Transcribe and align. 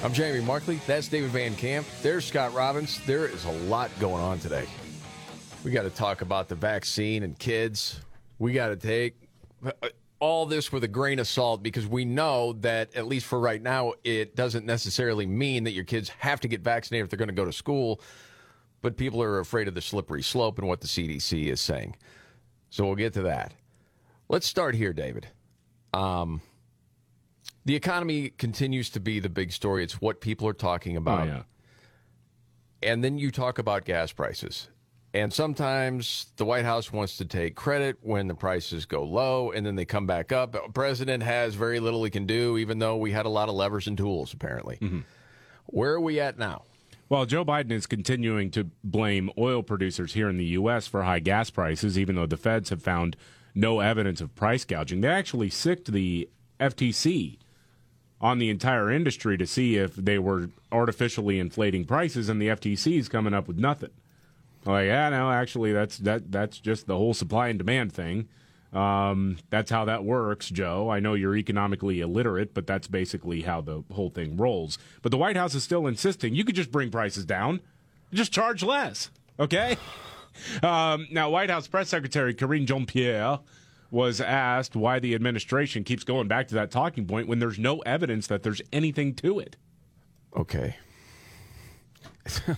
I'm 0.00 0.12
Jamie 0.12 0.40
Markley. 0.40 0.80
That's 0.86 1.08
David 1.08 1.30
Van 1.30 1.56
Camp. 1.56 1.84
There's 2.02 2.24
Scott 2.24 2.54
Robbins. 2.54 3.00
There 3.04 3.26
is 3.26 3.44
a 3.46 3.50
lot 3.50 3.90
going 3.98 4.22
on 4.22 4.38
today. 4.38 4.64
We 5.64 5.72
got 5.72 5.82
to 5.82 5.90
talk 5.90 6.20
about 6.20 6.46
the 6.46 6.54
vaccine 6.54 7.24
and 7.24 7.36
kids. 7.36 8.00
We 8.38 8.52
got 8.52 8.68
to 8.68 8.76
take 8.76 9.16
uh, 9.66 9.72
all 10.20 10.46
this 10.46 10.70
with 10.70 10.84
a 10.84 10.88
grain 10.88 11.18
of 11.18 11.26
salt 11.26 11.64
because 11.64 11.84
we 11.88 12.04
know 12.04 12.52
that, 12.60 12.94
at 12.94 13.08
least 13.08 13.26
for 13.26 13.40
right 13.40 13.60
now, 13.60 13.94
it 14.04 14.36
doesn't 14.36 14.64
necessarily 14.64 15.26
mean 15.26 15.64
that 15.64 15.72
your 15.72 15.84
kids 15.84 16.10
have 16.20 16.38
to 16.42 16.48
get 16.48 16.60
vaccinated 16.60 17.06
if 17.06 17.10
they're 17.10 17.18
going 17.18 17.26
to 17.26 17.34
go 17.34 17.44
to 17.44 17.52
school. 17.52 18.00
But 18.82 18.96
people 18.96 19.20
are 19.20 19.40
afraid 19.40 19.66
of 19.66 19.74
the 19.74 19.82
slippery 19.82 20.22
slope 20.22 20.60
and 20.60 20.68
what 20.68 20.80
the 20.80 20.86
CDC 20.86 21.46
is 21.48 21.60
saying. 21.60 21.96
So 22.70 22.86
we'll 22.86 22.94
get 22.94 23.14
to 23.14 23.22
that. 23.22 23.52
Let's 24.28 24.46
start 24.46 24.76
here, 24.76 24.92
David. 24.92 25.26
Um, 25.92 26.40
the 27.68 27.76
economy 27.76 28.30
continues 28.30 28.88
to 28.88 28.98
be 28.98 29.20
the 29.20 29.28
big 29.28 29.52
story. 29.52 29.84
It's 29.84 30.00
what 30.00 30.22
people 30.22 30.48
are 30.48 30.54
talking 30.54 30.96
about. 30.96 31.28
Oh, 31.28 31.30
yeah. 31.30 31.42
And 32.82 33.04
then 33.04 33.18
you 33.18 33.30
talk 33.30 33.58
about 33.58 33.84
gas 33.84 34.10
prices. 34.10 34.70
And 35.12 35.30
sometimes 35.30 36.32
the 36.36 36.46
White 36.46 36.64
House 36.64 36.90
wants 36.90 37.18
to 37.18 37.26
take 37.26 37.56
credit 37.56 37.98
when 38.00 38.26
the 38.26 38.34
prices 38.34 38.86
go 38.86 39.04
low 39.04 39.50
and 39.50 39.66
then 39.66 39.76
they 39.76 39.84
come 39.84 40.06
back 40.06 40.32
up. 40.32 40.52
The 40.52 40.60
president 40.72 41.22
has 41.24 41.56
very 41.56 41.78
little 41.78 42.02
he 42.04 42.08
can 42.08 42.24
do, 42.24 42.56
even 42.56 42.78
though 42.78 42.96
we 42.96 43.12
had 43.12 43.26
a 43.26 43.28
lot 43.28 43.50
of 43.50 43.54
levers 43.54 43.86
and 43.86 43.98
tools, 43.98 44.32
apparently. 44.32 44.78
Mm-hmm. 44.80 45.00
Where 45.66 45.92
are 45.92 46.00
we 46.00 46.20
at 46.20 46.38
now? 46.38 46.62
Well, 47.10 47.26
Joe 47.26 47.44
Biden 47.44 47.72
is 47.72 47.86
continuing 47.86 48.50
to 48.52 48.70
blame 48.82 49.28
oil 49.36 49.62
producers 49.62 50.14
here 50.14 50.30
in 50.30 50.38
the 50.38 50.46
U.S. 50.46 50.86
for 50.86 51.02
high 51.02 51.20
gas 51.20 51.50
prices, 51.50 51.98
even 51.98 52.16
though 52.16 52.24
the 52.24 52.38
feds 52.38 52.70
have 52.70 52.80
found 52.80 53.14
no 53.54 53.80
evidence 53.80 54.22
of 54.22 54.34
price 54.34 54.64
gouging. 54.64 55.02
They 55.02 55.08
actually 55.08 55.50
sicked 55.50 55.92
the 55.92 56.30
FTC 56.58 57.36
on 58.20 58.38
the 58.38 58.50
entire 58.50 58.90
industry 58.90 59.36
to 59.38 59.46
see 59.46 59.76
if 59.76 59.94
they 59.94 60.18
were 60.18 60.50
artificially 60.72 61.38
inflating 61.38 61.84
prices, 61.84 62.28
and 62.28 62.40
the 62.42 62.48
FTC 62.48 62.98
is 62.98 63.08
coming 63.08 63.34
up 63.34 63.46
with 63.46 63.58
nothing. 63.58 63.90
Like, 64.64 64.86
yeah, 64.86 65.08
no, 65.10 65.30
actually, 65.30 65.72
that's 65.72 65.98
that 65.98 66.32
that's 66.32 66.58
just 66.58 66.86
the 66.86 66.96
whole 66.96 67.14
supply 67.14 67.48
and 67.48 67.58
demand 67.58 67.92
thing. 67.92 68.28
Um, 68.72 69.38
that's 69.48 69.70
how 69.70 69.86
that 69.86 70.04
works, 70.04 70.50
Joe. 70.50 70.90
I 70.90 71.00
know 71.00 71.14
you're 71.14 71.36
economically 71.36 72.00
illiterate, 72.00 72.52
but 72.52 72.66
that's 72.66 72.86
basically 72.86 73.42
how 73.42 73.60
the 73.60 73.82
whole 73.94 74.10
thing 74.10 74.36
rolls. 74.36 74.78
But 75.00 75.10
the 75.10 75.16
White 75.16 75.36
House 75.36 75.54
is 75.54 75.64
still 75.64 75.86
insisting 75.86 76.34
you 76.34 76.44
could 76.44 76.56
just 76.56 76.70
bring 76.70 76.90
prices 76.90 77.24
down, 77.24 77.60
just 78.12 78.32
charge 78.32 78.62
less. 78.62 79.10
Okay. 79.38 79.76
Um, 80.62 81.08
now, 81.10 81.30
White 81.30 81.50
House 81.50 81.66
Press 81.66 81.88
Secretary 81.88 82.32
Karine 82.32 82.64
Jean 82.64 82.86
Pierre 82.86 83.40
was 83.90 84.20
asked 84.20 84.76
why 84.76 84.98
the 84.98 85.14
administration 85.14 85.84
keeps 85.84 86.04
going 86.04 86.28
back 86.28 86.48
to 86.48 86.54
that 86.54 86.70
talking 86.70 87.06
point 87.06 87.28
when 87.28 87.38
there's 87.38 87.58
no 87.58 87.78
evidence 87.80 88.26
that 88.26 88.42
there's 88.42 88.60
anything 88.72 89.14
to 89.14 89.38
it. 89.38 89.56
Okay. 90.36 90.76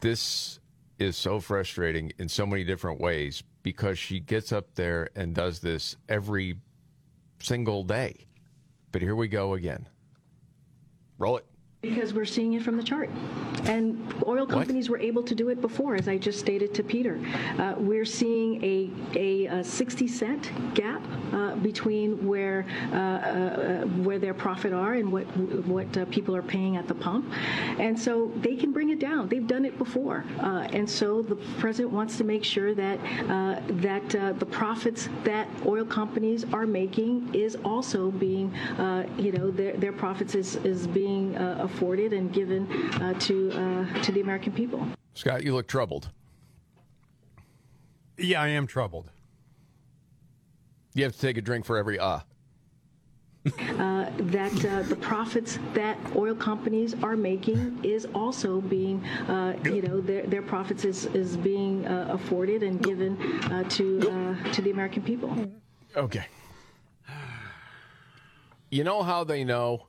this 0.00 0.58
is 0.98 1.16
so 1.16 1.40
frustrating 1.40 2.12
in 2.18 2.28
so 2.28 2.46
many 2.46 2.64
different 2.64 3.00
ways 3.00 3.42
because 3.62 3.98
she 3.98 4.20
gets 4.20 4.52
up 4.52 4.74
there 4.74 5.08
and 5.14 5.34
does 5.34 5.60
this 5.60 5.96
every 6.08 6.56
single 7.40 7.84
day. 7.84 8.26
But 8.92 9.02
here 9.02 9.16
we 9.16 9.28
go 9.28 9.54
again. 9.54 9.88
Roll 11.18 11.38
it. 11.38 11.46
Because 11.84 12.14
we're 12.14 12.24
seeing 12.24 12.54
it 12.54 12.62
from 12.62 12.78
the 12.78 12.82
chart. 12.82 13.10
And 13.64 14.14
oil 14.26 14.46
companies 14.46 14.88
were 14.88 14.98
able 14.98 15.22
to 15.22 15.34
do 15.34 15.50
it 15.50 15.60
before, 15.60 15.96
as 15.96 16.08
I 16.08 16.16
just 16.16 16.38
stated 16.38 16.72
to 16.74 16.82
Peter. 16.82 17.20
Uh, 17.58 17.74
we're 17.76 18.06
seeing 18.06 18.62
a, 18.64 18.90
a, 19.14 19.58
a 19.58 19.64
60 19.64 20.08
cent 20.08 20.50
gap 20.74 21.02
uh, 21.34 21.56
between 21.56 22.26
where 22.26 22.64
uh, 22.92 22.96
uh, 22.96 23.84
where 24.06 24.18
their 24.18 24.32
profit 24.32 24.72
are 24.72 24.94
and 24.94 25.12
what 25.12 25.24
what 25.66 25.96
uh, 25.98 26.06
people 26.06 26.34
are 26.34 26.42
paying 26.42 26.76
at 26.76 26.88
the 26.88 26.94
pump. 26.94 27.30
And 27.78 27.98
so 27.98 28.32
they 28.36 28.56
can 28.56 28.72
bring 28.72 28.90
it 28.90 28.98
down. 28.98 29.28
They've 29.28 29.46
done 29.46 29.64
it 29.64 29.76
before. 29.76 30.24
Uh, 30.40 30.68
and 30.72 30.88
so 30.88 31.20
the 31.20 31.36
president 31.58 31.92
wants 31.92 32.16
to 32.18 32.24
make 32.24 32.44
sure 32.44 32.74
that 32.74 32.98
that 33.82 34.08
the 34.38 34.46
profits 34.46 35.08
that 35.24 35.48
oil 35.66 35.84
companies 35.84 36.44
are 36.52 36.66
making 36.66 37.34
is 37.34 37.56
also 37.64 38.10
being, 38.10 38.52
you 39.18 39.32
know, 39.32 39.50
their, 39.50 39.76
their 39.76 39.92
profits 39.92 40.34
is, 40.34 40.56
is 40.56 40.86
being 40.86 41.34
afforded 41.74 42.12
and 42.12 42.32
given 42.32 42.70
uh, 43.02 43.14
to 43.18 43.50
uh, 43.52 44.02
to 44.02 44.12
the 44.12 44.20
American 44.20 44.52
people. 44.52 44.86
Scott, 45.14 45.42
you 45.42 45.52
look 45.54 45.66
troubled. 45.66 46.10
Yeah, 48.16 48.42
I 48.42 48.48
am 48.48 48.66
troubled. 48.66 49.10
You 50.94 51.02
have 51.04 51.12
to 51.12 51.18
take 51.18 51.36
a 51.36 51.42
drink 51.42 51.64
for 51.64 51.76
every 51.76 51.98
ah. 51.98 52.22
Uh, 53.78 54.10
that 54.18 54.64
uh, 54.64 54.82
the 54.88 54.96
profits 54.96 55.58
that 55.74 55.98
oil 56.16 56.34
companies 56.34 56.94
are 57.02 57.16
making 57.16 57.78
is 57.82 58.06
also 58.14 58.60
being, 58.60 59.04
uh, 59.28 59.54
you 59.64 59.82
know, 59.82 60.00
their, 60.00 60.22
their 60.26 60.40
profits 60.40 60.84
is, 60.84 61.06
is 61.06 61.36
being 61.36 61.86
uh, 61.86 62.08
afforded 62.10 62.62
and 62.62 62.82
given 62.82 63.20
uh, 63.52 63.62
to 63.68 64.00
uh, 64.08 64.52
to 64.52 64.62
the 64.62 64.70
American 64.70 65.02
people. 65.02 65.30
Okay. 65.94 66.24
You 68.70 68.82
know 68.84 69.02
how 69.02 69.24
they 69.24 69.44
know 69.44 69.86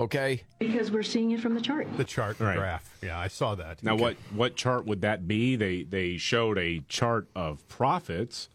Okay. 0.00 0.42
Because 0.58 0.90
we're 0.90 1.02
seeing 1.02 1.30
it 1.32 1.40
from 1.40 1.54
the 1.54 1.60
chart. 1.60 1.86
The 1.96 2.04
chart 2.04 2.40
Right. 2.40 2.56
graph. 2.56 2.90
Yeah, 3.02 3.18
I 3.18 3.28
saw 3.28 3.54
that. 3.56 3.82
Now, 3.82 3.96
what 3.96 4.16
what 4.34 4.56
chart 4.56 4.86
would 4.86 5.02
that 5.02 5.28
be? 5.28 5.56
They 5.56 5.82
they 5.82 6.16
showed 6.16 6.56
a 6.58 6.80
chart 6.88 7.28
of 7.36 7.66
profits, 7.68 8.48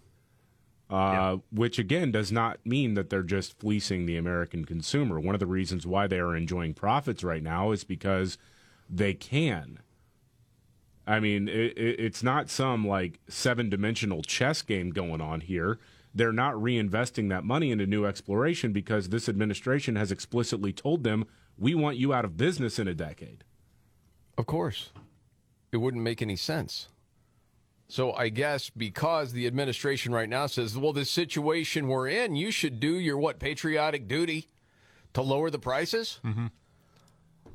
uh, 0.90 1.38
which 1.52 1.78
again 1.78 2.12
does 2.12 2.32
not 2.32 2.66
mean 2.66 2.96
that 2.96 3.10
they're 3.12 3.24
just 3.24 3.60
fleecing 3.60 4.06
the 4.08 4.18
American 4.18 4.66
consumer. 4.66 5.20
One 5.20 5.36
of 5.36 5.40
the 5.40 5.46
reasons 5.48 5.86
why 5.86 6.08
they 6.08 6.20
are 6.20 6.36
enjoying 6.36 6.74
profits 6.74 7.24
right 7.24 7.44
now 7.44 7.72
is 7.72 7.84
because 7.84 8.38
they 8.90 9.14
can. 9.14 9.80
I 11.08 11.20
mean, 11.20 11.48
it, 11.48 11.78
it, 11.78 12.00
it's 12.00 12.24
not 12.24 12.50
some 12.50 12.88
like 12.88 13.20
seven 13.28 13.70
dimensional 13.70 14.24
chess 14.24 14.64
game 14.64 14.90
going 14.90 15.22
on 15.22 15.42
here. 15.42 15.78
They're 16.16 16.32
not 16.32 16.54
reinvesting 16.56 17.28
that 17.30 17.44
money 17.44 17.72
into 17.72 17.86
new 17.86 18.06
exploration 18.06 18.72
because 18.72 19.10
this 19.10 19.28
administration 19.28 19.98
has 19.98 20.12
explicitly 20.14 20.72
told 20.72 21.04
them, 21.04 21.26
we 21.58 21.76
want 21.76 21.98
you 21.98 22.14
out 22.14 22.26
of 22.26 22.38
business 22.38 22.80
in 22.80 22.88
a 22.88 22.94
decade. 22.94 23.44
Of 24.38 24.46
course. 24.46 24.92
It 25.72 25.78
wouldn't 25.78 26.04
make 26.04 26.22
any 26.22 26.36
sense. 26.36 26.88
So 27.88 28.14
I 28.14 28.30
guess 28.30 28.70
because 28.70 29.32
the 29.32 29.46
administration 29.48 30.14
right 30.14 30.30
now 30.30 30.48
says, 30.48 30.78
well, 30.78 30.94
this 30.94 31.12
situation 31.12 31.88
we're 31.88 32.08
in, 32.08 32.36
you 32.36 32.52
should 32.52 32.80
do 32.80 32.94
your 32.94 33.18
what 33.18 33.40
patriotic 33.40 34.08
duty 34.08 34.48
to 35.14 35.22
lower 35.22 35.50
the 35.50 35.60
prices. 35.60 36.20
Mm-hmm. 36.26 36.48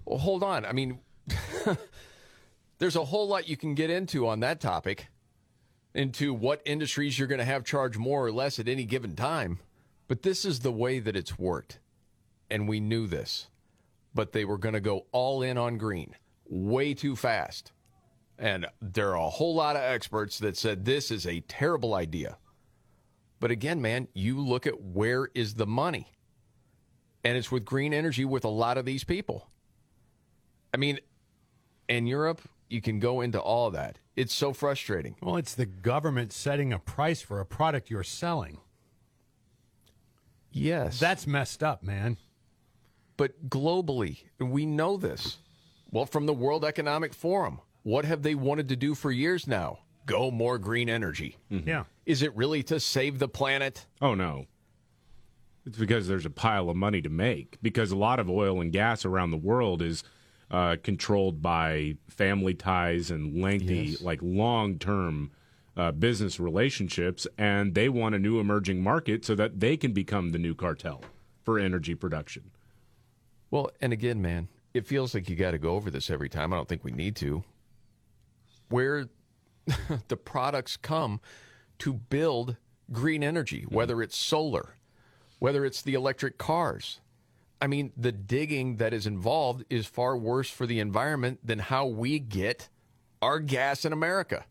Well, 0.04 0.18
hold 0.18 0.42
on. 0.42 0.64
I 0.64 0.72
mean, 0.72 1.00
there's 2.78 2.96
a 2.96 3.04
whole 3.04 3.28
lot 3.28 3.48
you 3.48 3.56
can 3.56 3.74
get 3.74 3.90
into 3.90 4.26
on 4.26 4.40
that 4.40 4.60
topic, 4.60 5.08
into 5.94 6.32
what 6.32 6.62
industries 6.64 7.18
you're 7.18 7.28
going 7.28 7.40
to 7.40 7.44
have 7.44 7.64
charge 7.64 7.98
more 7.98 8.24
or 8.24 8.32
less 8.32 8.58
at 8.58 8.68
any 8.68 8.84
given 8.84 9.16
time. 9.16 9.58
But 10.08 10.22
this 10.22 10.44
is 10.44 10.60
the 10.60 10.72
way 10.72 11.00
that 11.00 11.16
it's 11.16 11.38
worked. 11.38 11.78
And 12.50 12.68
we 12.68 12.80
knew 12.80 13.06
this. 13.06 13.48
But 14.14 14.32
they 14.32 14.44
were 14.44 14.58
going 14.58 14.74
to 14.74 14.80
go 14.80 15.06
all 15.12 15.42
in 15.42 15.56
on 15.56 15.78
green 15.78 16.14
way 16.50 16.92
too 16.94 17.16
fast. 17.16 17.72
And 18.38 18.66
there 18.80 19.10
are 19.10 19.26
a 19.26 19.30
whole 19.30 19.54
lot 19.54 19.76
of 19.76 19.82
experts 19.82 20.38
that 20.40 20.56
said 20.56 20.84
this 20.84 21.10
is 21.10 21.26
a 21.26 21.40
terrible 21.40 21.94
idea. 21.94 22.38
But 23.38 23.50
again, 23.50 23.80
man, 23.80 24.08
you 24.12 24.40
look 24.40 24.66
at 24.66 24.80
where 24.80 25.28
is 25.34 25.54
the 25.54 25.66
money? 25.66 26.12
And 27.22 27.36
it's 27.36 27.52
with 27.52 27.64
green 27.64 27.92
energy 27.94 28.24
with 28.24 28.44
a 28.44 28.48
lot 28.48 28.78
of 28.78 28.84
these 28.84 29.04
people. 29.04 29.48
I 30.72 30.78
mean, 30.78 30.98
in 31.88 32.06
Europe, 32.06 32.40
you 32.68 32.80
can 32.80 32.98
go 32.98 33.20
into 33.20 33.40
all 33.40 33.70
that. 33.72 33.98
It's 34.16 34.32
so 34.32 34.52
frustrating. 34.52 35.16
Well, 35.20 35.36
it's 35.36 35.54
the 35.54 35.66
government 35.66 36.32
setting 36.32 36.72
a 36.72 36.78
price 36.78 37.20
for 37.20 37.40
a 37.40 37.46
product 37.46 37.90
you're 37.90 38.02
selling. 38.02 38.58
Yes. 40.50 40.98
That's 40.98 41.26
messed 41.26 41.62
up, 41.62 41.82
man. 41.82 42.16
But 43.20 43.50
globally, 43.50 44.22
we 44.38 44.64
know 44.64 44.96
this. 44.96 45.36
Well, 45.90 46.06
from 46.06 46.24
the 46.24 46.32
World 46.32 46.64
Economic 46.64 47.12
Forum, 47.12 47.60
what 47.82 48.06
have 48.06 48.22
they 48.22 48.34
wanted 48.34 48.70
to 48.70 48.76
do 48.76 48.94
for 48.94 49.12
years 49.12 49.46
now? 49.46 49.80
Go 50.06 50.30
more 50.30 50.56
green 50.56 50.88
energy. 50.88 51.36
Yeah. 51.50 51.84
Is 52.06 52.22
it 52.22 52.34
really 52.34 52.62
to 52.62 52.80
save 52.80 53.18
the 53.18 53.28
planet? 53.28 53.84
Oh, 54.00 54.14
no. 54.14 54.46
It's 55.66 55.76
because 55.76 56.08
there's 56.08 56.24
a 56.24 56.30
pile 56.30 56.70
of 56.70 56.76
money 56.76 57.02
to 57.02 57.10
make. 57.10 57.58
Because 57.60 57.90
a 57.92 57.96
lot 57.96 58.20
of 58.20 58.30
oil 58.30 58.58
and 58.58 58.72
gas 58.72 59.04
around 59.04 59.32
the 59.32 59.36
world 59.36 59.82
is 59.82 60.02
uh, 60.50 60.76
controlled 60.82 61.42
by 61.42 61.96
family 62.08 62.54
ties 62.54 63.10
and 63.10 63.42
lengthy, 63.42 63.88
Yes. 63.90 64.00
like 64.00 64.20
long 64.22 64.78
term 64.78 65.30
uh, 65.76 65.92
business 65.92 66.40
relationships. 66.40 67.26
And 67.36 67.74
they 67.74 67.90
want 67.90 68.14
a 68.14 68.18
new 68.18 68.40
emerging 68.40 68.82
market 68.82 69.26
so 69.26 69.34
that 69.34 69.60
they 69.60 69.76
can 69.76 69.92
become 69.92 70.30
the 70.30 70.38
new 70.38 70.54
cartel 70.54 71.02
for 71.44 71.58
energy 71.58 71.94
production. 71.94 72.50
Well, 73.50 73.70
and 73.80 73.92
again, 73.92 74.22
man, 74.22 74.48
it 74.74 74.86
feels 74.86 75.14
like 75.14 75.28
you 75.28 75.36
got 75.36 75.50
to 75.52 75.58
go 75.58 75.74
over 75.74 75.90
this 75.90 76.10
every 76.10 76.28
time. 76.28 76.52
I 76.52 76.56
don't 76.56 76.68
think 76.68 76.84
we 76.84 76.92
need 76.92 77.16
to. 77.16 77.42
Where 78.68 79.08
the 80.08 80.16
products 80.16 80.76
come 80.76 81.20
to 81.80 81.92
build 81.92 82.56
green 82.92 83.22
energy, 83.22 83.62
hmm. 83.62 83.74
whether 83.74 84.02
it's 84.02 84.16
solar, 84.16 84.74
whether 85.38 85.64
it's 85.64 85.82
the 85.82 85.94
electric 85.94 86.38
cars. 86.38 87.00
I 87.62 87.66
mean, 87.66 87.92
the 87.96 88.12
digging 88.12 88.76
that 88.76 88.94
is 88.94 89.06
involved 89.06 89.64
is 89.68 89.86
far 89.86 90.16
worse 90.16 90.48
for 90.48 90.66
the 90.66 90.80
environment 90.80 91.40
than 91.44 91.58
how 91.58 91.86
we 91.86 92.18
get 92.18 92.68
our 93.20 93.38
gas 93.38 93.84
in 93.84 93.92
America. 93.92 94.46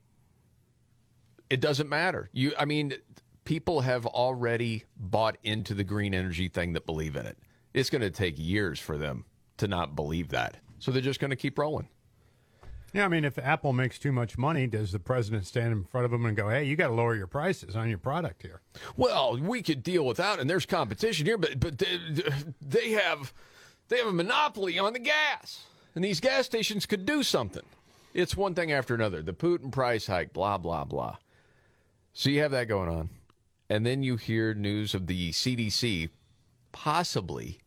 It 1.49 1.59
doesn't 1.59 1.89
matter. 1.89 2.29
You 2.31 2.53
I 2.59 2.65
mean, 2.65 2.93
people 3.45 3.81
have 3.81 4.05
already 4.05 4.83
bought 4.95 5.37
into 5.43 5.73
the 5.73 5.83
green 5.83 6.13
energy 6.13 6.49
thing 6.49 6.73
that 6.73 6.85
believe 6.85 7.15
in 7.15 7.25
it. 7.25 7.37
It's 7.73 7.89
going 7.89 8.01
to 8.01 8.09
take 8.09 8.35
years 8.37 8.79
for 8.79 8.97
them 8.97 9.25
to 9.57 9.67
not 9.67 9.95
believe 9.95 10.29
that. 10.29 10.57
So 10.79 10.91
they're 10.91 11.01
just 11.01 11.19
going 11.19 11.29
to 11.29 11.35
keep 11.35 11.57
rolling. 11.57 11.89
Yeah, 12.93 13.05
I 13.05 13.07
mean, 13.07 13.23
if 13.23 13.37
Apple 13.37 13.71
makes 13.73 13.99
too 13.99 14.11
much 14.11 14.37
money, 14.37 14.65
does 14.65 14.91
the 14.91 14.99
president 14.99 15.45
stand 15.45 15.71
in 15.71 15.83
front 15.83 16.05
of 16.05 16.11
them 16.11 16.25
and 16.25 16.35
go, 16.35 16.49
"Hey, 16.49 16.63
you 16.63 16.75
got 16.75 16.87
to 16.87 16.93
lower 16.93 17.15
your 17.15 17.27
prices 17.27 17.75
on 17.75 17.87
your 17.87 17.99
product 17.99 18.41
here"? 18.41 18.61
Well, 18.97 19.37
we 19.37 19.61
could 19.61 19.83
deal 19.83 20.03
without, 20.05 20.39
and 20.39 20.49
there's 20.49 20.65
competition 20.65 21.27
here, 21.27 21.37
but 21.37 21.59
but 21.59 21.77
they, 21.77 21.99
they 22.61 22.91
have 22.91 23.31
they 23.89 23.97
have 23.97 24.07
a 24.07 24.13
monopoly 24.13 24.79
on 24.79 24.93
the 24.93 24.99
gas, 24.99 25.65
and 25.93 26.03
these 26.03 26.19
gas 26.19 26.45
stations 26.47 26.87
could 26.87 27.05
do 27.05 27.21
something. 27.21 27.63
It's 28.15 28.35
one 28.35 28.55
thing 28.55 28.71
after 28.71 28.95
another. 28.95 29.21
The 29.21 29.33
Putin 29.33 29.71
price 29.71 30.07
hike, 30.07 30.33
blah 30.33 30.57
blah 30.57 30.83
blah. 30.83 31.17
So 32.13 32.31
you 32.31 32.41
have 32.41 32.51
that 32.51 32.67
going 32.67 32.89
on, 32.89 33.09
and 33.69 33.85
then 33.85 34.01
you 34.01 34.17
hear 34.17 34.55
news 34.55 34.95
of 34.95 35.05
the 35.05 35.29
CDC 35.29 36.09
possibly 36.71 37.59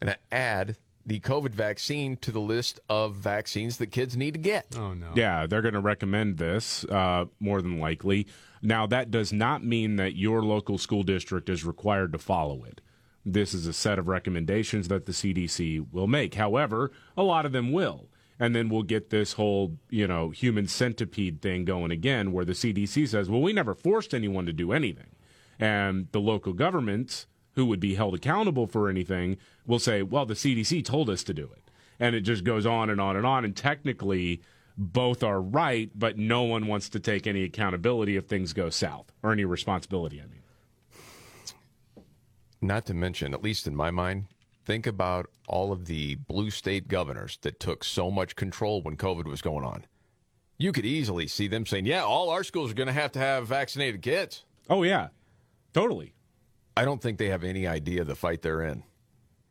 going 0.00 0.14
to 0.14 0.34
add 0.34 0.76
the 1.04 1.20
COVID 1.20 1.50
vaccine 1.50 2.16
to 2.18 2.30
the 2.30 2.40
list 2.40 2.80
of 2.88 3.14
vaccines 3.14 3.78
that 3.78 3.86
kids 3.86 4.16
need 4.16 4.34
to 4.34 4.40
get. 4.40 4.76
Oh 4.76 4.92
no! 4.92 5.12
Yeah, 5.14 5.46
they're 5.46 5.62
going 5.62 5.74
to 5.74 5.80
recommend 5.80 6.36
this 6.36 6.84
uh, 6.84 7.24
more 7.40 7.62
than 7.62 7.78
likely. 7.78 8.26
Now, 8.60 8.86
that 8.86 9.10
does 9.10 9.32
not 9.32 9.64
mean 9.64 9.96
that 9.96 10.16
your 10.16 10.42
local 10.42 10.76
school 10.78 11.02
district 11.02 11.48
is 11.48 11.64
required 11.64 12.12
to 12.12 12.18
follow 12.18 12.64
it. 12.64 12.80
This 13.24 13.54
is 13.54 13.66
a 13.66 13.72
set 13.72 13.98
of 13.98 14.08
recommendations 14.08 14.88
that 14.88 15.06
the 15.06 15.12
CDC 15.12 15.92
will 15.92 16.06
make. 16.06 16.34
However, 16.34 16.90
a 17.16 17.22
lot 17.22 17.46
of 17.46 17.52
them 17.52 17.72
will. 17.72 18.08
And 18.40 18.54
then 18.54 18.68
we'll 18.68 18.84
get 18.84 19.10
this 19.10 19.32
whole, 19.32 19.78
you 19.90 20.06
know, 20.06 20.30
human 20.30 20.68
centipede 20.68 21.42
thing 21.42 21.64
going 21.64 21.90
again, 21.90 22.32
where 22.32 22.44
the 22.44 22.52
CDC 22.52 23.08
says, 23.08 23.28
well, 23.28 23.40
we 23.40 23.52
never 23.52 23.74
forced 23.74 24.14
anyone 24.14 24.46
to 24.46 24.52
do 24.52 24.72
anything. 24.72 25.10
And 25.58 26.06
the 26.12 26.20
local 26.20 26.52
governments, 26.52 27.26
who 27.58 27.66
would 27.66 27.80
be 27.80 27.96
held 27.96 28.14
accountable 28.14 28.68
for 28.68 28.88
anything, 28.88 29.36
will 29.66 29.80
say, 29.80 30.00
well, 30.00 30.24
the 30.24 30.34
CDC 30.34 30.84
told 30.84 31.10
us 31.10 31.24
to 31.24 31.34
do 31.34 31.50
it. 31.52 31.72
And 31.98 32.14
it 32.14 32.20
just 32.20 32.44
goes 32.44 32.64
on 32.64 32.88
and 32.88 33.00
on 33.00 33.16
and 33.16 33.26
on. 33.26 33.44
And 33.44 33.56
technically, 33.56 34.40
both 34.76 35.24
are 35.24 35.40
right, 35.40 35.90
but 35.92 36.16
no 36.16 36.44
one 36.44 36.68
wants 36.68 36.88
to 36.90 37.00
take 37.00 37.26
any 37.26 37.42
accountability 37.42 38.16
if 38.16 38.26
things 38.26 38.52
go 38.52 38.70
south 38.70 39.12
or 39.24 39.32
any 39.32 39.44
responsibility, 39.44 40.20
I 40.20 40.26
mean. 40.26 42.04
Not 42.60 42.86
to 42.86 42.94
mention, 42.94 43.34
at 43.34 43.42
least 43.42 43.66
in 43.66 43.74
my 43.74 43.90
mind, 43.90 44.26
think 44.64 44.86
about 44.86 45.28
all 45.48 45.72
of 45.72 45.86
the 45.86 46.14
blue 46.14 46.50
state 46.50 46.86
governors 46.86 47.38
that 47.42 47.58
took 47.58 47.82
so 47.82 48.08
much 48.08 48.36
control 48.36 48.82
when 48.82 48.96
COVID 48.96 49.24
was 49.24 49.42
going 49.42 49.64
on. 49.64 49.84
You 50.58 50.70
could 50.70 50.86
easily 50.86 51.26
see 51.26 51.48
them 51.48 51.66
saying, 51.66 51.86
yeah, 51.86 52.04
all 52.04 52.30
our 52.30 52.44
schools 52.44 52.70
are 52.70 52.74
going 52.74 52.86
to 52.86 52.92
have 52.92 53.10
to 53.12 53.18
have 53.18 53.48
vaccinated 53.48 54.00
kids. 54.00 54.44
Oh, 54.70 54.84
yeah. 54.84 55.08
Totally. 55.72 56.14
I 56.78 56.84
don't 56.84 57.02
think 57.02 57.18
they 57.18 57.30
have 57.30 57.42
any 57.42 57.66
idea 57.66 58.04
the 58.04 58.14
fight 58.14 58.40
they're 58.40 58.62
in. 58.62 58.84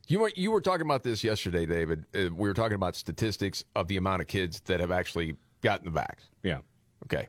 You 0.08 0.20
were, 0.22 0.32
you 0.38 0.50
were 0.50 0.62
talking 0.62 0.86
about 0.86 1.04
this 1.04 1.26
yesterday, 1.26 1.66
David. 1.66 2.06
Uh, 2.16 2.34
we 2.34 2.48
were 2.48 2.54
talking 2.54 2.76
about 2.76 2.96
statistics 2.96 3.66
of 3.76 3.90
the 3.90 3.98
amount 3.98 4.22
of 4.22 4.28
kids 4.28 4.62
that 4.62 4.80
have 4.80 4.92
actually 4.92 5.36
gotten 5.62 5.92
the 5.92 6.00
vax. 6.00 6.30
Yeah. 6.42 6.60
Okay. 7.04 7.28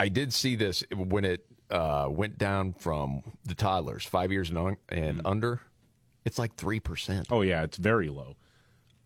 I 0.00 0.08
did 0.08 0.32
see 0.32 0.56
this 0.56 0.82
when 0.96 1.26
it 1.26 1.44
uh, 1.70 2.08
went 2.08 2.38
down 2.38 2.72
from 2.72 3.22
the 3.44 3.54
toddlers, 3.54 4.06
five 4.06 4.32
years 4.32 4.48
and, 4.48 4.56
on, 4.56 4.76
and 4.88 5.20
under. 5.26 5.60
It's 6.24 6.38
like 6.38 6.56
3%. 6.56 7.26
Oh, 7.30 7.42
yeah, 7.42 7.64
it's 7.64 7.76
very 7.76 8.08
low. 8.08 8.36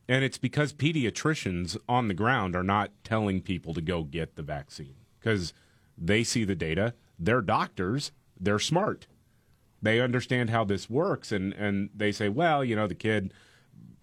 And 0.08 0.22
it's 0.22 0.38
because 0.38 0.72
pediatricians 0.72 1.76
on 1.88 2.06
the 2.06 2.14
ground 2.14 2.54
are 2.54 2.62
not 2.62 2.92
telling 3.02 3.42
people 3.42 3.74
to 3.74 3.80
go 3.80 4.04
get 4.04 4.36
the 4.36 4.42
vaccine 4.44 4.94
because 5.18 5.52
they 5.98 6.22
see 6.22 6.44
the 6.44 6.54
data. 6.54 6.94
They're 7.18 7.42
doctors, 7.42 8.12
they're 8.38 8.60
smart. 8.60 9.08
They 9.80 10.00
understand 10.00 10.50
how 10.50 10.64
this 10.64 10.90
works, 10.90 11.30
and, 11.30 11.52
and 11.52 11.90
they 11.94 12.10
say, 12.12 12.28
well, 12.28 12.64
you 12.64 12.74
know, 12.74 12.86
the 12.86 12.94
kid 12.94 13.32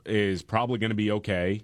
is 0.05 0.41
probably 0.41 0.79
going 0.79 0.91
to 0.91 0.95
be 0.95 1.11
okay. 1.11 1.63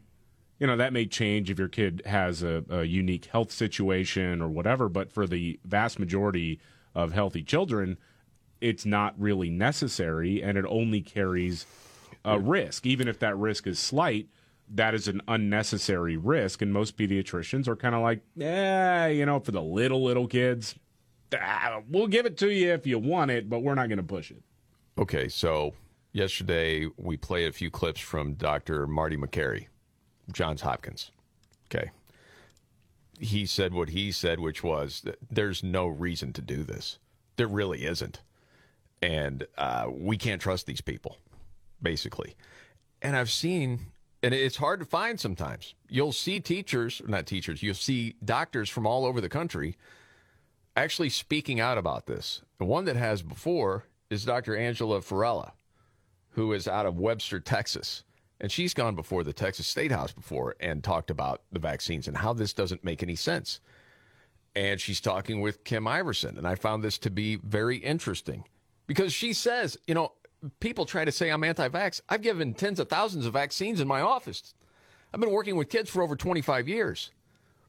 You 0.60 0.68
know, 0.68 0.78
that 0.78 0.94
may 0.94 1.06
change 1.06 1.50
if 1.50 1.58
your 1.58 1.68
kid 1.68 2.02
has 2.06 2.44
a, 2.44 2.64
a 2.70 2.84
unique 2.84 3.26
health 3.26 3.52
situation 3.52 4.42
or 4.42 4.50
whatever, 4.50 4.90
but 4.90 5.12
for 5.12 5.26
the 5.26 5.60
vast 5.64 5.98
majority 5.98 6.60
of 6.94 7.14
healthy 7.14 7.42
children, 7.42 7.98
it's 8.60 8.86
not 8.86 9.16
really 9.18 9.50
necessary 9.50 10.42
and 10.44 10.58
it 10.58 10.66
only 10.68 11.02
carries 11.02 11.66
a 12.24 12.38
risk. 12.38 12.86
Even 12.86 13.08
if 13.08 13.18
that 13.20 13.36
risk 13.38 13.66
is 13.66 13.80
slight, 13.80 14.28
that 14.70 14.94
is 14.94 15.08
an 15.08 15.22
unnecessary 15.28 16.16
risk. 16.16 16.62
And 16.62 16.72
most 16.72 16.96
pediatricians 16.96 17.68
are 17.68 17.76
kind 17.76 17.96
of 17.96 18.02
like, 18.02 18.22
yeah, 18.36 19.08
you 19.08 19.26
know, 19.26 19.40
for 19.40 19.52
the 19.52 19.64
little, 19.64 20.04
little 20.04 20.28
kids, 20.28 20.76
ah, 21.40 21.82
we'll 21.90 22.08
give 22.08 22.26
it 22.26 22.38
to 22.38 22.50
you 22.52 22.72
if 22.74 22.86
you 22.86 23.00
want 23.00 23.32
it, 23.32 23.50
but 23.50 23.60
we're 23.60 23.76
not 23.76 23.88
going 23.88 23.98
to 23.98 24.04
push 24.04 24.32
it. 24.32 24.42
Okay, 24.98 25.30
so 25.30 25.74
yesterday 26.12 26.88
we 26.98 27.18
played 27.18 27.48
a 27.48 27.54
few 27.54 27.70
clips 27.72 28.00
from 28.00 28.34
Dr. 28.34 28.88
Marty 28.88 29.18
Makary, 29.18 29.68
Johns 30.32 30.62
Hopkins. 30.62 31.12
Okay. 31.74 31.92
He 33.20 33.46
said 33.46 33.74
what 33.74 33.90
he 33.90 34.12
said, 34.12 34.40
which 34.40 34.64
was 34.64 35.04
there's 35.30 35.64
no 35.64 35.88
reason 35.88 36.34
to 36.34 36.42
do 36.42 36.64
this. 36.64 36.98
There 37.38 37.48
really 37.48 37.86
isn't. 37.86 38.22
And 39.02 39.48
uh, 39.58 39.88
we 39.90 40.18
can't 40.18 40.42
trust 40.42 40.66
these 40.66 40.82
people, 40.82 41.18
basically. 41.82 42.36
And 43.02 43.16
I've 43.16 43.32
seen, 43.32 43.88
and 44.22 44.34
it's 44.34 44.58
hard 44.58 44.80
to 44.80 44.86
find 44.86 45.20
sometimes. 45.20 45.74
You'll 45.88 46.12
see 46.12 46.40
teachers, 46.40 47.02
not 47.08 47.26
teachers, 47.26 47.64
you'll 47.64 47.74
see 47.74 48.16
doctors 48.24 48.70
from 48.70 48.86
all 48.86 49.06
over 49.06 49.22
the 49.22 49.30
country 49.30 49.78
actually 50.76 51.10
speaking 51.10 51.60
out 51.60 51.78
about 51.78 52.06
this. 52.06 52.42
The 52.58 52.66
one 52.66 52.86
that 52.86 52.96
has 52.96 53.22
before 53.22 53.86
is 54.10 54.26
Dr. 54.26 54.56
Angela 54.56 55.02
Farella, 55.02 55.54
who 56.32 56.54
is 56.54 56.68
out 56.68 56.86
of 56.86 57.00
Webster, 57.00 57.40
Texas. 57.40 58.04
And 58.40 58.52
she's 58.52 58.74
gone 58.74 58.96
before 58.96 59.24
the 59.24 59.34
Texas 59.34 59.68
State 59.68 59.92
House 59.92 60.12
before 60.12 60.56
and 60.60 60.84
talked 60.84 61.12
about 61.12 61.42
the 61.52 61.60
vaccines 61.60 62.08
and 62.08 62.18
how 62.18 62.34
this 62.34 62.54
doesn't 62.54 62.84
make 62.84 63.04
any 63.04 63.16
sense. 63.16 63.60
And 64.56 64.82
she's 64.82 65.00
talking 65.00 65.42
with 65.42 65.64
Kim 65.64 65.86
Iversen. 65.86 66.38
And 66.38 66.48
I 66.48 66.56
found 66.56 66.84
this 66.84 66.98
to 67.00 67.10
be 67.10 67.38
very 67.38 67.78
interesting 67.78 68.44
because 68.88 69.14
she 69.14 69.34
says, 69.34 69.78
you 69.88 69.94
know, 69.94 70.14
people 70.60 70.86
try 70.86 71.06
to 71.06 71.12
say 71.12 71.30
I'm 71.30 71.44
anti 71.44 71.70
vax. 71.70 72.02
I've 72.10 72.22
given 72.22 72.54
tens 72.54 72.80
of 72.80 72.90
thousands 72.90 73.26
of 73.26 73.34
vaccines 73.34 73.80
in 73.80 73.88
my 73.88 74.02
office. 74.02 74.54
I've 75.14 75.20
been 75.20 75.32
working 75.32 75.56
with 75.56 75.70
kids 75.70 75.90
for 75.90 76.02
over 76.02 76.16
25 76.16 76.68
years, 76.68 77.12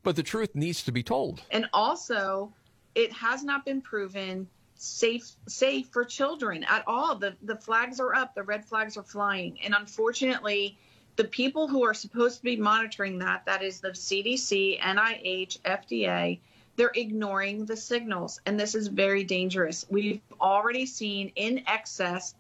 but 0.03 0.17
the 0.17 0.23
truth 0.23 0.55
needs 0.55 0.83
to 0.85 0.93
be 0.93 1.03
told. 1.03 1.43
And 1.51 1.67
also, 1.73 2.53
it 2.95 3.13
has 3.13 3.45
not 3.45 3.65
been 3.65 3.81
proven 3.81 4.49
safe 4.75 5.31
safe 5.47 5.89
for 5.89 6.05
children 6.05 6.65
at 6.65 6.83
all. 6.87 7.17
The 7.17 7.35
the 7.43 7.57
flags 7.57 8.01
are 8.01 8.15
up, 8.15 8.35
the 8.35 8.43
red 8.43 8.65
flags 8.65 8.97
are 8.97 9.03
flying, 9.03 9.61
and 9.63 9.75
unfortunately, 9.75 10.77
the 11.17 11.25
people 11.25 11.69
who 11.69 11.85
are 11.85 11.95
supposed 11.95 12.39
to 12.39 12.43
be 12.43 12.57
monitoring 12.57 13.19
that, 13.19 13.45
that 13.47 13.63
is 13.63 13.81
the 13.81 13.91
CDC, 13.91 14.81
NIH, 14.81 15.61
FDA, 15.61 16.41
they're 16.77 16.93
ignoring 16.95 17.67
the 17.67 17.77
signals, 17.77 18.41
and 18.47 18.59
this 18.59 18.75
is 18.75 18.89
very 18.89 19.25
dangerous. 19.25 19.85
We've 19.91 20.23
already 20.41 20.87
seen 20.87 21.33
in 21.37 21.65
excess 21.67 22.35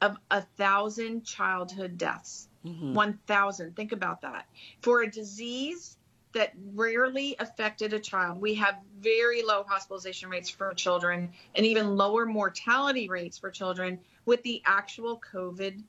of 0.00 0.16
a 0.30 0.42
thousand 0.56 1.24
childhood 1.24 1.98
deaths. 1.98 2.48
Mm-hmm. 2.66 2.94
1,000. 2.94 3.76
Think 3.76 3.92
about 3.92 4.22
that. 4.22 4.46
For 4.82 5.02
a 5.02 5.10
disease 5.10 5.96
that 6.34 6.52
rarely 6.74 7.36
affected 7.38 7.92
a 7.92 7.98
child, 7.98 8.40
we 8.40 8.54
have 8.54 8.76
very 9.00 9.42
low 9.42 9.64
hospitalization 9.66 10.28
rates 10.28 10.50
for 10.50 10.72
children 10.74 11.30
and 11.54 11.64
even 11.64 11.96
lower 11.96 12.26
mortality 12.26 13.08
rates 13.08 13.38
for 13.38 13.50
children 13.50 13.98
with 14.26 14.42
the 14.42 14.62
actual 14.66 15.20
COVID 15.32 15.82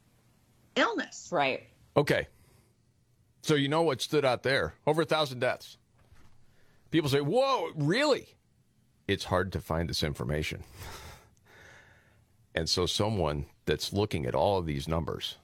illness. 0.76 1.30
Right. 1.32 1.68
Okay. 1.98 2.28
So 3.42 3.56
you 3.56 3.68
know 3.68 3.82
what 3.82 4.02
stood 4.02 4.26
out 4.26 4.44
there? 4.44 4.74
Over 4.88 5.02
a 5.04 5.06
thousand 5.06 5.40
deaths. 5.40 5.78
People 6.92 7.10
say, 7.10 7.22
whoa, 7.22 7.70
really? 7.76 8.28
It's 9.08 9.26
hard 9.26 9.52
to 9.54 9.60
find 9.60 9.90
this 9.90 10.04
information. 10.04 10.64
and 12.56 12.70
so 12.70 12.86
someone 12.86 13.46
that's 13.66 13.94
looking 13.94 14.26
at 14.26 14.36
all 14.36 14.58
of 14.58 14.66
these 14.66 14.88
numbers, 14.88 15.38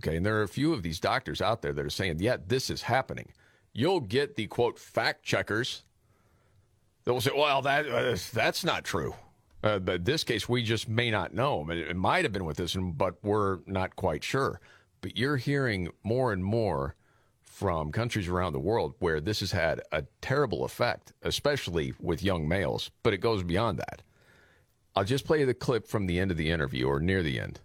okay, 0.00 0.16
and 0.16 0.26
there 0.26 0.36
are 0.38 0.42
a 0.42 0.48
few 0.48 0.72
of 0.72 0.82
these 0.82 1.00
doctors 1.00 1.40
out 1.40 1.62
there 1.62 1.72
that 1.72 1.84
are 1.84 1.90
saying, 1.90 2.18
yeah, 2.20 2.36
this 2.46 2.70
is 2.70 2.82
happening. 2.82 3.32
You'll 3.72 4.00
get 4.00 4.36
the 4.36 4.46
quote 4.46 4.78
fact 4.78 5.22
checkers 5.24 5.82
that 7.04 7.12
will 7.12 7.20
say, 7.20 7.30
well, 7.36 7.62
that 7.62 7.88
uh, 7.88 8.16
that's 8.32 8.64
not 8.64 8.84
true. 8.84 9.14
Uh, 9.62 9.78
but 9.78 10.04
this 10.04 10.24
case, 10.24 10.48
we 10.48 10.62
just 10.62 10.88
may 10.88 11.10
not 11.10 11.34
know. 11.34 11.62
I 11.62 11.64
mean, 11.64 11.78
It 11.78 11.96
might 11.96 12.24
have 12.24 12.32
been 12.32 12.44
with 12.44 12.58
this, 12.58 12.76
but 12.78 13.16
we're 13.24 13.58
not 13.66 13.96
quite 13.96 14.22
sure. 14.22 14.60
But 15.00 15.16
you're 15.16 15.36
hearing 15.36 15.88
more 16.04 16.32
and 16.32 16.44
more 16.44 16.94
from 17.42 17.90
countries 17.90 18.28
around 18.28 18.52
the 18.52 18.60
world 18.60 18.94
where 19.00 19.20
this 19.20 19.40
has 19.40 19.50
had 19.50 19.80
a 19.90 20.04
terrible 20.20 20.64
effect, 20.64 21.12
especially 21.22 21.92
with 21.98 22.22
young 22.22 22.46
males, 22.46 22.90
but 23.02 23.12
it 23.12 23.18
goes 23.18 23.42
beyond 23.42 23.78
that. 23.78 24.02
I'll 24.94 25.04
just 25.04 25.24
play 25.24 25.44
the 25.44 25.54
clip 25.54 25.86
from 25.86 26.06
the 26.06 26.20
end 26.20 26.30
of 26.30 26.36
the 26.36 26.50
interview 26.50 26.86
or 26.86 27.00
near 27.00 27.22
the 27.22 27.40
end, 27.40 27.60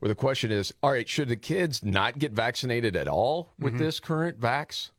where 0.00 0.08
the 0.08 0.14
question 0.14 0.50
is 0.50 0.74
All 0.82 0.90
right, 0.92 1.08
should 1.08 1.28
the 1.28 1.36
kids 1.36 1.82
not 1.82 2.18
get 2.18 2.32
vaccinated 2.32 2.94
at 2.96 3.08
all 3.08 3.52
with 3.58 3.78
this 3.78 4.00
current 4.00 4.38
vax? 4.40 4.90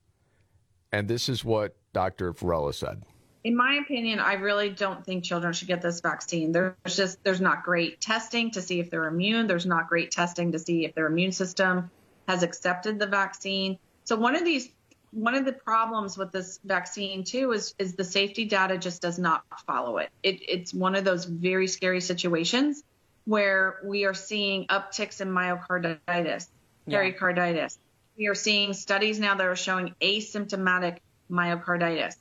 And 0.93 1.07
this 1.07 1.27
is 1.27 1.43
what 1.43 1.75
Dr. 1.91 2.33
Farella 2.33 2.73
said. 2.73 3.01
in 3.43 3.57
my 3.57 3.73
opinion, 3.83 4.19
I 4.19 4.33
really 4.35 4.69
don't 4.69 5.03
think 5.03 5.23
children 5.25 5.51
should 5.51 5.67
get 5.67 5.81
this 5.81 5.99
vaccine. 5.99 6.51
There's 6.53 6.75
just 6.87 7.21
there's 7.25 7.41
not 7.41 7.63
great 7.63 7.99
testing 7.99 8.51
to 8.51 8.61
see 8.61 8.79
if 8.79 8.89
they're 8.89 9.07
immune. 9.07 9.47
There's 9.47 9.65
not 9.65 9.89
great 9.89 10.11
testing 10.11 10.53
to 10.53 10.59
see 10.59 10.85
if 10.85 10.93
their 10.95 11.07
immune 11.07 11.33
system 11.33 11.89
has 12.27 12.43
accepted 12.43 12.99
the 12.99 13.07
vaccine. 13.07 13.79
So 14.05 14.15
one 14.15 14.35
of 14.37 14.45
these 14.45 14.69
one 15.11 15.35
of 15.35 15.45
the 15.45 15.51
problems 15.53 16.17
with 16.17 16.31
this 16.31 16.59
vaccine 16.63 17.23
too 17.23 17.51
is 17.51 17.73
is 17.79 17.95
the 17.95 18.03
safety 18.05 18.45
data 18.45 18.77
just 18.77 19.01
does 19.01 19.17
not 19.19 19.43
follow 19.67 19.97
it. 19.97 20.09
it 20.21 20.37
it's 20.47 20.73
one 20.73 20.95
of 20.95 21.03
those 21.03 21.25
very 21.25 21.67
scary 21.67 22.01
situations 22.01 22.83
where 23.25 23.79
we 23.83 24.05
are 24.05 24.13
seeing 24.13 24.67
upticks 24.67 25.21
in 25.21 25.27
myocarditis, 25.29 26.47
Yeah. 26.85 26.97
pericarditis. 26.97 27.77
We 28.17 28.27
are 28.27 28.35
seeing 28.35 28.73
studies 28.73 29.19
now 29.19 29.35
that 29.35 29.45
are 29.45 29.55
showing 29.55 29.95
asymptomatic 30.01 30.99
myocarditis 31.31 32.15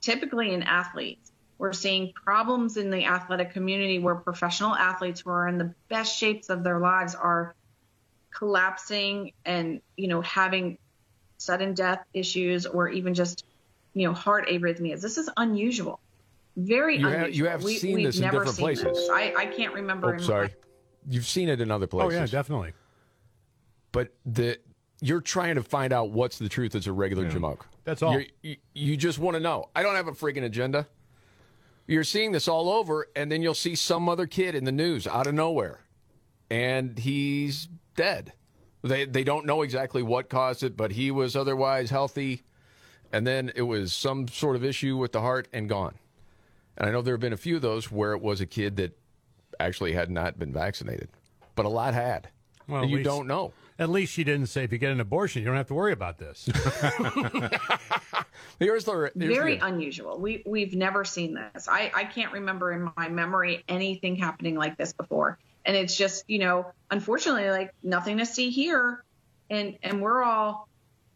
typically 0.00 0.52
in 0.54 0.62
athletes. 0.62 1.32
We're 1.58 1.72
seeing 1.72 2.12
problems 2.12 2.76
in 2.76 2.90
the 2.90 3.04
athletic 3.06 3.52
community 3.52 3.98
where 3.98 4.14
professional 4.14 4.74
athletes 4.74 5.22
who 5.22 5.30
are 5.30 5.48
in 5.48 5.58
the 5.58 5.74
best 5.88 6.16
shapes 6.16 6.48
of 6.50 6.62
their 6.62 6.78
lives 6.78 7.14
are 7.14 7.54
collapsing 8.30 9.32
and, 9.44 9.80
you 9.96 10.08
know, 10.08 10.20
having 10.20 10.78
sudden 11.38 11.74
death 11.74 12.04
issues 12.12 12.66
or 12.66 12.88
even 12.88 13.14
just, 13.14 13.44
you 13.94 14.06
know, 14.06 14.12
heart 14.14 14.48
arrhythmias. 14.48 15.00
This 15.00 15.16
is 15.18 15.30
unusual. 15.36 15.98
Very 16.56 16.98
You 16.98 17.06
have- 17.06 17.14
unusual. 17.14 17.36
you 17.36 17.50
have 17.50 17.62
we, 17.62 17.76
seen 17.76 17.94
we've 17.96 18.06
this 18.06 18.16
in 18.16 18.22
never 18.22 18.38
different 18.38 18.56
seen 18.56 18.64
places. 18.64 18.84
This. 18.84 19.10
I, 19.10 19.34
I 19.36 19.46
can't 19.46 19.74
remember. 19.74 20.14
Oh, 20.14 20.18
sorry. 20.18 20.48
my- 20.48 20.54
You've 21.08 21.26
seen 21.26 21.48
it 21.48 21.60
in 21.60 21.70
other 21.70 21.84
oh, 21.84 21.88
places. 21.88 22.06
Oh 22.14 22.18
places. 22.18 22.32
yeah, 22.32 22.38
definitely. 22.38 22.72
But 23.92 24.12
the 24.26 24.58
you're 25.00 25.20
trying 25.20 25.56
to 25.56 25.62
find 25.62 25.92
out 25.92 26.10
what's 26.10 26.38
the 26.38 26.48
truth 26.48 26.74
as 26.74 26.86
a 26.86 26.92
regular 26.92 27.30
jamoke. 27.30 27.60
That's 27.84 28.02
all. 28.02 28.20
You 28.42 28.56
you 28.74 28.96
just 28.96 29.18
want 29.18 29.36
to 29.36 29.40
know. 29.40 29.68
I 29.74 29.82
don't 29.82 29.94
have 29.94 30.08
a 30.08 30.12
friggin' 30.12 30.44
agenda. 30.44 30.86
You're 31.86 32.04
seeing 32.04 32.32
this 32.32 32.48
all 32.48 32.68
over, 32.68 33.06
and 33.14 33.30
then 33.30 33.42
you'll 33.42 33.54
see 33.54 33.76
some 33.76 34.08
other 34.08 34.26
kid 34.26 34.54
in 34.54 34.64
the 34.64 34.72
news 34.72 35.06
out 35.06 35.26
of 35.28 35.34
nowhere, 35.34 35.80
and 36.50 36.98
he's 36.98 37.68
dead. 37.94 38.32
They 38.82 39.04
they 39.04 39.22
don't 39.24 39.46
know 39.46 39.62
exactly 39.62 40.02
what 40.02 40.28
caused 40.28 40.62
it, 40.62 40.76
but 40.76 40.92
he 40.92 41.10
was 41.10 41.36
otherwise 41.36 41.90
healthy, 41.90 42.42
and 43.12 43.26
then 43.26 43.52
it 43.54 43.62
was 43.62 43.92
some 43.92 44.26
sort 44.28 44.56
of 44.56 44.64
issue 44.64 44.96
with 44.96 45.12
the 45.12 45.20
heart 45.20 45.46
and 45.52 45.68
gone. 45.68 45.94
And 46.76 46.88
I 46.88 46.92
know 46.92 47.02
there 47.02 47.14
have 47.14 47.20
been 47.20 47.32
a 47.32 47.38
few 47.38 47.56
of 47.56 47.62
those 47.62 47.90
where 47.90 48.12
it 48.12 48.20
was 48.20 48.40
a 48.40 48.46
kid 48.46 48.76
that 48.76 48.98
actually 49.60 49.92
had 49.92 50.10
not 50.10 50.38
been 50.38 50.52
vaccinated, 50.52 51.08
but 51.54 51.66
a 51.66 51.68
lot 51.70 51.94
had. 51.94 52.28
Well, 52.68 52.82
and 52.82 52.90
you 52.90 52.98
least- 52.98 53.08
don't 53.08 53.26
know. 53.26 53.52
At 53.78 53.90
least 53.90 54.12
she 54.12 54.24
didn't 54.24 54.46
say 54.46 54.64
if 54.64 54.72
you 54.72 54.78
get 54.78 54.92
an 54.92 55.00
abortion, 55.00 55.42
you 55.42 55.46
don't 55.46 55.56
have 55.56 55.68
to 55.68 55.74
worry 55.74 55.92
about 55.92 56.18
this. 56.18 56.48
Here's 58.58 58.84
the 58.84 59.10
here's 59.14 59.36
very 59.36 59.58
the- 59.58 59.66
unusual. 59.66 60.18
We 60.18 60.42
we've 60.46 60.74
never 60.74 61.04
seen 61.04 61.34
this. 61.34 61.68
I 61.68 61.90
I 61.94 62.04
can't 62.04 62.32
remember 62.32 62.72
in 62.72 62.90
my 62.96 63.08
memory 63.08 63.64
anything 63.68 64.16
happening 64.16 64.56
like 64.56 64.78
this 64.78 64.92
before. 64.92 65.38
And 65.64 65.76
it's 65.76 65.96
just 65.96 66.24
you 66.28 66.38
know, 66.38 66.72
unfortunately, 66.90 67.50
like 67.50 67.74
nothing 67.82 68.18
to 68.18 68.26
see 68.26 68.50
here. 68.50 69.04
And 69.50 69.76
and 69.82 70.00
we're 70.00 70.22
all 70.22 70.68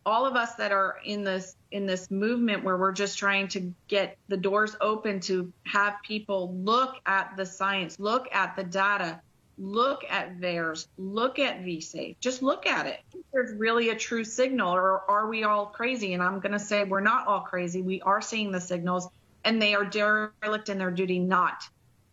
all 0.04 0.26
of 0.26 0.34
us 0.34 0.54
that 0.56 0.72
are 0.72 0.96
in 1.04 1.24
this 1.24 1.56
in 1.70 1.86
this 1.86 2.10
movement 2.10 2.64
where 2.64 2.76
we're 2.76 2.92
just 2.92 3.18
trying 3.18 3.48
to 3.48 3.72
get 3.88 4.18
the 4.28 4.36
doors 4.36 4.76
open 4.80 5.20
to 5.20 5.52
have 5.64 5.94
people 6.06 6.54
look 6.54 6.96
at 7.06 7.36
the 7.36 7.46
science, 7.46 7.98
look 7.98 8.26
at 8.32 8.56
the 8.56 8.64
data, 8.64 9.20
look 9.60 10.04
at 10.08 10.40
theirs, 10.40 10.88
look 10.96 11.38
at 11.38 11.62
VSafe. 11.62 12.16
Just 12.18 12.42
look 12.42 12.66
at 12.66 12.86
it. 12.86 13.00
There's 13.32 13.52
really 13.54 13.90
a 13.90 13.94
true 13.94 14.24
signal, 14.24 14.74
or 14.74 15.08
are 15.08 15.28
we 15.28 15.44
all 15.44 15.66
crazy? 15.66 16.14
And 16.14 16.22
I'm 16.22 16.40
going 16.40 16.52
to 16.52 16.58
say 16.58 16.84
we're 16.84 17.00
not 17.00 17.26
all 17.26 17.40
crazy. 17.40 17.82
We 17.82 18.00
are 18.02 18.22
seeing 18.22 18.50
the 18.50 18.60
signals, 18.60 19.08
and 19.44 19.60
they 19.60 19.74
are 19.74 19.84
derelict 19.84 20.70
in 20.70 20.78
their 20.78 20.90
duty 20.90 21.18
not 21.18 21.62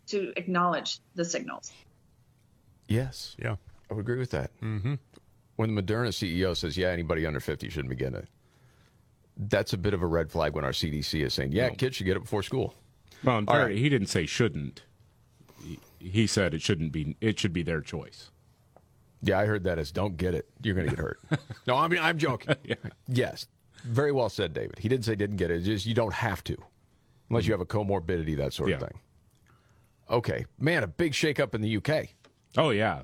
to 0.08 0.34
acknowledge 0.36 1.00
the 1.16 1.24
signals. 1.24 1.72
Yes. 2.88 3.36
Yeah. 3.40 3.56
I 3.90 3.94
would 3.94 4.02
agree 4.02 4.20
with 4.20 4.32
that. 4.32 4.52
Mm-hmm. 4.62 4.96
When 5.56 5.74
the 5.74 5.82
Moderna 5.82 6.10
CEO 6.10 6.56
says, 6.56 6.78
yeah, 6.78 6.90
anybody 6.90 7.26
under 7.26 7.40
50 7.40 7.70
shouldn't 7.70 7.90
be 7.90 7.96
getting 7.96 8.20
it, 8.20 8.28
that's 9.38 9.74
a 9.74 9.78
bit 9.78 9.94
of 9.94 10.02
a 10.02 10.06
red 10.06 10.32
flag 10.32 10.54
when 10.54 10.66
our 10.66 10.72
CDC 10.72 11.26
is 11.26 11.34
saying, 11.34 11.54
yeah, 11.54 11.70
kids 11.70 11.96
should 11.96 12.06
get 12.06 12.18
it 12.18 12.22
before 12.22 12.44
school. 12.44 12.74
Well, 13.24 13.40
in 13.40 13.48
All 13.48 13.58
right. 13.58 13.76
he 13.76 13.90
didn't 13.90 14.08
say 14.08 14.26
shouldn't. 14.26 14.84
He, 16.00 16.28
said 16.28 16.54
it 16.54 16.62
shouldn't 16.62 16.92
be. 16.92 17.16
It 17.22 17.40
should 17.40 17.54
be 17.54 17.64
their 17.64 17.82
choice. 17.82 18.32
Yeah, 19.22 19.40
I 19.40 19.46
heard 19.46 19.64
that 19.64 19.80
as 19.80 19.92
don't 19.92 20.16
get 20.16 20.36
it. 20.36 20.48
You're 20.62 20.76
going 20.76 20.90
to 20.90 20.96
get 20.96 21.04
hurt. 21.04 21.20
no, 21.68 21.76
I 21.76 21.88
mean, 21.88 22.00
I'm 22.00 22.18
joking. 22.18 22.56
yeah. 22.64 22.76
Yes. 23.08 23.48
Very 23.84 24.12
well 24.12 24.30
said, 24.30 24.54
David. 24.54 24.80
He 24.80 24.90
didn't 24.90 25.06
say 25.06 25.16
didn't 25.16 25.38
get 25.38 25.50
it. 25.50 25.58
It's 25.58 25.66
just 25.66 25.86
you 25.86 25.94
don't 25.94 26.14
have 26.14 26.44
to 26.46 26.58
unless 27.30 27.46
you 27.46 27.54
have 27.54 27.62
a 27.62 27.66
comorbidity, 27.66 28.38
that 28.38 28.54
sort 28.54 28.72
of 28.72 28.80
thing. 28.80 29.00
Okay. 30.10 30.46
Man, 30.60 30.84
a 30.84 30.88
big 30.88 31.14
shakeup 31.14 31.54
in 31.54 31.62
the 31.62 31.78
UK. 31.78 32.10
Oh 32.58 32.70
yeah. 32.70 33.02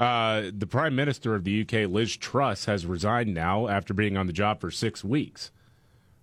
Uh, 0.00 0.50
the 0.56 0.66
Prime 0.66 0.96
Minister 0.96 1.34
of 1.34 1.44
the 1.44 1.62
UK, 1.62 1.88
Liz 1.88 2.16
Truss, 2.16 2.64
has 2.64 2.86
resigned 2.86 3.34
now 3.34 3.68
after 3.68 3.94
being 3.94 4.16
on 4.16 4.26
the 4.26 4.32
job 4.32 4.60
for 4.60 4.70
six 4.70 5.04
weeks, 5.04 5.52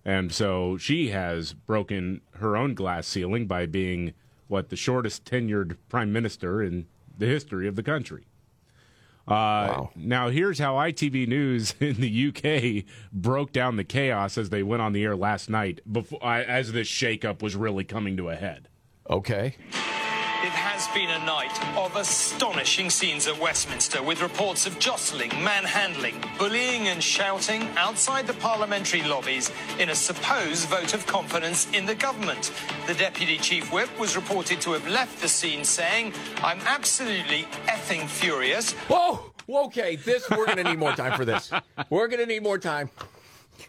and 0.04 0.32
so 0.32 0.76
she 0.76 1.08
has 1.08 1.54
broken 1.54 2.20
her 2.34 2.56
own 2.56 2.74
glass 2.74 3.06
ceiling 3.06 3.46
by 3.46 3.64
being 3.64 4.12
what 4.50 4.68
the 4.68 4.76
shortest 4.76 5.24
tenured 5.24 5.76
prime 5.88 6.12
minister 6.12 6.62
in 6.62 6.86
the 7.16 7.26
history 7.26 7.68
of 7.68 7.76
the 7.76 7.82
country. 7.82 8.26
Uh, 9.28 9.86
Now, 9.94 10.28
here's 10.28 10.58
how 10.58 10.74
ITV 10.74 11.28
News 11.28 11.74
in 11.80 12.00
the 12.00 12.28
UK 12.28 12.84
broke 13.12 13.52
down 13.52 13.76
the 13.76 13.84
chaos 13.84 14.36
as 14.36 14.50
they 14.50 14.62
went 14.62 14.82
on 14.82 14.92
the 14.92 15.04
air 15.04 15.14
last 15.16 15.48
night, 15.48 15.80
before 15.90 16.22
as 16.24 16.72
this 16.72 16.88
shakeup 16.88 17.42
was 17.42 17.54
really 17.54 17.84
coming 17.84 18.16
to 18.16 18.28
a 18.28 18.34
head. 18.34 18.68
Okay. 19.08 19.56
It 20.42 20.52
has 20.52 20.88
been 20.94 21.10
a 21.10 21.22
night 21.26 21.52
of 21.76 21.94
astonishing 21.96 22.88
scenes 22.88 23.26
at 23.26 23.38
Westminster 23.38 24.02
with 24.02 24.22
reports 24.22 24.66
of 24.66 24.78
jostling, 24.78 25.28
manhandling, 25.44 26.24
bullying, 26.38 26.88
and 26.88 27.02
shouting 27.02 27.68
outside 27.76 28.26
the 28.26 28.32
parliamentary 28.32 29.02
lobbies 29.02 29.50
in 29.78 29.90
a 29.90 29.94
supposed 29.94 30.66
vote 30.70 30.94
of 30.94 31.06
confidence 31.06 31.70
in 31.74 31.84
the 31.84 31.94
government. 31.94 32.52
The 32.86 32.94
deputy 32.94 33.36
chief 33.36 33.70
whip 33.70 33.90
was 34.00 34.16
reported 34.16 34.62
to 34.62 34.72
have 34.72 34.88
left 34.88 35.20
the 35.20 35.28
scene 35.28 35.62
saying, 35.62 36.14
I'm 36.38 36.60
absolutely 36.60 37.42
effing 37.66 38.08
furious. 38.08 38.72
Whoa! 38.88 39.32
Okay, 39.46 39.96
this 39.96 40.30
we're 40.30 40.46
going 40.46 40.56
to 40.56 40.64
need 40.64 40.78
more 40.78 40.92
time 40.94 41.18
for 41.18 41.26
this. 41.26 41.50
We're 41.90 42.08
going 42.08 42.20
to 42.20 42.26
need 42.26 42.42
more 42.42 42.56
time. 42.56 42.88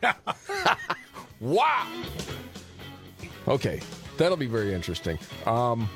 wow. 1.42 1.86
Okay, 3.46 3.82
that'll 4.16 4.38
be 4.38 4.48
very 4.48 4.74
interesting. 4.74 5.20
Um, 5.46 5.90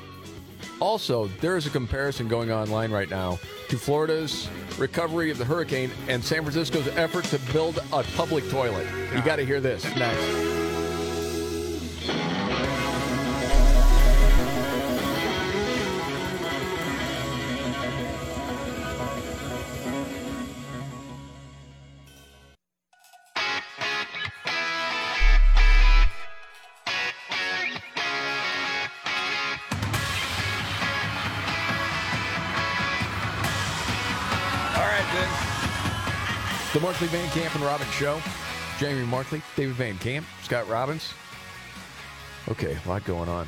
also, 0.80 1.28
there 1.40 1.56
is 1.56 1.66
a 1.66 1.70
comparison 1.70 2.28
going 2.28 2.52
online 2.52 2.90
right 2.90 3.08
now 3.08 3.38
to 3.68 3.78
Florida's 3.78 4.48
recovery 4.78 5.30
of 5.30 5.38
the 5.38 5.44
hurricane 5.44 5.90
and 6.08 6.22
San 6.22 6.42
Francisco's 6.42 6.88
effort 6.88 7.24
to 7.26 7.38
build 7.52 7.78
a 7.92 8.02
public 8.14 8.48
toilet. 8.50 8.86
You 9.14 9.22
got 9.22 9.36
to 9.36 9.46
hear 9.46 9.60
this 9.60 9.84
next. 9.96 10.46
Camp 37.36 37.54
and 37.54 37.64
Robbins 37.64 37.92
Show. 37.92 38.18
Jamie 38.78 39.04
Markley, 39.04 39.42
David 39.56 39.74
Van 39.74 39.98
Camp, 39.98 40.24
Scott 40.42 40.66
Robbins. 40.70 41.12
Okay, 42.48 42.78
a 42.82 42.88
lot 42.88 43.04
going 43.04 43.28
on. 43.28 43.46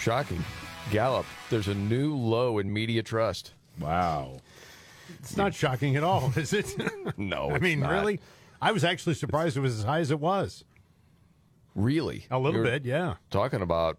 Shocking. 0.00 0.42
Gallup, 0.90 1.26
there's 1.48 1.68
a 1.68 1.74
new 1.76 2.12
low 2.16 2.58
in 2.58 2.72
media 2.72 3.04
trust. 3.04 3.52
Wow. 3.78 4.38
It's 5.20 5.36
not 5.36 5.54
shocking 5.54 5.94
at 5.94 6.02
all, 6.02 6.32
is 6.36 6.52
it? 6.52 6.74
No, 7.16 7.50
I 7.50 7.54
it's 7.54 7.62
mean, 7.62 7.78
not. 7.78 7.92
really? 7.92 8.18
I 8.60 8.72
was 8.72 8.82
actually 8.82 9.14
surprised 9.14 9.56
it 9.56 9.60
was 9.60 9.78
as 9.78 9.84
high 9.84 10.00
as 10.00 10.10
it 10.10 10.18
was. 10.18 10.64
Really? 11.76 12.26
A 12.32 12.38
little 12.40 12.56
You're 12.62 12.64
bit, 12.64 12.84
yeah. 12.84 13.14
Talking 13.30 13.62
about 13.62 13.96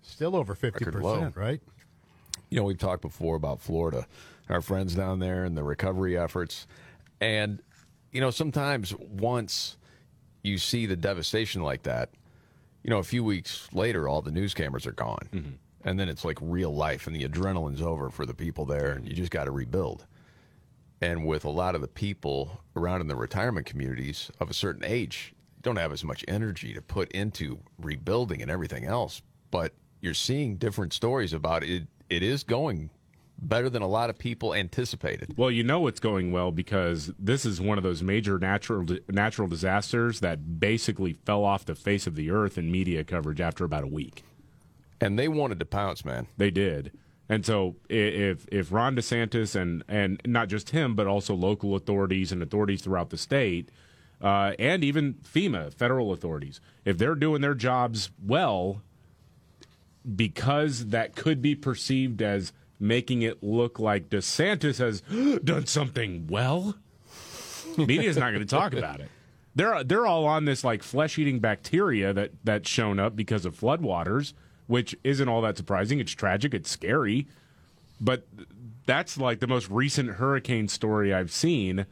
Still 0.00 0.34
over 0.34 0.54
50%, 0.54 1.02
low. 1.02 1.30
right? 1.34 1.60
you 2.48 2.56
know, 2.56 2.64
we've 2.64 2.78
talked 2.78 3.02
before 3.02 3.36
about 3.36 3.60
Florida, 3.60 4.06
our 4.48 4.62
friends 4.62 4.94
down 4.94 5.18
there 5.18 5.44
and 5.44 5.54
the 5.54 5.62
recovery 5.62 6.16
efforts. 6.16 6.66
And, 7.20 7.60
you 8.12 8.20
know, 8.20 8.30
sometimes 8.30 8.94
once 8.96 9.76
you 10.42 10.58
see 10.58 10.86
the 10.86 10.96
devastation 10.96 11.62
like 11.62 11.82
that, 11.84 12.10
you 12.82 12.90
know, 12.90 12.98
a 12.98 13.04
few 13.04 13.24
weeks 13.24 13.68
later, 13.72 14.08
all 14.08 14.22
the 14.22 14.30
news 14.30 14.54
cameras 14.54 14.86
are 14.86 14.92
gone. 14.92 15.28
Mm-hmm. 15.32 15.50
And 15.84 15.98
then 15.98 16.08
it's 16.08 16.24
like 16.24 16.38
real 16.40 16.74
life 16.74 17.06
and 17.06 17.14
the 17.14 17.28
adrenaline's 17.28 17.82
over 17.82 18.10
for 18.10 18.26
the 18.26 18.34
people 18.34 18.64
there 18.64 18.92
and 18.92 19.06
you 19.06 19.14
just 19.14 19.30
got 19.30 19.44
to 19.44 19.50
rebuild. 19.50 20.06
And 21.00 21.26
with 21.26 21.44
a 21.44 21.50
lot 21.50 21.74
of 21.74 21.80
the 21.80 21.88
people 21.88 22.60
around 22.74 23.00
in 23.00 23.06
the 23.06 23.14
retirement 23.14 23.66
communities 23.66 24.30
of 24.40 24.50
a 24.50 24.54
certain 24.54 24.84
age, 24.84 25.34
don't 25.62 25.76
have 25.76 25.92
as 25.92 26.04
much 26.04 26.24
energy 26.26 26.74
to 26.74 26.82
put 26.82 27.10
into 27.12 27.58
rebuilding 27.78 28.42
and 28.42 28.50
everything 28.50 28.84
else. 28.84 29.22
But 29.50 29.72
you're 30.00 30.14
seeing 30.14 30.56
different 30.56 30.92
stories 30.92 31.32
about 31.32 31.62
it. 31.62 31.86
It 32.10 32.22
is 32.22 32.42
going 32.42 32.90
better 33.38 33.70
than 33.70 33.82
a 33.82 33.86
lot 33.86 34.10
of 34.10 34.18
people 34.18 34.54
anticipated. 34.54 35.34
Well, 35.36 35.50
you 35.50 35.62
know 35.62 35.86
it's 35.86 36.00
going 36.00 36.32
well 36.32 36.50
because 36.50 37.12
this 37.18 37.44
is 37.44 37.60
one 37.60 37.78
of 37.78 37.84
those 37.84 38.02
major 38.02 38.38
natural 38.38 38.86
natural 39.08 39.48
disasters 39.48 40.20
that 40.20 40.58
basically 40.60 41.12
fell 41.12 41.44
off 41.44 41.64
the 41.64 41.74
face 41.74 42.06
of 42.06 42.16
the 42.16 42.30
earth 42.30 42.58
in 42.58 42.70
media 42.70 43.04
coverage 43.04 43.40
after 43.40 43.64
about 43.64 43.84
a 43.84 43.88
week. 43.88 44.24
And 45.00 45.18
they 45.18 45.28
wanted 45.28 45.60
to 45.60 45.64
pounce, 45.64 46.04
man. 46.04 46.26
They 46.36 46.50
did. 46.50 46.92
And 47.28 47.44
so 47.44 47.76
if 47.88 48.46
if 48.50 48.72
Ron 48.72 48.96
DeSantis 48.96 49.54
and 49.54 49.84
and 49.88 50.20
not 50.24 50.48
just 50.48 50.70
him 50.70 50.94
but 50.94 51.06
also 51.06 51.34
local 51.34 51.74
authorities 51.74 52.32
and 52.32 52.42
authorities 52.42 52.82
throughout 52.82 53.10
the 53.10 53.18
state 53.18 53.70
uh, 54.20 54.52
and 54.58 54.82
even 54.82 55.14
FEMA 55.14 55.72
federal 55.72 56.12
authorities 56.12 56.60
if 56.84 56.98
they're 56.98 57.14
doing 57.14 57.40
their 57.40 57.54
jobs 57.54 58.10
well 58.24 58.82
because 60.16 60.86
that 60.86 61.14
could 61.14 61.42
be 61.42 61.54
perceived 61.54 62.22
as 62.22 62.52
making 62.80 63.22
it 63.22 63.42
look 63.42 63.78
like 63.78 64.08
DeSantis 64.08 64.78
has 64.78 65.00
done 65.44 65.66
something 65.66 66.26
well 66.28 66.76
media's 67.76 68.16
not 68.16 68.30
going 68.30 68.40
to 68.40 68.46
talk 68.46 68.72
about 68.72 69.00
it 69.00 69.08
they're 69.58 69.82
they're 69.82 70.06
all 70.06 70.24
on 70.24 70.44
this 70.44 70.62
like 70.62 70.84
flesh 70.84 71.18
eating 71.18 71.40
bacteria 71.40 72.12
that 72.12 72.30
that's 72.44 72.70
shown 72.70 73.00
up 73.00 73.16
because 73.16 73.44
of 73.44 73.58
floodwaters, 73.58 74.32
which 74.68 74.96
isn't 75.02 75.28
all 75.28 75.42
that 75.42 75.56
surprising. 75.56 75.98
It's 75.98 76.12
tragic, 76.12 76.54
it's 76.54 76.70
scary, 76.70 77.26
but 78.00 78.26
that's 78.86 79.18
like 79.18 79.40
the 79.40 79.48
most 79.48 79.68
recent 79.68 80.10
hurricane 80.10 80.68
story 80.68 81.12
I've 81.12 81.32
seen. 81.32 81.86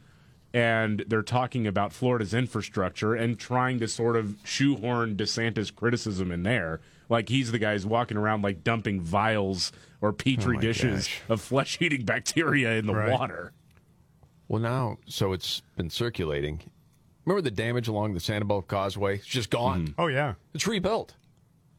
And 0.53 1.03
they're 1.07 1.21
talking 1.21 1.67
about 1.67 1.91
Florida's 1.91 2.33
infrastructure 2.33 3.13
and 3.13 3.37
trying 3.37 3.79
to 3.79 3.87
sort 3.89 4.15
of 4.15 4.37
shoehorn 4.45 5.17
DeSantis 5.17 5.75
criticism 5.75 6.31
in 6.31 6.43
there. 6.43 6.79
Like 7.09 7.29
he's 7.29 7.51
the 7.51 7.59
guy 7.59 7.73
who's 7.73 7.85
walking 7.85 8.17
around 8.17 8.41
like 8.41 8.63
dumping 8.63 9.01
vials 9.01 9.71
or 10.01 10.11
petri 10.13 10.57
Oh 10.57 10.59
dishes 10.61 11.07
gosh. 11.07 11.21
of 11.29 11.41
flesh 11.41 11.77
eating 11.81 12.03
bacteria 12.05 12.73
in 12.73 12.85
the 12.85 12.93
Right. 12.95 13.11
water. 13.11 13.53
Well, 14.49 14.61
now, 14.61 14.97
so 15.07 15.33
it's 15.33 15.61
been 15.75 15.89
circulating. 15.89 16.61
Remember 17.25 17.41
the 17.41 17.51
damage 17.51 17.87
along 17.89 18.13
the 18.13 18.19
Sanibel 18.19 18.65
Causeway? 18.65 19.15
It's 19.15 19.25
just 19.25 19.49
gone. 19.49 19.93
Oh, 19.97 20.07
yeah. 20.07 20.35
It's 20.53 20.65
rebuilt. 20.65 21.15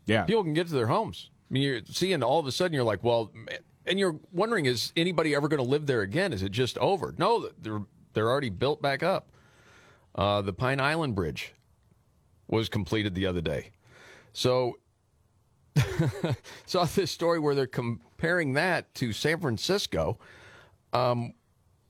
Yeah. 0.04 0.24
People 0.24 0.44
can 0.44 0.52
get 0.52 0.66
to 0.68 0.74
their 0.74 0.86
homes. 0.88 1.30
I 1.50 1.54
mean, 1.54 1.62
you're 1.62 1.80
seeing 1.86 2.22
all 2.22 2.38
of 2.38 2.46
a 2.46 2.52
sudden, 2.52 2.74
you're 2.74 2.84
like, 2.84 3.02
well, 3.02 3.32
and 3.86 3.98
you're 3.98 4.16
wondering, 4.32 4.66
is 4.66 4.92
anybody 4.96 5.34
ever 5.34 5.48
going 5.48 5.62
to 5.62 5.68
live 5.68 5.86
there 5.86 6.02
again? 6.02 6.34
Is 6.34 6.42
it 6.42 6.52
just 6.52 6.76
over? 6.78 7.14
No, 7.16 7.48
they're, 7.62 7.80
they're 8.12 8.28
already 8.30 8.50
built 8.50 8.82
back 8.82 9.02
up. 9.02 9.30
Uh, 10.14 10.42
the 10.42 10.52
Pine 10.52 10.80
Island 10.80 11.14
Bridge 11.14 11.54
was 12.48 12.68
completed 12.68 13.14
the 13.14 13.24
other 13.24 13.40
day. 13.40 13.70
So, 14.34 14.78
saw 16.66 16.84
this 16.84 17.10
story 17.10 17.38
where 17.38 17.54
they're 17.54 17.66
comparing 17.66 18.54
that 18.54 18.94
to 18.96 19.12
San 19.12 19.40
Francisco, 19.40 20.18
um, 20.92 21.34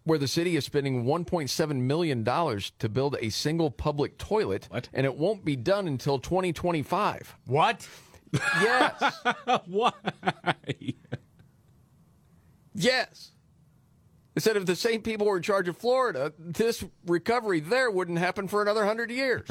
where 0.05 0.19
the 0.19 0.29
city 0.29 0.57
is 0.57 0.65
spending 0.65 1.05
$1.7 1.05 1.77
million 1.77 2.25
to 2.25 2.89
build 2.89 3.17
a 3.21 3.31
single 3.31 3.71
public 3.71 4.19
toilet, 4.19 4.69
and 4.93 5.05
it 5.05 5.17
won't 5.17 5.45
be 5.45 5.57
done 5.57 5.87
until 5.87 6.19
2025. 6.19 7.37
What? 7.47 7.87
Yes. 8.33 9.21
Why? 9.67 9.93
Yes. 12.75 13.33
They 14.35 14.41
said 14.41 14.57
if 14.57 14.67
the 14.67 14.77
same 14.77 15.03
people 15.03 15.27
were 15.27 15.37
in 15.37 15.43
charge 15.43 15.67
of 15.67 15.77
Florida, 15.77 16.33
this 16.39 16.85
recovery 17.07 17.59
there 17.59 17.91
wouldn't 17.91 18.19
happen 18.19 18.47
for 18.47 18.63
another 18.63 18.85
hundred 18.87 19.11
years. 19.11 19.49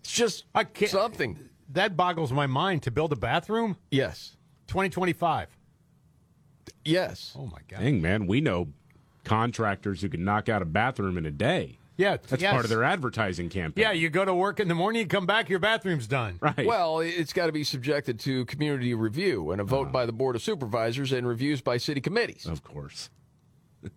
It's 0.00 0.12
just 0.12 0.44
I 0.54 0.64
can't, 0.64 0.90
something. 0.90 1.49
That 1.72 1.96
boggles 1.96 2.32
my 2.32 2.46
mind. 2.46 2.82
To 2.84 2.90
build 2.90 3.12
a 3.12 3.16
bathroom? 3.16 3.76
Yes. 3.90 4.36
2025. 4.68 5.48
Yes. 6.84 7.34
Oh, 7.38 7.46
my 7.46 7.58
God. 7.68 7.80
Dang, 7.80 8.00
man, 8.02 8.26
we 8.26 8.40
know 8.40 8.68
contractors 9.24 10.00
who 10.00 10.08
can 10.08 10.24
knock 10.24 10.48
out 10.48 10.62
a 10.62 10.64
bathroom 10.64 11.18
in 11.18 11.26
a 11.26 11.30
day. 11.30 11.78
Yeah, 11.96 12.16
That's 12.28 12.40
yes. 12.40 12.52
part 12.52 12.64
of 12.64 12.70
their 12.70 12.82
advertising 12.82 13.50
campaign. 13.50 13.82
Yeah, 13.82 13.92
you 13.92 14.08
go 14.08 14.24
to 14.24 14.34
work 14.34 14.58
in 14.58 14.68
the 14.68 14.74
morning, 14.74 15.02
you 15.02 15.06
come 15.06 15.26
back, 15.26 15.50
your 15.50 15.58
bathroom's 15.58 16.06
done. 16.06 16.38
Right. 16.40 16.64
Well, 16.66 17.00
it's 17.00 17.34
got 17.34 17.46
to 17.46 17.52
be 17.52 17.62
subjected 17.62 18.18
to 18.20 18.46
community 18.46 18.94
review 18.94 19.50
and 19.50 19.60
a 19.60 19.64
vote 19.64 19.88
ah. 19.88 19.92
by 19.92 20.06
the 20.06 20.12
Board 20.12 20.34
of 20.34 20.40
Supervisors 20.40 21.12
and 21.12 21.28
reviews 21.28 21.60
by 21.60 21.76
city 21.76 22.00
committees. 22.00 22.46
Of 22.46 22.64
course. 22.64 23.10
the 23.82 23.90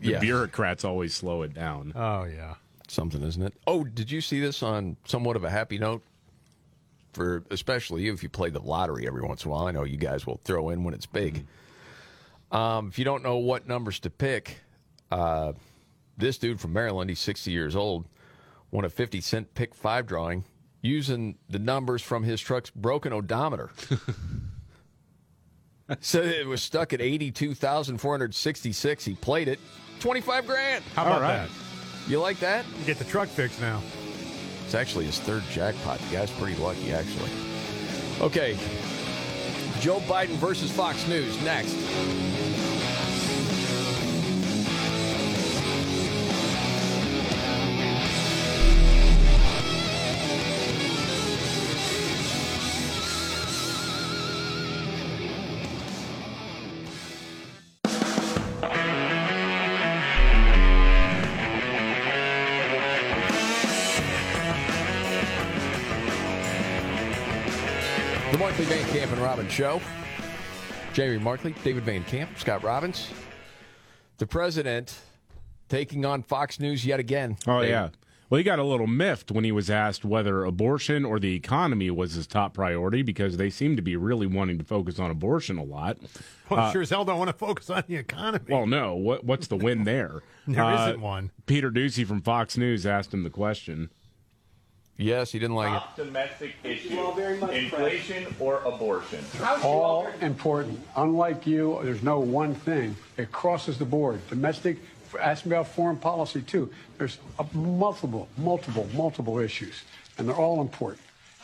Yeah. 0.00 0.20
bureaucrats 0.20 0.84
always 0.84 1.14
slow 1.16 1.42
it 1.42 1.52
down. 1.52 1.92
Oh, 1.96 2.24
yeah. 2.24 2.54
Something, 2.86 3.22
isn't 3.24 3.42
it? 3.42 3.54
Oh, 3.66 3.82
did 3.82 4.12
you 4.12 4.20
see 4.20 4.38
this 4.38 4.62
on 4.62 4.96
somewhat 5.04 5.34
of 5.34 5.42
a 5.42 5.50
happy 5.50 5.78
note? 5.78 6.04
For 7.18 7.42
especially 7.50 8.02
you, 8.02 8.12
if 8.12 8.22
you 8.22 8.28
play 8.28 8.50
the 8.50 8.60
lottery 8.60 9.08
every 9.08 9.22
once 9.22 9.44
in 9.44 9.50
a 9.50 9.52
while, 9.52 9.66
I 9.66 9.72
know 9.72 9.82
you 9.82 9.96
guys 9.96 10.24
will 10.24 10.40
throw 10.44 10.70
in 10.70 10.84
when 10.84 10.94
it's 10.94 11.04
big. 11.04 11.44
Um, 12.52 12.86
if 12.86 12.96
you 12.96 13.04
don't 13.04 13.24
know 13.24 13.38
what 13.38 13.66
numbers 13.66 13.98
to 14.00 14.10
pick, 14.10 14.60
uh, 15.10 15.54
this 16.16 16.38
dude 16.38 16.60
from 16.60 16.74
Maryland, 16.74 17.10
he's 17.10 17.18
60 17.18 17.50
years 17.50 17.74
old, 17.74 18.06
won 18.70 18.84
a 18.84 18.88
50 18.88 19.20
cent 19.20 19.52
pick 19.54 19.74
five 19.74 20.06
drawing 20.06 20.44
using 20.80 21.36
the 21.48 21.58
numbers 21.58 22.02
from 22.02 22.22
his 22.22 22.40
truck's 22.40 22.70
broken 22.70 23.12
odometer. 23.12 23.70
so 26.00 26.22
it 26.22 26.46
was 26.46 26.62
stuck 26.62 26.92
at 26.92 27.00
82,466. 27.00 29.04
He 29.04 29.14
played 29.14 29.48
it. 29.48 29.58
25 29.98 30.46
grand. 30.46 30.84
How 30.94 31.02
about 31.02 31.16
All 31.16 31.22
right. 31.22 31.48
that? 31.48 32.08
You 32.08 32.20
like 32.20 32.38
that? 32.38 32.64
Get 32.86 33.00
the 33.00 33.04
truck 33.04 33.26
fixed 33.26 33.60
now. 33.60 33.82
It's 34.68 34.74
actually 34.74 35.06
his 35.06 35.18
third 35.18 35.42
jackpot. 35.48 35.98
The 35.98 36.16
guy's 36.16 36.30
pretty 36.30 36.54
lucky, 36.60 36.92
actually. 36.92 37.30
Okay. 38.20 38.52
Joe 39.80 40.00
Biden 40.00 40.36
versus 40.36 40.70
Fox 40.70 41.08
News 41.08 41.42
next. 41.42 41.74
Camp 69.48 69.60
and 69.60 69.82
Robbins 69.82 69.82
Show. 69.82 70.92
Jamie 70.94 71.18
Markley, 71.18 71.54
David 71.64 71.84
Van 71.84 72.04
Camp, 72.04 72.30
Scott 72.38 72.62
Robbins. 72.62 73.10
The 74.18 74.26
president 74.26 74.94
taking 75.68 76.04
on 76.04 76.22
Fox 76.22 76.58
News 76.58 76.84
yet 76.84 76.98
again. 77.00 77.36
Oh, 77.46 77.60
They- 77.60 77.70
yeah. 77.70 77.90
Well, 78.30 78.36
he 78.36 78.44
got 78.44 78.58
a 78.58 78.62
little 78.64 78.86
miffed 78.86 79.30
when 79.30 79.44
he 79.44 79.52
was 79.52 79.70
asked 79.70 80.04
whether 80.04 80.44
abortion 80.44 81.06
or 81.06 81.18
the 81.18 81.34
economy 81.34 81.90
was 81.90 82.12
his 82.12 82.26
top 82.26 82.52
priority 82.52 83.00
because 83.00 83.38
they 83.38 83.48
seem 83.48 83.74
to 83.76 83.80
be 83.80 83.96
really 83.96 84.26
wanting 84.26 84.58
to 84.58 84.64
focus 84.64 84.98
on 84.98 85.10
abortion 85.10 85.56
a 85.56 85.64
lot. 85.64 85.96
Well, 86.50 86.60
Uh, 86.60 86.70
sure 86.72 86.82
as 86.82 86.90
hell 86.90 87.06
don't 87.06 87.16
want 87.16 87.28
to 87.30 87.36
focus 87.36 87.70
on 87.70 87.84
the 87.88 87.96
economy. 87.96 88.44
Well, 88.50 88.66
no. 88.66 88.94
What, 88.96 89.24
what's 89.24 89.46
the 89.46 89.56
win 89.56 89.84
there? 89.84 90.20
There 90.46 90.62
Uh, 90.62 90.88
isn't 90.88 91.00
one. 91.00 91.30
Peter 91.46 91.70
Doocy 91.70 92.06
from 92.06 92.20
Fox 92.20 92.58
News 92.58 92.84
asked 92.84 93.14
him 93.14 93.22
the 93.22 93.30
question. 93.30 93.88
Yes, 95.00 95.30
he 95.30 95.38
didn't 95.38 95.54
like 95.54 95.68
Top 95.68 95.94
domestic 95.94 96.56
issue, 96.64 96.98
inflation 97.52 98.26
or 98.40 98.56
abortion. 98.64 99.24
all 99.62 100.08
important. 100.20 100.80
Unlike 100.96 101.46
you, 101.46 101.78
there's 101.84 102.02
no 102.02 102.18
one 102.18 102.52
thing. 102.52 102.96
It 103.16 103.30
crosses 103.30 103.78
the 103.78 103.84
board. 103.84 104.20
Domestic, 104.28 104.78
ask 105.20 105.46
me 105.46 105.54
about 105.54 105.68
foreign 105.68 105.98
policy 105.98 106.42
too. 106.42 106.68
There's 106.98 107.18
a 107.38 107.46
multiple, 107.56 108.28
multiple, 108.36 108.88
multiple 108.92 109.38
issues, 109.38 109.82
and 110.18 110.28
they're 110.28 110.34
all 110.34 110.60
important. 110.60 111.00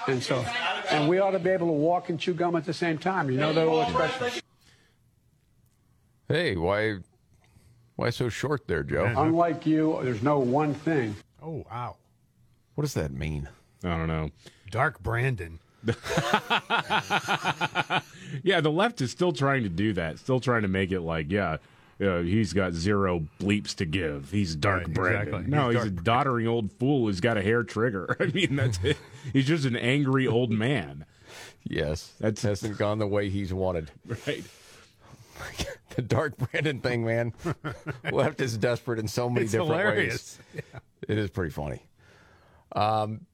And 0.09 0.21
so, 0.21 0.45
and 0.91 1.09
we 1.09 1.21
ought 1.21 1.31
to 1.31 1.39
be 1.39 1.51
able 1.51 1.69
to 1.69 1.73
walk 1.73 2.09
and 2.09 2.19
chew 2.19 2.35
gum 2.35 2.57
at 2.57 2.65
the 2.67 2.75
same 2.75 2.99
time. 2.99 3.31
You 3.31 3.39
know 3.39 3.53
that 3.53 3.67
old 3.69 3.85
expression. 3.85 4.43
Hey, 6.27 6.57
why 6.57 6.97
why 7.95 8.11
so 8.11 8.29
short 8.29 8.67
there, 8.67 8.83
Joe? 8.83 9.13
Unlike 9.17 9.65
you, 9.65 10.01
there's 10.03 10.25
no 10.25 10.41
one 10.41 10.75
thing. 10.75 11.15
Oh, 11.41 11.65
wow. 11.71 11.97
What 12.75 12.83
does 12.83 12.95
that 12.95 13.13
mean? 13.13 13.49
I 13.83 13.97
don't 13.97 14.09
know. 14.09 14.31
Dark 14.71 15.03
Brandon. 15.03 15.59
Yeah, 18.43 18.61
the 18.61 18.71
left 18.71 19.01
is 19.01 19.11
still 19.13 19.33
trying 19.33 19.63
to 19.63 19.69
do 19.69 19.93
that, 19.93 20.19
still 20.19 20.41
trying 20.41 20.63
to 20.63 20.69
make 20.69 20.91
it 20.91 21.01
like, 21.03 21.31
yeah, 21.31 21.59
uh, 22.01 22.19
he's 22.23 22.53
got 22.53 22.73
zero 22.73 23.23
bleeps 23.39 23.77
to 23.77 23.85
give. 23.85 24.31
He's 24.31 24.57
dark 24.57 24.83
Right, 24.87 24.95
Brandon. 24.95 25.23
exactly. 25.29 25.51
No, 25.51 25.69
He's 25.71 25.83
he's, 25.85 25.93
a 25.93 25.95
doddering 25.95 26.49
old 26.49 26.73
fool 26.73 27.07
who's 27.07 27.21
got 27.21 27.37
a 27.37 27.43
hair 27.43 27.63
trigger. 27.63 28.17
I 28.21 28.27
mean, 28.27 28.57
that's 28.57 28.81
it. 28.83 28.97
He's 29.33 29.47
just 29.47 29.65
an 29.67 29.77
angry 29.77 30.27
old 30.27 30.51
man. 30.51 31.05
Yes, 31.63 32.13
that 32.19 32.39
hasn't 32.41 32.77
gone 32.77 32.99
the 32.99 33.07
way 33.07 33.29
he's 33.31 33.55
wanted. 33.55 33.91
Right. 34.27 34.45
the 35.97 36.03
Dark 36.03 36.37
Brandon 36.37 36.81
thing, 36.81 37.05
man. 37.05 37.33
Left 38.11 38.41
is 38.41 38.57
desperate 38.59 38.99
in 38.99 39.07
so 39.07 39.31
many 39.31 39.45
It's 39.45 39.53
different 39.53 39.71
hilarious. 39.73 40.39
ways. 40.55 40.65
It 41.09 41.19
is 41.19 41.31
pretty 41.31 41.51
funny. 41.53 41.83
Um, 42.73 43.27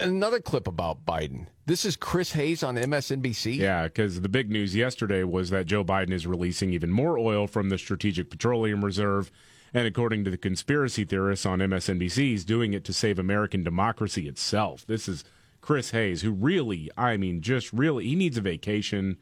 another 0.00 0.40
clip 0.40 0.66
about 0.66 1.04
Biden. 1.04 1.46
This 1.66 1.84
is 1.84 1.96
Chris 1.96 2.32
Hayes 2.32 2.62
on 2.62 2.76
MSNBC. 2.76 3.56
Yeah, 3.56 3.84
because 3.84 4.20
the 4.20 4.28
big 4.28 4.50
news 4.50 4.74
yesterday 4.74 5.22
was 5.22 5.50
that 5.50 5.66
Joe 5.66 5.84
Biden 5.84 6.12
is 6.12 6.26
releasing 6.26 6.72
even 6.72 6.90
more 6.90 7.16
oil 7.18 7.46
from 7.46 7.68
the 7.68 7.78
Strategic 7.78 8.30
Petroleum 8.30 8.84
Reserve. 8.84 9.30
And 9.72 9.86
according 9.86 10.24
to 10.24 10.30
the 10.30 10.36
conspiracy 10.36 11.04
theorists 11.04 11.46
on 11.46 11.60
MSNBC, 11.60 12.16
he's 12.16 12.44
doing 12.44 12.72
it 12.72 12.84
to 12.84 12.92
save 12.92 13.18
American 13.18 13.62
democracy 13.62 14.26
itself. 14.26 14.84
This 14.86 15.08
is 15.08 15.24
Chris 15.60 15.92
Hayes, 15.92 16.22
who 16.22 16.32
really, 16.32 16.90
I 16.96 17.16
mean, 17.16 17.40
just 17.40 17.72
really, 17.72 18.06
he 18.06 18.16
needs 18.16 18.36
a 18.36 18.40
vacation. 18.40 19.16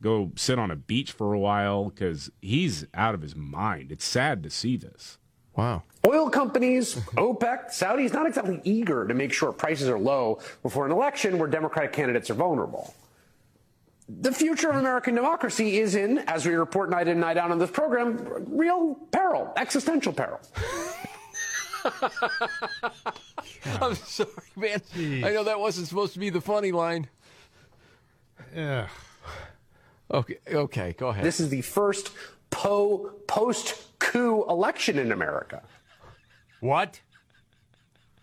Go 0.00 0.32
sit 0.34 0.58
on 0.58 0.72
a 0.72 0.76
beach 0.76 1.12
for 1.12 1.32
a 1.32 1.38
while 1.38 1.84
because 1.90 2.30
he's 2.40 2.84
out 2.94 3.14
of 3.14 3.22
his 3.22 3.36
mind. 3.36 3.92
It's 3.92 4.04
sad 4.04 4.42
to 4.42 4.50
see 4.50 4.76
this. 4.76 5.18
Wow. 5.56 5.82
Oil 6.06 6.30
companies, 6.30 6.96
OPEC, 7.16 7.66
Saudis, 7.70 8.12
not 8.12 8.26
exactly 8.26 8.60
eager 8.64 9.06
to 9.06 9.14
make 9.14 9.32
sure 9.32 9.52
prices 9.52 9.88
are 9.88 9.98
low 9.98 10.40
before 10.62 10.84
an 10.86 10.92
election 10.92 11.38
where 11.38 11.48
Democratic 11.48 11.92
candidates 11.92 12.28
are 12.30 12.34
vulnerable. 12.34 12.94
The 14.08 14.32
future 14.32 14.68
of 14.70 14.76
American 14.76 15.14
democracy 15.14 15.78
is 15.78 15.94
in, 15.94 16.18
as 16.20 16.44
we 16.44 16.54
report 16.54 16.90
night 16.90 17.06
in, 17.06 17.20
night 17.20 17.36
out 17.36 17.50
on 17.50 17.58
this 17.58 17.70
program, 17.70 18.44
real 18.48 18.94
peril, 19.12 19.52
existential 19.56 20.12
peril. 20.12 20.40
I'm 23.80 23.94
sorry, 23.94 24.28
man. 24.56 24.82
I 24.96 25.30
know 25.32 25.44
that 25.44 25.58
wasn't 25.60 25.86
supposed 25.86 26.14
to 26.14 26.18
be 26.18 26.30
the 26.30 26.40
funny 26.40 26.72
line. 26.72 27.08
Yeah. 28.54 28.88
Okay, 30.10 30.38
okay, 30.50 30.94
go 30.98 31.08
ahead. 31.08 31.24
This 31.24 31.40
is 31.40 31.48
the 31.48 31.62
first 31.62 32.10
po- 32.50 33.12
post 33.26 33.91
coup 34.02 34.44
election 34.48 34.98
in 34.98 35.12
America. 35.12 35.62
What? 36.60 37.00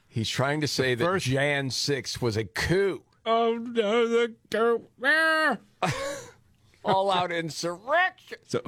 He's 0.08 0.30
trying 0.30 0.62
to 0.62 0.68
say 0.68 0.96
that 0.96 1.04
first... 1.04 1.26
Jan 1.26 1.70
6 1.70 2.22
was 2.22 2.36
a 2.38 2.44
coup. 2.44 3.04
Oh, 3.26 3.58
no, 3.58 4.08
the 4.08 4.34
coup. 4.50 4.82
Ah. 5.04 5.58
All 6.84 7.12
out 7.12 7.32
insurrection. 7.32 8.38
So 8.48 8.62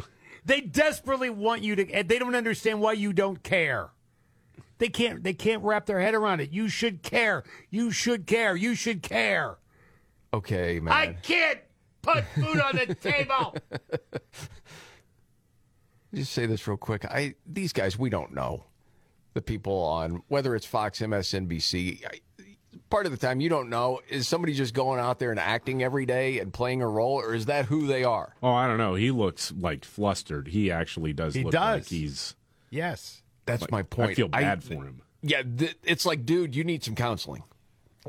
They 0.46 0.62
desperately 0.62 1.30
want 1.30 1.64
you 1.64 1.76
to. 1.78 2.04
They 2.04 2.20
don't 2.20 2.36
understand 2.36 2.82
why 2.82 2.94
you 2.94 3.14
don't 3.14 3.42
care. 3.42 3.90
They 4.78 4.90
can't. 4.90 5.24
They 5.24 5.34
can't 5.34 5.64
wrap 5.64 5.86
their 5.86 6.00
head 6.00 6.14
around 6.14 6.42
it. 6.42 6.52
You 6.52 6.68
should 6.68 7.04
care. 7.04 7.44
You 7.70 7.92
should 7.92 8.28
care. 8.28 8.56
You 8.56 8.76
should 8.76 9.02
care. 9.02 9.58
Okay, 10.34 10.80
man. 10.80 10.94
I 10.94 11.14
can't 11.14 11.60
put 12.02 12.24
food 12.36 12.60
on 12.60 12.76
the 12.76 12.96
table. 13.02 13.56
Just 16.14 16.34
say 16.34 16.46
this 16.46 16.68
real 16.68 16.78
quick. 16.78 17.06
I 17.06 17.36
these 17.46 17.74
guys 17.74 17.98
we 17.98 18.10
don't 18.10 18.34
know 18.34 18.66
the 19.34 19.42
people 19.42 19.74
on 19.84 20.24
whether 20.28 20.56
it's 20.56 20.66
Fox, 20.66 21.00
MSNBC. 21.00 22.04
I, 22.06 22.20
part 22.90 23.06
of 23.06 23.12
the 23.12 23.18
time 23.18 23.40
you 23.40 23.50
don't 23.50 23.70
know 23.70 24.02
is 24.10 24.28
somebody 24.28 24.54
just 24.54 24.74
going 24.74 25.00
out 25.00 25.20
there 25.20 25.32
and 25.32 25.40
acting 25.40 25.82
every 25.84 26.06
day 26.06 26.40
and 26.40 26.52
playing 26.54 26.82
a 26.82 26.88
role, 26.88 27.22
or 27.22 27.34
is 27.34 27.46
that 27.46 27.66
who 27.66 27.88
they 27.88 28.04
are? 28.04 28.36
Oh, 28.44 28.52
I 28.52 28.68
don't 28.68 28.78
know. 28.78 28.96
He 28.96 29.12
looks 29.12 29.52
like 29.58 29.86
flustered. 29.86 30.50
He 30.50 30.72
actually 30.72 31.14
does 31.14 31.34
He 31.34 31.44
look 31.44 31.54
does. 31.54 31.82
like 31.82 31.88
he's. 31.88 32.36
Yes. 32.70 33.22
That's 33.46 33.64
Like, 33.64 33.72
my 33.72 33.84
point. 33.84 34.12
I 34.12 34.14
feel 34.16 34.28
bad 34.28 34.64
for 34.64 34.86
him. 34.86 35.02
Yeah, 35.22 35.42
th- 35.44 35.76
it's 35.84 36.06
like, 36.06 36.26
dude, 36.26 36.56
you 36.56 36.64
need 36.64 36.84
some 36.84 36.96
counseling. 36.96 37.44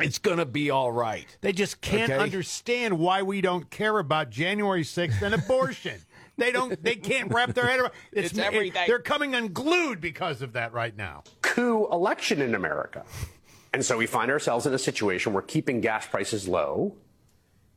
It's 0.01 0.19
gonna 0.19 0.47
be 0.47 0.71
all 0.71 0.91
right. 0.91 1.27
They 1.43 1.53
just 1.53 1.81
can't 1.83 2.11
Okay? 2.11 2.23
understand 2.23 2.99
why 2.99 3.23
we 3.23 3.41
don't 3.43 3.69
care 3.71 3.99
about 3.99 4.31
January 4.31 4.85
6th 4.85 5.21
and 5.21 5.35
abortion. 5.35 6.01
They 6.37 6.53
don't. 6.53 6.83
They 6.83 6.97
can't 6.97 7.33
wrap 7.33 7.55
their 7.55 7.67
head 7.67 7.81
around. 7.81 7.93
It's 8.13 8.37
everything. 8.39 8.85
they're 8.87 8.99
coming 8.99 9.35
unglued 9.35 10.01
because 10.01 10.43
of 10.43 10.55
that 10.55 10.73
right 10.73 10.97
now. 10.97 11.25
coup 11.43 11.89
election 11.91 12.41
in 12.41 12.55
America. 12.55 13.05
And 13.75 13.85
so 13.85 13.97
we 13.97 14.07
find 14.07 14.31
ourselves 14.31 14.67
in 14.67 14.75
a 14.75 14.79
situation 14.79 15.33
where 15.33 15.43
keeping 15.43 15.81
gas 15.81 16.07
prices 16.07 16.47
low 16.47 16.95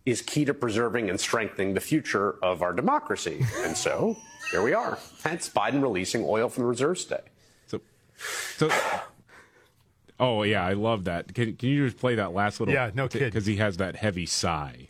is 0.05 0.21
key 0.21 0.45
to 0.45 0.53
preserving 0.53 1.09
and 1.09 1.19
strengthening 1.19 1.73
the 1.73 1.79
future 1.79 2.35
of 2.43 2.61
our 2.61 2.73
democracy. 2.73 3.45
And 3.59 3.75
so 3.75 4.15
here 4.51 4.61
we 4.61 4.73
are. 4.73 4.97
Hence 5.23 5.49
Biden 5.49 5.81
releasing 5.81 6.23
oil 6.25 6.49
from 6.49 6.63
the 6.63 6.67
reserves 6.67 7.05
today. 7.05 7.23
So, 7.67 7.81
so. 8.57 8.69
Oh 10.19 10.43
yeah, 10.43 10.65
I 10.65 10.73
love 10.73 11.05
that. 11.05 11.33
Can 11.33 11.55
Can 11.55 11.69
you 11.69 11.85
just 11.85 11.97
play 11.97 12.15
that 12.15 12.33
last 12.33 12.59
little? 12.59 12.73
Yeah, 12.73 12.91
no 12.93 13.07
kidding. 13.07 13.27
Because 13.27 13.45
he 13.45 13.57
has 13.57 13.77
that 13.77 13.95
heavy 13.95 14.25
sigh. 14.25 14.89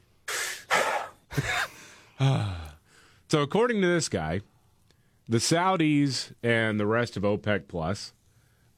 So 3.27 3.41
according 3.41 3.81
to 3.81 3.87
this 3.87 4.09
guy, 4.09 4.41
the 5.27 5.37
Saudis 5.37 6.33
and 6.43 6.79
the 6.79 6.85
rest 6.85 7.17
of 7.17 7.23
OPEC 7.23 7.67
Plus 7.67 8.13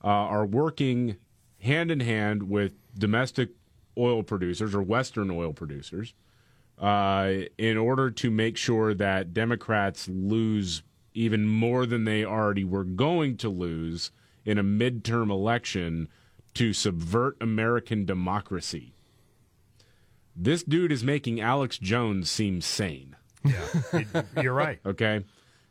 uh, 0.02 0.08
are 0.08 0.46
working 0.46 1.16
hand 1.60 1.90
in 1.90 2.00
hand 2.00 2.44
with 2.44 2.72
domestic 2.96 3.50
oil 3.96 4.22
producers 4.22 4.74
or 4.74 4.82
Western 4.82 5.30
oil 5.30 5.52
producers 5.52 6.14
uh, 6.78 7.32
in 7.58 7.76
order 7.76 8.10
to 8.10 8.30
make 8.30 8.56
sure 8.56 8.94
that 8.94 9.34
Democrats 9.34 10.08
lose 10.08 10.82
even 11.14 11.46
more 11.46 11.84
than 11.84 12.04
they 12.04 12.24
already 12.24 12.64
were 12.64 12.84
going 12.84 13.36
to 13.36 13.48
lose 13.48 14.12
in 14.44 14.56
a 14.56 14.62
midterm 14.64 15.30
election 15.30 16.08
to 16.54 16.72
subvert 16.72 17.36
American 17.40 18.04
democracy. 18.04 18.94
This 20.34 20.62
dude 20.62 20.92
is 20.92 21.02
making 21.02 21.40
Alex 21.40 21.78
Jones 21.78 22.30
seem 22.30 22.60
sane. 22.60 23.16
Yeah, 23.44 24.22
you're 24.42 24.54
right. 24.54 24.78
Okay. 24.86 25.24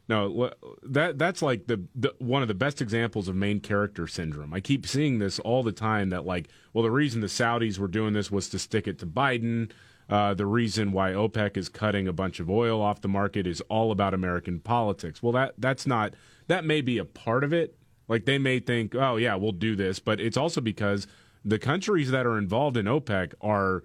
No, 0.09 0.51
that 0.83 1.17
that's 1.17 1.41
like 1.41 1.67
the, 1.67 1.83
the 1.93 2.13
one 2.19 2.41
of 2.41 2.47
the 2.47 2.53
best 2.53 2.81
examples 2.81 3.27
of 3.27 3.35
main 3.35 3.59
character 3.59 4.07
syndrome. 4.07 4.53
I 4.53 4.61
keep 4.61 4.87
seeing 4.87 5.19
this 5.19 5.37
all 5.39 5.63
the 5.63 5.73
time. 5.73 6.11
That 6.11 6.25
like, 6.25 6.47
well, 6.73 6.83
the 6.83 6.91
reason 6.91 7.19
the 7.19 7.27
Saudis 7.27 7.77
were 7.77 7.89
doing 7.89 8.13
this 8.13 8.31
was 8.31 8.47
to 8.49 8.59
stick 8.59 8.87
it 8.87 8.99
to 8.99 9.05
Biden. 9.05 9.69
Uh, 10.09 10.33
the 10.33 10.45
reason 10.45 10.93
why 10.93 11.11
OPEC 11.11 11.57
is 11.57 11.67
cutting 11.67 12.07
a 12.07 12.13
bunch 12.13 12.39
of 12.39 12.49
oil 12.49 12.81
off 12.81 13.01
the 13.01 13.09
market 13.09 13.45
is 13.45 13.59
all 13.67 13.91
about 13.91 14.13
American 14.13 14.61
politics. 14.61 15.21
Well, 15.21 15.33
that 15.33 15.55
that's 15.57 15.85
not 15.85 16.13
that 16.47 16.63
may 16.63 16.79
be 16.79 16.97
a 16.97 17.05
part 17.05 17.43
of 17.43 17.51
it. 17.51 17.75
Like 18.07 18.23
they 18.23 18.37
may 18.37 18.59
think, 18.59 18.95
oh 18.95 19.17
yeah, 19.17 19.35
we'll 19.35 19.51
do 19.51 19.75
this, 19.75 19.99
but 19.99 20.21
it's 20.21 20.37
also 20.37 20.61
because 20.61 21.05
the 21.43 21.59
countries 21.59 22.11
that 22.11 22.25
are 22.25 22.37
involved 22.37 22.77
in 22.77 22.85
OPEC 22.85 23.33
are 23.41 23.83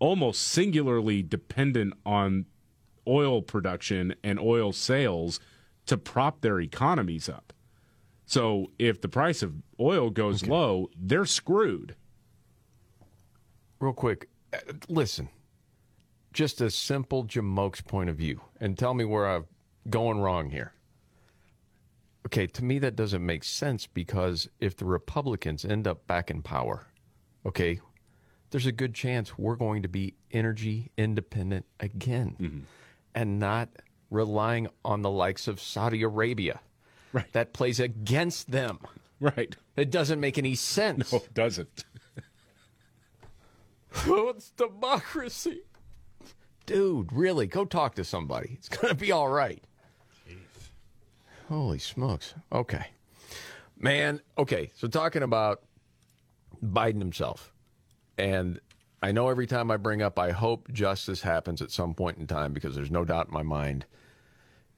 almost 0.00 0.42
singularly 0.42 1.22
dependent 1.22 1.94
on 2.04 2.46
oil 3.10 3.42
production 3.42 4.14
and 4.22 4.38
oil 4.40 4.72
sales 4.72 5.40
to 5.86 5.98
prop 5.98 6.40
their 6.40 6.60
economies 6.60 7.28
up. 7.28 7.52
So 8.26 8.70
if 8.78 9.00
the 9.00 9.08
price 9.08 9.42
of 9.42 9.54
oil 9.80 10.10
goes 10.10 10.46
low, 10.46 10.88
they're 10.96 11.26
screwed. 11.26 11.96
Real 13.80 13.92
quick, 13.92 14.28
uh, 14.52 14.58
listen. 14.88 15.28
just 16.32 16.60
a 16.60 16.70
simple 16.70 17.24
Jamoke's 17.24 17.80
point 17.80 18.08
of 18.08 18.16
view 18.16 18.40
and 18.60 18.78
tell 18.78 18.94
me 18.94 19.04
where 19.04 19.26
I'm 19.28 19.46
going 19.88 20.20
wrong 20.20 20.50
here. 20.50 20.74
Okay, 22.26 22.46
to 22.46 22.64
me, 22.64 22.78
that 22.78 22.94
doesn't 22.96 23.24
make 23.24 23.42
sense 23.42 23.86
because 23.86 24.48
if 24.60 24.76
the 24.76 24.84
Republicans 24.84 25.64
end 25.64 25.88
up 25.88 26.06
back 26.06 26.30
in 26.30 26.42
power, 26.42 26.86
okay, 27.46 27.80
there's 28.50 28.66
a 28.66 28.72
good 28.72 28.94
chance 28.94 29.38
we're 29.38 29.56
going 29.56 29.82
to 29.82 29.88
be 29.88 30.14
energy 30.30 30.92
independent 30.98 31.64
again 31.80 32.36
Mm-hmm. 32.40 32.60
And 33.14 33.38
not 33.38 33.68
relying 34.10 34.68
on 34.84 35.02
the 35.02 35.10
likes 35.10 35.48
of 35.48 35.60
Saudi 35.60 36.02
Arabia. 36.02 36.60
Right. 37.12 37.32
That 37.32 37.52
plays 37.52 37.80
against 37.80 38.50
them. 38.50 38.78
Right. 39.20 39.54
It 39.76 39.90
doesn't 39.90 40.20
make 40.20 40.38
any 40.38 40.54
sense. 40.54 41.12
No, 41.12 41.18
it 41.18 41.34
doesn't. 41.34 41.84
Oh, 44.06 44.28
it's 44.28 44.50
democracy. 44.50 45.62
Dude, 46.64 47.12
really, 47.12 47.48
go 47.48 47.64
talk 47.64 47.96
to 47.96 48.04
somebody. 48.04 48.52
It's 48.52 48.68
going 48.68 48.88
to 48.88 48.94
be 48.94 49.10
all 49.10 49.28
right. 49.28 49.62
Holy 51.48 51.80
smokes. 51.80 52.34
Okay. 52.52 52.86
Man, 53.76 54.20
okay. 54.38 54.70
So 54.76 54.86
talking 54.86 55.24
about 55.24 55.62
Biden 56.64 57.00
himself. 57.00 57.52
And 58.16 58.60
I 59.02 59.12
know 59.12 59.28
every 59.28 59.46
time 59.46 59.70
I 59.70 59.76
bring 59.76 60.02
up, 60.02 60.18
I 60.18 60.30
hope 60.30 60.70
justice 60.72 61.22
happens 61.22 61.62
at 61.62 61.70
some 61.70 61.94
point 61.94 62.18
in 62.18 62.26
time 62.26 62.52
because 62.52 62.74
there's 62.74 62.90
no 62.90 63.04
doubt 63.04 63.28
in 63.28 63.34
my 63.34 63.42
mind 63.42 63.86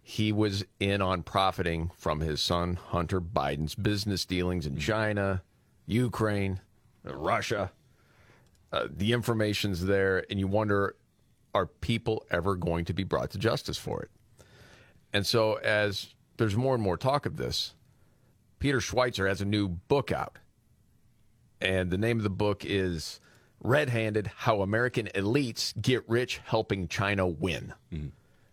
he 0.02 0.32
was 0.32 0.64
in 0.80 1.00
on 1.00 1.22
profiting 1.22 1.90
from 1.96 2.20
his 2.20 2.40
son 2.40 2.74
Hunter 2.74 3.20
Biden's 3.20 3.76
business 3.76 4.24
dealings 4.24 4.66
in 4.66 4.76
China, 4.76 5.42
Ukraine, 5.86 6.60
Russia. 7.04 7.70
Uh, 8.72 8.88
the 8.90 9.12
information's 9.12 9.84
there, 9.84 10.24
and 10.28 10.40
you 10.40 10.48
wonder 10.48 10.96
are 11.54 11.66
people 11.66 12.24
ever 12.30 12.56
going 12.56 12.84
to 12.86 12.94
be 12.94 13.04
brought 13.04 13.30
to 13.30 13.38
justice 13.38 13.76
for 13.76 14.02
it? 14.02 14.10
And 15.12 15.26
so, 15.26 15.54
as 15.56 16.14
there's 16.38 16.56
more 16.56 16.74
and 16.74 16.82
more 16.82 16.96
talk 16.96 17.26
of 17.26 17.36
this, 17.36 17.74
Peter 18.58 18.78
Schweizer 18.78 19.28
has 19.28 19.40
a 19.40 19.44
new 19.44 19.68
book 19.68 20.10
out. 20.10 20.38
And 21.60 21.90
the 21.90 21.98
name 21.98 22.16
of 22.16 22.24
the 22.24 22.30
book 22.30 22.64
is 22.64 23.20
Red 23.62 23.88
Handed 23.88 24.30
How 24.36 24.60
American 24.62 25.06
Elites 25.14 25.80
Get 25.80 26.08
Rich 26.08 26.40
Helping 26.44 26.88
China 26.88 27.26
Win. 27.26 27.72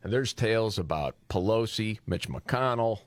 And 0.03 0.13
there's 0.13 0.33
tales 0.33 0.77
about 0.77 1.15
Pelosi, 1.29 1.99
Mitch 2.05 2.29
McConnell, 2.29 2.99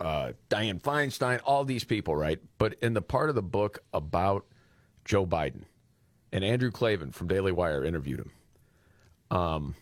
uh, 0.00 0.32
Dianne 0.50 0.82
Feinstein, 0.82 1.40
all 1.44 1.64
these 1.64 1.84
people, 1.84 2.14
right? 2.14 2.38
But 2.58 2.74
in 2.82 2.94
the 2.94 3.02
part 3.02 3.28
of 3.28 3.34
the 3.34 3.42
book 3.42 3.78
about 3.94 4.44
Joe 5.04 5.26
Biden, 5.26 5.62
and 6.32 6.44
Andrew 6.44 6.70
Klavan 6.70 7.12
from 7.12 7.28
Daily 7.28 7.52
Wire 7.52 7.84
interviewed 7.84 8.20
him, 8.20 8.32
um, 9.30 9.74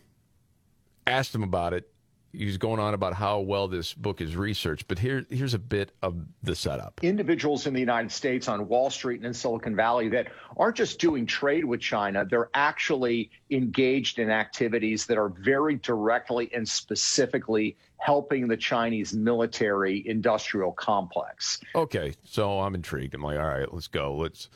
asked 1.05 1.33
him 1.35 1.43
about 1.43 1.73
it. 1.73 1.89
He 2.37 2.45
was 2.45 2.57
going 2.57 2.79
on 2.79 2.93
about 2.93 3.13
how 3.13 3.39
well 3.39 3.67
this 3.67 3.93
book 3.93 4.21
is 4.21 4.35
researched, 4.35 4.87
but 4.87 4.99
here, 4.99 5.25
here's 5.29 5.53
a 5.53 5.59
bit 5.59 5.91
of 6.01 6.15
the 6.43 6.55
setup. 6.55 6.99
individuals 7.03 7.67
in 7.67 7.73
the 7.73 7.79
United 7.79 8.11
States 8.11 8.47
on 8.47 8.67
Wall 8.67 8.89
Street 8.89 9.17
and 9.17 9.25
in 9.25 9.33
Silicon 9.33 9.75
Valley 9.75 10.09
that 10.09 10.27
aren't 10.57 10.75
just 10.75 10.99
doing 10.99 11.25
trade 11.25 11.65
with 11.65 11.79
China, 11.79 12.25
they're 12.29 12.49
actually 12.53 13.31
engaged 13.51 14.19
in 14.19 14.29
activities 14.29 15.05
that 15.05 15.17
are 15.17 15.29
very 15.29 15.75
directly 15.75 16.51
and 16.53 16.67
specifically 16.67 17.77
helping 17.97 18.47
the 18.47 18.57
Chinese 18.57 19.13
military 19.13 20.07
industrial 20.07 20.71
complex. 20.71 21.59
Okay, 21.73 22.13
so 22.23 22.59
I'm 22.59 22.75
intrigued. 22.75 23.15
I'm 23.15 23.21
like, 23.21 23.39
all 23.39 23.47
right, 23.47 23.73
let's 23.73 23.87
go. 23.87 24.15
Let's. 24.15 24.49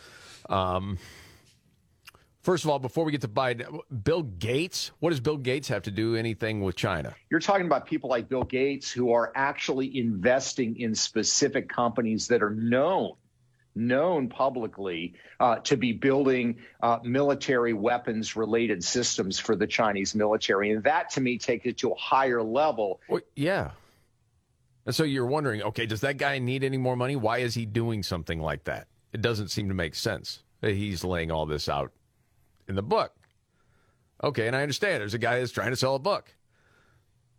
Um, 0.50 0.98
first 2.42 2.64
of 2.64 2.70
all, 2.70 2.80
before 2.80 3.06
we 3.06 3.12
get 3.12 3.22
to 3.22 3.28
Biden, 3.28 3.80
Bill 4.04 4.24
Gates. 4.24 4.92
What 5.00 5.12
does 5.12 5.20
Bill 5.20 5.38
Gates 5.38 5.68
have 5.68 5.84
to 5.84 5.92
do 5.92 6.16
anything 6.16 6.62
with 6.62 6.76
China? 6.76 7.16
You're 7.30 7.40
talking 7.40 7.66
about 7.66 7.86
people 7.86 8.10
like 8.10 8.30
Bill 8.30 8.44
Gates 8.44 8.92
who 8.92 9.12
are 9.12 9.32
actually 9.36 9.98
investing 9.98 10.78
in 10.80 10.96
specific 10.96 11.70
companies 11.70 12.28
that 12.28 12.42
are 12.42 12.52
known 12.52 13.14
known 13.76 14.28
publicly 14.28 15.14
uh, 15.40 15.58
to 15.58 15.78
be 15.78 15.94
building 15.94 16.58
uh, 16.82 16.98
military 17.04 17.72
weapons 17.74 18.36
related 18.36 18.84
systems 18.84 19.40
for 19.40 19.56
the 19.56 19.68
Chinese 19.68 20.16
military. 20.16 20.72
And 20.72 20.84
that 20.84 21.10
to 21.12 21.22
me 21.22 21.38
takes 21.38 21.66
it 21.66 21.78
to 21.78 21.92
a 21.92 21.96
higher 21.96 22.44
level. 22.44 23.00
Well, 23.08 23.22
yeah. 23.36 23.72
And 24.86 24.94
so 24.96 25.04
you're 25.04 25.26
wondering, 25.26 25.62
okay, 25.62 25.86
does 25.86 26.02
that 26.02 26.18
guy 26.18 26.40
need 26.40 26.64
any 26.64 26.78
more 26.78 26.96
money? 26.96 27.16
Why 27.16 27.38
is 27.40 27.54
he 27.54 27.66
doing 27.66 28.04
something 28.04 28.42
like 28.42 28.64
that? 28.66 28.88
It 29.14 29.22
doesn't 29.22 29.50
seem 29.50 29.70
to 29.70 29.76
make 29.76 29.96
sense 29.96 30.44
that 30.62 30.72
he's 30.72 31.04
laying 31.04 31.32
all 31.32 31.46
this 31.46 31.70
out 31.70 31.92
in 32.70 32.76
the 32.76 32.84
book. 32.84 33.14
Okay, 34.24 34.48
and 34.48 34.56
I 34.56 34.62
understand 34.62 35.02
there's 35.02 35.14
a 35.14 35.20
guy 35.20 35.40
that's 35.40 35.52
trying 35.52 35.72
to 35.72 35.76
sell 35.76 35.96
a 35.96 36.00
book. 36.00 36.34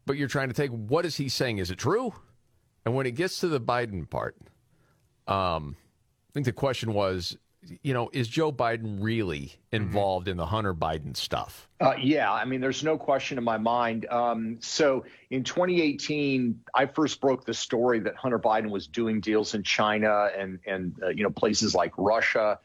But 0.07 0.17
you're 0.17 0.29
trying 0.29 0.49
to 0.49 0.55
take 0.55 0.71
what 0.71 1.07
is 1.07 1.17
he 1.17 1.29
saying? 1.29 1.59
Is 1.59 1.71
it 1.71 1.79
true? 1.79 2.13
And 2.85 2.95
when 2.95 3.07
it 3.07 3.13
gets 3.13 3.41
to 3.41 3.49
the 3.49 3.61
Biden 3.61 4.09
part, 4.09 4.37
um, 5.27 5.77
I 6.31 6.33
think 6.33 6.47
the 6.47 6.53
question 6.53 6.95
was, 6.95 7.37
you 7.83 7.93
know, 7.93 8.09
is 8.15 8.27
Joe 8.27 8.51
Biden 8.51 8.97
really 9.01 9.53
involved 9.71 10.29
in 10.29 10.39
the 10.39 10.47
Hunter 10.47 10.75
Biden 10.75 11.15
stuff? 11.15 11.69
Uh, 11.79 11.95
yeah, 12.01 12.33
I 12.33 12.47
mean, 12.47 12.63
there's 12.63 12.83
no 12.83 12.97
question 12.97 13.37
in 13.37 13.45
my 13.45 13.59
mind. 13.59 14.07
Um, 14.07 14.57
so 14.61 15.05
in 15.29 15.45
2018, 15.45 16.59
I 16.75 16.87
first 16.87 17.21
broke 17.21 17.45
the 17.45 17.53
story 17.53 18.01
that 18.01 18.17
Hunter 18.17 18.39
Biden 18.39 18.71
was 18.71 18.87
doing 18.87 19.21
deals 19.21 19.55
in 19.55 19.63
China 19.63 20.31
and 20.37 20.59
and 20.67 20.95
uh, 21.03 21.09
you 21.09 21.23
know 21.23 21.31
places 21.31 21.75
like 21.75 21.93
Russia. 21.99 22.59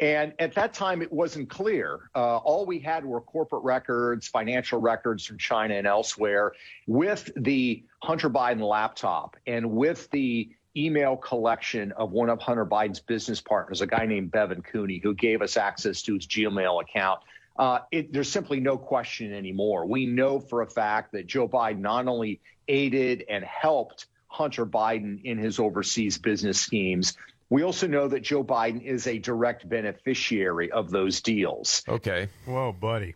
And 0.00 0.32
at 0.38 0.54
that 0.54 0.72
time, 0.72 1.02
it 1.02 1.12
wasn't 1.12 1.50
clear. 1.50 2.08
Uh, 2.14 2.38
all 2.38 2.64
we 2.64 2.78
had 2.78 3.04
were 3.04 3.20
corporate 3.20 3.62
records, 3.62 4.26
financial 4.26 4.80
records 4.80 5.26
from 5.26 5.36
China 5.36 5.74
and 5.74 5.86
elsewhere. 5.86 6.54
With 6.86 7.30
the 7.36 7.84
Hunter 8.02 8.30
Biden 8.30 8.66
laptop 8.66 9.36
and 9.46 9.72
with 9.72 10.10
the 10.10 10.48
email 10.74 11.16
collection 11.16 11.92
of 11.92 12.12
one 12.12 12.30
of 12.30 12.40
Hunter 12.40 12.64
Biden's 12.64 13.00
business 13.00 13.42
partners, 13.42 13.82
a 13.82 13.86
guy 13.86 14.06
named 14.06 14.30
Bevan 14.30 14.62
Cooney, 14.62 15.00
who 15.02 15.14
gave 15.14 15.42
us 15.42 15.58
access 15.58 16.00
to 16.02 16.14
his 16.14 16.26
Gmail 16.26 16.82
account. 16.82 17.20
Uh, 17.58 17.80
it, 17.92 18.10
there's 18.10 18.30
simply 18.30 18.58
no 18.58 18.78
question 18.78 19.34
anymore. 19.34 19.84
We 19.84 20.06
know 20.06 20.40
for 20.40 20.62
a 20.62 20.66
fact 20.66 21.12
that 21.12 21.26
Joe 21.26 21.46
Biden 21.46 21.80
not 21.80 22.08
only 22.08 22.40
aided 22.68 23.26
and 23.28 23.44
helped 23.44 24.06
Hunter 24.28 24.64
Biden 24.64 25.22
in 25.24 25.36
his 25.36 25.58
overseas 25.58 26.16
business 26.16 26.58
schemes, 26.58 27.18
we 27.50 27.62
also 27.62 27.86
know 27.86 28.08
that 28.08 28.20
Joe 28.20 28.42
Biden 28.44 28.82
is 28.82 29.06
a 29.06 29.18
direct 29.18 29.68
beneficiary 29.68 30.70
of 30.70 30.90
those 30.90 31.20
deals. 31.20 31.82
Okay. 31.88 32.28
Whoa, 32.46 32.72
buddy. 32.72 33.14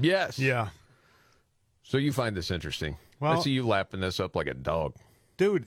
Yes. 0.00 0.38
Yeah. 0.38 0.68
So 1.82 1.98
you 1.98 2.12
find 2.12 2.36
this 2.36 2.50
interesting. 2.50 2.96
I 3.20 3.38
see 3.40 3.50
you 3.50 3.66
lapping 3.66 4.00
this 4.00 4.20
up 4.20 4.36
like 4.36 4.46
a 4.46 4.54
dog. 4.54 4.94
Dude, 5.36 5.66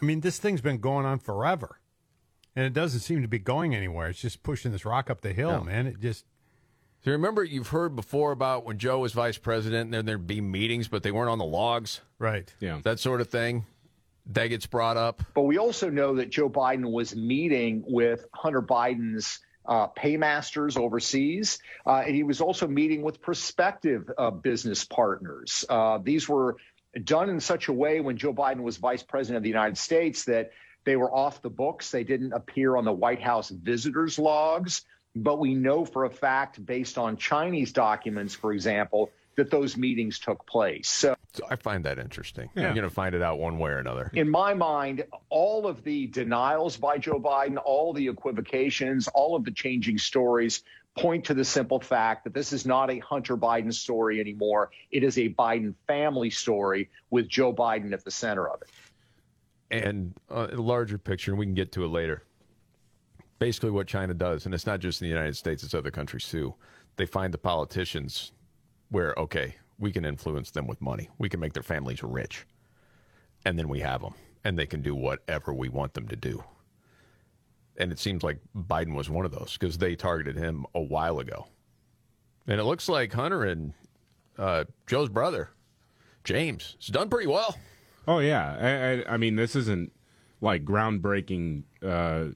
I 0.00 0.04
mean, 0.04 0.20
this 0.20 0.38
thing's 0.38 0.60
been 0.60 0.78
going 0.78 1.06
on 1.06 1.18
forever. 1.18 1.78
And 2.56 2.64
it 2.66 2.72
doesn't 2.72 3.00
seem 3.00 3.22
to 3.22 3.28
be 3.28 3.38
going 3.38 3.74
anywhere. 3.74 4.08
It's 4.08 4.20
just 4.20 4.42
pushing 4.42 4.70
this 4.72 4.84
rock 4.84 5.10
up 5.10 5.20
the 5.22 5.32
hill, 5.32 5.50
No. 5.50 5.64
man. 5.64 5.86
It 5.86 6.00
just. 6.00 6.24
So 7.04 7.10
remember, 7.10 7.44
you've 7.44 7.68
heard 7.68 7.94
before 7.96 8.32
about 8.32 8.64
when 8.64 8.78
Joe 8.78 9.00
was 9.00 9.12
vice 9.12 9.36
president, 9.38 9.86
and 9.86 9.94
then 9.94 10.06
there'd 10.06 10.26
be 10.26 10.40
meetings, 10.40 10.88
but 10.88 11.02
they 11.02 11.10
weren't 11.10 11.30
on 11.30 11.38
the 11.38 11.44
logs. 11.44 12.00
Right. 12.18 12.52
Yeah. 12.60 12.80
That 12.82 12.98
sort 13.00 13.20
of 13.20 13.28
thing. 13.28 13.66
That 14.26 14.46
gets 14.46 14.66
brought 14.66 14.96
up. 14.96 15.22
But 15.34 15.42
we 15.42 15.58
also 15.58 15.90
know 15.90 16.16
that 16.16 16.30
Joe 16.30 16.48
Biden 16.48 16.90
was 16.90 17.14
meeting 17.14 17.84
with 17.86 18.26
Hunter 18.32 18.62
Biden's 18.62 19.40
uh, 19.66 19.86
paymasters 19.88 20.76
overseas. 20.76 21.58
Uh, 21.86 22.02
and 22.06 22.14
he 22.14 22.22
was 22.22 22.40
also 22.40 22.66
meeting 22.66 23.02
with 23.02 23.20
prospective 23.20 24.10
uh, 24.16 24.30
business 24.30 24.84
partners. 24.84 25.64
Uh, 25.68 25.98
these 26.02 26.28
were 26.28 26.56
done 27.02 27.28
in 27.28 27.40
such 27.40 27.68
a 27.68 27.72
way 27.72 28.00
when 28.00 28.16
Joe 28.16 28.32
Biden 28.32 28.62
was 28.62 28.76
vice 28.76 29.02
president 29.02 29.38
of 29.38 29.42
the 29.42 29.48
United 29.48 29.76
States 29.76 30.24
that 30.24 30.52
they 30.84 30.96
were 30.96 31.12
off 31.12 31.42
the 31.42 31.50
books. 31.50 31.90
They 31.90 32.04
didn't 32.04 32.32
appear 32.32 32.76
on 32.76 32.84
the 32.84 32.92
White 32.92 33.22
House 33.22 33.50
visitors 33.50 34.18
logs. 34.18 34.82
But 35.16 35.38
we 35.38 35.54
know 35.54 35.84
for 35.84 36.04
a 36.04 36.10
fact, 36.10 36.64
based 36.64 36.98
on 36.98 37.16
Chinese 37.16 37.72
documents, 37.72 38.34
for 38.34 38.52
example, 38.52 39.10
that 39.36 39.50
those 39.50 39.76
meetings 39.76 40.18
took 40.18 40.46
place. 40.46 40.88
So 40.88 41.10
So 41.10 41.16
I 41.50 41.56
find 41.56 41.84
that 41.84 41.98
interesting. 41.98 42.48
Yeah. 42.54 42.62
You're 42.64 42.74
going 42.74 42.88
to 42.88 42.94
find 42.94 43.14
it 43.14 43.22
out 43.22 43.38
one 43.38 43.58
way 43.58 43.70
or 43.70 43.78
another. 43.78 44.10
in 44.14 44.28
my 44.28 44.54
mind, 44.54 45.04
all 45.30 45.66
of 45.66 45.82
the 45.84 46.06
denials 46.08 46.76
by 46.76 46.98
Joe 46.98 47.18
Biden, 47.20 47.56
all 47.64 47.92
the 47.92 48.06
equivocations, 48.08 49.08
all 49.08 49.34
of 49.34 49.44
the 49.44 49.50
changing 49.50 49.98
stories 49.98 50.62
point 50.96 51.24
to 51.24 51.34
the 51.34 51.44
simple 51.44 51.80
fact 51.80 52.22
that 52.24 52.34
this 52.34 52.52
is 52.52 52.64
not 52.64 52.90
a 52.90 52.98
Hunter 53.00 53.36
Biden 53.36 53.72
story 53.74 54.20
anymore. 54.20 54.70
It 54.92 55.02
is 55.02 55.18
a 55.18 55.28
Biden 55.30 55.74
family 55.88 56.30
story 56.30 56.88
with 57.10 57.28
Joe 57.28 57.52
Biden 57.52 57.92
at 57.92 58.04
the 58.04 58.10
center 58.12 58.48
of 58.48 58.62
it. 58.62 58.68
and 59.70 60.14
uh, 60.30 60.48
a 60.52 60.56
larger 60.56 60.98
picture, 60.98 61.32
and 61.32 61.38
we 61.38 61.46
can 61.46 61.54
get 61.54 61.72
to 61.72 61.84
it 61.84 61.88
later. 61.88 62.22
Basically, 63.40 63.70
what 63.72 63.88
China 63.88 64.14
does, 64.14 64.46
and 64.46 64.54
it's 64.54 64.66
not 64.66 64.78
just 64.78 65.02
in 65.02 65.06
the 65.06 65.12
United 65.12 65.36
States; 65.36 65.64
it's 65.64 65.74
other 65.74 65.90
countries 65.90 66.28
too. 66.28 66.54
They 66.96 67.06
find 67.06 67.34
the 67.34 67.38
politicians 67.38 68.30
where 68.90 69.14
okay, 69.18 69.56
we 69.78 69.92
can 69.92 70.04
influence 70.04 70.50
them 70.50 70.66
with 70.66 70.80
money. 70.80 71.08
We 71.18 71.28
can 71.28 71.40
make 71.40 71.52
their 71.52 71.62
families 71.62 72.02
rich, 72.02 72.46
and 73.44 73.58
then 73.58 73.68
we 73.68 73.80
have 73.80 74.00
them, 74.02 74.14
and 74.44 74.58
they 74.58 74.66
can 74.66 74.82
do 74.82 74.94
whatever 74.94 75.52
we 75.52 75.68
want 75.68 75.94
them 75.94 76.08
to 76.08 76.16
do. 76.16 76.44
And 77.76 77.90
it 77.90 77.98
seems 77.98 78.22
like 78.22 78.38
Biden 78.56 78.94
was 78.94 79.10
one 79.10 79.24
of 79.24 79.32
those 79.32 79.56
because 79.58 79.78
they 79.78 79.96
targeted 79.96 80.36
him 80.36 80.64
a 80.74 80.80
while 80.80 81.18
ago, 81.18 81.48
And 82.46 82.60
it 82.60 82.64
looks 82.64 82.88
like 82.88 83.12
Hunter 83.12 83.44
and 83.44 83.72
uh, 84.38 84.64
Joe's 84.86 85.08
brother, 85.08 85.50
James, 86.22 86.76
has 86.78 86.88
done 86.88 87.08
pretty 87.08 87.26
well. 87.26 87.56
Oh 88.06 88.18
yeah, 88.18 88.56
I, 88.60 89.12
I, 89.12 89.14
I 89.14 89.16
mean 89.16 89.36
this 89.36 89.56
isn't 89.56 89.92
like 90.40 90.64
groundbreaking 90.64 91.64
uh, 91.82 92.26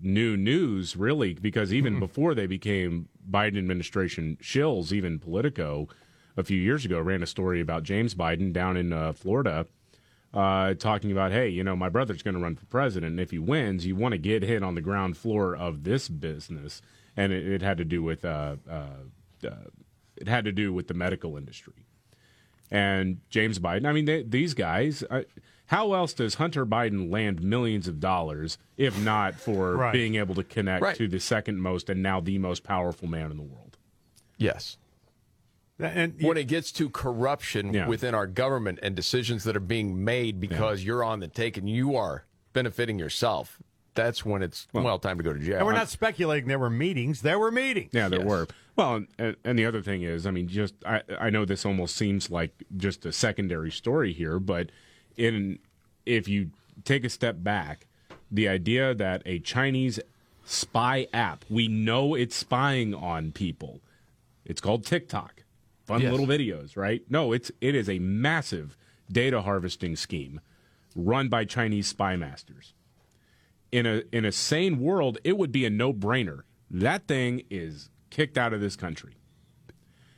new 0.00 0.36
news 0.36 0.96
really, 0.96 1.34
because 1.34 1.72
even 1.72 2.00
before 2.00 2.34
they 2.34 2.46
became 2.46 3.08
Biden 3.30 3.58
administration 3.58 4.38
shills, 4.42 4.90
even 4.90 5.18
Politico 5.18 5.88
a 6.38 6.44
few 6.44 6.58
years 6.58 6.84
ago 6.86 7.00
ran 7.00 7.22
a 7.22 7.26
story 7.26 7.60
about 7.60 7.82
James 7.82 8.14
Biden 8.14 8.52
down 8.52 8.76
in 8.78 8.92
uh, 8.92 9.12
Florida. 9.12 9.66
Uh, 10.32 10.74
talking 10.74 11.10
about, 11.10 11.32
hey, 11.32 11.48
you 11.48 11.64
know, 11.64 11.74
my 11.74 11.88
brother's 11.88 12.22
going 12.22 12.34
to 12.34 12.40
run 12.40 12.54
for 12.54 12.66
president, 12.66 13.12
and 13.12 13.20
if 13.20 13.30
he 13.30 13.38
wins, 13.38 13.86
you 13.86 13.96
want 13.96 14.12
to 14.12 14.18
get 14.18 14.42
hit 14.42 14.62
on 14.62 14.74
the 14.74 14.80
ground 14.82 15.16
floor 15.16 15.56
of 15.56 15.84
this 15.84 16.06
business, 16.10 16.82
and 17.16 17.32
it, 17.32 17.46
it 17.46 17.62
had 17.62 17.78
to 17.78 17.84
do 17.84 18.02
with 18.02 18.26
uh, 18.26 18.56
uh, 18.70 18.88
uh, 19.46 19.50
it 20.16 20.28
had 20.28 20.44
to 20.44 20.52
do 20.52 20.70
with 20.72 20.86
the 20.86 20.92
medical 20.94 21.36
industry. 21.38 21.86
And 22.70 23.20
James 23.30 23.58
Biden, 23.58 23.86
I 23.86 23.92
mean, 23.92 24.04
they, 24.04 24.22
these 24.22 24.52
guys, 24.52 25.02
uh, 25.08 25.22
how 25.66 25.94
else 25.94 26.12
does 26.12 26.34
Hunter 26.34 26.66
Biden 26.66 27.10
land 27.10 27.40
millions 27.42 27.88
of 27.88 27.98
dollars 27.98 28.58
if 28.76 29.02
not 29.02 29.34
for 29.34 29.76
Right. 29.76 29.92
being 29.94 30.16
able 30.16 30.34
to 30.34 30.44
connect 30.44 30.82
Right. 30.82 30.96
to 30.96 31.08
the 31.08 31.20
second 31.20 31.62
most 31.62 31.88
and 31.88 32.02
now 32.02 32.20
the 32.20 32.36
most 32.36 32.64
powerful 32.64 33.08
man 33.08 33.30
in 33.30 33.38
the 33.38 33.42
world? 33.42 33.78
Yes. 34.36 34.76
And 35.78 36.20
when 36.20 36.36
it 36.36 36.48
gets 36.48 36.72
to 36.72 36.90
corruption 36.90 37.72
Yeah. 37.72 37.86
within 37.86 38.14
our 38.14 38.26
government 38.26 38.80
and 38.82 38.96
decisions 38.96 39.44
that 39.44 39.56
are 39.56 39.60
being 39.60 40.04
made 40.04 40.40
because 40.40 40.82
you're 40.82 41.04
on 41.04 41.20
the 41.20 41.28
take 41.28 41.56
and 41.56 41.68
you 41.68 41.94
are 41.94 42.24
benefiting 42.52 42.98
yourself, 42.98 43.58
that's 43.94 44.24
when 44.24 44.42
it's 44.42 44.66
well, 44.72 44.98
time 44.98 45.18
to 45.18 45.24
go 45.24 45.32
to 45.32 45.38
jail. 45.38 45.58
And 45.58 45.66
we're 45.66 45.72
not 45.72 45.88
speculating 45.88 46.48
there 46.48 46.58
were 46.58 46.70
meetings. 46.70 47.22
There 47.22 47.38
were 47.38 47.50
meetings. 47.50 47.90
Yeah, 47.92 48.08
there 48.08 48.20
were. 48.24 48.46
Well, 48.76 49.04
and, 49.18 49.36
and 49.44 49.58
the 49.58 49.66
other 49.66 49.82
thing 49.82 50.02
is, 50.02 50.26
I 50.26 50.30
mean, 50.30 50.46
just 50.48 50.74
I, 50.86 51.02
I 51.18 51.30
know 51.30 51.44
this 51.44 51.66
almost 51.66 51.96
seems 51.96 52.30
like 52.30 52.52
just 52.76 53.04
a 53.06 53.12
secondary 53.12 53.70
story 53.72 54.12
here, 54.12 54.38
but 54.38 54.70
in 55.16 55.58
if 56.06 56.28
you 56.28 56.50
take 56.84 57.04
a 57.04 57.08
step 57.10 57.36
back, 57.42 57.86
the 58.30 58.48
idea 58.48 58.94
that 58.94 59.22
a 59.26 59.40
Chinese 59.40 59.98
spy 60.44 61.06
app, 61.12 61.44
we 61.50 61.66
know 61.68 62.14
it's 62.14 62.36
spying 62.36 62.94
on 62.94 63.32
people. 63.32 63.80
It's 64.44 64.60
called 64.60 64.84
TikTok. 64.86 65.42
Fun 65.88 66.02
Yes. 66.02 66.10
little 66.12 66.26
videos, 66.26 66.76
right? 66.76 67.02
No, 67.08 67.32
it's 67.32 67.50
it 67.62 67.74
is 67.74 67.88
a 67.88 67.98
massive 67.98 68.76
data 69.10 69.40
harvesting 69.40 69.96
scheme 69.96 70.38
run 70.94 71.30
by 71.30 71.46
Chinese 71.46 71.86
spy 71.86 72.14
masters. 72.14 72.74
In 73.72 73.86
a 73.86 74.02
in 74.12 74.26
a 74.26 74.30
sane 74.32 74.80
world, 74.80 75.16
it 75.24 75.38
would 75.38 75.50
be 75.50 75.64
a 75.64 75.70
no-brainer. 75.70 76.42
That 76.70 77.06
thing 77.08 77.42
is 77.48 77.88
kicked 78.10 78.36
out 78.36 78.52
of 78.52 78.60
this 78.60 78.76
country. 78.76 79.14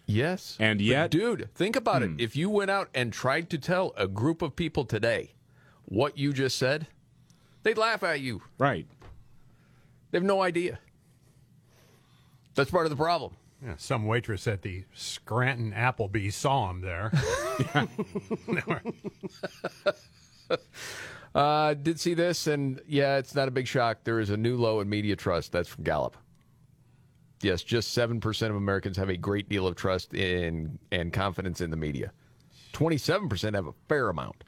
Yes. 0.07 0.57
And 0.59 0.81
But 0.81 0.85
yet, 0.87 1.11
dude, 1.13 1.49
think 1.55 1.77
about 1.77 2.03
Hmm. 2.03 2.15
it. 2.19 2.21
If 2.25 2.35
you 2.35 2.51
went 2.51 2.73
out 2.73 2.89
and 2.93 3.13
tried 3.13 3.49
to 3.51 3.59
tell 3.59 3.93
a 3.97 4.09
group 4.09 4.43
of 4.43 4.57
people 4.57 4.85
today 4.85 5.35
what 5.85 6.19
you 6.19 6.33
just 6.33 6.59
said, 6.59 6.89
they'd 7.63 7.79
laugh 7.79 8.03
at 8.03 8.21
you. 8.21 8.43
Right. 8.59 8.89
They 10.11 10.19
have 10.19 10.25
no 10.25 10.43
idea. 10.43 10.81
That's 12.57 12.73
part 12.73 12.87
of 12.87 12.91
the 12.91 12.97
problem. 12.97 13.37
Yeah, 13.65 13.75
some 13.77 14.07
waitress 14.07 14.47
at 14.47 14.63
the 14.63 14.85
Scranton 14.95 15.73
Applebee's 15.73 16.35
saw 16.35 16.71
him 16.71 16.81
there. 16.81 17.13
Uh, 21.35 21.75
did 21.75 22.01
see 22.01 22.15
this, 22.15 22.49
and 22.49 22.81
yeah, 22.89 23.17
it's 23.17 23.35
not 23.35 23.47
a 23.47 23.51
big 23.53 23.67
shock. 23.67 23.99
There 24.03 24.19
is 24.19 24.31
a 24.31 24.37
new 24.37 24.57
low 24.57 24.81
in 24.81 24.89
media 24.89 25.15
trust. 25.15 25.53
That's 25.53 25.69
from 25.69 25.85
Gallup. 25.85 26.17
Yes, 27.41 27.63
just 27.63 27.93
seven 27.93 28.21
percent 28.21 28.51
of 28.51 28.57
Americans 28.57 28.97
have 28.97 29.09
a 29.09 29.17
great 29.17 29.49
deal 29.49 29.67
of 29.67 29.77
trust 29.77 30.13
in 30.13 30.79
and 30.91 31.13
confidence 31.13 31.61
in 31.61 31.71
the 31.71 31.77
media. 31.77 32.13
Twenty-seven 32.73 33.29
percent 33.29 33.55
have 33.55 33.69
a 33.69 33.75
fair 33.89 34.09
amount. 34.09 34.43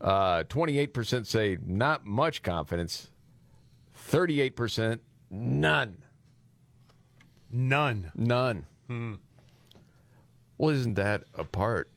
Uh, 0.00 0.44
Twenty-eight 0.44 0.94
percent 0.94 1.26
say 1.26 1.58
not 1.66 2.06
much 2.06 2.42
confidence. 2.42 3.10
Thirty-eight 3.94 4.54
percent 4.54 5.02
none. 5.30 5.96
None. 7.50 8.10
None. 8.14 8.66
Hmm. 8.86 9.14
Well, 10.58 10.70
isn't 10.70 10.94
that 10.94 11.24
a 11.34 11.44
part 11.44 11.90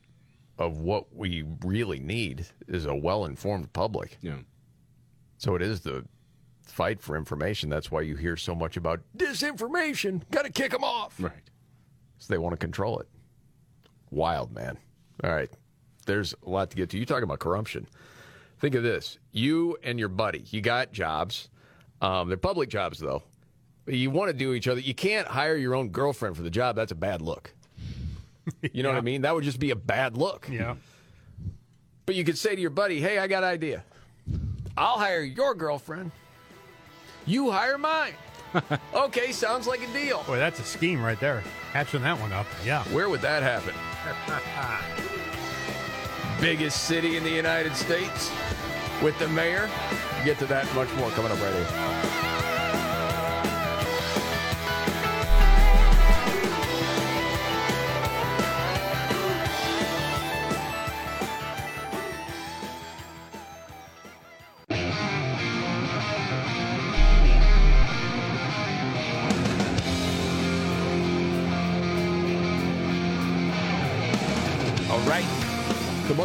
of 0.58 0.78
what 0.78 1.14
we 1.14 1.44
really 1.64 2.00
need? 2.00 2.46
Is 2.68 2.86
a 2.86 2.94
well-informed 2.94 3.72
public. 3.72 4.18
Yeah. 4.20 4.38
So 5.38 5.54
it 5.54 5.62
is 5.62 5.80
the 5.80 6.04
fight 6.66 7.00
for 7.00 7.16
information. 7.16 7.68
That's 7.68 7.90
why 7.90 8.00
you 8.00 8.16
hear 8.16 8.36
so 8.36 8.54
much 8.54 8.76
about 8.76 9.00
disinformation. 9.16 10.22
Got 10.30 10.46
to 10.46 10.52
kick 10.52 10.72
them 10.72 10.84
off. 10.84 11.14
Right. 11.20 11.50
So 12.18 12.32
they 12.32 12.38
want 12.38 12.52
to 12.52 12.56
control 12.56 12.98
it. 13.00 13.08
Wild, 14.10 14.52
man. 14.52 14.78
All 15.22 15.30
right. 15.30 15.50
There's 16.06 16.34
a 16.46 16.50
lot 16.50 16.70
to 16.70 16.76
get 16.76 16.90
to. 16.90 16.98
You 16.98 17.04
talking 17.04 17.24
about 17.24 17.40
corruption. 17.40 17.86
Think 18.60 18.74
of 18.74 18.82
this. 18.82 19.18
You 19.32 19.76
and 19.82 19.98
your 19.98 20.08
buddy, 20.08 20.44
you 20.50 20.60
got 20.60 20.92
jobs. 20.92 21.50
Um, 22.00 22.28
they're 22.28 22.36
public 22.36 22.68
jobs, 22.68 22.98
though. 22.98 23.22
You 23.86 24.10
want 24.10 24.30
to 24.30 24.36
do 24.36 24.54
each 24.54 24.68
other. 24.68 24.80
You 24.80 24.94
can't 24.94 25.28
hire 25.28 25.56
your 25.56 25.74
own 25.74 25.90
girlfriend 25.90 26.36
for 26.36 26.42
the 26.42 26.50
job. 26.50 26.76
That's 26.76 26.92
a 26.92 26.96
bad 26.96 27.20
look. 27.20 27.52
You 28.72 28.82
know 28.82 28.90
what 28.90 28.98
I 28.98 29.02
mean? 29.02 29.22
That 29.22 29.34
would 29.34 29.44
just 29.44 29.58
be 29.58 29.70
a 29.70 29.76
bad 29.76 30.16
look. 30.16 30.48
Yeah. 30.50 30.74
But 32.06 32.14
you 32.14 32.24
could 32.24 32.36
say 32.36 32.54
to 32.54 32.60
your 32.60 32.70
buddy, 32.70 33.00
hey, 33.00 33.18
I 33.18 33.26
got 33.26 33.42
an 33.42 33.48
idea. 33.48 33.84
I'll 34.76 34.98
hire 34.98 35.22
your 35.22 35.54
girlfriend. 35.54 36.10
You 37.26 37.50
hire 37.50 37.78
mine. 37.78 38.14
okay, 38.94 39.32
sounds 39.32 39.66
like 39.66 39.82
a 39.82 39.92
deal. 39.92 40.22
Boy, 40.24 40.36
that's 40.36 40.60
a 40.60 40.64
scheme 40.64 41.02
right 41.02 41.18
there. 41.20 41.42
Hatching 41.72 42.02
that 42.02 42.20
one 42.20 42.32
up. 42.32 42.46
Yeah. 42.64 42.84
Where 42.84 43.08
would 43.08 43.20
that 43.22 43.42
happen? 43.42 43.74
Biggest 46.40 46.84
city 46.84 47.16
in 47.16 47.24
the 47.24 47.30
United 47.30 47.74
States 47.74 48.30
with 49.02 49.18
the 49.18 49.28
mayor. 49.28 49.68
Get 50.24 50.38
to 50.40 50.46
that 50.46 50.72
much 50.74 50.92
more 50.94 51.10
coming 51.10 51.32
up 51.32 51.40
right 51.40 51.54
here. 51.54 52.73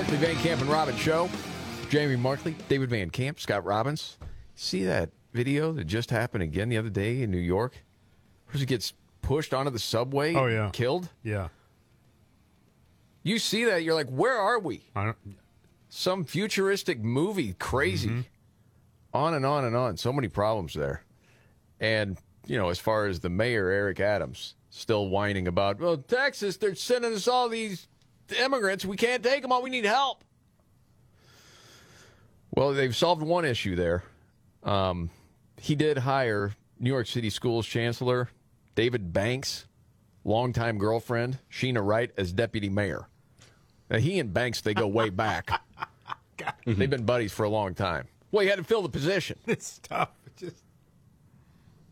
Markley 0.10 0.28
Van 0.34 0.42
Camp 0.44 0.62
and 0.62 0.70
Robbins 0.72 1.00
Show. 1.00 1.30
Jamie 1.92 2.16
Markley, 2.16 2.56
David 2.68 2.90
Van 2.90 3.12
Camp, 3.12 3.40
Scott 3.40 3.64
Robbins. 3.64 4.18
See 4.56 4.84
that 4.86 5.12
video 5.34 5.72
that 5.74 5.84
just 5.84 6.10
happened 6.10 6.42
again 6.42 6.68
the 6.68 6.80
other 6.80 6.90
day 6.90 7.22
in 7.22 7.30
New 7.30 7.38
York? 7.38 7.76
Where 8.48 8.58
he 8.60 8.66
gets 8.66 8.94
pushed 9.22 9.54
onto 9.54 9.70
the 9.70 9.78
subway 9.78 10.34
Oh, 10.34 10.46
and 10.46 10.54
yeah. 10.54 10.70
killed? 10.74 11.10
Yeah. 11.22 11.50
You 13.22 13.38
see 13.38 13.66
that, 13.66 13.84
you're 13.84 13.94
like, 13.94 14.10
where 14.10 14.36
are 14.36 14.58
we? 14.58 14.82
Some 15.90 16.24
futuristic 16.24 17.00
movie, 17.04 17.54
crazy. 17.60 18.10
Mm-hmm. 18.10 18.22
On 19.14 19.36
and 19.36 19.46
on 19.46 19.64
and 19.66 19.76
on. 19.76 19.96
So 19.98 20.12
many 20.12 20.28
problems 20.28 20.74
there. 20.74 21.04
And, 21.80 22.18
you 22.48 22.58
know, 22.58 22.70
as 22.70 22.80
far 22.80 23.06
as 23.06 23.20
the 23.20 23.30
mayor, 23.30 23.70
Eric 23.70 24.00
Adams, 24.00 24.56
still 24.72 25.08
whining 25.10 25.48
about, 25.48 25.80
well, 25.80 25.98
Texas, 25.98 26.58
they're 26.58 26.74
sending 26.74 27.14
us 27.14 27.28
all 27.28 27.48
these 27.48 27.88
immigrants. 28.32 28.86
We 28.86 28.98
can't 28.98 29.24
take 29.24 29.42
them 29.42 29.52
all. 29.52 29.62
We 29.62 29.70
need 29.70 29.86
help. 29.86 30.24
Well, 32.52 32.74
they've 32.74 32.96
solved 32.96 33.22
one 33.22 33.46
issue 33.46 33.76
there. 33.76 34.04
Um, 34.64 35.10
he 35.58 35.76
did 35.76 36.00
hire 36.00 36.54
New 36.80 36.90
York 36.90 37.08
City 37.08 37.30
Schools 37.30 37.66
Chancellor 37.66 38.30
David 38.76 39.12
Banks, 39.14 39.66
longtime 40.24 40.78
girlfriend 40.78 41.38
Sheena 41.52 41.86
Wright, 41.86 42.12
as 42.18 42.32
deputy 42.32 42.70
mayor. 42.70 43.08
Now, 43.90 43.98
he 43.98 44.20
and 44.20 44.34
Banks, 44.34 44.62
they 44.62 44.74
go 44.74 44.88
way 44.88 45.10
back. 45.10 45.50
They've 46.66 46.90
been 46.90 47.06
buddies 47.06 47.32
for 47.32 47.44
a 47.44 47.50
long 47.50 47.74
time. 47.74 48.08
Well, 48.32 48.44
he 48.44 48.50
had 48.50 48.58
to 48.58 48.64
fill 48.64 48.82
the 48.82 48.90
position. 48.90 49.38
It's 49.48 49.80
tough. 49.80 50.12
Just 50.38 50.64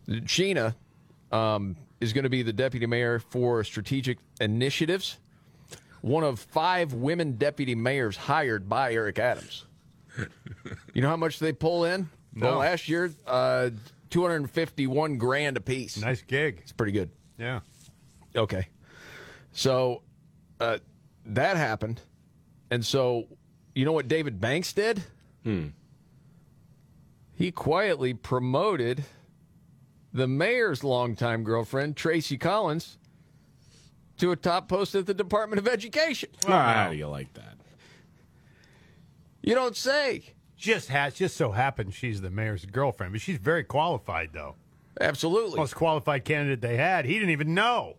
Sheena 0.08 0.76
um, 1.32 1.76
is 2.00 2.14
going 2.14 2.24
to 2.24 2.30
be 2.30 2.44
the 2.44 2.54
deputy 2.54 2.86
mayor 2.86 3.20
for 3.20 3.64
strategic 3.64 4.20
initiatives, 4.40 5.18
one 6.08 6.24
of 6.24 6.40
five 6.40 6.94
women 6.94 7.34
deputy 7.34 7.76
mayors 7.76 8.16
hired 8.18 8.68
by 8.70 8.94
Eric 8.94 9.20
Adams. 9.20 9.66
You 10.94 11.02
know 11.02 11.10
how 11.10 11.18
much 11.18 11.40
they 11.40 11.54
pull 11.54 11.86
in? 11.86 12.10
No. 12.34 12.48
Well, 12.48 12.58
last 12.60 12.90
year, 12.90 13.12
uh, 13.28 13.70
251 14.10 15.18
grand 15.18 15.58
apiece. 15.58 15.98
nice 15.98 16.22
gig. 16.22 16.60
It's 16.64 16.72
pretty 16.72 16.92
good. 16.92 17.10
Yeah. 17.38 17.60
Okay. 18.36 18.68
So 19.52 20.02
uh, 20.60 20.80
that 21.26 21.58
happened. 21.58 22.02
And 22.72 22.86
so, 22.86 23.28
you 23.76 23.86
know 23.86 23.92
what 23.92 24.08
David 24.08 24.42
Banks 24.42 24.74
did? 24.74 25.04
Hmm. 25.44 25.68
He 27.36 27.52
quietly 27.52 28.14
promoted 28.14 29.04
the 30.12 30.28
mayor's 30.28 30.84
longtime 30.84 31.44
girlfriend, 31.44 31.96
Tracy 31.96 32.38
Collins, 32.38 32.98
to 34.18 34.32
a 34.32 34.36
top 34.36 34.68
post 34.68 34.96
at 34.96 35.06
the 35.06 35.14
Department 35.14 35.60
of 35.60 35.68
Education. 35.68 36.30
How 36.46 36.90
do 36.90 36.96
you 36.96 37.08
like 37.08 37.34
that? 37.34 37.58
You 39.42 39.56
don't 39.56 39.76
say. 39.76 40.34
Just 40.58 40.90
has 40.90 41.14
just 41.14 41.38
so 41.38 41.52
happens 41.52 41.94
she's 41.94 42.22
the 42.22 42.32
mayor's 42.32 42.66
girlfriend, 42.66 43.14
but 43.14 43.22
she's 43.22 43.38
very 43.38 43.64
qualified 43.64 44.32
though. 44.34 44.56
Absolutely. 45.00 45.58
Most 45.58 45.76
qualified 45.76 46.26
candidate 46.26 46.62
they 46.62 46.78
had. 46.78 47.06
He 47.06 47.14
didn't 47.14 47.30
even 47.30 47.54
know. 47.54 47.98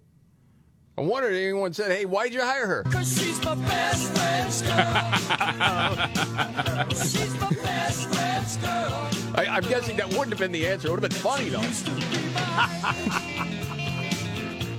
I 0.99 1.03
wondered 1.03 1.35
if 1.35 1.43
anyone 1.43 1.73
said, 1.73 1.93
hey, 1.93 2.05
why'd 2.07 2.35
you 2.35 2.43
hire 2.43 2.67
her? 2.67 2.83
Cause 2.83 3.17
she's 3.17 3.41
my 3.45 3.55
best 3.55 4.13
friend's 4.19 4.63
girl. 4.63 4.75
she's 6.91 7.41
my 7.41 7.51
best 7.63 8.13
friend's 8.13 8.57
girl. 8.57 9.09
I, 9.37 9.47
I'm 9.49 9.63
guessing 9.63 9.97
that 9.99 10.09
wouldn't 10.09 10.31
have 10.31 10.41
been 10.41 10.51
the 10.51 10.67
answer. 10.67 10.89
It 10.89 10.91
would 10.91 11.01
have 11.01 11.11
been 11.11 11.21
funny, 11.21 11.51
though. 11.51 11.61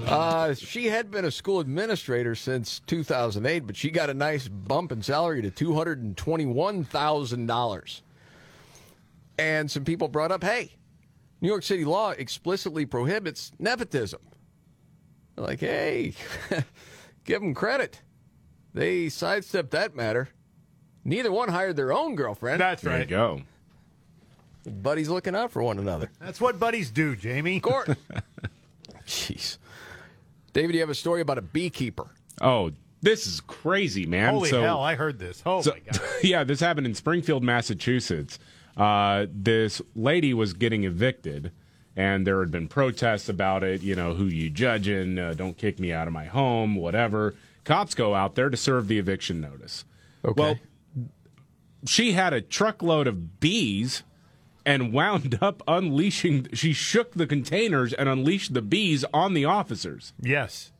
Uh, 0.09 0.53
she 0.55 0.87
had 0.87 1.11
been 1.11 1.25
a 1.25 1.31
school 1.31 1.59
administrator 1.59 2.33
since 2.35 2.79
2008, 2.87 3.59
but 3.67 3.75
she 3.75 3.89
got 3.91 4.09
a 4.09 4.13
nice 4.13 4.47
bump 4.47 4.91
in 4.91 5.01
salary 5.01 5.41
to 5.41 5.51
$221,000. 5.51 8.01
And 9.37 9.69
some 9.71 9.85
people 9.85 10.07
brought 10.07 10.31
up, 10.31 10.43
hey, 10.43 10.71
New 11.41 11.47
York 11.47 11.63
City 11.63 11.85
law 11.85 12.11
explicitly 12.11 12.85
prohibits 12.85 13.51
nepotism. 13.59 14.19
They're 15.35 15.45
like, 15.45 15.59
hey, 15.61 16.13
give 17.23 17.41
them 17.41 17.53
credit. 17.53 18.01
They 18.73 19.09
sidestepped 19.09 19.71
that 19.71 19.95
matter. 19.95 20.29
Neither 21.05 21.31
one 21.31 21.49
hired 21.49 21.75
their 21.75 21.93
own 21.93 22.15
girlfriend. 22.15 22.59
That's 22.59 22.81
There 22.81 22.93
you 22.93 22.99
right. 22.99 23.07
go. 23.07 23.41
Buddies 24.65 25.07
looking 25.09 25.35
out 25.35 25.51
for 25.51 25.63
one 25.63 25.79
another. 25.79 26.11
That's 26.19 26.41
what 26.41 26.59
buddies 26.59 26.91
do, 26.91 27.15
Jamie. 27.15 27.55
Of 27.57 27.63
course. 27.63 27.89
Jeez. 29.07 29.57
David, 30.59 30.75
you 30.75 30.81
have 30.81 30.89
a 30.89 30.95
story 30.95 31.21
about 31.21 31.37
a 31.37 31.41
beekeeper. 31.41 32.07
Oh, 32.41 32.71
this 33.01 33.25
is 33.25 33.39
crazy, 33.39 34.05
man. 34.05 34.33
Holy 34.33 34.49
So- 34.49 34.61
hell, 34.61 34.81
I 34.81 34.95
heard 34.95 35.17
this. 35.17 35.41
Oh 35.45 35.61
So- 35.61 35.71
my 35.71 35.79
god. 35.79 36.01
yeah, 36.23 36.43
this 36.43 36.59
happened 36.59 36.85
in 36.85 36.93
Springfield, 36.95 37.43
Massachusetts. 37.43 38.39
Uh, 38.75 39.27
this 39.33 39.81
lady 39.95 40.33
was 40.33 40.51
getting 40.51 40.83
evicted, 40.83 41.53
and 41.95 42.27
there 42.27 42.41
had 42.41 42.51
been 42.51 42.67
protests 42.67 43.29
about 43.29 43.63
it. 43.63 43.81
You 43.83 43.95
know, 43.95 44.15
who 44.15 44.25
you 44.25 44.49
judging? 44.49 45.17
Uh, 45.17 45.33
don't 45.33 45.57
kick 45.57 45.79
me 45.79 45.93
out 45.93 46.07
of 46.07 46.13
my 46.13 46.25
home, 46.25 46.75
whatever. 46.75 47.35
Cops 47.63 47.95
go 47.95 48.13
out 48.13 48.35
there 48.35 48.49
to 48.49 48.57
serve 48.57 48.89
the 48.89 48.99
eviction 48.99 49.39
notice. 49.39 49.85
Okay. 50.25 50.41
Well, 50.41 50.59
she 51.87 52.11
had 52.11 52.33
a 52.33 52.41
truckload 52.41 53.07
of 53.07 53.39
bees 53.39 54.03
and 54.65 54.93
wound 54.93 55.37
up 55.41 55.61
unleashing. 55.67 56.47
She 56.53 56.73
shook 56.73 57.13
the 57.13 57.27
containers 57.27 57.93
and 57.93 58.07
unleashed 58.09 58.53
the 58.53 58.61
bees 58.61 59.05
on 59.13 59.33
the 59.33 59.45
officers. 59.45 60.13
Yes. 60.21 60.71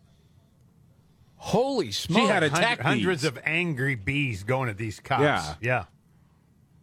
Holy 1.38 1.92
smokes. 1.92 2.22
She 2.22 2.28
had 2.28 2.44
attacked 2.44 2.60
attack 2.64 2.80
hundreds 2.82 3.24
of 3.24 3.40
angry 3.46 3.96
bees 3.96 4.44
going 4.44 4.70
at 4.70 4.78
these 4.78 5.00
cops. 5.00 5.22
Yeah. 5.24 5.54
Yeah. 5.62 5.84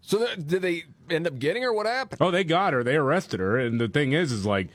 So 0.01 0.19
th- 0.25 0.47
did 0.47 0.63
they 0.63 0.85
end 1.11 1.27
up 1.27 1.39
getting 1.39 1.63
her? 1.63 1.73
What 1.73 1.87
happened? 1.87 2.23
Oh, 2.23 2.31
they 2.31 2.45
got 2.45 2.73
her. 2.73 2.83
They 2.83 2.97
arrested 2.97 3.41
her. 3.41 3.59
And 3.59 3.79
the 3.81 3.89
thing 3.89 4.13
is, 4.13 4.33
is 4.33 4.47
like 4.47 4.69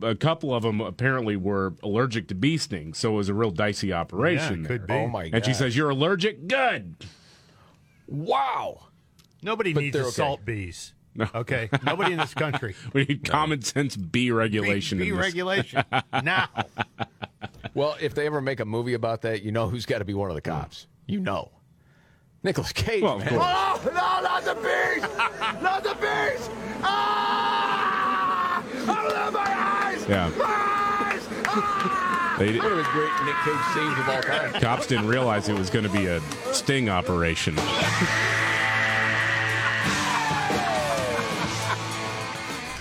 a 0.00 0.14
couple 0.14 0.54
of 0.54 0.62
them 0.62 0.80
apparently 0.80 1.36
were 1.36 1.74
allergic 1.82 2.28
to 2.28 2.34
bee 2.34 2.56
stings, 2.56 2.96
so 2.96 3.12
it 3.12 3.16
was 3.16 3.28
a 3.28 3.34
real 3.34 3.50
dicey 3.50 3.92
operation. 3.92 4.60
Yeah, 4.60 4.64
it 4.64 4.68
could 4.68 4.86
be. 4.86 4.94
Oh, 4.94 5.06
my 5.08 5.24
And 5.32 5.44
she 5.44 5.52
says, 5.52 5.76
"You're 5.76 5.90
allergic. 5.90 6.48
Good." 6.48 6.96
Wow. 8.06 8.86
Nobody 9.42 9.74
But 9.74 9.80
needs 9.82 9.92
they're 9.92 10.02
okay. 10.04 10.08
assault 10.10 10.44
bees. 11.16 11.28
Okay. 11.34 11.68
Nobody 11.84 12.12
in 12.12 12.18
this 12.18 12.34
country. 12.34 12.74
We 12.92 13.04
need 13.04 13.24
common 13.24 13.62
sense 13.62 13.96
bee 13.96 14.30
regulation. 14.30 14.98
Bee 14.98 15.08
in 15.08 15.16
this. 15.16 15.24
regulation. 15.24 15.84
now. 16.22 16.48
Well, 17.74 17.96
if 18.00 18.14
they 18.14 18.26
ever 18.26 18.40
make 18.40 18.60
a 18.60 18.64
movie 18.64 18.94
about 18.94 19.22
that, 19.22 19.42
you 19.42 19.52
know 19.52 19.68
who's 19.68 19.86
got 19.86 19.98
to 19.98 20.04
be 20.04 20.14
one 20.14 20.30
of 20.30 20.34
the 20.34 20.40
cops. 20.40 20.86
You 21.06 21.20
know. 21.20 21.50
Nicholas 22.42 22.72
Cage, 22.72 23.02
Well, 23.02 23.18
man. 23.18 23.28
Oh, 23.32 23.80
no, 23.84 23.90
not 23.92 24.44
the 24.44 24.54
bees! 24.54 25.02
Not 25.62 25.82
the 25.82 25.94
bees! 25.94 26.48
Ah! 26.82 28.62
Out 28.86 29.12
of 29.12 29.32
my 29.34 29.40
eyes! 29.40 30.06
Yeah. 30.08 30.26
Eyes! 30.26 31.26
Ah! 31.46 32.36
They, 32.38 32.58
One 32.58 32.70
of 32.72 32.76
the 32.76 32.82
great 32.92 33.10
Nick 33.24 33.34
Cage 33.44 33.74
scenes 33.74 33.98
of 33.98 34.08
all 34.08 34.22
time. 34.22 34.60
cops 34.60 34.86
didn't 34.86 35.08
realize 35.08 35.48
it 35.48 35.58
was 35.58 35.70
going 35.70 35.86
to 35.86 35.90
be 35.90 36.06
a 36.06 36.20
sting 36.52 36.88
operation. 36.88 37.56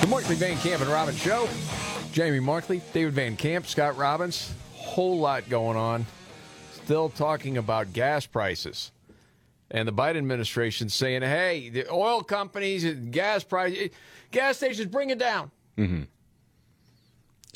The 0.00 0.06
Markley 0.08 0.34
Van 0.36 0.56
Camp 0.58 0.82
and 0.82 0.90
Robbins 0.90 1.18
Show. 1.18 1.48
Jamie 2.12 2.40
Markley, 2.40 2.82
David 2.92 3.14
Van 3.14 3.36
Camp, 3.36 3.66
Scott 3.66 3.96
Robbins. 3.96 4.52
Whole 4.74 5.18
lot 5.18 5.48
going 5.48 5.78
on. 5.78 6.04
Still 6.84 7.08
talking 7.08 7.56
about 7.56 7.92
gas 7.92 8.26
prices. 8.26 8.92
And 9.70 9.88
the 9.88 9.92
Biden 9.92 10.18
administration 10.18 10.90
saying, 10.90 11.22
hey, 11.22 11.70
the 11.70 11.90
oil 11.90 12.22
companies, 12.22 12.84
gas 12.84 13.42
price, 13.42 13.88
gas 14.30 14.58
stations, 14.58 14.88
bring 14.88 15.08
it 15.08 15.18
down. 15.18 15.50
Mm-hmm. 15.78 16.02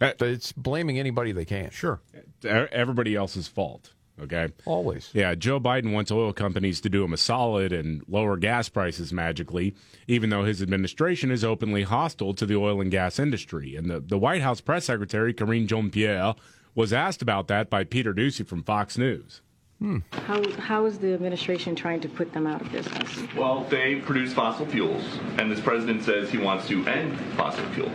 Uh, 0.01 0.12
but 0.18 0.28
it's 0.28 0.53
blaming 0.53 0.99
anybody 0.99 1.32
they 1.32 1.44
can. 1.44 1.70
Sure. 1.70 2.01
E- 2.44 2.49
Everybody 2.49 3.14
else's 3.14 3.49
fault. 3.49 3.92
Okay. 4.20 4.49
Always. 4.64 5.11
Yeah, 5.12 5.34
Joe 5.34 5.61
Biden 5.61 5.92
wants 5.92 6.11
oil 6.11 6.32
companies 6.32 6.80
to 6.80 6.88
do 6.88 7.05
him 7.05 7.12
a 7.12 7.18
solid 7.18 7.70
and 7.72 8.03
lower 8.09 8.38
gas 8.38 8.68
prices 8.70 9.12
magically, 9.12 9.74
even 10.09 10.30
though 10.30 10.44
his 10.44 10.62
administration 10.62 11.30
is 11.30 11.44
openly 11.44 11.82
hostile 11.82 12.32
to 12.34 12.47
the 12.47 12.57
oil 12.57 12.80
and 12.80 12.90
gas 12.90 13.18
industry. 13.18 13.76
And 13.76 13.90
the, 13.90 14.01
the 14.01 14.16
White 14.18 14.40
House 14.40 14.62
press 14.62 14.86
secretary, 14.86 15.34
Karine 15.34 15.66
Jean 15.66 15.90
Pierre, 15.90 16.34
was 16.74 16.92
asked 16.94 17.20
about 17.20 17.49
that 17.49 17.68
by 17.68 17.84
Peter 17.84 18.14
Doocy 18.14 18.47
from 18.47 18.62
Fox 18.62 18.97
News. 18.97 19.42
Hmm. 19.80 19.99
How, 20.12 20.42
how 20.61 20.86
is 20.86 20.99
the 20.99 21.12
administration 21.12 21.74
trying 21.76 22.01
to 22.01 22.09
put 22.09 22.32
them 22.32 22.47
out 22.47 22.62
of 22.62 22.72
business? 22.72 23.18
Well, 23.36 23.64
they 23.68 23.97
produce 23.97 24.32
fossil 24.32 24.64
fuels, 24.64 25.05
and 25.36 25.51
this 25.53 25.61
president 25.61 26.03
says 26.03 26.30
he 26.30 26.38
wants 26.38 26.66
to 26.68 26.86
end 26.86 27.18
fossil 27.36 27.64
fuel. 27.72 27.92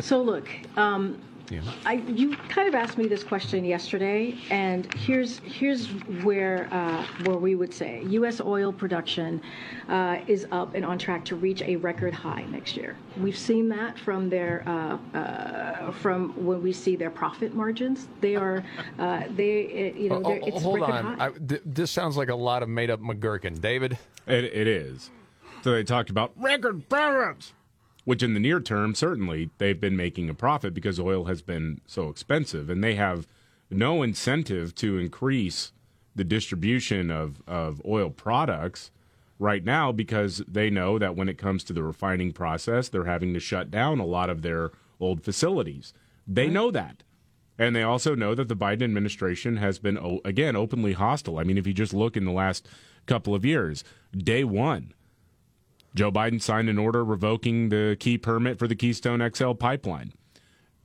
So 0.00 0.22
look, 0.22 0.48
um, 0.76 1.20
I, 1.84 1.94
you 2.06 2.34
kind 2.48 2.66
of 2.66 2.74
asked 2.74 2.96
me 2.96 3.06
this 3.08 3.22
question 3.22 3.62
yesterday, 3.64 4.38
and 4.50 4.90
here's 4.94 5.38
here's 5.40 5.88
where 6.24 6.66
uh, 6.72 7.04
where 7.24 7.36
we 7.36 7.56
would 7.56 7.74
say 7.74 8.02
U.S. 8.06 8.40
oil 8.40 8.72
production 8.72 9.42
uh, 9.90 10.18
is 10.26 10.46
up 10.50 10.74
and 10.74 10.82
on 10.84 10.96
track 10.98 11.26
to 11.26 11.36
reach 11.36 11.60
a 11.60 11.76
record 11.76 12.14
high 12.14 12.44
next 12.44 12.74
year. 12.76 12.96
We've 13.20 13.36
seen 13.36 13.68
that 13.68 13.98
from 13.98 14.30
their 14.30 14.62
uh, 14.66 14.96
uh, 15.18 15.92
from 15.92 16.30
when 16.42 16.62
we 16.62 16.72
see 16.72 16.96
their 16.96 17.10
profit 17.10 17.54
margins. 17.54 18.08
They 18.22 18.34
are 18.34 18.64
uh, 18.98 19.24
they 19.36 19.92
uh, 19.94 19.98
you 20.00 20.08
know 20.08 20.16
Oh, 20.24 20.28
they're, 20.28 20.40
oh, 20.42 20.46
it's 20.46 20.62
hold 20.62 20.80
record 20.80 20.94
on. 20.94 21.18
high. 21.18 21.26
I, 21.26 21.30
th- 21.32 21.62
this 21.66 21.90
sounds 21.90 22.16
like 22.16 22.30
a 22.30 22.34
lot 22.34 22.62
of 22.62 22.70
made 22.70 22.88
up 22.88 23.00
McGurkin. 23.00 23.60
David? 23.60 23.98
It, 24.26 24.44
it 24.44 24.66
is. 24.66 25.10
So 25.62 25.72
they 25.72 25.84
talked 25.84 26.08
about 26.08 26.32
record 26.36 26.88
profits, 26.88 27.52
which 28.04 28.22
in 28.22 28.34
the 28.34 28.40
near 28.40 28.60
term, 28.60 28.94
certainly 28.94 29.50
they've 29.58 29.80
been 29.80 29.96
making 29.96 30.28
a 30.28 30.34
profit 30.34 30.74
because 30.74 30.98
oil 30.98 31.24
has 31.24 31.42
been 31.42 31.80
so 31.86 32.08
expensive, 32.08 32.68
and 32.68 32.82
they 32.82 32.94
have 32.94 33.26
no 33.70 34.02
incentive 34.02 34.74
to 34.74 34.98
increase 34.98 35.72
the 36.14 36.24
distribution 36.24 37.10
of, 37.10 37.42
of 37.46 37.80
oil 37.86 38.10
products 38.10 38.90
right 39.38 39.64
now 39.64 39.90
because 39.90 40.42
they 40.46 40.70
know 40.70 40.98
that 40.98 41.16
when 41.16 41.28
it 41.28 41.38
comes 41.38 41.64
to 41.64 41.72
the 41.72 41.82
refining 41.82 42.32
process, 42.32 42.88
they're 42.88 43.04
having 43.04 43.32
to 43.34 43.40
shut 43.40 43.70
down 43.70 43.98
a 43.98 44.06
lot 44.06 44.30
of 44.30 44.42
their 44.42 44.70
old 45.00 45.22
facilities. 45.22 45.92
They 46.26 46.48
know 46.48 46.70
that. 46.70 47.02
And 47.58 47.76
they 47.76 47.82
also 47.82 48.14
know 48.14 48.34
that 48.34 48.48
the 48.48 48.56
Biden 48.56 48.82
administration 48.82 49.56
has 49.58 49.78
been, 49.78 50.20
again, 50.24 50.56
openly 50.56 50.94
hostile. 50.94 51.38
I 51.38 51.44
mean, 51.44 51.58
if 51.58 51.66
you 51.66 51.72
just 51.72 51.94
look 51.94 52.16
in 52.16 52.24
the 52.24 52.32
last 52.32 52.66
couple 53.06 53.34
of 53.34 53.44
years, 53.44 53.84
day 54.16 54.42
one, 54.44 54.94
Joe 55.94 56.10
Biden 56.10 56.40
signed 56.40 56.68
an 56.68 56.78
order 56.78 57.04
revoking 57.04 57.68
the 57.68 57.96
key 57.98 58.18
permit 58.18 58.58
for 58.58 58.66
the 58.66 58.74
Keystone 58.74 59.28
XL 59.34 59.52
pipeline. 59.52 60.12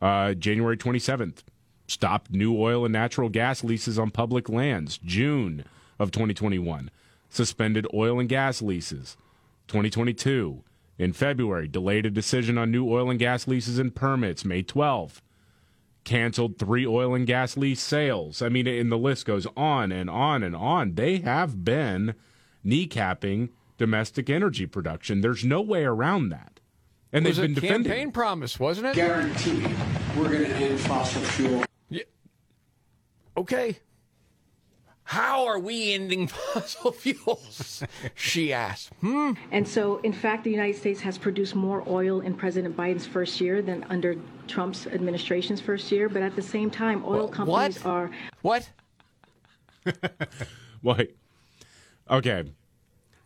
Uh, 0.02 0.34
January 0.34 0.78
27th, 0.78 1.44
stopped 1.88 2.32
new 2.32 2.56
oil 2.58 2.86
and 2.86 2.94
natural 2.94 3.30
gas 3.30 3.64
leases 3.64 3.98
on 3.98 4.12
public 4.12 4.50
lands. 4.50 4.98
June 4.98 5.64
of 5.98 6.12
2021, 6.12 6.92
suspended 7.30 7.88
oil 7.94 8.20
and 8.20 8.30
gas 8.30 8.62
leases. 8.62 9.18
2022. 9.68 10.64
In 11.00 11.14
February, 11.14 11.68
delayed 11.68 12.06
a 12.06 12.12
decision 12.12 12.58
on 12.58 12.72
new 12.72 12.90
oil 12.90 13.10
and 13.10 13.20
gas 13.20 13.48
leases 13.48 13.80
and 13.80 13.94
permits. 13.94 14.44
May 14.44 14.64
12th, 14.64 15.22
canceled 16.04 16.58
three 16.58 16.88
oil 16.88 17.14
and 17.14 17.28
gas 17.28 17.56
lease 17.56 17.82
sales. 17.82 18.42
I 18.42 18.50
mean, 18.50 18.68
and 18.68 18.92
the 18.92 18.98
list 18.98 19.26
goes 19.26 19.46
on 19.56 19.92
and 19.92 20.10
on 20.10 20.42
and 20.42 20.56
on. 20.56 20.96
They 20.96 21.20
have 21.20 21.64
been 21.64 22.16
kneecapping 22.66 23.50
domestic 23.78 24.30
energy 24.30 24.66
production. 24.66 25.22
There's 25.22 25.44
no 25.46 25.62
way 25.62 25.84
around 25.86 26.30
that. 26.30 26.60
And 27.14 27.26
was 27.26 27.38
they've 27.38 27.44
been 27.44 27.52
a 27.52 27.62
defending. 27.62 27.92
campaign 27.92 28.12
promise, 28.12 28.60
wasn't 28.60 28.88
it? 28.88 28.96
Guarantee 28.96 29.66
we're 30.18 30.30
going 30.30 30.44
to 30.46 30.56
end 30.56 30.80
fossil 30.80 31.22
fuel. 31.22 31.64
Yeah. 31.90 32.04
Okay. 33.38 33.78
How 35.04 35.46
are 35.48 35.58
we 35.58 35.94
ending 35.94 36.28
fossil 36.54 36.92
fuels? 36.92 37.82
she 38.14 38.52
asked. 38.52 38.92
Hmm. 39.00 39.34
And 39.52 39.66
so, 39.66 40.00
in 40.00 40.12
fact, 40.12 40.44
the 40.44 40.52
United 40.52 40.76
States 40.76 41.00
has 41.00 41.18
produced 41.18 41.56
more 41.56 41.82
oil 41.88 42.20
in 42.20 42.34
President 42.34 42.76
Biden's 42.76 43.08
first 43.08 43.40
year 43.40 43.62
than 43.62 43.86
under 43.90 44.16
Trump's 44.48 44.86
administration's 44.88 45.62
first 45.62 45.90
year. 45.94 46.10
But 46.10 46.24
at 46.24 46.36
the 46.36 46.42
same 46.42 46.70
time, 46.70 47.06
oil 47.06 47.30
companies 47.30 47.86
are. 47.86 48.12
What? 48.42 48.70
Wait. 50.84 51.16
Okay. 52.10 52.52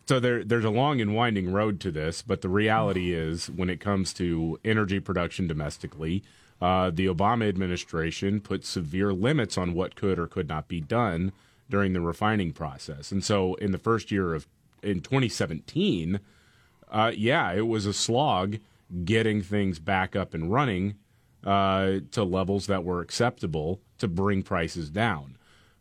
So 0.06 0.18
there, 0.18 0.44
there's 0.44 0.64
a 0.64 0.70
long 0.70 1.00
and 1.00 1.14
winding 1.14 1.52
road 1.52 1.80
to 1.80 1.90
this, 1.90 2.22
but 2.22 2.40
the 2.40 2.48
reality 2.48 3.12
is, 3.14 3.48
when 3.48 3.70
it 3.70 3.80
comes 3.80 4.12
to 4.14 4.58
energy 4.64 5.00
production 5.00 5.46
domestically, 5.46 6.22
uh, 6.60 6.90
the 6.90 7.06
Obama 7.06 7.48
administration 7.48 8.40
put 8.40 8.64
severe 8.64 9.12
limits 9.12 9.58
on 9.58 9.74
what 9.74 9.96
could 9.96 10.18
or 10.18 10.26
could 10.26 10.48
not 10.48 10.68
be 10.68 10.80
done 10.80 11.32
during 11.68 11.92
the 11.92 12.00
refining 12.00 12.52
process. 12.52 13.10
And 13.10 13.24
so, 13.24 13.54
in 13.54 13.72
the 13.72 13.78
first 13.78 14.10
year 14.10 14.34
of 14.34 14.46
in 14.82 15.00
2017, 15.00 16.20
uh, 16.90 17.12
yeah, 17.16 17.52
it 17.52 17.66
was 17.66 17.86
a 17.86 17.92
slog 17.92 18.58
getting 19.04 19.42
things 19.42 19.78
back 19.78 20.14
up 20.14 20.34
and 20.34 20.52
running 20.52 20.94
uh, 21.44 22.00
to 22.10 22.22
levels 22.22 22.66
that 22.66 22.84
were 22.84 23.00
acceptable 23.00 23.80
to 23.98 24.06
bring 24.06 24.42
prices 24.42 24.90
down. 24.90 25.31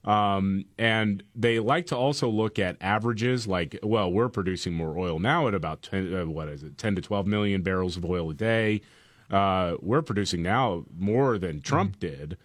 Um, 0.04 0.66
and 0.78 1.24
they 1.36 1.60
like 1.60 1.86
to 1.88 1.98
also 1.98 2.28
look 2.28 2.58
at 2.58 2.76
averages 2.82 3.48
like, 3.48 3.78
well, 3.84 4.12
we're 4.12 4.30
producing 4.30 4.74
more 4.74 4.98
oil 4.98 5.20
now 5.20 5.48
at 5.48 5.54
about 5.54 5.84
10, 5.84 6.14
uh, 6.14 6.26
what 6.26 6.48
is 6.48 6.64
it, 6.64 6.78
10 6.78 6.96
to 6.96 7.02
12 7.02 7.28
million 7.28 7.62
barrels 7.62 7.98
of 7.98 8.06
oil 8.06 8.30
a 8.32 8.34
day. 8.34 8.82
Uh, 9.30 9.76
we're 9.80 10.02
producing 10.02 10.42
now 10.42 10.86
more 10.98 11.38
than 11.38 11.62
Trump 11.62 12.00
did, 12.00 12.38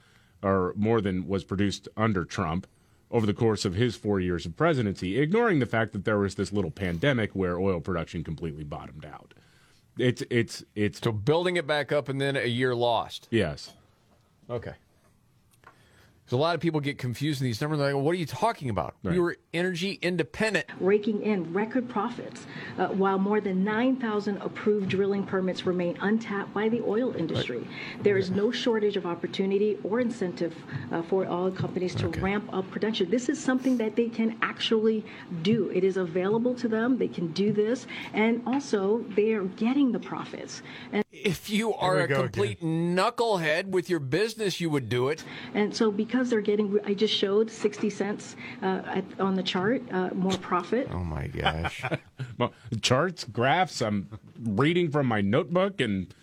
or 0.42 0.72
more 0.76 1.00
than 1.00 1.26
was 1.26 1.44
produced 1.44 1.88
under 1.96 2.24
Trump 2.24 2.66
over 3.10 3.26
the 3.26 3.34
course 3.34 3.64
of 3.64 3.74
his 3.74 3.96
four 3.96 4.20
years 4.20 4.46
of 4.46 4.56
presidency, 4.56 5.18
ignoring 5.18 5.58
the 5.58 5.66
fact 5.66 5.92
that 5.92 6.04
there 6.04 6.18
was 6.18 6.34
this 6.34 6.52
little 6.52 6.70
pandemic 6.70 7.30
where 7.32 7.58
oil 7.58 7.80
production 7.80 8.22
completely 8.22 8.64
bottomed 8.64 9.04
out. 9.04 9.32
It's 9.98 10.22
it's 10.30 10.62
it's 10.74 11.00
so 11.00 11.10
building 11.10 11.56
it 11.56 11.66
back 11.66 11.90
up 11.90 12.08
and 12.08 12.20
then 12.20 12.36
a 12.36 12.46
year 12.46 12.74
lost. 12.74 13.28
Yes. 13.30 13.72
Okay. 14.50 14.74
Because 16.26 16.38
a 16.38 16.40
lot 16.40 16.56
of 16.56 16.60
people 16.60 16.80
get 16.80 16.98
confused 16.98 17.40
in 17.40 17.44
these 17.44 17.60
numbers. 17.60 17.78
They're 17.78 17.94
like, 17.94 18.04
what 18.04 18.10
are 18.10 18.18
you 18.18 18.26
talking 18.26 18.68
about? 18.68 18.96
We 19.04 19.20
were 19.20 19.36
energy 19.54 19.92
independent. 20.02 20.66
raking 20.80 21.22
in 21.22 21.52
record 21.52 21.88
profits, 21.88 22.46
uh, 22.78 22.88
while 22.88 23.16
more 23.16 23.40
than 23.40 23.62
9,000 23.62 24.38
approved 24.38 24.88
drilling 24.88 25.22
permits 25.24 25.64
remain 25.66 25.96
untapped 26.00 26.52
by 26.52 26.68
the 26.68 26.82
oil 26.82 27.14
industry. 27.14 27.64
There 28.02 28.16
is 28.16 28.30
no 28.32 28.50
shortage 28.50 28.96
of 28.96 29.06
opportunity 29.06 29.78
or 29.84 30.00
incentive 30.00 30.52
uh, 30.90 31.02
for 31.02 31.24
oil 31.26 31.52
companies 31.52 31.94
to 31.94 32.08
ramp 32.08 32.52
up 32.52 32.68
production. 32.72 33.08
This 33.08 33.28
is 33.28 33.40
something 33.40 33.76
that 33.76 33.94
they 33.94 34.08
can 34.08 34.36
actually 34.42 35.04
do. 35.42 35.70
It 35.70 35.84
is 35.84 35.96
available 35.96 36.56
to 36.56 36.66
them. 36.66 36.98
They 36.98 37.06
can 37.06 37.28
do 37.34 37.52
this, 37.52 37.86
and 38.12 38.42
also 38.48 39.04
they 39.10 39.32
are 39.34 39.44
getting 39.44 39.92
the 39.92 40.00
profits. 40.00 40.62
And 40.90 41.05
If 41.24 41.48
you 41.48 41.74
are 41.74 41.98
a 42.00 42.08
complete 42.08 42.60
knucklehead 42.60 43.66
with 43.66 43.88
your 43.88 44.00
business, 44.00 44.60
you 44.60 44.70
would 44.70 44.88
do 44.88 45.08
it. 45.08 45.24
And 45.54 45.74
so, 45.74 45.90
because 45.90 46.30
they're 46.30 46.40
getting, 46.40 46.78
I 46.84 46.94
just 46.94 47.14
showed 47.14 47.50
60 47.50 47.90
cents 47.90 48.36
uh, 48.62 48.82
at, 48.86 49.04
on 49.18 49.34
the 49.34 49.42
chart, 49.42 49.82
uh, 49.92 50.10
more 50.14 50.36
profit. 50.38 50.88
Oh 50.90 51.04
my 51.04 51.26
gosh. 51.28 51.82
Well, 52.38 52.52
charts, 52.82 53.24
graphs. 53.24 53.80
I'm 53.80 54.10
reading 54.38 54.90
from 54.90 55.06
my 55.06 55.22
notebook, 55.22 55.80
and 55.80 56.14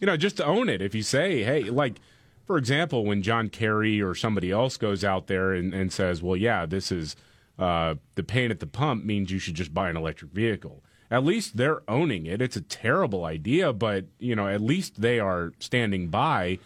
you 0.00 0.06
know, 0.06 0.16
just 0.16 0.38
to 0.38 0.44
own 0.44 0.68
it. 0.68 0.82
If 0.82 0.96
you 0.96 1.02
say, 1.02 1.44
"Hey," 1.44 1.62
like 1.62 2.00
for 2.44 2.56
example, 2.58 3.04
when 3.04 3.22
John 3.22 3.48
Kerry 3.48 4.00
or 4.02 4.16
somebody 4.16 4.50
else 4.50 4.76
goes 4.76 5.04
out 5.04 5.28
there 5.28 5.52
and, 5.52 5.72
and 5.72 5.92
says, 5.92 6.22
"Well, 6.22 6.36
yeah, 6.36 6.66
this 6.66 6.90
is 6.90 7.14
uh, 7.56 7.94
the 8.16 8.24
pain 8.24 8.50
at 8.50 8.58
the 8.58 8.66
pump 8.66 9.04
means 9.04 9.30
you 9.30 9.38
should 9.38 9.54
just 9.54 9.72
buy 9.72 9.90
an 9.90 9.96
electric 9.96 10.32
vehicle." 10.32 10.82
At 11.10 11.24
least 11.24 11.56
they're 11.56 11.82
owning 11.88 12.26
it. 12.26 12.42
It's 12.42 12.56
a 12.56 12.60
terrible 12.60 13.24
idea, 13.24 13.72
but 13.72 14.06
you 14.18 14.34
know, 14.34 14.48
at 14.48 14.60
least 14.60 15.00
they 15.00 15.20
are 15.20 15.52
standing 15.58 16.08
by 16.08 16.58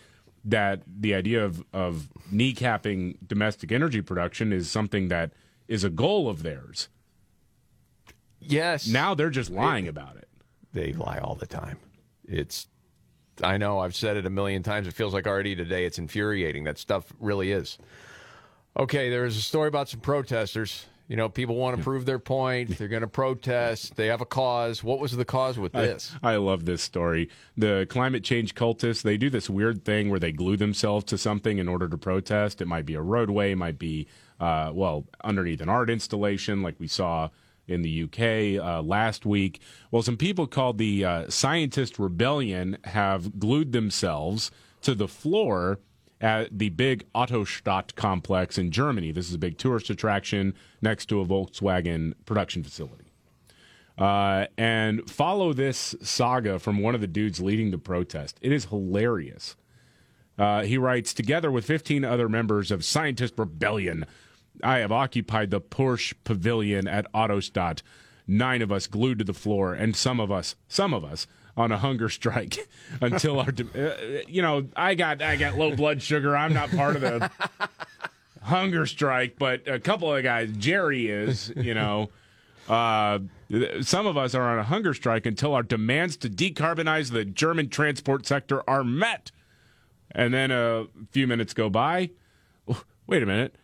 that 0.45 0.83
the 0.87 1.15
idea 1.15 1.45
of 1.45 1.63
of 1.73 2.09
kneecapping 2.33 3.17
domestic 3.27 3.71
energy 3.73 4.01
production 4.01 4.53
is 4.53 4.71
something 4.71 5.09
that 5.09 5.33
is 5.69 5.85
a 5.85 5.91
goal 5.91 6.29
of 6.29 6.43
theirs. 6.43 6.89
Yes. 8.41 8.87
Now 8.87 9.15
they're 9.15 9.31
just 9.31 9.51
lying 9.51 9.87
about 9.87 10.17
it. 10.17 10.29
They 10.73 10.93
lie 10.93 11.19
all 11.19 11.35
the 11.35 11.47
time. 11.47 11.79
It's 12.27 12.67
I 13.43 13.57
know 13.57 13.81
I've 13.81 13.95
said 13.95 14.17
it 14.17 14.27
a 14.27 14.31
million 14.31 14.63
times. 14.63 14.87
It 14.87 14.95
feels 14.95 15.13
like 15.13 15.27
already 15.27 15.55
today 15.55 15.85
it's 15.85 15.99
infuriating. 15.99 16.65
That 16.65 16.79
stuff 16.79 17.13
really 17.21 17.53
is. 17.53 17.79
Okay, 18.79 19.11
there's 19.11 19.37
a 19.37 19.43
story 19.43 19.69
about 19.69 19.89
some 19.89 20.01
protesters. 20.01 20.87
You 21.11 21.17
know, 21.17 21.29
people 21.29 21.57
want 21.57 21.77
to 21.77 21.83
prove 21.83 22.07
their 22.07 22.21
point. 22.21 22.79
They're 22.79 22.87
going 22.87 23.01
to 23.01 23.09
protest. 23.09 23.97
They 23.97 24.07
have 24.07 24.21
a 24.21 24.25
cause. 24.25 24.85
What 24.85 25.01
was 25.01 25.17
the 25.17 25.25
cause 25.25 25.59
with 25.59 25.73
this? 25.73 26.15
I, 26.23 26.35
I 26.35 26.37
love 26.37 26.67
this 26.67 26.83
story. 26.83 27.29
The 27.57 27.85
climate 27.91 28.23
change 28.23 28.55
cultists, 28.55 29.03
they 29.03 29.17
do 29.17 29.29
this 29.29 29.51
weird 29.51 29.85
thing 29.85 30.09
where 30.09 30.21
they 30.21 30.31
glue 30.31 30.57
themselves 30.57 31.05
to 31.07 31.19
something 31.19 31.59
in 31.59 31.67
order 31.67 31.89
to 31.89 31.99
protest. 31.99 32.63
It 32.63 32.69
might 32.69 32.87
be 32.87 32.95
a 32.95 33.03
roadway, 33.03 33.51
it 33.51 33.57
might 33.57 33.77
be, 33.77 34.07
uh, 34.39 34.71
well, 34.73 35.05
underneath 35.25 35.61
an 35.61 35.69
art 35.69 35.91
installation 35.91 36.63
like 36.63 36.79
we 36.79 36.87
saw 36.87 37.31
in 37.67 37.83
the 37.83 38.05
UK 38.05 38.65
uh, 38.65 38.81
last 38.81 39.27
week. 39.27 39.61
Well, 39.91 40.03
some 40.03 40.17
people 40.17 40.47
called 40.47 40.79
the 40.79 41.05
uh, 41.05 41.29
Scientist 41.29 41.99
Rebellion 41.99 42.79
have 42.85 43.41
glued 43.41 43.73
themselves 43.73 44.53
to 44.83 44.95
the 44.95 45.09
floor 45.09 45.81
at 46.21 46.59
the 46.59 46.69
big 46.69 47.11
Autostadt 47.15 47.95
complex 47.95 48.59
in 48.59 48.71
Germany. 48.71 49.13
This 49.13 49.29
is 49.29 49.35
a 49.35 49.39
big 49.39 49.59
tourist 49.59 49.91
attraction 49.91 50.55
next 50.83 51.07
to 51.07 51.21
a 51.21 51.27
Volkswagen 51.27 52.15
production 52.27 52.63
facility. 52.63 53.07
Uh, 53.97 54.47
and 54.57 55.09
follow 55.11 55.53
this 55.53 55.95
saga 56.03 56.59
from 56.59 56.79
one 56.79 56.95
of 56.95 57.01
the 57.01 57.07
dudes 57.07 57.41
leading 57.41 57.71
the 57.71 57.79
protest. 57.79 58.39
It 58.41 58.53
is 58.53 58.67
hilarious. 58.67 59.57
Uh, 60.39 60.63
he 60.63 60.79
writes 60.79 61.13
Together 61.13 61.51
with 61.51 61.67
15 61.67 62.05
other 62.05 62.29
members 62.29 62.71
of 62.71 62.85
Scientist 62.85 63.35
Rebellion, 63.37 64.07
I 64.63 64.79
have 64.79 64.93
occupied 64.93 65.51
the 65.51 65.61
Porsche 65.61 66.15
Pavilion 66.25 66.89
at 66.89 67.11
Autostadt. 67.13 67.83
Nine 68.27 68.63
of 68.63 68.71
us 68.71 68.87
glued 68.87 69.19
to 69.19 69.25
the 69.25 69.35
floor, 69.35 69.75
and 69.75 69.97
some 69.97 70.21
of 70.21 70.31
us, 70.31 70.55
some 70.69 70.95
of 70.95 71.05
us, 71.05 71.27
on 71.57 71.73
a 71.73 71.79
hunger 71.79 72.09
strike 72.09 72.69
until 73.01 73.41
our, 73.41 73.49
uh, 73.49 73.91
you 74.29 74.43
know, 74.43 74.67
I 74.77 74.95
got 74.95 75.23
I 75.23 75.37
got 75.37 75.57
low 75.57 75.75
blood 75.75 76.03
sugar. 76.03 76.37
I'm 76.37 76.53
not 76.53 76.71
part 76.71 76.97
of 76.97 77.03
the 77.03 77.31
hunger 78.43 78.87
strike, 78.87 79.37
but 79.39 79.67
a 79.69 79.79
couple 79.79 80.15
of 80.15 80.23
guys, 80.23 80.51
Jerry 80.57 81.09
is, 81.09 81.53
you 81.57 81.75
know. 81.75 82.11
Uh, 82.69 83.19
some 83.81 84.07
of 84.07 84.17
us 84.17 84.35
are 84.35 84.43
on 84.43 84.59
a 84.59 84.63
hunger 84.63 84.95
strike 84.95 85.27
until 85.27 85.55
our 85.55 85.63
demands 85.65 86.17
to 86.19 86.31
decarbonize 86.31 87.11
the 87.11 87.25
German 87.25 87.69
transport 87.69 88.27
sector 88.27 88.63
are 88.71 88.85
met. 88.85 89.33
And 90.13 90.33
then 90.33 90.51
a 90.53 90.87
few 91.11 91.27
minutes 91.27 91.53
go 91.53 91.69
by. 91.69 92.11
Wait 93.07 93.23
a 93.23 93.27
minute. 93.27 93.57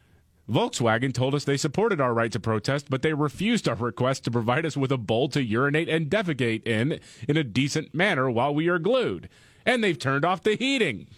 Volkswagen 0.49 1.13
told 1.13 1.35
us 1.35 1.45
they 1.45 1.57
supported 1.57 2.01
our 2.01 2.15
right 2.15 2.31
to 2.31 2.39
protest, 2.39 2.89
but 2.89 3.03
they 3.03 3.13
refused 3.13 3.69
our 3.69 3.75
request 3.75 4.25
to 4.25 4.31
provide 4.31 4.65
us 4.65 4.77
with 4.77 4.93
a 4.93 4.97
bowl 4.97 5.29
to 5.31 5.43
urinate 5.43 5.89
and 5.89 6.09
defecate 6.09 6.67
in 6.67 7.01
in 7.27 7.37
a 7.37 7.45
decent 7.45 7.95
manner 7.95 8.31
while 8.31 8.55
we 8.55 8.69
are 8.69 8.79
glued. 8.79 9.29
And 9.65 9.83
they've 9.83 9.99
turned 9.99 10.25
off 10.25 10.45
the 10.45 10.55
heating. 10.55 11.09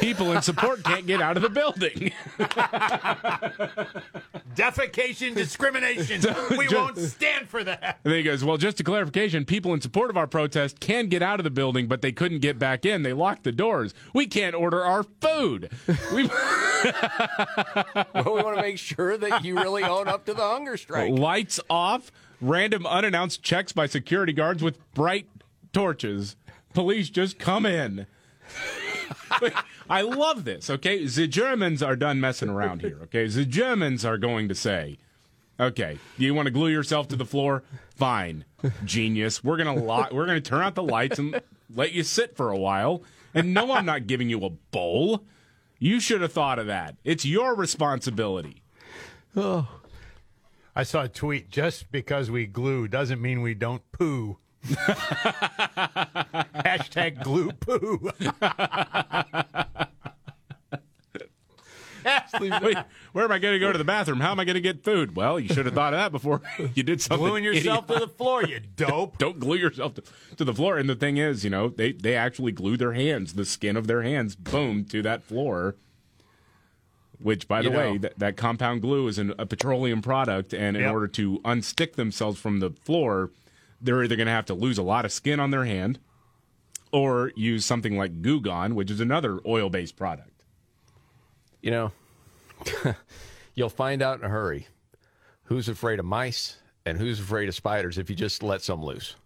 People 0.00 0.32
in 0.32 0.42
support 0.42 0.82
can't 0.82 1.06
get 1.06 1.22
out 1.22 1.36
of 1.36 1.42
the 1.42 1.48
building. 1.48 2.12
Defecation 4.54 5.34
discrimination. 5.34 6.20
we 6.58 6.64
Just- 6.66 6.74
won't 6.74 6.98
stand 6.98 7.48
for 7.48 7.62
that. 7.62 8.00
And 8.04 8.12
then 8.12 8.18
he 8.18 8.22
goes, 8.22 8.44
Well, 8.44 8.56
just 8.56 8.80
a 8.80 8.84
clarification 8.84 9.44
people 9.44 9.72
in 9.74 9.80
support 9.80 10.10
of 10.10 10.16
our 10.16 10.26
protest 10.26 10.80
can 10.80 11.06
get 11.06 11.22
out 11.22 11.38
of 11.40 11.44
the 11.44 11.50
building, 11.50 11.86
but 11.86 12.02
they 12.02 12.12
couldn't 12.12 12.40
get 12.40 12.58
back 12.58 12.84
in. 12.84 13.02
They 13.02 13.12
locked 13.12 13.44
the 13.44 13.52
doors. 13.52 13.94
We 14.12 14.26
can't 14.26 14.54
order 14.54 14.84
our 14.84 15.04
food. 15.04 15.70
We, 16.12 16.24
well, 18.14 18.34
we 18.34 18.42
want 18.42 18.56
to 18.56 18.62
make 18.62 18.78
sure 18.78 19.16
that 19.16 19.44
you 19.44 19.56
really 19.56 19.84
own 19.84 20.08
up 20.08 20.24
to 20.26 20.34
the 20.34 20.42
hunger 20.42 20.76
strike. 20.76 21.12
Lights 21.12 21.60
off, 21.70 22.10
random 22.40 22.84
unannounced 22.86 23.42
checks 23.42 23.72
by 23.72 23.86
security 23.86 24.32
guards 24.32 24.62
with 24.62 24.78
bright 24.94 25.28
torches. 25.72 26.36
Police 26.74 27.10
just 27.10 27.38
come 27.38 27.64
in. 27.64 28.06
I 29.90 30.02
love 30.02 30.44
this, 30.44 30.70
okay? 30.70 31.06
The 31.06 31.26
Germans 31.26 31.82
are 31.82 31.96
done 31.96 32.20
messing 32.20 32.48
around 32.48 32.82
here, 32.82 32.98
okay? 33.04 33.26
The 33.26 33.44
Germans 33.44 34.04
are 34.04 34.18
going 34.18 34.48
to 34.48 34.54
say, 34.54 34.98
Okay. 35.60 35.98
Do 36.18 36.24
you 36.24 36.34
want 36.34 36.46
to 36.46 36.52
glue 36.52 36.68
yourself 36.68 37.08
to 37.08 37.16
the 37.16 37.24
floor? 37.24 37.64
Fine. 37.96 38.44
Genius. 38.84 39.42
We're 39.42 39.56
gonna 39.56 39.74
lo- 39.74 40.06
we're 40.12 40.26
gonna 40.26 40.40
turn 40.40 40.62
out 40.62 40.74
the 40.74 40.82
lights 40.82 41.18
and 41.18 41.40
let 41.74 41.92
you 41.92 42.02
sit 42.02 42.36
for 42.36 42.50
a 42.50 42.58
while. 42.58 43.02
And 43.34 43.52
no, 43.52 43.72
I'm 43.72 43.84
not 43.84 44.06
giving 44.06 44.30
you 44.30 44.44
a 44.44 44.50
bowl. 44.50 45.24
You 45.78 46.00
should 46.00 46.22
have 46.22 46.32
thought 46.32 46.58
of 46.58 46.66
that. 46.66 46.96
It's 47.04 47.24
your 47.24 47.54
responsibility. 47.54 48.62
Oh. 49.36 49.68
I 50.74 50.84
saw 50.84 51.04
a 51.04 51.08
tweet. 51.08 51.50
Just 51.50 51.90
because 51.90 52.30
we 52.30 52.46
glue 52.46 52.86
doesn't 52.86 53.20
mean 53.20 53.42
we 53.42 53.54
don't 53.54 53.82
poo. 53.92 54.38
Hashtag 56.64 57.22
glue 57.22 57.52
poo. 57.52 58.10
Wait, 62.40 62.78
where 63.12 63.24
am 63.24 63.32
I 63.32 63.38
going 63.38 63.52
to 63.54 63.58
go 63.58 63.70
to 63.72 63.76
the 63.78 63.84
bathroom? 63.84 64.20
How 64.20 64.30
am 64.30 64.40
I 64.40 64.44
going 64.44 64.54
to 64.54 64.60
get 64.60 64.82
food? 64.84 65.14
Well, 65.16 65.38
you 65.38 65.48
should 65.48 65.66
have 65.66 65.74
thought 65.74 65.92
of 65.92 65.98
that 65.98 66.12
before 66.12 66.40
you 66.74 66.82
did 66.82 67.00
something. 67.02 67.26
Gluing 67.26 67.44
yourself 67.44 67.86
to 67.88 67.98
the 67.98 68.08
floor, 68.08 68.42
you 68.44 68.60
dope. 68.76 69.18
Don't 69.18 69.38
glue 69.38 69.56
yourself 69.56 69.94
to, 69.94 70.02
to 70.36 70.44
the 70.44 70.54
floor. 70.54 70.78
And 70.78 70.88
the 70.88 70.94
thing 70.94 71.16
is, 71.18 71.44
you 71.44 71.50
know, 71.50 71.68
they, 71.68 71.92
they 71.92 72.14
actually 72.14 72.52
glue 72.52 72.76
their 72.76 72.92
hands, 72.92 73.34
the 73.34 73.44
skin 73.44 73.76
of 73.76 73.86
their 73.86 74.02
hands, 74.02 74.36
boom, 74.36 74.84
to 74.86 75.02
that 75.02 75.22
floor. 75.22 75.74
Which, 77.20 77.48
by 77.48 77.62
the 77.62 77.70
You 77.70 77.76
way, 77.76 77.98
that, 77.98 78.18
that 78.20 78.36
compound 78.36 78.80
glue 78.80 79.08
is 79.08 79.18
an, 79.18 79.34
a 79.38 79.44
petroleum 79.44 80.00
product, 80.00 80.54
and 80.54 80.76
in 80.76 80.84
Yep. 80.84 80.92
order 80.92 81.08
to 81.08 81.40
unstick 81.40 81.94
themselves 81.96 82.38
from 82.38 82.60
the 82.60 82.70
floor, 82.70 83.30
they're 83.80 84.02
either 84.02 84.16
going 84.16 84.26
to 84.26 84.32
have 84.32 84.46
to 84.46 84.54
lose 84.54 84.78
a 84.78 84.82
lot 84.82 85.04
of 85.04 85.12
skin 85.12 85.40
on 85.40 85.50
their 85.50 85.64
hand, 85.64 85.98
or 86.92 87.32
use 87.36 87.64
something 87.64 87.96
like 87.96 88.22
Goo 88.22 88.40
Gone, 88.40 88.74
which 88.74 88.90
is 88.90 89.00
another 89.00 89.40
oil-based 89.46 89.96
product. 89.96 90.42
You 91.60 91.70
know, 91.70 91.92
you'll 93.54 93.68
find 93.68 94.02
out 94.02 94.18
in 94.18 94.24
a 94.24 94.28
hurry 94.28 94.68
who's 95.44 95.68
afraid 95.68 95.98
of 95.98 96.04
mice 96.04 96.58
and 96.84 96.98
who's 96.98 97.20
afraid 97.20 97.48
of 97.48 97.54
spiders 97.54 97.98
if 97.98 98.08
you 98.08 98.16
just 98.16 98.42
let 98.42 98.62
some 98.62 98.84
loose. 98.84 99.16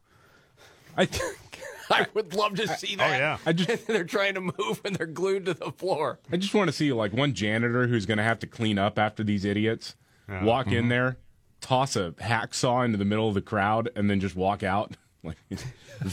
I, 0.96 1.09
I 1.90 2.07
would 2.14 2.34
love 2.34 2.55
to 2.57 2.68
see 2.68 2.94
oh, 2.94 2.98
that. 2.98 3.14
Oh 3.14 3.18
yeah. 3.18 3.38
I 3.44 3.53
just 3.53 3.86
they're 3.88 4.05
trying 4.05 4.34
to 4.34 4.40
move 4.40 4.80
and 4.84 4.96
they're 4.96 5.07
glued 5.07 5.46
to 5.46 5.55
the 5.55 5.72
floor. 5.72 6.18
I 6.30 6.36
just 6.36 6.55
want 6.55 6.68
to 6.68 6.72
see 6.72 6.92
like 6.92 7.12
one 7.12 7.34
janitor 7.34 7.86
who's 7.86 8.07
going 8.07 8.18
to 8.18 8.24
have 8.24 8.38
to 8.40 8.46
clean 8.46 8.78
up 8.78 8.98
after 8.98 9.22
these 9.22 9.44
idiots. 9.44 9.96
Walk 10.42 10.68
in 10.68 10.72
mm-hmm. 10.72 10.88
there, 10.88 11.18
toss 11.62 11.96
a 11.96 12.10
hacksaw 12.20 12.84
into 12.84 12.98
the 12.98 13.04
middle 13.06 13.28
of 13.28 13.34
the 13.34 13.40
crowd, 13.40 13.88
and 13.96 14.10
then 14.10 14.20
just 14.20 14.36
walk 14.36 14.62
out. 14.62 14.96
Like, 15.24 15.36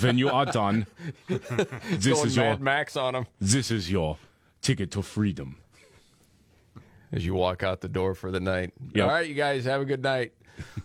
when 0.02 0.20
you 0.20 0.30
are 0.30 0.46
done, 0.46 0.86
this 1.28 2.06
Going 2.06 2.28
is 2.28 2.36
your 2.36 2.58
Max 2.58 2.96
on 2.96 3.16
them 3.16 3.26
this 3.42 3.72
is 3.72 3.90
your 3.90 4.18
ticket 4.62 4.92
to 4.92 5.02
freedom. 5.02 5.58
as 7.12 7.26
you 7.26 7.34
walk 7.34 7.64
out 7.64 7.82
the 7.82 7.88
door 7.90 8.14
for 8.14 8.30
the 8.30 8.40
night. 8.40 8.72
Yep. 8.94 9.04
All 9.04 9.10
right, 9.10 9.28
you 9.28 9.34
guys 9.34 9.66
have 9.66 9.82
a 9.82 9.86
good 9.86 10.04
night. 10.04 10.34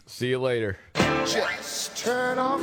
See 0.07 0.29
you 0.29 0.39
later. 0.39 0.79
Just 1.27 1.99
turn 1.99 2.39
off. 2.39 2.63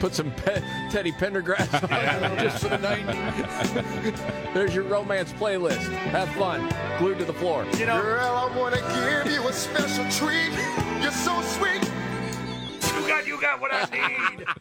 Put 0.00 0.14
some 0.14 0.30
pe- 0.30 0.62
Teddy 0.90 1.10
Pendergrass 1.12 1.74
on 1.82 2.38
just 2.38 2.62
for 2.62 2.68
the 2.68 2.78
night. 2.78 3.04
There's 4.54 4.74
your 4.74 4.84
romance 4.84 5.32
playlist. 5.32 5.88
Have 6.10 6.28
fun. 6.30 6.72
Glued 6.98 7.18
to 7.18 7.24
the 7.24 7.32
floor. 7.32 7.64
You 7.76 7.86
know, 7.86 8.00
Girl, 8.00 8.24
I 8.24 8.56
want 8.56 8.74
to 8.76 8.80
give 9.24 9.32
you 9.32 9.48
a 9.48 9.52
special 9.52 10.04
treat. 10.10 10.52
You're 11.02 11.10
so 11.10 11.40
sweet. 11.42 11.82
You 13.00 13.08
got, 13.08 13.26
you 13.26 13.40
got 13.40 13.60
what 13.60 13.70
I 13.72 14.30
need. 14.36 14.46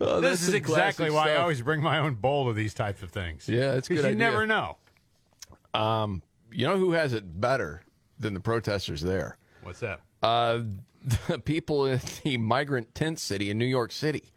Oh, 0.00 0.20
this 0.20 0.42
is 0.46 0.54
exactly 0.54 1.08
classic 1.08 1.12
why 1.12 1.32
I 1.34 1.38
always 1.42 1.60
bring 1.60 1.82
my 1.82 1.98
own 1.98 2.14
bowl 2.14 2.46
to 2.46 2.52
these 2.52 2.72
types 2.72 3.02
of 3.02 3.10
things. 3.10 3.48
Yeah, 3.48 3.72
it's 3.72 3.88
good 3.88 3.96
you 3.96 4.04
idea. 4.04 4.14
never 4.14 4.46
know. 4.46 4.76
Um, 5.74 6.22
you 6.52 6.68
know 6.68 6.78
who 6.78 6.92
has 6.92 7.12
it 7.14 7.40
better 7.40 7.82
than 8.20 8.32
the 8.32 8.38
protesters 8.38 9.00
there? 9.00 9.38
What's 9.64 9.80
that? 9.80 10.00
Uh, 10.22 10.60
the 11.04 11.38
people 11.44 11.86
in 11.86 12.00
the 12.22 12.36
migrant 12.36 12.94
tent 12.94 13.18
city 13.18 13.50
in 13.50 13.58
New 13.58 13.64
York 13.64 13.92
City. 13.92 14.32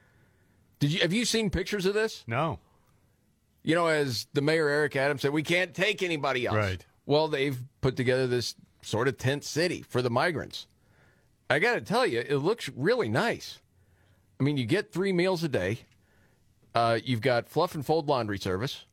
Did 0.80 0.92
you 0.94 1.00
have 1.02 1.14
you 1.14 1.26
seen 1.26 1.50
pictures 1.50 1.86
of 1.86 1.94
this? 1.94 2.24
No. 2.28 2.60
You 3.64 3.76
know, 3.76 3.88
as 3.88 4.28
the 4.34 4.42
mayor 4.42 4.68
Eric 4.68 4.96
Adams 4.96 5.22
said, 5.22 5.32
we 5.32 5.44
can't 5.44 5.74
take 5.74 6.02
anybody 6.02 6.48
else. 6.48 6.56
Right. 6.56 6.86
Well, 7.06 7.28
they've 7.28 7.60
put 7.82 7.96
together 7.96 8.26
this 8.26 8.56
sort 8.82 9.08
of 9.08 9.18
tent 9.18 9.44
city 9.44 9.84
for 9.88 10.02
the 10.02 10.10
migrants. 10.10 10.68
I 11.50 11.60
got 11.60 11.76
to 11.76 11.82
tell 11.82 12.06
you, 12.06 12.24
it 12.28 12.38
looks 12.38 12.70
really 12.76 13.10
nice. 13.10 13.60
I 14.40 14.44
mean, 14.44 14.58
you 14.58 14.66
get 14.66 14.92
three 14.92 15.14
meals 15.14 15.44
a 15.44 15.50
day. 15.50 15.80
Uh, 16.74 17.00
you've 17.04 17.22
got 17.22 17.50
fluff 17.50 17.76
and 17.76 17.86
fold 17.86 18.08
laundry 18.08 18.40
service, 18.40 18.86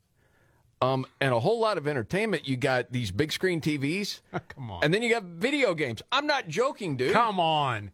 um, 0.81 1.07
and 1.21 1.33
a 1.35 1.41
whole 1.41 1.59
lot 1.61 1.79
of 1.79 1.87
entertainment. 1.89 2.47
You 2.49 2.57
got 2.57 2.93
these 2.93 3.11
big 3.11 3.33
screen 3.33 3.61
TVs. 3.61 4.21
Come 4.49 4.71
on. 4.71 4.85
And 4.85 4.93
then 4.95 5.03
you 5.03 5.11
got 5.11 5.25
video 5.25 5.75
games. 5.75 6.03
I'm 6.13 6.27
not 6.27 6.49
joking, 6.49 6.97
dude. 6.97 7.13
Come 7.13 7.41
on. 7.41 7.91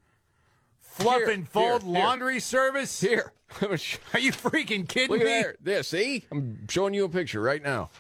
Fluff 0.81 1.17
Here, 1.23 1.31
and 1.31 1.49
fold 1.49 1.83
here, 1.83 1.93
here. 1.93 2.01
laundry 2.03 2.41
service? 2.41 3.01
Here. 3.01 3.33
Are 3.63 4.19
you 4.21 4.33
freaking 4.33 4.87
kidding 4.89 5.11
Look 5.11 5.25
me? 5.25 5.27
at 5.27 5.43
there. 5.43 5.57
There, 5.61 5.83
see? 5.83 6.25
I'm 6.31 6.67
showing 6.69 6.95
you 6.95 7.05
a 7.05 7.09
picture 7.09 7.41
right 7.41 7.63
now. 7.63 7.91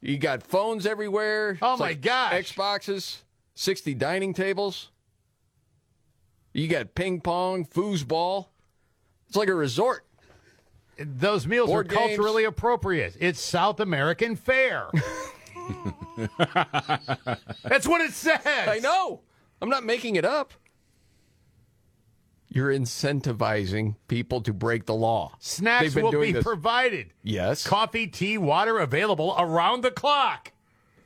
You 0.00 0.16
got 0.16 0.44
phones 0.44 0.86
everywhere. 0.86 1.58
Oh, 1.60 1.72
It's 1.72 1.80
my 1.80 1.86
like 1.88 2.00
gosh. 2.02 2.52
Xboxes, 2.54 3.22
60 3.56 3.94
dining 3.94 4.32
tables. 4.32 4.90
You 6.52 6.68
got 6.68 6.94
ping 6.94 7.20
pong, 7.20 7.64
foosball. 7.66 8.46
It's 9.26 9.36
like 9.36 9.48
a 9.48 9.54
resort. 9.54 10.04
Those 10.98 11.46
meals 11.46 11.68
Board 11.68 11.86
are 11.86 11.88
games. 11.88 12.16
culturally 12.16 12.44
appropriate. 12.44 13.16
It's 13.20 13.40
South 13.40 13.80
American 13.80 14.34
fare. 14.36 14.88
That's 17.62 17.86
what 17.86 18.00
it 18.00 18.12
says. 18.12 18.40
I 18.44 18.80
know. 18.82 19.20
I'm 19.60 19.68
not 19.68 19.84
making 19.84 20.16
it 20.16 20.24
up. 20.24 20.52
You're 22.48 22.72
incentivizing 22.72 23.96
people 24.08 24.40
to 24.40 24.52
break 24.52 24.86
the 24.86 24.94
law. 24.94 25.34
Snacks 25.38 25.94
will 25.94 26.10
be 26.10 26.32
this. 26.32 26.42
provided. 26.42 27.12
Yes. 27.22 27.66
Coffee, 27.66 28.06
tea, 28.06 28.38
water 28.38 28.78
available 28.78 29.34
around 29.38 29.82
the 29.82 29.90
clock. 29.90 30.52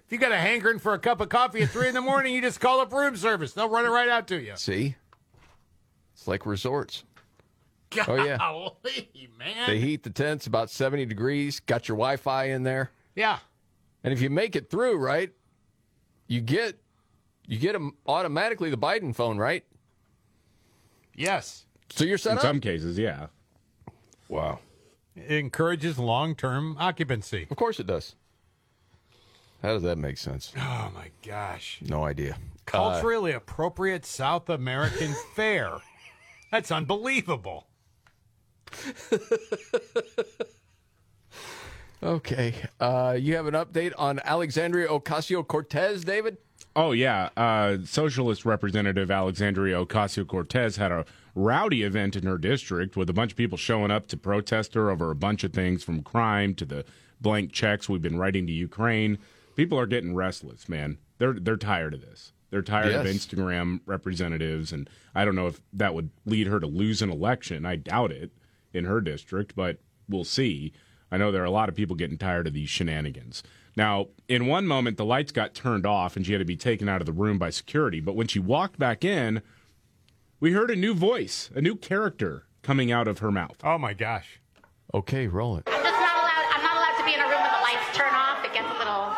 If 0.07 0.13
you 0.13 0.19
got 0.19 0.33
a 0.33 0.37
hankering 0.39 0.79
for 0.79 0.95
a 0.95 0.99
cup 0.99 1.21
of 1.21 1.29
coffee 1.31 1.63
at 1.63 1.71
three 1.71 1.89
in 1.89 1.95
the 1.95 2.01
morning, 2.01 2.35
you 2.35 2.41
just 2.41 2.61
call 2.61 2.81
up 2.81 2.93
room 2.93 3.17
service. 3.17 3.53
They'll 3.55 3.69
run 3.69 3.85
it 3.85 3.89
right 3.89 4.09
out 4.09 4.29
to 4.29 4.41
you. 4.41 4.53
See? 4.57 4.95
It's 6.15 6.29
like 6.29 6.47
resorts. 6.47 7.05
Oh, 8.09 8.15
yeah. 8.17 8.39
Golly, 8.39 9.31
man. 9.39 9.67
They 9.67 9.79
heat 9.81 10.03
the 10.03 10.11
tents 10.11 10.47
about 10.47 10.71
70 10.71 11.07
degrees, 11.07 11.61
got 11.61 11.89
your 11.89 11.97
Wi 11.97 12.17
Fi 12.17 12.45
in 12.47 12.63
there. 12.63 12.91
Yeah. 13.15 13.39
And 14.05 14.13
if 14.13 14.21
you 14.21 14.31
make 14.31 14.57
it 14.57 14.71
through, 14.71 14.97
right, 14.97 15.31
you 16.27 16.41
get 16.41 16.79
you 17.47 17.59
get 17.59 17.75
'em 17.75 17.93
automatically 18.07 18.71
the 18.71 18.79
Biden 18.79 19.15
phone, 19.15 19.37
right? 19.39 19.65
Yes. 21.15 21.67
So 21.91 22.05
you're 22.05 22.19
set 22.19 22.33
In 22.33 22.39
up. 22.39 22.43
some 22.43 22.61
cases, 22.61 22.99
yeah. 22.99 23.27
Wow. 24.29 24.61
It 25.15 25.31
encourages 25.33 25.99
long 25.99 26.35
term 26.35 26.77
occupancy. 26.79 27.47
Of 27.51 27.57
course 27.57 27.79
it 27.79 27.87
does. 27.87 28.15
How 29.61 29.75
does 29.75 29.83
that 29.83 29.99
make 29.99 30.19
sense? 30.19 30.53
Oh, 30.57 30.91
my 30.95 31.11
gosh. 31.25 31.79
No 31.83 32.05
idea. 32.05 32.37
Culturally 32.67 33.33
uh, 33.35 33.37
appropriate 33.37 34.05
South 34.05 34.49
American 34.49 35.15
fare. 35.37 35.79
That's 36.51 36.71
unbelievable. 36.73 37.67
Okay. 42.03 42.55
Uh, 42.81 43.17
you 43.19 43.37
have 43.37 43.47
an 43.47 43.55
update 43.55 43.93
on 43.97 44.21
Alexandria 44.25 44.89
Ocasio 44.89 45.47
Cortez, 45.47 46.03
David? 46.05 46.37
Oh 46.75 46.93
yeah, 46.93 47.29
uh, 47.37 47.79
socialist 47.85 48.45
representative 48.45 49.11
Alexandria 49.11 49.85
Ocasio 49.85 50.27
Cortez 50.27 50.77
had 50.77 50.91
a 50.91 51.05
rowdy 51.35 51.83
event 51.83 52.17
in 52.17 52.25
her 52.25 52.39
district 52.39 52.97
with 52.97 53.09
a 53.11 53.13
bunch 53.13 53.33
of 53.33 53.37
people 53.37 53.59
showing 53.59 53.91
up 53.91 54.07
to 54.09 54.17
protest 54.17 54.75
her 54.75 54.91
over 54.91 55.11
a 55.11 55.15
bunch 55.15 55.45
of 55.45 55.53
things, 55.53 55.85
from 55.85 56.03
crime 56.03 56.55
to 56.55 56.65
the 56.65 56.85
blank 57.21 57.53
checks 57.53 57.89
we've 57.89 58.03
been 58.03 58.19
writing 58.19 58.47
to 58.47 58.53
Ukraine. 58.53 59.19
People 59.55 59.79
are 59.79 59.87
getting 59.87 60.15
restless, 60.15 60.69
man. 60.69 60.99
They're 61.19 61.35
they're 61.35 61.57
tired 61.57 61.95
of 61.95 62.01
this. 62.01 62.33
They're 62.51 62.63
tired 62.63 62.93
of 62.93 63.07
Instagram 63.07 63.81
representatives, 63.87 64.73
and 64.73 64.89
I 65.15 65.25
don't 65.25 65.37
know 65.37 65.47
if 65.47 65.61
that 65.73 65.95
would 65.95 66.11
lead 66.27 66.47
her 66.49 66.59
to 66.59 66.67
lose 66.67 67.01
an 67.01 67.11
election. 67.11 67.65
I 67.65 67.77
doubt 67.77 68.13
it 68.13 68.31
in 68.73 68.85
her 68.85 69.01
district, 69.01 69.55
but 69.55 69.79
we'll 70.09 70.25
see. 70.25 70.73
I 71.11 71.17
know 71.19 71.31
there 71.31 71.43
are 71.43 71.47
a 71.47 71.51
lot 71.51 71.69
of 71.69 71.75
people 71.75 71.97
getting 71.97 72.19
tired 72.19 72.47
of 72.47 72.55
these 72.55 72.71
shenanigans. 72.71 73.43
Now, 73.77 74.09
in 74.29 74.47
one 74.47 74.67
moment, 74.67 74.97
the 74.97 75.05
lights 75.05 75.33
got 75.33 75.55
turned 75.55 75.87
off 75.87 76.17
and 76.17 76.27
she 76.27 76.33
had 76.33 76.41
to 76.41 76.45
be 76.45 76.57
taken 76.57 76.89
out 76.89 77.01
of 77.01 77.07
the 77.07 77.13
room 77.13 77.39
by 77.39 77.51
security. 77.51 78.01
But 78.01 78.17
when 78.17 78.27
she 78.27 78.39
walked 78.39 78.79
back 78.79 79.05
in, 79.05 79.43
we 80.41 80.53
heard 80.53 80.71
a 80.71 80.77
new 80.77 80.95
voice, 80.95 81.51
a 81.55 81.61
new 81.61 81.77
character 81.77 82.47
coming 82.63 82.93
out 82.93 83.09
of 83.09 83.21
her 83.21 83.31
mouth. 83.31 83.57
Oh, 83.65 83.79
my 83.79 83.95
gosh. 83.95 84.41
Okay, 84.93 85.27
roll 85.27 85.57
it. 85.57 85.65
I'm 85.67 85.83
just 85.83 86.01
not 86.01 86.17
allowed. 86.17 86.47
I'm 86.53 86.63
not 86.63 86.77
allowed 86.77 86.99
to 86.99 87.05
be 87.05 87.15
in 87.15 87.21
a 87.21 87.25
room 87.25 87.41
when 87.41 87.53
the 87.53 87.63
lights 87.63 87.97
turn 87.97 88.13
off. 88.13 88.45
It 88.45 88.53
gets 88.53 88.69
a 88.69 88.77
little. 88.77 89.15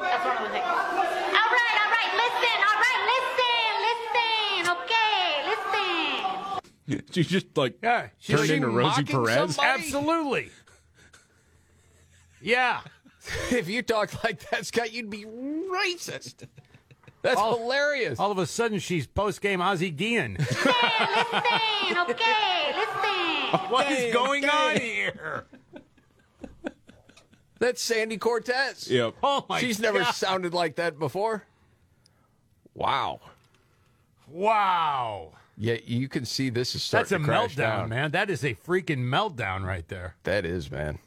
That's 0.00 0.24
one 0.24 0.36
of 0.36 0.44
the 0.44 0.50
things. 0.56 0.64
All 0.64 1.48
right, 1.52 1.76
all 1.76 1.92
right. 1.92 2.10
Listen. 2.16 2.56
All 2.56 2.78
right, 2.80 3.00
listen, 3.04 3.68
listen. 3.84 4.72
Okay, 4.80 5.44
listen. 5.44 6.72
she 7.10 7.22
just 7.22 7.56
like 7.56 7.78
Yeah, 7.82 8.08
turned 8.26 8.50
into 8.50 8.68
Rosie 8.68 9.04
Perez. 9.04 9.58
Absolutely. 9.58 10.50
Yeah. 12.42 12.80
if 13.50 13.68
you 13.68 13.82
talked 13.82 14.22
like 14.22 14.50
that, 14.50 14.66
Scott, 14.66 14.92
you'd 14.92 15.10
be 15.10 15.24
racist. 15.24 16.46
That's 17.22 17.40
hilarious. 17.40 18.20
All 18.20 18.30
of 18.30 18.38
a 18.38 18.46
sudden, 18.46 18.78
she's 18.78 19.06
post 19.06 19.40
game 19.40 19.60
Ozzie 19.60 19.90
Guillen. 19.90 20.36
Listen, 20.38 20.70
okay, 21.98 22.72
listen. 22.76 23.70
what 23.70 23.90
is 23.90 24.12
going 24.12 24.44
okay. 24.44 24.56
on 24.56 24.80
here? 24.80 25.46
That's 27.58 27.82
Sandy 27.82 28.18
Cortez. 28.18 28.88
Yep. 28.90 29.14
Oh 29.22 29.44
my 29.48 29.60
She's 29.60 29.80
never 29.80 30.00
God. 30.00 30.14
sounded 30.14 30.52
like 30.54 30.76
that 30.76 30.98
before. 30.98 31.44
Wow. 32.74 33.20
Wow. 34.28 35.32
Yeah, 35.58 35.76
you 35.84 36.08
can 36.08 36.24
see 36.26 36.50
this 36.50 36.74
is 36.74 36.88
That's 36.90 37.08
starting 37.08 37.16
a 37.16 37.18
to 37.20 37.24
crash 37.24 37.52
meltdown, 37.54 37.56
down. 37.56 37.88
man. 37.88 38.10
That 38.10 38.28
is 38.30 38.44
a 38.44 38.54
freaking 38.54 38.98
meltdown 39.08 39.64
right 39.64 39.86
there. 39.88 40.14
That 40.24 40.44
is, 40.44 40.70
man. 40.70 40.98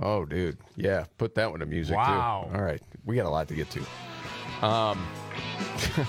Oh, 0.00 0.24
dude. 0.24 0.56
Yeah, 0.76 1.04
put 1.18 1.34
that 1.34 1.50
one 1.50 1.60
to 1.60 1.66
music 1.66 1.96
Wow. 1.96 2.48
too. 2.50 2.56
All 2.56 2.62
right, 2.62 2.80
we 3.04 3.16
got 3.16 3.26
a 3.26 3.30
lot 3.30 3.48
to 3.48 3.54
get 3.54 3.68
to. 3.70 3.80
Um, 4.66 5.06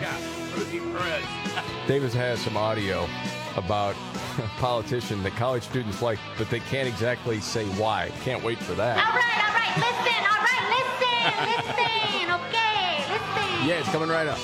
Yeah, 0.00 0.16
Davis 1.88 2.14
has 2.14 2.40
some 2.40 2.56
audio 2.56 3.08
about 3.56 3.94
a 4.38 4.42
politician 4.58 5.22
that 5.24 5.32
college 5.36 5.62
students 5.64 6.00
like, 6.02 6.18
but 6.36 6.48
they 6.50 6.60
can't 6.60 6.86
exactly 6.88 7.40
say 7.40 7.64
why. 7.70 8.10
Can't 8.22 8.42
wait 8.44 8.58
for 8.58 8.74
that. 8.74 8.96
All 8.98 9.04
right, 9.04 9.44
all 9.44 9.54
right, 9.54 9.76
listen, 9.76 10.22
all 10.22 10.42
right, 10.46 10.64
listen, 10.74 11.24
listen, 11.50 12.30
okay, 12.38 13.12
listen. 13.12 13.68
Yeah, 13.68 13.80
it's 13.80 13.88
coming 13.90 14.08
right 14.08 14.26
up. 14.28 14.38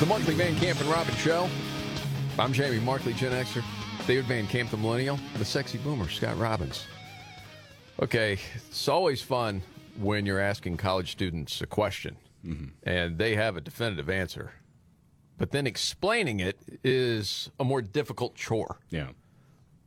The 0.00 0.06
Markley 0.06 0.32
Van 0.32 0.56
Camp 0.56 0.80
and 0.80 0.88
Robin 0.88 1.14
Show. 1.16 1.46
I'm 2.38 2.54
Jamie 2.54 2.80
Markley, 2.80 3.12
Gen 3.12 3.32
Xer. 3.32 3.62
David 4.06 4.24
Van 4.24 4.46
Camp, 4.46 4.70
the 4.70 4.78
Millennial. 4.78 5.20
The 5.36 5.44
sexy 5.44 5.76
boomer, 5.76 6.08
Scott 6.08 6.38
Robbins. 6.38 6.86
Okay, 8.00 8.38
it's 8.54 8.88
always 8.88 9.20
fun 9.20 9.60
when 9.98 10.24
you're 10.24 10.40
asking 10.40 10.78
college 10.78 11.12
students 11.12 11.60
a 11.60 11.66
question 11.66 12.16
and 12.82 13.18
they 13.18 13.34
have 13.36 13.58
a 13.58 13.60
definitive 13.60 14.08
answer. 14.08 14.52
But 15.36 15.50
then 15.50 15.66
explaining 15.66 16.40
it 16.40 16.58
is 16.82 17.50
a 17.60 17.64
more 17.64 17.82
difficult 17.82 18.34
chore. 18.36 18.78
Yeah. 18.88 19.08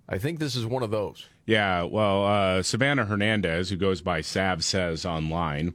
I 0.08 0.20
think 0.20 0.38
this 0.38 0.56
is 0.56 0.64
one 0.64 0.84
of 0.84 0.92
those. 0.92 1.28
Yeah, 1.48 1.84
well, 1.84 2.24
uh, 2.28 2.62
Savannah 2.62 3.06
Hernandez, 3.06 3.72
who 3.72 3.78
goes 3.78 4.02
by 4.02 4.22
Sav 4.22 4.64
Says 4.64 5.08
online, 5.08 5.74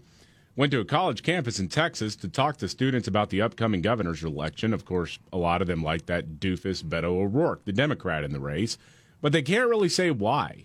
went 0.58 0.72
to 0.72 0.80
a 0.80 0.84
college 0.84 1.22
campus 1.22 1.60
in 1.60 1.68
Texas 1.68 2.16
to 2.16 2.26
talk 2.26 2.56
to 2.56 2.68
students 2.68 3.06
about 3.06 3.30
the 3.30 3.40
upcoming 3.40 3.80
governor's 3.80 4.24
election. 4.24 4.74
Of 4.74 4.84
course, 4.84 5.20
a 5.32 5.38
lot 5.38 5.62
of 5.62 5.68
them 5.68 5.84
like 5.84 6.06
that 6.06 6.40
doofus 6.40 6.82
Beto 6.82 7.04
O'Rourke, 7.04 7.64
the 7.64 7.72
Democrat 7.72 8.24
in 8.24 8.32
the 8.32 8.40
race, 8.40 8.76
but 9.22 9.30
they 9.30 9.40
can't 9.40 9.68
really 9.68 9.88
say 9.88 10.10
why. 10.10 10.64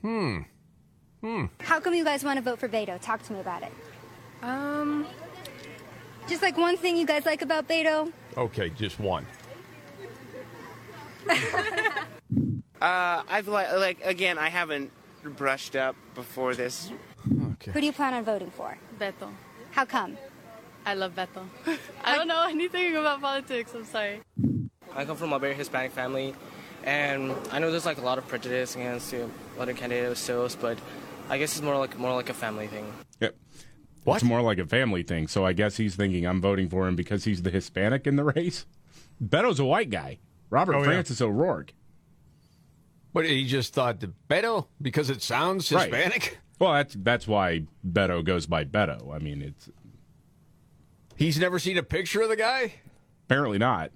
Hmm. 0.00 0.42
Hmm. 1.22 1.46
How 1.60 1.80
come 1.80 1.94
you 1.94 2.04
guys 2.04 2.22
want 2.22 2.36
to 2.36 2.42
vote 2.42 2.60
for 2.60 2.68
Beto? 2.68 3.00
Talk 3.00 3.20
to 3.24 3.32
me 3.32 3.40
about 3.40 3.64
it. 3.64 3.72
Um, 4.42 5.08
just 6.28 6.40
like 6.40 6.56
one 6.56 6.76
thing 6.76 6.96
you 6.96 7.04
guys 7.04 7.26
like 7.26 7.42
about 7.42 7.66
Beto. 7.66 8.12
Okay, 8.36 8.70
just 8.70 9.00
one. 9.00 9.26
Uh, 12.82 13.22
I've 13.30 13.48
like, 13.48 13.72
like 13.72 14.04
again, 14.04 14.36
I 14.36 14.50
haven't 14.50 14.90
brushed 15.22 15.74
up 15.74 15.96
before 16.14 16.54
this. 16.54 16.92
Who 17.72 17.80
do 17.80 17.86
you 17.86 17.92
plan 17.92 18.14
on 18.14 18.24
voting 18.24 18.50
for? 18.50 18.76
Beto. 18.98 19.30
How 19.70 19.84
come? 19.84 20.16
I 20.86 20.94
love 20.94 21.14
Beto. 21.14 21.46
I 22.04 22.16
don't 22.16 22.28
know 22.28 22.46
anything 22.48 22.94
about 22.96 23.20
politics. 23.20 23.72
I'm 23.74 23.84
sorry. 23.84 24.20
I 24.94 25.04
come 25.04 25.16
from 25.16 25.32
a 25.32 25.38
very 25.38 25.54
Hispanic 25.54 25.92
family, 25.92 26.34
and 26.84 27.34
I 27.50 27.58
know 27.58 27.70
there's 27.70 27.86
like 27.86 27.98
a 27.98 28.02
lot 28.02 28.18
of 28.18 28.28
prejudice 28.28 28.76
against 28.76 29.10
the 29.10 29.28
other 29.58 29.72
candidates 29.72 30.20
still, 30.20 30.48
but 30.60 30.78
I 31.28 31.38
guess 31.38 31.52
it's 31.56 31.62
more 31.62 31.76
like 31.78 31.98
more 31.98 32.14
like 32.14 32.28
a 32.28 32.34
family 32.34 32.66
thing. 32.66 32.92
Yep. 33.20 33.36
It's 34.06 34.22
more 34.24 34.42
like 34.42 34.58
a 34.58 34.66
family 34.66 35.02
thing. 35.02 35.26
So 35.28 35.46
I 35.46 35.54
guess 35.54 35.78
he's 35.78 35.96
thinking 35.96 36.26
I'm 36.26 36.40
voting 36.42 36.68
for 36.68 36.86
him 36.86 36.94
because 36.94 37.24
he's 37.24 37.40
the 37.42 37.50
Hispanic 37.50 38.06
in 38.06 38.16
the 38.16 38.24
race. 38.24 38.66
Beto's 39.22 39.58
a 39.58 39.64
white 39.64 39.88
guy. 39.88 40.18
Robert 40.50 40.74
Oh, 40.74 40.78
yeah. 40.80 40.84
Francis 40.84 41.22
O'Rourke. 41.22 41.72
But 43.14 43.24
he 43.24 43.46
just 43.46 43.72
thought 43.72 44.00
the 44.00 44.12
Beto 44.28 44.66
because 44.82 45.08
it 45.08 45.22
sounds 45.22 45.72
Right. 45.72 45.90
Hispanic. 46.54 46.60
Well, 46.60 46.72
that's 46.74 46.94
that's 47.00 47.26
why 47.28 47.64
Beto 47.86 48.24
goes 48.24 48.46
by 48.46 48.64
Beto. 48.64 49.14
I 49.14 49.18
mean, 49.18 49.42
it's 49.42 49.68
He's 51.16 51.38
never 51.38 51.58
seen 51.58 51.78
a 51.78 51.82
picture 51.82 52.22
of 52.22 52.28
the 52.28 52.36
guy. 52.36 52.74
apparently 53.26 53.58
not. 53.58 53.92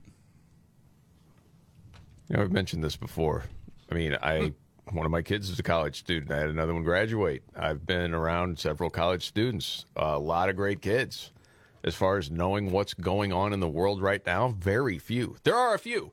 You 2.28 2.36
know, 2.36 2.42
I've 2.42 2.52
mentioned 2.52 2.84
this 2.84 2.96
before. 2.96 3.44
I 3.90 3.94
mean, 3.94 4.16
I 4.22 4.52
one 4.92 5.04
of 5.06 5.12
my 5.12 5.22
kids 5.22 5.50
is 5.50 5.58
a 5.58 5.62
college 5.62 5.98
student. 5.98 6.30
I 6.30 6.38
had 6.38 6.50
another 6.50 6.74
one 6.74 6.82
graduate. 6.84 7.42
I've 7.56 7.86
been 7.86 8.14
around 8.14 8.58
several 8.58 8.90
college 8.90 9.26
students. 9.26 9.84
A 9.96 10.18
lot 10.18 10.48
of 10.48 10.56
great 10.56 10.80
kids. 10.80 11.32
As 11.84 11.94
far 11.94 12.18
as 12.18 12.30
knowing 12.30 12.70
what's 12.72 12.92
going 12.92 13.32
on 13.32 13.52
in 13.52 13.60
the 13.60 13.68
world 13.68 14.02
right 14.02 14.24
now, 14.26 14.54
very 14.58 14.98
few. 14.98 15.36
There 15.44 15.54
are 15.54 15.74
a 15.74 15.78
few. 15.78 16.12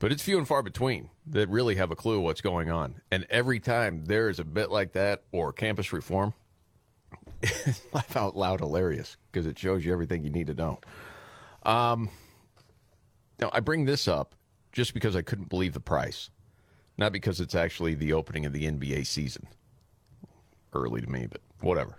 But 0.00 0.12
it's 0.12 0.22
few 0.22 0.38
and 0.38 0.48
far 0.48 0.62
between 0.62 1.10
that 1.26 1.48
really 1.50 1.76
have 1.76 1.90
a 1.90 1.96
clue 1.96 2.20
what's 2.20 2.40
going 2.40 2.70
on. 2.70 2.94
And 3.10 3.26
every 3.28 3.60
time 3.60 4.06
there 4.06 4.30
is 4.30 4.40
a 4.40 4.44
bit 4.44 4.70
like 4.70 4.92
that 4.94 5.22
or 5.30 5.52
campus 5.52 5.92
reform, 5.92 6.32
it's 7.42 7.82
laugh 7.92 8.16
out 8.16 8.34
loud 8.34 8.60
hilarious 8.60 9.18
because 9.30 9.46
it 9.46 9.58
shows 9.58 9.84
you 9.84 9.92
everything 9.92 10.24
you 10.24 10.30
need 10.30 10.46
to 10.46 10.54
know. 10.54 10.80
Um, 11.64 12.08
now, 13.38 13.50
I 13.52 13.60
bring 13.60 13.84
this 13.84 14.08
up 14.08 14.34
just 14.72 14.94
because 14.94 15.14
I 15.14 15.22
couldn't 15.22 15.50
believe 15.50 15.74
the 15.74 15.80
price, 15.80 16.30
not 16.96 17.12
because 17.12 17.38
it's 17.38 17.54
actually 17.54 17.94
the 17.94 18.14
opening 18.14 18.46
of 18.46 18.54
the 18.54 18.64
NBA 18.64 19.06
season. 19.06 19.48
Early 20.72 21.02
to 21.02 21.10
me, 21.10 21.26
but 21.30 21.42
whatever. 21.60 21.98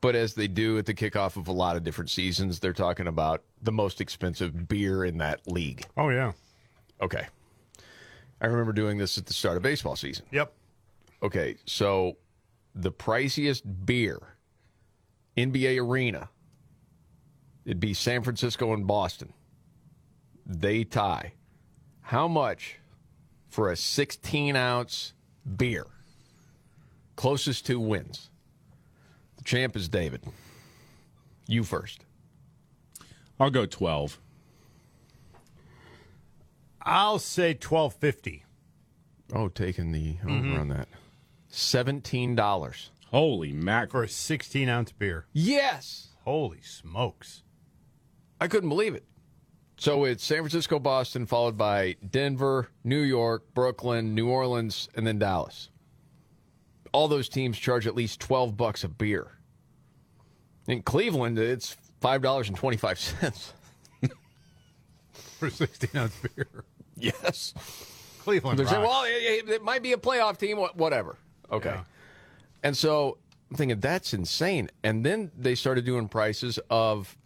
But 0.00 0.14
as 0.14 0.34
they 0.34 0.46
do 0.46 0.78
at 0.78 0.86
the 0.86 0.94
kickoff 0.94 1.36
of 1.36 1.48
a 1.48 1.52
lot 1.52 1.76
of 1.76 1.82
different 1.82 2.10
seasons, 2.10 2.60
they're 2.60 2.72
talking 2.72 3.08
about 3.08 3.42
the 3.60 3.72
most 3.72 4.00
expensive 4.00 4.68
beer 4.68 5.04
in 5.04 5.18
that 5.18 5.40
league. 5.50 5.86
Oh, 5.96 6.10
yeah. 6.10 6.32
Okay. 7.04 7.26
I 8.40 8.46
remember 8.46 8.72
doing 8.72 8.96
this 8.96 9.18
at 9.18 9.26
the 9.26 9.34
start 9.34 9.58
of 9.58 9.62
baseball 9.62 9.94
season. 9.94 10.24
Yep. 10.32 10.52
Okay, 11.22 11.56
so 11.66 12.16
the 12.74 12.90
priciest 12.90 13.62
beer, 13.84 14.20
NBA 15.36 15.80
Arena, 15.80 16.30
it'd 17.64 17.78
be 17.78 17.94
San 17.94 18.22
Francisco 18.22 18.72
and 18.72 18.86
Boston. 18.86 19.32
They 20.46 20.84
tie. 20.84 21.34
How 22.00 22.26
much 22.26 22.78
for 23.48 23.70
a 23.70 23.76
16 23.76 24.56
ounce 24.56 25.12
beer? 25.56 25.86
Closest 27.16 27.66
two 27.66 27.80
wins. 27.80 28.30
The 29.36 29.44
champ 29.44 29.76
is 29.76 29.88
David. 29.88 30.24
You 31.46 31.64
first. 31.64 32.00
I'll 33.38 33.50
go 33.50 33.66
12. 33.66 34.18
I'll 36.84 37.18
say 37.18 37.54
twelve 37.54 37.94
fifty. 37.94 38.44
Oh, 39.32 39.48
taking 39.48 39.90
the 39.92 40.18
over 40.22 40.30
Mhm. 40.32 40.60
on 40.60 40.68
that. 40.68 40.88
$17. 41.50 42.90
Holy 43.06 43.52
mac. 43.52 43.90
For 43.90 44.02
a 44.02 44.08
16 44.08 44.68
ounce 44.68 44.92
beer. 44.92 45.26
Yes. 45.32 46.08
Holy 46.24 46.60
smokes. 46.62 47.42
I 48.40 48.48
couldn't 48.48 48.68
believe 48.68 48.94
it. 48.94 49.04
So 49.76 50.04
it's 50.04 50.24
San 50.24 50.38
Francisco, 50.38 50.78
Boston, 50.78 51.26
followed 51.26 51.56
by 51.56 51.96
Denver, 52.08 52.68
New 52.84 53.00
York, 53.00 53.54
Brooklyn, 53.54 54.14
New 54.14 54.28
Orleans, 54.28 54.88
and 54.94 55.06
then 55.06 55.18
Dallas. 55.18 55.70
All 56.92 57.08
those 57.08 57.28
teams 57.28 57.58
charge 57.58 57.86
at 57.86 57.94
least 57.94 58.20
12 58.20 58.56
bucks 58.56 58.84
a 58.84 58.88
beer. 58.88 59.38
In 60.68 60.82
Cleveland, 60.82 61.38
it's 61.38 61.76
$5.25. 62.00 63.52
For 65.38 65.46
a 65.46 65.50
16 65.50 65.90
ounce 65.96 66.16
beer. 66.36 66.64
Yes. 67.04 67.54
Cleveland. 68.20 68.58
Saying, 68.58 68.70
rocks. 68.70 68.88
well, 68.88 69.04
it, 69.06 69.48
it 69.48 69.62
might 69.62 69.82
be 69.82 69.92
a 69.92 69.98
playoff 69.98 70.38
team, 70.38 70.56
whatever. 70.56 71.16
Okay. 71.52 71.76
And 72.62 72.76
so 72.76 73.18
I'm 73.50 73.56
thinking, 73.56 73.80
that's 73.80 74.14
insane. 74.14 74.70
And 74.82 75.04
then 75.04 75.30
they 75.36 75.54
started 75.54 75.84
doing 75.84 76.08
prices 76.08 76.58
of 76.70 77.16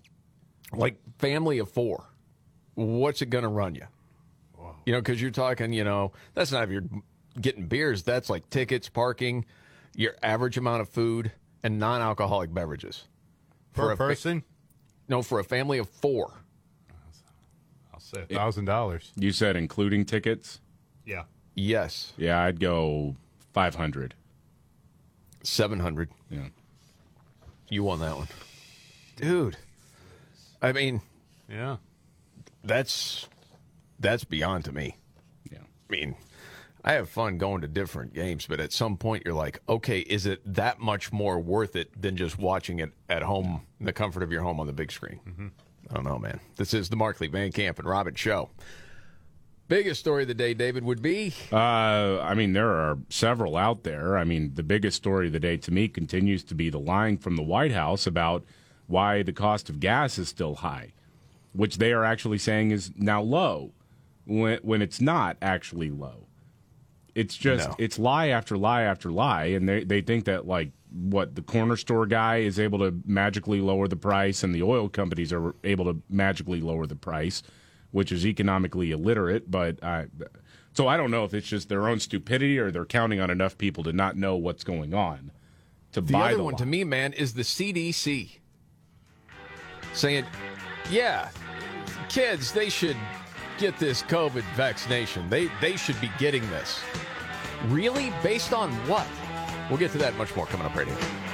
like 0.73 0.97
family 1.19 1.59
of 1.59 1.71
four. 1.71 2.05
What's 2.75 3.23
it 3.23 3.31
going 3.31 3.43
to 3.43 3.49
run 3.49 3.75
you? 3.75 3.87
You 4.85 4.93
know, 4.93 5.01
because 5.01 5.21
you're 5.21 5.31
talking, 5.31 5.73
you 5.73 5.85
know, 5.85 6.13
that's 6.35 6.51
not 6.51 6.65
if 6.65 6.71
you're 6.71 6.85
getting 7.41 7.67
beers, 7.67 8.03
that's 8.03 8.31
like 8.31 8.49
tickets, 8.49 8.89
parking, 8.89 9.45
your 9.95 10.15
average 10.23 10.57
amount 10.57 10.81
of 10.81 10.89
food, 10.89 11.31
and 11.63 11.79
non 11.79 12.01
alcoholic 12.01 12.53
beverages. 12.55 13.05
Per 13.75 13.93
a 13.93 13.97
fa- 13.97 14.07
person? 14.09 14.45
no, 15.09 15.23
for 15.23 15.39
a 15.41 15.45
family 15.45 15.79
of 15.79 15.89
four. 15.89 16.33
I'll 18.17 18.53
say 18.53 18.63
$1,000. 18.63 19.11
You 19.17 19.33
said 19.33 19.57
including 19.57 20.05
tickets? 20.05 20.61
Yeah. 21.05 21.25
Yes. 21.55 22.13
Yeah, 22.17 22.43
I'd 22.43 22.61
go 22.61 23.17
five 23.53 23.75
hundred. 23.75 24.15
Seven 25.43 25.81
hundred. 25.81 26.11
Yeah. 26.31 26.49
You 27.69 27.83
won 27.83 28.01
that 28.01 28.17
one, 28.17 28.29
dude. 29.17 29.57
I 30.63 30.73
mean, 30.73 31.01
yeah, 31.51 31.77
that's 32.65 33.29
that's 33.99 34.25
beyond 34.25 34.65
to 34.67 34.73
me. 34.73 34.97
Yeah, 35.51 35.59
I 35.59 35.93
mean, 35.93 36.15
I 36.85 36.93
have 36.93 37.09
fun 37.11 37.37
going 37.37 37.61
to 37.63 37.69
different 37.69 38.15
games, 38.15 38.47
but 38.47 38.61
at 38.61 38.73
some 38.73 38.97
point 38.97 39.25
you're 39.25 39.35
like, 39.35 39.61
okay, 39.69 39.99
is 40.01 40.25
it 40.25 40.41
that 40.55 40.79
much 40.81 41.13
more 41.13 41.39
worth 41.39 41.77
it 41.77 41.91
than 42.01 42.17
just 42.17 42.39
watching 42.39 42.79
it 42.79 42.93
at 43.09 43.23
home 43.23 43.63
in 43.81 43.87
the 43.87 43.93
comfort 43.93 44.23
of 44.23 44.33
your 44.33 44.43
home 44.43 44.61
on 44.61 44.67
the 44.67 44.73
big 44.73 44.91
screen? 44.91 45.21
Mm-hmm. 45.29 45.49
I 45.91 45.95
don't 45.95 46.05
know, 46.05 46.19
man. 46.19 46.41
This 46.57 46.75
is 46.75 46.89
the 46.89 46.97
Markley 46.97 47.29
Van 47.29 47.51
Camp 47.53 47.79
and 47.79 47.89
Robin 47.89 48.15
show. 48.15 48.51
Biggest 49.69 50.01
story 50.01 50.23
of 50.23 50.29
the 50.29 50.35
day, 50.35 50.55
David, 50.55 50.83
would 50.85 51.03
be. 51.03 51.35
Uh, 51.53 52.21
I 52.21 52.33
mean, 52.35 52.55
there 52.55 52.71
are 52.71 52.99
several 53.11 53.57
out 53.57 53.83
there. 53.85 54.17
I 54.17 54.25
mean, 54.25 54.53
the 54.55 54.63
biggest 54.63 54.97
story 54.97 55.27
of 55.27 55.35
the 55.35 55.41
day 55.41 55.59
to 55.59 55.71
me 55.71 55.89
continues 55.89 56.43
to 56.45 56.55
be 56.55 56.71
the 56.71 56.79
lying 56.79 57.19
from 57.19 57.37
the 57.37 57.43
White 57.43 57.73
House 57.73 58.07
about 58.07 58.45
why 58.87 59.23
the 59.23 59.33
cost 59.33 59.69
of 59.69 59.79
gas 59.81 60.19
is 60.19 60.29
still 60.29 60.57
high, 60.57 60.93
which 61.53 61.77
they 61.77 61.93
are 61.93 62.05
actually 62.05 62.39
saying 62.39 62.71
is 62.71 62.91
now 62.97 63.21
low, 63.21 63.73
when 64.27 64.59
when 64.63 64.81
it's 64.81 65.03
not 65.03 65.37
actually 65.43 65.91
low. 65.91 66.27
It's 67.15 67.37
just 67.37 67.69
No. 67.69 67.75
it's 67.79 67.99
lie 67.99 68.29
after 68.29 68.57
lie 68.57 68.83
after 68.83 69.11
lie, 69.13 69.47
and 69.47 69.69
they 69.69 69.85
they 69.85 70.01
think 70.01 70.25
that 70.25 70.47
like 70.47 70.71
what 70.91 71.35
the 71.35 71.43
corner 71.43 71.77
store 71.77 72.07
guy 72.07 72.39
is 72.39 72.59
able 72.59 72.79
to 72.79 72.95
magically 73.05 73.61
lower 73.61 73.89
the 73.89 73.97
price, 73.97 74.43
and 74.43 74.55
the 74.55 74.63
oil 74.63 74.89
companies 74.89 75.33
are 75.33 75.55
able 75.65 75.85
to 75.87 76.01
magically 76.09 76.61
lower 76.61 76.87
the 76.87 76.97
price, 76.97 77.43
which 77.91 78.11
is 78.13 78.27
economically 78.27 78.91
illiterate. 78.91 79.51
But 79.51 79.83
I, 79.85 80.07
so 80.73 80.89
I 80.89 80.97
don't 80.97 81.11
know 81.11 81.25
if 81.25 81.35
it's 81.35 81.49
just 81.49 81.69
their 81.69 81.89
own 81.89 82.01
stupidity 82.01 82.59
or 82.59 82.71
they're 82.71 82.85
counting 82.85 83.21
on 83.21 83.31
enough 83.31 83.59
people 83.59 83.85
to 83.85 83.93
not 83.93 84.17
know 84.17 84.37
what's 84.37 84.65
going 84.65 84.95
on 84.95 85.31
to 85.93 86.01
The 86.01 86.13
buy 86.13 86.29
other 86.29 86.37
the 86.39 86.45
one 86.45 86.53
lie. 86.55 86.59
to 86.59 86.67
me, 86.67 86.85
man, 86.85 87.13
is 87.15 87.35
the 87.35 87.43
CDC 87.43 88.39
saying, 89.93 90.25
yeah, 90.91 91.31
kids, 92.09 92.53
they 92.53 92.69
should 92.69 92.97
get 93.59 93.79
this 93.79 94.03
COVID 94.05 94.45
vaccination. 94.55 95.29
They 95.29 95.51
they 95.61 95.77
should 95.77 96.01
be 96.01 96.11
getting 96.19 96.49
this. 96.51 96.81
Really? 97.67 98.13
Based 98.23 98.53
on 98.53 98.71
what? 98.89 99.07
We'll 99.69 99.79
get 99.79 99.93
to 99.93 99.99
that 99.99 100.17
much 100.17 100.35
more 100.35 100.47
coming 100.47 100.67
up 100.67 100.75
right 100.75 100.87
here. 100.87 101.28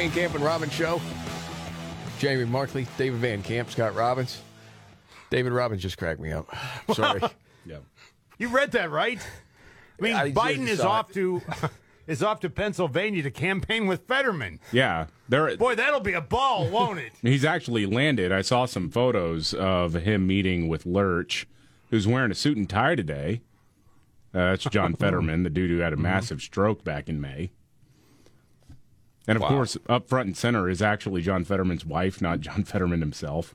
Van 0.00 0.10
Camp 0.12 0.34
and 0.34 0.42
Robbins 0.42 0.72
Show. 0.72 0.98
Jamie 2.18 2.46
Markley, 2.46 2.86
David 2.96 3.20
Van 3.20 3.42
Camp, 3.42 3.70
Scott 3.70 3.94
Robbins. 3.94 4.40
David 5.28 5.52
Robbins 5.52 5.82
just 5.82 5.98
cracked 5.98 6.20
me 6.20 6.32
up. 6.32 6.48
I'm 6.88 6.94
sorry. 6.94 7.20
yeah. 7.66 7.80
You 8.38 8.48
read 8.48 8.72
that, 8.72 8.90
right? 8.90 9.18
I 9.98 10.02
mean, 10.02 10.14
I 10.14 10.32
Biden 10.32 10.66
is 10.68 10.78
saw 10.78 10.90
off 10.90 11.12
to 11.12 11.42
is 12.06 12.22
off 12.22 12.40
to 12.40 12.48
Pennsylvania 12.48 13.22
to 13.24 13.30
campaign 13.30 13.86
with 13.86 14.06
Fetterman. 14.06 14.58
Yeah, 14.72 15.08
there. 15.28 15.54
Boy, 15.58 15.74
that'll 15.74 16.00
be 16.00 16.14
a 16.14 16.22
ball, 16.22 16.70
won't 16.70 16.98
it? 16.98 17.12
He's 17.20 17.44
actually 17.44 17.84
landed. 17.84 18.32
I 18.32 18.40
saw 18.40 18.64
some 18.64 18.88
photos 18.88 19.52
of 19.52 19.92
him 19.92 20.26
meeting 20.26 20.68
with 20.68 20.86
Lurch, 20.86 21.46
who's 21.90 22.06
wearing 22.06 22.30
a 22.30 22.34
suit 22.34 22.56
and 22.56 22.70
tie 22.70 22.94
today. 22.94 23.42
Uh, 24.32 24.52
that's 24.52 24.64
John 24.64 24.94
Fetterman, 24.94 25.42
the 25.42 25.50
dude 25.50 25.68
who 25.68 25.80
had 25.80 25.92
a 25.92 25.98
massive 25.98 26.40
stroke 26.40 26.84
back 26.84 27.10
in 27.10 27.20
May. 27.20 27.50
And 29.28 29.36
of 29.36 29.42
Wow. 29.42 29.48
course, 29.48 29.76
up 29.88 30.08
front 30.08 30.26
and 30.26 30.36
center 30.36 30.68
is 30.68 30.80
actually 30.82 31.22
John 31.22 31.44
Fetterman's 31.44 31.84
wife, 31.84 32.20
not 32.22 32.40
John 32.40 32.64
Fetterman 32.64 33.00
himself. 33.00 33.54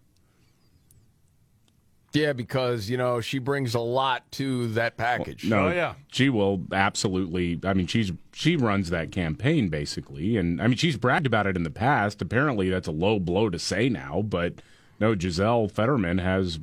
Yeah, 2.14 2.32
because, 2.32 2.90
you 2.90 2.96
know, 2.96 3.20
she 3.20 3.40
brings 3.40 3.76
a 3.76 3.80
lot 3.82 4.32
to 4.34 4.70
that 4.70 4.96
package. 4.96 5.44
No, 5.44 5.68
oh, 5.68 5.72
yeah. 5.72 5.96
she 6.14 6.30
will 6.30 6.62
absolutely. 6.72 7.60
I 7.66 7.74
mean, 7.74 7.88
she's 7.88 8.14
she 8.32 8.56
runs 8.56 8.90
that 8.90 9.12
campaign 9.12 9.68
basically, 9.68 10.38
and 10.38 10.62
I 10.62 10.68
mean, 10.68 10.78
she's 10.78 10.96
bragged 10.96 11.26
about 11.26 11.46
it 11.46 11.58
in 11.58 11.64
the 11.64 11.70
past. 11.70 12.22
Apparently, 12.22 12.70
that's 12.70 12.88
a 12.88 12.92
low 12.94 13.20
blow 13.20 13.50
to 13.50 13.60
say 13.60 13.90
now, 13.90 14.22
but 14.22 14.54
no, 14.98 15.14
Giselle 15.18 15.68
Fetterman 15.68 16.20
has 16.20 16.58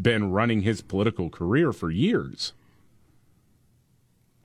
been 0.00 0.30
running 0.30 0.60
his 0.62 0.82
political 0.82 1.30
career 1.30 1.72
for 1.72 1.90
years. 1.90 2.52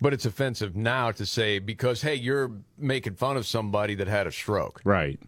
But 0.02 0.14
it's 0.14 0.26
offensive 0.26 0.76
now 0.76 1.12
to 1.12 1.26
say 1.26 1.60
because 1.60 2.02
hey, 2.02 2.16
you're 2.16 2.52
making 2.78 3.16
fun 3.16 3.36
of 3.38 3.45
somebody 3.45 3.95
that 3.95 4.08
had 4.08 4.28
a 4.28 4.32
stroke, 4.32 4.80
right? 4.84 5.20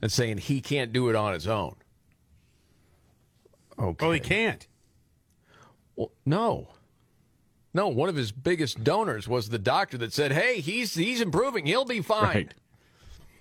And 0.00 0.10
saying 0.10 0.38
he 0.38 0.60
can't 0.60 0.92
do 0.92 1.08
it 1.10 1.14
on 1.16 1.34
his 1.34 1.46
own. 1.46 1.76
Okay. 3.78 4.04
Well, 4.06 4.12
he 4.12 4.20
can't. 4.20 4.66
Well, 5.96 6.12
no. 6.24 6.68
No, 7.74 7.88
one 7.88 8.08
of 8.08 8.16
his 8.16 8.32
biggest 8.32 8.82
donors 8.82 9.28
was 9.28 9.50
the 9.50 9.58
doctor 9.58 9.98
that 9.98 10.12
said, 10.14 10.32
"Hey, 10.32 10.60
he's 10.60 10.94
he's 10.94 11.20
improving. 11.20 11.66
He'll 11.66 11.84
be 11.84 12.00
fine." 12.00 12.22
Right. 12.24 12.54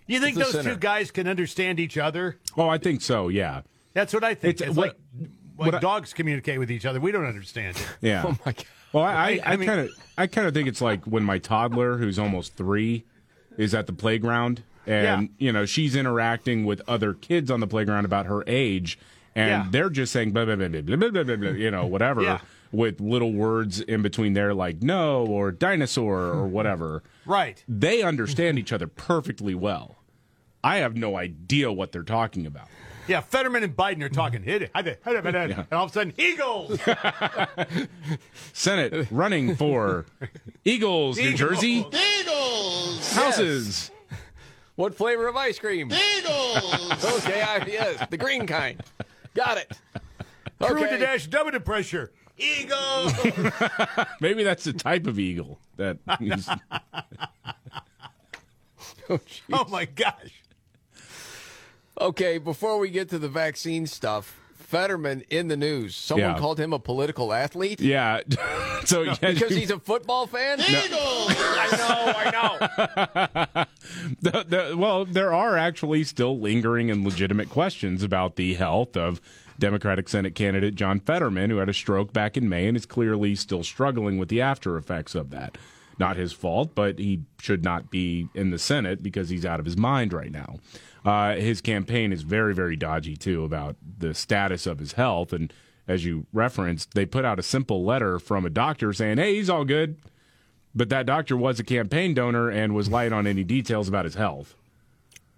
You 0.08 0.20
think 0.20 0.38
It's 0.38 0.52
the 0.52 0.58
those 0.58 0.66
two 0.66 0.78
guys 0.78 1.10
can 1.10 1.28
understand 1.28 1.80
each 1.80 1.98
other? 1.98 2.38
Oh, 2.58 2.68
I 2.68 2.78
think 2.78 3.02
so. 3.02 3.30
Yeah. 3.30 3.62
That's 3.94 4.14
what 4.14 4.24
I 4.26 4.36
think. 4.36 4.56
It's- 4.56 4.70
It's, 4.70 4.78
what- 4.78 4.98
like 5.58 5.68
like 5.72 5.74
I- 5.76 5.80
dogs 5.80 6.14
communicate 6.14 6.60
with 6.60 6.70
each 6.70 6.86
other. 6.86 7.00
We 7.00 7.14
don't 7.14 7.26
understand 7.26 7.78
it. 7.78 7.88
Yeah. 8.02 8.24
Oh 8.28 8.38
my 8.46 8.52
god. 8.52 8.66
Well, 8.96 9.04
I, 9.04 9.42
I, 9.46 9.58
kind 9.58 9.82
of, 9.82 9.90
I 10.18 10.26
kind 10.28 10.48
of 10.48 10.54
think 10.54 10.70
it's 10.70 10.80
like 10.80 11.04
when 11.04 11.22
my 11.22 11.38
toddler, 11.38 11.98
who's 11.98 12.18
almost 12.18 12.56
three, 12.56 13.04
is 13.58 13.76
at 13.76 13.88
the 13.88 13.94
playground, 13.94 14.64
and 14.88 15.32
you 15.38 15.52
know 15.52 15.66
she's 15.66 15.98
interacting 15.98 16.64
with 16.64 16.82
other 16.88 17.14
kids 17.14 17.52
on 17.52 17.60
the 17.60 17.68
playground 17.68 18.06
about 18.06 18.26
her 18.26 18.46
age, 18.48 18.98
and 19.36 19.50
Yeah. 19.50 19.68
they're 19.70 19.90
just 19.90 20.14
saying 20.14 20.32
blah 20.32 20.46
blah 20.46 20.56
blah 20.56 20.70
blah 20.70 20.82
blah 20.82 20.96
blah 20.96 21.10
blah, 21.12 21.24
blah, 21.24 21.36
blah 21.36 21.50
you 21.50 21.70
know 21.72 21.86
whatever 21.86 22.22
Yeah. 22.22 22.40
with 22.72 23.02
little 23.02 23.34
words 23.34 23.82
in 23.82 24.02
between 24.02 24.32
there 24.32 24.54
like 24.54 24.82
no 24.82 25.26
or 25.26 25.52
dinosaur 25.52 26.28
or 26.28 26.48
hmm. 26.48 26.54
whatever. 26.54 27.04
Right. 27.26 27.62
They 27.68 28.02
understand 28.02 28.58
each 28.58 28.72
other 28.72 28.88
perfectly 28.88 29.56
well. 29.56 29.98
I 30.64 30.78
have 30.78 30.96
no 30.96 31.18
idea 31.18 31.70
what 31.70 31.92
they're 31.92 32.04
talking 32.04 32.46
about. 32.46 32.70
Yeah, 33.08 33.22
Fetterman 33.22 33.64
and 33.64 33.76
Biden 33.76 34.02
are 34.04 34.10
talking. 34.10 34.42
Hit 34.42 34.64
it, 34.64 34.72
hit 34.76 34.88
it, 34.88 35.02
hit 35.06 35.16
it, 35.16 35.24
hit 35.26 35.36
it. 35.36 35.52
and 35.58 35.68
all 35.72 35.86
of 35.86 35.92
a 35.92 35.94
sudden, 35.94 36.14
Eagles. 36.18 36.80
Senate 38.54 39.08
running 39.12 39.56
for 39.56 40.06
Eagles, 40.64 41.18
New 41.18 41.34
Jersey 41.36 41.86
Eagles! 41.92 43.12
houses. 43.14 43.92
What 44.76 44.96
flavor 44.96 45.28
of 45.28 45.36
ice 45.36 45.60
cream? 45.60 45.92
Eagles! 45.92 47.04
okay, 47.24 47.42
I, 47.42 47.64
yes, 47.68 48.08
the 48.10 48.18
green 48.18 48.46
kind. 48.48 48.82
Got 49.34 49.58
it. 49.58 49.72
Crew 50.62 50.80
to 50.80 50.86
Okay. 50.88 50.98
dash, 50.98 51.28
double 51.28 51.52
the 51.52 51.60
pressure. 51.60 52.12
Eagles. 52.38 53.14
Maybe 54.20 54.44
that's 54.44 54.64
the 54.66 54.74
type 54.74 55.08
of 55.08 55.20
eagle 55.20 55.60
that. 55.78 55.98
Is, 56.20 56.50
oh 59.10 59.66
my 59.70 59.86
gosh. 59.86 60.44
Okay, 62.00 62.38
before 62.38 62.78
we 62.78 62.90
get 62.90 63.10
to 63.10 63.20
the 63.20 63.30
vaccine 63.30 63.88
stuff, 63.88 64.40
Fetterman 64.56 65.24
in 65.30 65.48
the 65.48 65.56
news. 65.56 65.96
Someone 65.96 66.32
Yeah. 66.32 66.40
called 66.40 66.60
him 66.60 66.74
a 66.74 66.80
political 66.80 67.32
athlete. 67.32 67.80
yeah. 67.80 68.20
so 68.86 69.04
yeah, 69.04 69.16
Because 69.22 69.52
he's 69.56 69.70
a 69.72 69.80
football 69.80 70.28
fan? 70.28 70.60
I 70.60 70.88
know, 70.92 72.14
I 72.18 72.32
know. 72.32 73.66
the, 74.22 74.44
the, 74.48 74.78
well, 74.78 75.06
there 75.06 75.32
are 75.34 75.56
actually 75.58 76.04
still 76.04 76.40
lingering 76.40 76.90
and 76.92 77.04
legitimate 77.06 77.50
questions 77.50 78.04
about 78.04 78.36
the 78.36 78.56
health 78.56 78.98
of 78.98 79.22
Democratic 79.60 80.10
Senate 80.10 80.36
candidate 80.36 80.76
John 80.76 81.00
Fetterman, 81.00 81.50
who 81.52 81.58
had 81.58 81.70
a 81.70 81.74
stroke 81.74 82.12
back 82.12 82.36
in 82.36 82.50
May 82.50 82.68
and 82.68 82.76
is 82.76 82.86
clearly 82.86 83.36
still 83.36 83.64
struggling 83.64 84.18
with 84.18 84.30
the 84.30 84.42
after 84.42 84.76
effects 84.78 85.16
of 85.16 85.30
that. 85.30 85.58
Not 85.98 86.18
his 86.18 86.34
fault, 86.34 86.76
but 86.76 87.00
he 87.00 87.22
should 87.40 87.64
not 87.64 87.90
be 87.90 88.28
in 88.34 88.50
the 88.52 88.60
Senate 88.60 89.02
because 89.02 89.30
he's 89.30 89.46
out 89.46 89.60
of 89.62 89.66
his 89.66 89.78
mind 89.78 90.12
right 90.12 90.32
now. 90.32 90.58
Uh, 91.06 91.36
his 91.36 91.62
campaign 91.62 92.12
is 92.12 92.24
very, 92.24 92.54
very 92.54 92.76
dodgy, 92.76 93.16
too, 93.16 93.44
about 93.44 93.76
the 94.00 94.14
status 94.14 94.66
of 94.66 94.80
his 94.80 94.94
health. 94.94 95.32
And 95.32 95.54
as 95.88 96.04
you 96.04 96.26
referenced, 96.34 96.96
they 96.96 97.06
put 97.06 97.24
out 97.24 97.38
a 97.38 97.44
simple 97.44 97.86
letter 97.86 98.18
from 98.18 98.46
a 98.46 98.50
doctor 98.50 98.92
saying, 98.92 99.18
hey, 99.18 99.36
he's 99.36 99.50
all 99.50 99.66
good. 99.66 99.98
But 100.74 100.90
that 100.90 101.06
doctor 101.06 101.38
was 101.38 101.60
a 101.60 101.64
campaign 101.64 102.16
donor 102.16 102.50
and 102.50 102.74
was 102.74 102.90
light 102.90 103.14
on 103.14 103.28
any 103.28 103.44
details 103.44 103.88
about 103.88 104.06
his 104.06 104.16
health. 104.16 104.56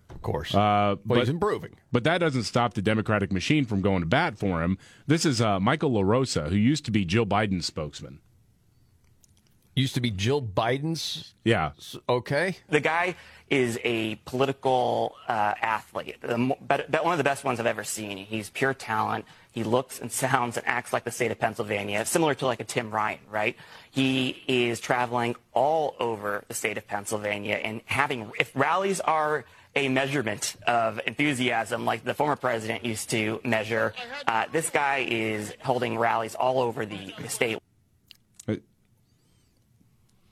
Of 0.10 0.22
course. 0.22 0.56
Uh, 0.56 0.96
But 1.06 1.20
he's 1.20 1.30
improving. 1.30 1.76
But 1.92 2.06
that 2.06 2.20
doesn't 2.20 2.44
stop 2.44 2.74
the 2.74 2.82
Democratic 2.82 3.32
machine 3.32 3.66
from 3.66 3.82
going 3.82 4.00
to 4.00 4.08
bat 4.08 4.38
for 4.40 4.64
him. 4.64 4.78
This 5.06 5.26
is 5.26 5.42
uh, 5.42 5.60
Michael 5.60 5.92
LaRosa, 5.92 6.50
who 6.50 6.56
used 6.56 6.86
to 6.86 6.92
be 6.92 7.06
Jill 7.06 7.26
Biden's 7.26 7.66
spokesman. 7.68 8.20
Used 9.76 9.94
to 9.94 10.02
be 10.02 10.10
Jill 10.10 10.42
Biden's. 10.42 11.36
Yeah. 11.44 11.74
Okay. 12.10 12.58
The 12.70 12.80
guy 12.80 13.16
is 13.50 13.80
a 13.84 14.16
political 14.26 15.16
uh, 15.28 15.54
athlete, 15.62 16.18
the, 16.22 16.56
bet- 16.62 16.92
bet- 16.92 17.04
one 17.04 17.14
of 17.14 17.18
the 17.18 17.24
best 17.24 17.44
ones 17.44 17.60
I've 17.60 17.66
ever 17.66 17.84
seen. 17.84 18.18
He's 18.18 18.50
pure 18.50 18.74
talent. 18.74 19.26
He 19.52 19.64
looks 19.64 20.00
and 20.00 20.12
sounds 20.12 20.58
and 20.58 20.68
acts 20.68 20.94
like 20.94 21.04
the 21.04 21.12
state 21.12 21.32
of 21.32 21.40
Pennsylvania, 21.40 22.06
similar 22.06 22.36
to 22.36 22.46
like 22.46 22.60
a 22.60 22.64
Tim 22.64 22.92
Ryan, 22.92 23.20
right? 23.32 23.56
He 23.90 24.44
is 24.48 24.80
traveling 24.80 25.36
all 25.54 25.96
over 26.00 26.44
the 26.48 26.54
state 26.54 26.78
of 26.78 26.88
Pennsylvania 26.88 27.56
and 27.56 27.82
having, 27.86 28.32
if 28.40 28.52
rallies 28.54 29.00
are 29.00 29.46
a 29.76 29.90
measurement 29.90 30.56
of 30.68 31.00
enthusiasm 31.08 31.86
like 31.86 32.04
the 32.04 32.14
former 32.14 32.36
president 32.36 32.84
used 32.86 33.10
to 33.12 33.40
measure, 33.44 33.94
uh, 34.28 34.46
this 34.52 34.70
guy 34.70 35.08
is 35.10 35.54
holding 35.64 35.98
rallies 35.98 36.36
all 36.36 36.60
over 36.60 36.86
the, 36.86 37.14
the 37.20 37.30
state. 37.30 37.58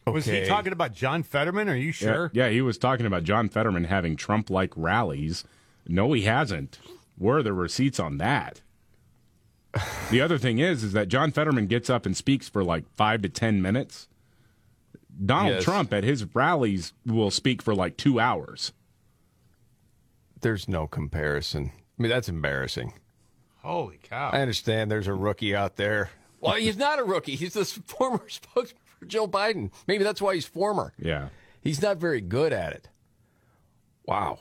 Was 0.08 0.26
he 0.26 0.46
talking 0.46 0.72
about 0.74 0.94
John 0.94 1.24
Fetterman? 1.24 1.68
Are 1.68 1.76
you 1.76 1.92
sure? 1.92 2.30
Yeah, 2.34 2.46
yeah, 2.46 2.52
he 2.52 2.62
was 2.62 2.78
talking 2.78 3.06
about 3.06 3.24
John 3.24 3.50
Fetterman 3.50 3.86
having 3.86 4.16
Trump 4.16 4.50
like 4.50 4.72
rallies. 4.76 5.44
No, 5.88 6.14
he 6.14 6.22
hasn't. 6.24 6.80
Where 7.18 7.38
are 7.38 7.44
the 7.44 7.54
receipts 7.54 8.00
on 8.00 8.18
that? 8.20 8.62
the 10.12 10.22
other 10.22 10.38
thing 10.38 10.60
is, 10.60 10.84
is 10.84 10.94
that 10.94 11.08
John 11.08 11.32
Fetterman 11.32 11.68
gets 11.68 11.90
up 11.90 12.06
and 12.06 12.16
speaks 12.16 12.48
for 12.48 12.64
like 12.64 12.86
five 12.96 13.22
to 13.24 13.30
ten 13.30 13.62
minutes. 13.62 14.08
Donald 15.26 15.56
Yes. 15.56 15.64
Trump 15.64 15.94
at 15.94 16.04
his 16.04 16.26
rallies 16.36 16.94
will 17.06 17.32
speak 17.32 17.62
for 17.62 17.74
like 17.74 17.98
two 17.98 18.20
hours. 18.20 18.74
There's 20.42 20.68
no 20.68 20.88
comparison. 20.88 21.72
I 21.98 22.02
mean, 22.02 22.10
that's 22.10 22.30
embarrassing. 22.30 22.94
Holy 23.64 23.98
cow. 24.04 24.30
I 24.32 24.42
understand 24.42 24.92
there's 24.92 25.08
a 25.08 25.14
rookie 25.14 25.56
out 25.56 25.76
there. 25.78 26.12
Well, 26.40 26.54
he's 26.56 26.78
not 26.78 27.00
a 27.00 27.04
rookie. 27.04 27.36
He's 27.36 27.54
the 27.54 27.66
former 27.88 28.28
spokesman 28.30 28.80
for 28.84 28.85
Joe 29.08 29.28
Biden. 29.28 29.72
Maybe 29.88 30.04
that's 30.04 30.22
why 30.22 30.36
he's 30.36 30.46
former. 30.46 30.94
Yeah. 30.98 31.30
He's 31.62 31.82
not 31.82 31.98
very 31.98 32.22
good 32.22 32.54
at 32.54 32.74
it. 32.74 32.90
Wow. 34.06 34.40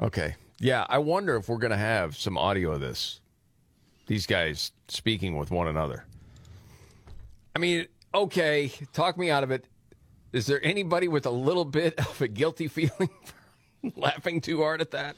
Okay. 0.00 0.36
Yeah, 0.58 0.86
I 0.88 0.98
wonder 0.98 1.36
if 1.36 1.48
we're 1.48 1.58
going 1.58 1.72
to 1.72 1.76
have 1.76 2.16
some 2.16 2.38
audio 2.38 2.72
of 2.72 2.80
this. 2.80 3.20
These 4.06 4.26
guys 4.26 4.72
speaking 4.88 5.36
with 5.36 5.50
one 5.50 5.68
another. 5.68 6.04
I 7.54 7.58
mean, 7.58 7.86
okay, 8.14 8.72
talk 8.92 9.18
me 9.18 9.30
out 9.30 9.42
of 9.42 9.50
it. 9.50 9.66
Is 10.32 10.46
there 10.46 10.64
anybody 10.64 11.08
with 11.08 11.26
a 11.26 11.30
little 11.30 11.64
bit 11.64 11.98
of 11.98 12.20
a 12.20 12.28
guilty 12.28 12.68
feeling 12.68 13.10
for 13.24 13.90
laughing 13.96 14.40
too 14.40 14.62
hard 14.62 14.80
at 14.80 14.92
that? 14.92 15.16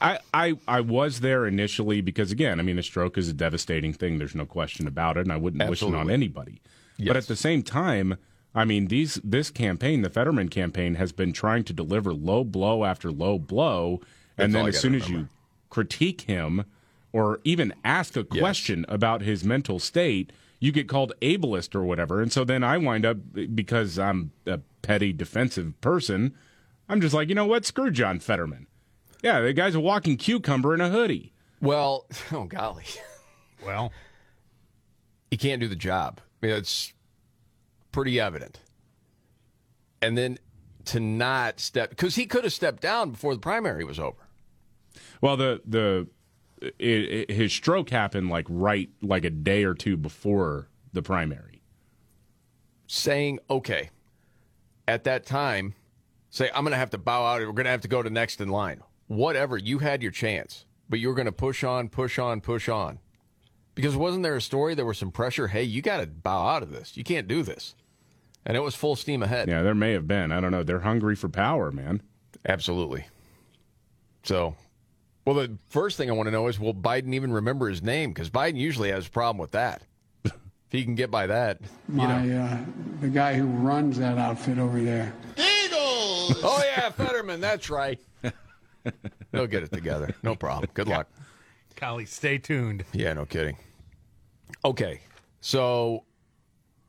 I, 0.00 0.18
I 0.34 0.54
I 0.68 0.80
was 0.82 1.20
there 1.20 1.46
initially 1.46 2.02
because 2.02 2.30
again, 2.30 2.60
I 2.60 2.62
mean, 2.62 2.78
a 2.78 2.82
stroke 2.82 3.16
is 3.16 3.28
a 3.28 3.32
devastating 3.32 3.94
thing. 3.94 4.18
There's 4.18 4.34
no 4.34 4.44
question 4.44 4.86
about 4.86 5.16
it, 5.16 5.20
and 5.20 5.32
I 5.32 5.36
wouldn't 5.36 5.58
wish 5.70 5.80
it 5.80 5.86
on 5.86 5.94
Absolutely. 5.94 6.60
Anybody. 6.98 7.08
But 7.08 7.16
at 7.16 7.28
the 7.28 7.36
same 7.36 7.62
time, 7.62 8.16
I 8.54 8.64
mean, 8.64 8.86
these 8.86 9.20
this 9.22 9.50
campaign, 9.50 10.02
the 10.02 10.10
Fetterman 10.10 10.48
campaign, 10.48 10.94
has 10.94 11.12
been 11.12 11.32
trying 11.32 11.64
to 11.64 11.72
deliver 11.72 12.12
low 12.12 12.44
blow 12.44 12.84
after 12.84 13.10
low 13.10 13.38
blow, 13.38 14.00
and 14.38 14.52
That's 14.54 14.62
then 14.62 14.68
as 14.68 14.74
gotta 14.74 14.80
soon 14.80 14.94
as 14.94 15.08
you 15.08 15.28
critique 15.70 16.22
him 16.22 16.64
or 17.12 17.40
even 17.44 17.74
ask 17.84 18.16
a 18.16 18.24
question 18.24 18.84
about 18.88 19.22
his 19.22 19.44
mental 19.44 19.78
state, 19.78 20.32
you 20.58 20.72
get 20.72 20.88
called 20.88 21.12
ableist 21.22 21.74
or 21.74 21.82
whatever. 21.84 22.20
And 22.20 22.32
so 22.32 22.44
then 22.44 22.64
I 22.64 22.78
wind 22.78 23.06
up 23.06 23.18
because 23.54 23.98
I'm 23.98 24.32
a 24.46 24.60
petty 24.82 25.12
defensive 25.12 25.78
person. 25.80 26.34
I'm 26.88 27.00
just 27.00 27.14
like, 27.14 27.28
you 27.28 27.34
know 27.34 27.46
what? 27.46 27.64
Screw 27.64 27.90
John 27.90 28.20
Fetterman. 28.20 28.66
Yeah, 29.22 29.40
the 29.40 29.52
guy's 29.52 29.74
a 29.74 29.80
walking 29.80 30.16
cucumber 30.16 30.74
in 30.74 30.80
a 30.80 30.88
hoodie. 30.88 31.32
Well, 31.60 32.06
oh 32.32 32.44
golly. 32.44 32.84
Well, 33.64 33.92
he 35.30 35.36
can't 35.36 35.60
do 35.60 35.68
the 35.68 35.76
job. 35.76 36.20
I 36.42 36.46
mean, 36.46 36.56
it's 36.56 36.92
pretty 37.92 38.20
evident. 38.20 38.60
And 40.02 40.16
then 40.16 40.38
to 40.86 41.00
not 41.00 41.58
step 41.60 41.90
because 41.90 42.14
he 42.14 42.26
could 42.26 42.44
have 42.44 42.52
stepped 42.52 42.82
down 42.82 43.10
before 43.10 43.34
the 43.34 43.40
primary 43.40 43.84
was 43.84 43.98
over. 43.98 44.28
Well, 45.20 45.36
the 45.36 45.60
the 45.64 46.08
it, 46.60 46.74
it, 46.78 47.30
his 47.30 47.52
stroke 47.52 47.90
happened 47.90 48.30
like 48.30 48.46
right 48.48 48.88
like 49.02 49.24
a 49.24 49.30
day 49.30 49.64
or 49.64 49.74
two 49.74 49.96
before 49.96 50.68
the 50.92 51.02
primary. 51.02 51.62
Saying, 52.86 53.40
okay, 53.50 53.90
at 54.86 55.04
that 55.04 55.26
time, 55.26 55.74
say, 56.30 56.50
I'm 56.54 56.62
going 56.62 56.72
to 56.72 56.78
have 56.78 56.90
to 56.90 56.98
bow 56.98 57.24
out. 57.24 57.40
We're 57.40 57.46
going 57.46 57.64
to 57.64 57.70
have 57.70 57.80
to 57.80 57.88
go 57.88 58.02
to 58.02 58.10
next 58.10 58.40
in 58.40 58.48
line. 58.48 58.80
Whatever. 59.08 59.56
You 59.56 59.80
had 59.80 60.02
your 60.02 60.12
chance, 60.12 60.66
but 60.88 61.00
you 61.00 61.08
were 61.08 61.14
going 61.14 61.26
to 61.26 61.32
push 61.32 61.64
on, 61.64 61.88
push 61.88 62.18
on, 62.18 62.40
push 62.40 62.68
on. 62.68 63.00
Because 63.76 63.94
wasn't 63.94 64.22
there 64.24 64.34
a 64.34 64.40
story? 64.40 64.74
There 64.74 64.86
was 64.86 64.96
some 64.98 65.12
pressure. 65.12 65.46
Hey, 65.46 65.62
you 65.62 65.82
got 65.82 66.00
to 66.00 66.06
bow 66.06 66.48
out 66.48 66.62
of 66.64 66.72
this. 66.72 66.96
You 66.96 67.04
can't 67.04 67.28
do 67.28 67.42
this. 67.44 67.74
And 68.44 68.56
it 68.56 68.60
was 68.60 68.74
full 68.74 68.96
steam 68.96 69.22
ahead. 69.22 69.48
Yeah, 69.48 69.62
there 69.62 69.74
may 69.74 69.92
have 69.92 70.08
been. 70.08 70.32
I 70.32 70.40
don't 70.40 70.50
know. 70.50 70.62
They're 70.62 70.80
hungry 70.80 71.14
for 71.14 71.28
power, 71.28 71.70
man. 71.70 72.00
Absolutely. 72.48 73.06
So, 74.22 74.56
well, 75.26 75.34
the 75.34 75.58
first 75.68 75.98
thing 75.98 76.08
I 76.08 76.14
want 76.14 76.26
to 76.28 76.30
know 76.30 76.46
is 76.46 76.58
will 76.58 76.74
Biden 76.74 77.12
even 77.12 77.32
remember 77.32 77.68
his 77.68 77.82
name? 77.82 78.10
Because 78.10 78.30
Biden 78.30 78.56
usually 78.56 78.90
has 78.90 79.08
a 79.08 79.10
problem 79.10 79.38
with 79.38 79.50
that. 79.50 79.82
if 80.24 80.32
he 80.70 80.82
can 80.82 80.94
get 80.94 81.10
by 81.10 81.26
that, 81.26 81.60
you 81.88 81.96
know. 81.96 82.06
My 82.06 82.36
uh, 82.36 82.58
the 83.02 83.08
guy 83.08 83.34
who 83.34 83.44
runs 83.46 83.98
that 83.98 84.16
outfit 84.16 84.58
over 84.58 84.80
there. 84.80 85.12
Eagles! 85.36 86.40
oh 86.42 86.62
yeah, 86.64 86.88
Fetterman. 86.90 87.40
That's 87.40 87.68
right. 87.68 88.00
They'll 89.32 89.46
get 89.48 89.64
it 89.64 89.72
together. 89.72 90.14
No 90.22 90.34
problem. 90.34 90.70
Good 90.72 90.88
luck. 90.88 91.08
Golly, 91.76 92.06
stay 92.06 92.38
tuned. 92.38 92.84
Yeah, 92.92 93.12
no 93.12 93.26
kidding. 93.26 93.56
Okay, 94.64 95.00
so 95.40 96.04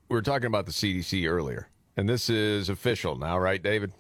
we 0.10 0.16
were 0.16 0.22
talking 0.22 0.48
about 0.48 0.66
the 0.66 0.72
CDC 0.72 1.30
earlier, 1.30 1.68
and 1.98 2.08
this 2.08 2.30
is 2.30 2.70
official 2.70 3.18
now, 3.18 3.38
right, 3.38 3.62
David? 3.62 3.92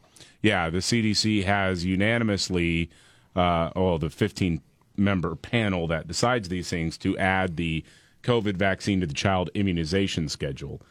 Yeah, 0.41 0.69
the 0.69 0.77
CDC 0.77 1.43
has 1.43 1.83
unanimously, 1.83 2.89
uh, 3.35 3.71
oh, 3.75 3.97
the 3.97 4.09
15 4.09 4.61
member 4.95 5.35
panel 5.35 5.87
that 5.87 6.07
decides 6.07 6.47
these 6.47 6.69
things 6.69 6.97
to 6.99 7.17
add 7.17 7.57
the 7.57 7.83
COVID 8.23 8.55
vaccine 8.55 9.01
to 9.01 9.07
the 9.07 9.13
child 9.13 9.49
immunization 9.53 10.29
schedule, 10.29 10.81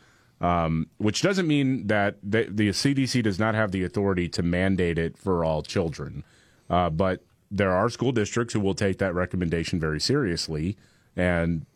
um, 0.43 0.89
which 0.99 1.23
doesn't 1.23 1.47
mean 1.47 1.87
that 1.87 2.17
the, 2.23 2.47
the 2.51 2.69
CDC 2.69 3.23
does 3.23 3.39
not 3.39 3.55
have 3.55 3.73
the 3.73 3.83
authority 3.83 4.29
to 4.29 4.43
mandate 4.43 4.99
it 4.99 5.17
for 5.17 5.43
all 5.43 5.63
children. 5.63 6.23
Uh, 6.69 6.91
but 6.91 7.23
there 7.51 7.73
are 7.73 7.89
school 7.89 8.13
districts 8.13 8.55
who 8.55 8.61
will 8.61 8.75
take 8.75 8.99
that 8.99 9.15
recommendation 9.15 9.79
very 9.79 10.01
seriously 10.01 10.77
and 11.15 11.67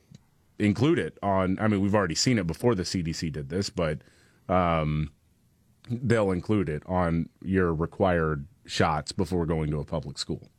include 0.58 0.98
it 0.98 1.18
on. 1.22 1.58
I 1.60 1.68
mean, 1.68 1.80
we've 1.80 1.94
already 1.94 2.14
seen 2.14 2.38
it 2.38 2.46
before 2.46 2.74
the 2.74 2.82
CDC 2.82 3.32
did 3.32 3.48
this, 3.48 3.70
but 3.70 3.98
um, 4.48 5.10
they'll 5.88 6.30
include 6.30 6.68
it 6.68 6.82
on 6.86 7.28
your 7.42 7.74
required 7.74 8.46
shots 8.66 9.12
before 9.12 9.46
going 9.46 9.70
to 9.70 9.80
a 9.80 9.84
public 9.84 10.18
school. 10.18 10.50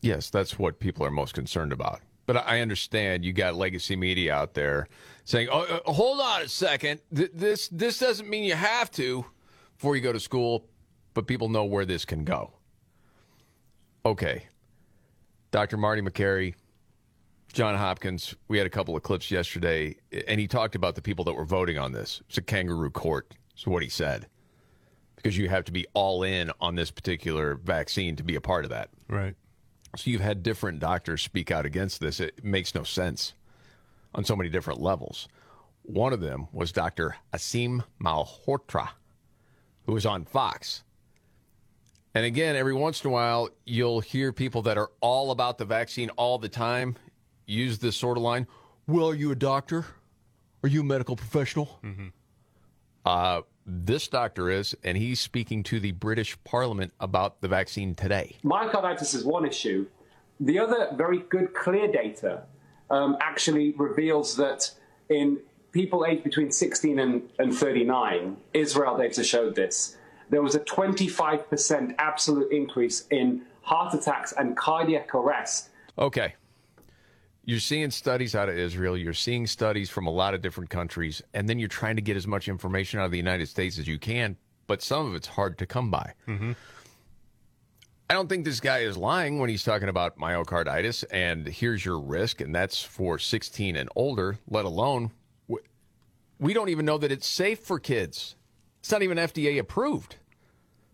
Yes, 0.00 0.30
that's 0.30 0.58
what 0.58 0.80
people 0.80 1.06
are 1.06 1.10
most 1.10 1.34
concerned 1.34 1.72
about. 1.72 2.00
But 2.26 2.36
I 2.36 2.60
understand 2.60 3.24
you 3.24 3.32
got 3.32 3.54
legacy 3.54 3.96
media 3.96 4.34
out 4.34 4.54
there 4.54 4.88
saying, 5.24 5.48
"Oh, 5.50 5.62
uh, 5.62 5.92
hold 5.92 6.20
on 6.20 6.42
a 6.42 6.48
second. 6.48 7.00
Th- 7.14 7.30
this 7.32 7.68
this 7.68 7.98
doesn't 7.98 8.28
mean 8.28 8.44
you 8.44 8.54
have 8.54 8.90
to 8.92 9.24
before 9.76 9.96
you 9.96 10.02
go 10.02 10.12
to 10.12 10.20
school, 10.20 10.66
but 11.14 11.26
people 11.26 11.48
know 11.48 11.64
where 11.64 11.84
this 11.84 12.04
can 12.04 12.24
go." 12.24 12.52
Okay, 14.04 14.46
Dr. 15.50 15.76
Marty 15.76 16.02
Makary, 16.02 16.54
John 17.52 17.76
Hopkins. 17.76 18.34
We 18.48 18.58
had 18.58 18.66
a 18.66 18.70
couple 18.70 18.96
of 18.96 19.02
clips 19.02 19.30
yesterday, 19.30 19.96
and 20.26 20.40
he 20.40 20.48
talked 20.48 20.74
about 20.74 20.94
the 20.94 21.02
people 21.02 21.24
that 21.26 21.34
were 21.34 21.44
voting 21.44 21.78
on 21.78 21.92
this. 21.92 22.20
It's 22.28 22.38
a 22.38 22.42
kangaroo 22.42 22.90
court. 22.90 23.34
Is 23.56 23.66
what 23.66 23.82
he 23.82 23.88
said, 23.90 24.26
because 25.14 25.36
you 25.36 25.48
have 25.50 25.64
to 25.64 25.72
be 25.72 25.86
all 25.92 26.22
in 26.22 26.50
on 26.60 26.74
this 26.74 26.90
particular 26.90 27.56
vaccine 27.56 28.16
to 28.16 28.24
be 28.24 28.34
a 28.34 28.40
part 28.40 28.64
of 28.64 28.70
that. 28.70 28.88
Right. 29.08 29.34
So 29.94 30.10
you've 30.10 30.22
had 30.22 30.42
different 30.42 30.80
doctors 30.80 31.20
speak 31.20 31.50
out 31.50 31.66
against 31.66 32.00
this. 32.00 32.18
It 32.18 32.42
makes 32.42 32.74
no 32.74 32.82
sense 32.82 33.34
on 34.14 34.24
so 34.24 34.34
many 34.34 34.48
different 34.48 34.80
levels. 34.80 35.28
One 35.82 36.14
of 36.14 36.20
them 36.20 36.48
was 36.50 36.72
Dr. 36.72 37.16
Aseem 37.34 37.84
Malhotra, 38.02 38.88
who 39.84 39.92
was 39.92 40.06
on 40.06 40.24
Fox. 40.24 40.82
And 42.14 42.26
again, 42.26 42.56
every 42.56 42.74
once 42.74 43.02
in 43.02 43.08
a 43.08 43.12
while, 43.12 43.48
you'll 43.64 44.00
hear 44.00 44.32
people 44.32 44.62
that 44.62 44.76
are 44.76 44.90
all 45.00 45.30
about 45.30 45.56
the 45.56 45.64
vaccine 45.64 46.10
all 46.10 46.38
the 46.38 46.48
time 46.48 46.96
use 47.46 47.78
this 47.78 47.96
sort 47.96 48.16
of 48.16 48.22
line 48.22 48.46
Well, 48.86 49.10
are 49.10 49.14
you 49.14 49.30
a 49.32 49.36
doctor? 49.36 49.86
Are 50.62 50.68
you 50.68 50.82
a 50.82 50.84
medical 50.84 51.16
professional? 51.16 51.80
Uh, 53.04 53.42
this 53.66 54.08
doctor 54.08 54.50
is, 54.50 54.76
and 54.84 54.96
he's 54.96 55.20
speaking 55.20 55.62
to 55.64 55.80
the 55.80 55.92
British 55.92 56.36
Parliament 56.44 56.92
about 57.00 57.40
the 57.40 57.48
vaccine 57.48 57.94
today. 57.94 58.36
Myocarditis 58.44 59.14
is 59.14 59.24
one 59.24 59.46
issue. 59.46 59.86
The 60.40 60.58
other 60.58 60.90
very 60.94 61.18
good, 61.18 61.54
clear 61.54 61.90
data 61.90 62.42
um, 62.90 63.16
actually 63.20 63.72
reveals 63.72 64.36
that 64.36 64.70
in 65.08 65.38
people 65.72 66.04
aged 66.06 66.24
between 66.24 66.50
16 66.50 66.98
and, 66.98 67.22
and 67.38 67.54
39, 67.54 68.36
Israel 68.52 68.98
data 68.98 69.24
showed 69.24 69.54
this, 69.54 69.96
there 70.30 70.42
was 70.42 70.54
a 70.54 70.60
25% 70.60 71.94
absolute 71.98 72.52
increase 72.52 73.06
in 73.10 73.42
heart 73.62 73.94
attacks 73.94 74.32
and 74.32 74.56
cardiac 74.56 75.14
arrest. 75.14 75.70
Okay. 75.98 76.34
You're 77.44 77.60
seeing 77.60 77.90
studies 77.90 78.34
out 78.34 78.48
of 78.48 78.56
Israel. 78.56 78.96
You're 78.96 79.12
seeing 79.12 79.46
studies 79.46 79.90
from 79.90 80.06
a 80.06 80.10
lot 80.10 80.34
of 80.34 80.42
different 80.42 80.70
countries, 80.70 81.22
and 81.34 81.48
then 81.48 81.58
you're 81.58 81.68
trying 81.68 81.96
to 81.96 82.02
get 82.02 82.16
as 82.16 82.26
much 82.26 82.48
information 82.48 83.00
out 83.00 83.06
of 83.06 83.10
the 83.10 83.16
United 83.16 83.48
States 83.48 83.78
as 83.78 83.88
you 83.88 83.98
can. 83.98 84.36
But 84.68 84.80
some 84.80 85.06
of 85.06 85.14
it's 85.14 85.26
hard 85.26 85.58
to 85.58 85.66
come 85.66 85.90
by. 85.90 86.12
Mm-hmm. 86.28 86.52
I 88.08 88.14
don't 88.14 88.28
think 88.28 88.44
this 88.44 88.60
guy 88.60 88.80
is 88.80 88.96
lying 88.96 89.38
when 89.38 89.48
he's 89.50 89.64
talking 89.64 89.88
about 89.88 90.18
myocarditis 90.18 91.04
and 91.10 91.46
here's 91.48 91.84
your 91.84 91.98
risk, 91.98 92.40
and 92.40 92.54
that's 92.54 92.82
for 92.82 93.18
16 93.18 93.74
and 93.74 93.88
older, 93.96 94.38
let 94.48 94.64
alone 94.64 95.10
we 96.42 96.52
don't 96.52 96.70
even 96.70 96.84
know 96.84 96.98
that 96.98 97.12
it's 97.12 97.26
safe 97.26 97.60
for 97.60 97.78
kids. 97.78 98.34
It's 98.82 98.90
not 98.90 99.02
even 99.02 99.16
FDA 99.16 99.60
approved. 99.60 100.16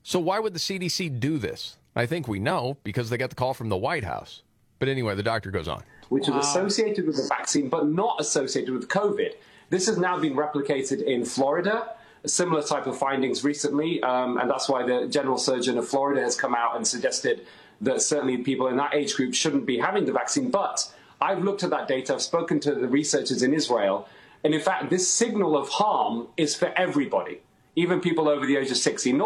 So 0.02 0.18
why 0.18 0.40
would 0.40 0.52
the 0.52 0.58
CDC 0.58 1.20
do 1.20 1.38
this? 1.38 1.78
I 1.96 2.04
think 2.04 2.28
we 2.28 2.38
know 2.38 2.76
because 2.84 3.08
they 3.08 3.16
got 3.16 3.30
the 3.30 3.36
call 3.36 3.54
from 3.54 3.70
the 3.70 3.78
White 3.78 4.04
House. 4.04 4.42
But 4.78 4.88
anyway, 4.88 5.14
the 5.14 5.22
doctor 5.22 5.50
goes 5.50 5.68
on. 5.68 5.82
which 6.10 6.28
is 6.28 6.34
associated 6.34 7.06
with 7.06 7.16
the 7.16 7.26
vaccine 7.26 7.70
but 7.70 7.88
not 7.88 8.20
associated 8.20 8.74
with 8.74 8.88
COVID. 8.88 9.32
This 9.70 9.86
has 9.86 9.96
now 9.96 10.18
been 10.18 10.34
replicated 10.34 11.02
in 11.02 11.24
Florida, 11.24 11.94
a 12.24 12.28
similar 12.28 12.62
type 12.62 12.86
of 12.86 12.98
findings 12.98 13.42
recently, 13.42 14.02
um, 14.02 14.36
and 14.36 14.50
that's 14.50 14.68
why 14.68 14.82
the 14.84 15.08
general 15.08 15.38
surgeon 15.38 15.78
of 15.78 15.88
Florida 15.88 16.20
has 16.20 16.36
come 16.36 16.54
out 16.54 16.76
and 16.76 16.86
suggested 16.86 17.46
that 17.80 18.02
certainly 18.02 18.36
people 18.36 18.68
in 18.68 18.76
that 18.76 18.94
age 18.94 19.14
group 19.14 19.32
shouldn't 19.32 19.64
be 19.64 19.78
having 19.78 20.04
the 20.04 20.12
vaccine. 20.12 20.50
But 20.50 20.92
I've 21.22 21.42
looked 21.42 21.62
at 21.62 21.70
that 21.70 21.88
data, 21.88 22.12
I've 22.14 22.22
spoken 22.22 22.60
to 22.60 22.74
the 22.74 22.86
researchers 22.88 23.42
in 23.42 23.54
Israel, 23.54 24.06
and 24.44 24.54
in 24.54 24.60
fact, 24.60 24.90
this 24.90 25.08
signal 25.08 25.56
of 25.56 25.70
harm 25.70 26.28
is 26.36 26.54
for 26.54 26.66
everybody, 26.76 27.40
even 27.76 28.00
people 28.00 28.28
over 28.28 28.46
the 28.46 28.56
age 28.56 28.70
of 28.70 28.76
60. 28.76 29.20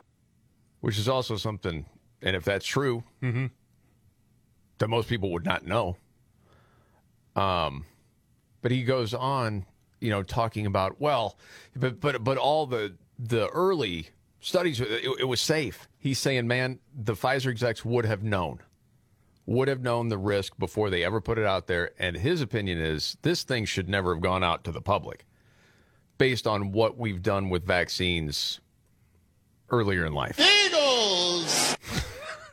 Which 0.81 0.99
is 0.99 1.09
also 1.09 1.37
something, 1.37 1.87
and 2.21 2.35
if 2.37 2.45
that's 2.45 2.67
true, 2.67 3.05
that 4.79 4.89
most 4.89 5.09
people 5.09 5.31
would 5.33 5.45
not 5.45 5.65
know. 5.65 5.97
Um, 7.37 7.85
but 8.63 8.73
he 8.73 8.83
goes 8.83 9.15
on, 9.15 9.65
you 10.01 10.11
know, 10.11 10.23
talking 10.23 10.67
about 10.67 11.01
well, 11.01 11.39
but 11.77 12.01
but 12.01 12.25
but 12.25 12.37
all 12.37 12.67
the 12.67 12.97
the 13.19 13.49
early 13.49 14.09
studies, 14.41 14.81
it, 14.81 15.05
it 15.21 15.29
was 15.29 15.41
safe. 15.41 15.89
He's 15.99 16.19
saying, 16.19 16.47
man, 16.47 16.81
the 16.95 17.15
Pfizer 17.15 17.51
execs 17.51 17.85
would 17.85 18.05
have 18.05 18.23
known, 18.23 18.59
would 19.47 19.69
have 19.69 19.83
known 19.83 20.09
the 20.09 20.19
risk 20.19 20.59
before 20.59 20.91
they 20.91 21.05
ever 21.05 21.21
put 21.21 21.39
it 21.39 21.47
out 21.47 21.69
there. 21.69 21.93
And 21.99 22.17
his 22.17 22.41
opinion 22.41 22.79
is 22.79 23.17
this 23.23 23.45
thing 23.45 23.65
should 23.65 23.89
never 23.89 24.15
have 24.15 24.23
gone 24.23 24.43
out 24.45 24.65
to 24.65 24.73
the 24.73 24.83
public, 24.83 25.25
based 26.23 26.47
on 26.47 26.71
what 26.71 26.97
we've 26.97 27.21
done 27.21 27.51
with 27.51 27.67
vaccines 27.67 28.61
earlier 29.71 30.07
in 30.07 30.13
life. 30.13 30.39
Eagles! 30.39 31.77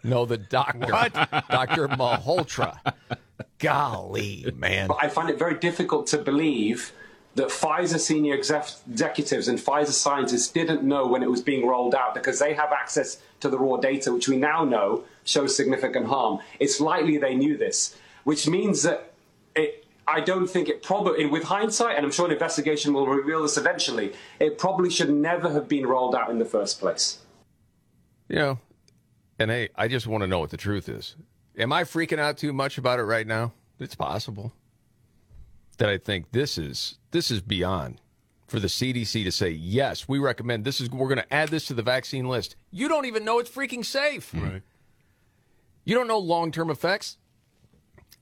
No, 0.02 0.26
the 0.26 0.38
doctor, 0.38 0.88
Doctor 1.52 1.90
Malhotra. 1.90 2.80
Golly, 3.58 4.50
man. 4.56 4.88
But 4.88 5.00
I 5.02 5.10
find 5.10 5.30
it 5.30 5.38
very 5.38 5.60
difficult 5.60 6.08
to 6.08 6.18
believe 6.18 6.94
that 7.36 7.50
Pfizer 7.50 8.00
senior 8.00 8.34
exec- 8.34 8.70
executives 8.90 9.50
and 9.50 9.60
Pfizer 9.60 9.92
scientists 9.92 10.48
didn't 10.48 10.84
know 10.84 11.06
when 11.06 11.22
it 11.22 11.30
was 11.30 11.42
being 11.42 11.68
rolled 11.68 11.94
out 11.94 12.14
because 12.14 12.40
they 12.40 12.54
have 12.54 12.72
access 12.72 13.22
to 13.42 13.50
the 13.50 13.60
raw 13.60 13.76
data, 13.76 14.14
which 14.14 14.30
we 14.30 14.38
now 14.38 14.64
know 14.64 15.04
shows 15.26 15.54
significant 15.54 16.08
harm. 16.08 16.40
It's 16.62 16.80
likely 16.80 17.18
they 17.18 17.36
knew 17.36 17.58
this, 17.58 17.98
which 18.24 18.48
means 18.48 18.84
that 18.84 19.12
it, 19.54 19.86
I 20.12 20.22
don't 20.22 20.48
think 20.48 20.70
it 20.70 20.82
probably, 20.82 21.26
with 21.26 21.44
hindsight, 21.44 21.96
and 21.96 22.06
I'm 22.06 22.12
sure 22.12 22.26
an 22.26 22.32
investigation 22.32 22.94
will 22.94 23.06
reveal 23.06 23.44
this 23.44 23.58
eventually, 23.58 24.14
it 24.40 24.58
probably 24.58 24.90
should 24.90 25.10
never 25.10 25.52
have 25.52 25.68
been 25.68 25.86
rolled 25.86 26.16
out 26.16 26.30
in 26.30 26.40
the 26.40 26.46
first 26.46 26.80
place. 26.80 27.20
You 28.28 28.36
know, 28.38 28.60
and 29.38 29.52
hey, 29.52 29.70
I 29.76 29.88
just 29.88 30.08
want 30.08 30.22
to 30.22 30.28
know 30.28 30.40
what 30.40 30.50
the 30.50 30.58
truth 30.58 30.90
is. 30.90 31.16
Am 31.58 31.72
I 31.72 31.84
freaking 31.84 32.20
out 32.20 32.38
too 32.38 32.54
much 32.54 32.78
about 32.78 33.00
it 33.00 33.04
right 33.04 33.28
now? 33.28 33.54
It's 33.80 33.96
possible 33.96 34.54
that 35.78 35.90
I 35.90 35.98
think 35.98 36.32
this 36.32 36.58
is 36.58 36.98
this 37.12 37.32
is 37.32 37.42
beyond 37.42 38.02
for 38.48 38.60
the 38.60 38.68
CDC 38.68 39.24
to 39.24 39.32
say 39.32 39.50
yes, 39.50 40.08
we 40.08 40.20
recommend 40.20 40.66
this 40.66 40.82
is 40.82 40.90
we're 40.90 41.08
going 41.08 41.20
to 41.20 41.34
add 41.34 41.50
this 41.50 41.66
to 41.68 41.74
the 41.74 41.82
vaccine 41.82 42.28
list. 42.28 42.56
You 42.72 42.88
don't 42.88 43.06
even 43.06 43.24
know 43.24 43.40
it's 43.40 43.50
freaking 43.50 43.86
safe. 43.86 44.34
Right. 44.34 44.62
You 45.86 45.96
don't 45.96 46.08
know 46.08 46.20
long 46.20 46.52
term 46.52 46.70
effects. 46.70 47.18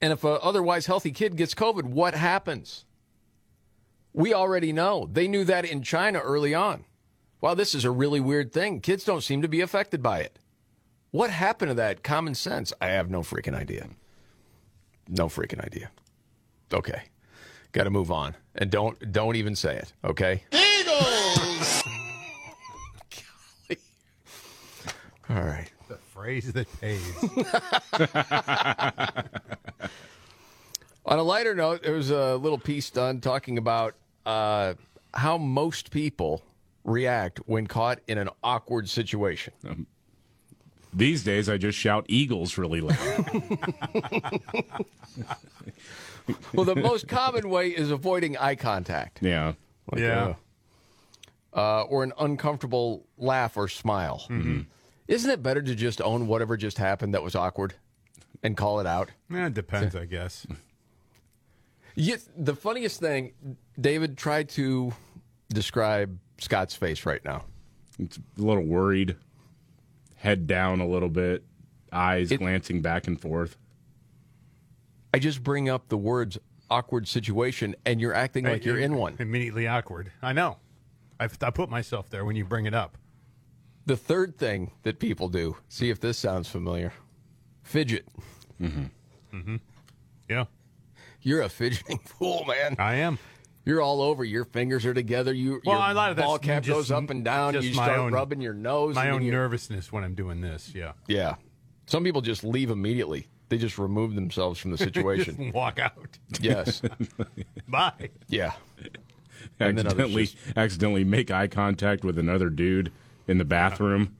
And 0.02 0.14
if 0.14 0.24
a 0.24 0.40
otherwise 0.42 0.86
healthy 0.86 1.12
kid 1.12 1.36
gets 1.36 1.54
COVID, 1.54 1.84
what 1.84 2.14
happens? 2.14 2.86
We 4.14 4.34
already 4.34 4.74
know. 4.74 5.10
They 5.12 5.28
knew 5.28 5.44
that 5.46 5.66
in 5.66 5.84
China 5.84 6.20
early 6.20 6.54
on. 6.54 6.86
Wow, 7.42 7.54
this 7.54 7.76
is 7.76 7.86
a 7.86 7.92
really 7.92 8.20
weird 8.20 8.52
thing. 8.52 8.80
Kids 8.82 9.04
don't 9.04 9.22
seem 9.22 9.42
to 9.42 9.48
be 9.48 9.62
affected 9.62 10.02
by 10.02 10.20
it. 10.22 10.40
What 11.12 11.30
happened 11.30 11.70
to 11.70 11.76
that 11.76 12.04
common 12.04 12.36
sense? 12.36 12.74
I 12.82 12.88
have 12.88 13.10
no 13.10 13.22
freaking 13.22 13.56
idea. 13.56 13.90
No 15.08 15.28
freaking 15.28 15.64
idea. 15.64 15.92
Okay. 16.74 17.04
Got 17.72 17.86
to 17.86 17.90
move 17.90 18.12
on. 18.12 18.36
And 18.56 18.72
don't 18.72 19.12
don't 19.12 19.36
even 19.36 19.56
say 19.56 19.78
it, 19.78 19.94
okay? 20.04 20.44
Eagles! 20.52 21.84
All 25.30 25.44
right. 25.44 25.70
The 26.18 26.24
phrase 26.24 26.52
that 26.54 26.68
pays. 26.82 27.16
On 31.06 31.20
a 31.20 31.24
lighter 31.24 31.54
note, 31.54 31.84
there 31.84 31.94
was 31.94 32.10
a 32.10 32.36
little 32.38 32.58
piece 32.58 32.90
done 32.90 33.22
talking 33.22 33.58
about 33.60 33.94
uh, 34.26 34.74
how 35.14 35.38
most 35.38 35.92
people 35.92 36.44
react 36.84 37.38
when 37.46 37.68
caught 37.68 38.00
in 38.08 38.18
an 38.18 38.30
awkward 38.44 38.90
situation. 38.90 39.54
These 40.92 41.24
days, 41.24 41.48
I 41.50 41.58
just 41.58 41.78
shout 41.78 42.06
Eagles 42.10 42.58
really 42.58 42.82
loud. 42.82 42.98
well, 46.54 46.66
the 46.66 46.76
most 46.76 47.08
common 47.08 47.48
way 47.50 47.70
is 47.70 47.92
avoiding 47.92 48.38
eye 48.38 48.56
contact. 48.56 49.20
Yeah. 49.22 49.54
Like, 49.92 50.02
Yeah. 50.02 50.34
uh, 51.54 51.58
uh, 51.60 51.84
or 51.84 52.04
an 52.04 52.12
uncomfortable 52.20 53.06
laugh 53.18 53.56
or 53.56 53.68
smile. 53.68 54.26
Mm-hmm. 54.30 54.62
Isn't 55.08 55.32
it 55.32 55.42
better 55.42 55.62
to 55.62 55.76
just 55.76 56.02
own 56.02 56.28
whatever 56.28 56.58
just 56.58 56.78
happened 56.78 57.14
that 57.14 57.24
was 57.24 57.36
awkward 57.36 57.76
and 58.44 58.58
call 58.58 58.80
it 58.80 58.88
out? 58.88 59.10
Yeah, 59.30 59.48
it 59.48 59.54
depends, 59.54 59.96
I 59.96 60.06
guess. 60.06 60.46
Yeah, 61.96 62.18
the 62.38 62.56
funniest 62.56 63.00
thing, 63.00 63.34
David 63.80 64.18
tried 64.18 64.50
to 64.50 64.94
describe 65.50 66.18
Scott's 66.40 66.76
face 66.76 67.06
right 67.06 67.24
now. 67.24 67.46
It's 67.98 68.18
a 68.18 68.42
little 68.42 68.64
worried, 68.64 69.16
head 70.16 70.46
down 70.46 70.80
a 70.82 70.88
little 70.88 71.10
bit, 71.10 71.44
eyes 71.92 72.32
glancing 72.32 72.82
back 72.82 73.08
and 73.08 73.20
forth. 73.20 73.58
I 75.14 75.20
just 75.20 75.42
bring 75.42 75.70
up 75.70 75.88
the 75.88 75.98
words 75.98 76.38
awkward 76.70 77.08
situation, 77.08 77.76
and 77.86 78.00
you're 78.00 78.14
acting 78.14 78.46
like 78.46 78.66
you're 78.66 78.78
in 78.78 78.96
one. 78.96 79.16
Immediately 79.18 79.68
awkward. 79.68 80.12
I 80.22 80.34
know. 80.34 80.58
I, 81.20 81.30
I 81.42 81.50
put 81.50 81.70
myself 81.70 82.10
there 82.10 82.26
when 82.26 82.36
you 82.36 82.46
bring 82.46 82.66
it 82.66 82.74
up. 82.76 82.98
The 83.88 83.98
third 83.98 84.38
thing 84.38 84.72
that 84.84 85.00
people 85.00 85.30
do, 85.30 85.58
see 85.70 85.90
if 85.90 86.00
this 86.00 86.18
sounds 86.18 86.48
familiar 86.48 86.94
fidget. 87.64 88.06
Mm-hmm. 88.62 88.84
Mm-hmm. 89.36 89.56
Yeah. 90.30 90.46
You're 91.22 91.42
a 91.42 91.50
fidgeting 91.50 91.98
fool, 92.06 92.46
man. 92.46 92.76
I 92.80 92.96
am. 92.96 93.18
You're 93.66 93.82
all 93.82 94.02
over. 94.02 94.24
Your 94.24 94.46
fingers 94.46 94.86
are 94.86 94.94
together. 94.94 95.34
You, 95.34 95.62
Well, 95.66 95.80
your 95.80 95.92
a 95.92 95.94
lot 95.94 96.12
of 96.12 96.18
ball 96.18 96.38
cap 96.40 96.64
just- 96.64 96.74
goes 96.76 96.92
up 96.92 97.10
and 97.10 97.24
down. 97.26 97.54
just 97.54 97.68
You 97.68 97.76
my 97.76 97.86
start 97.86 98.00
own- 98.00 98.14
rubbing 98.14 98.40
your 98.42 98.54
nose. 98.54 98.96
My 98.96 99.06
and 99.08 99.16
own 99.16 99.30
nervousness 99.30 99.92
when 99.92 100.04
I'm 100.06 100.16
doing 100.16 100.40
this. 100.42 100.72
Yeah. 100.74 100.94
Yeah. 101.08 101.36
Some 101.86 102.04
people 102.04 102.22
just 102.22 102.44
leave 102.44 102.70
immediately. 102.70 103.28
They 103.50 103.58
just 103.58 103.78
remove 103.78 104.16
themselves 104.16 104.60
from 104.60 104.72
the 104.72 104.78
situation. 104.90 105.36
Just 105.38 105.54
walk 105.54 105.80
out. 105.80 106.18
yes. 106.42 106.82
Bye. 107.68 108.10
Yeah. 108.28 108.52
And 109.60 109.78
then 109.78 109.86
accidentally, 109.88 110.26
just- 110.28 110.38
accidentally 110.58 111.04
make 111.04 111.32
eye 111.32 111.48
contact 111.48 112.04
with 112.04 112.18
another 112.18 112.50
dude 112.50 112.92
in 113.28 113.38
the 113.38 113.46
bathroom. 113.46 114.16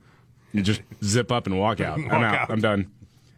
You 0.52 0.62
just 0.62 0.82
zip 1.02 1.30
up 1.30 1.46
and 1.46 1.58
walk 1.58 1.80
out. 1.80 1.98
I'm 2.10 2.10
out. 2.10 2.34
out. 2.34 2.50
I'm 2.50 2.60
done. 2.60 2.90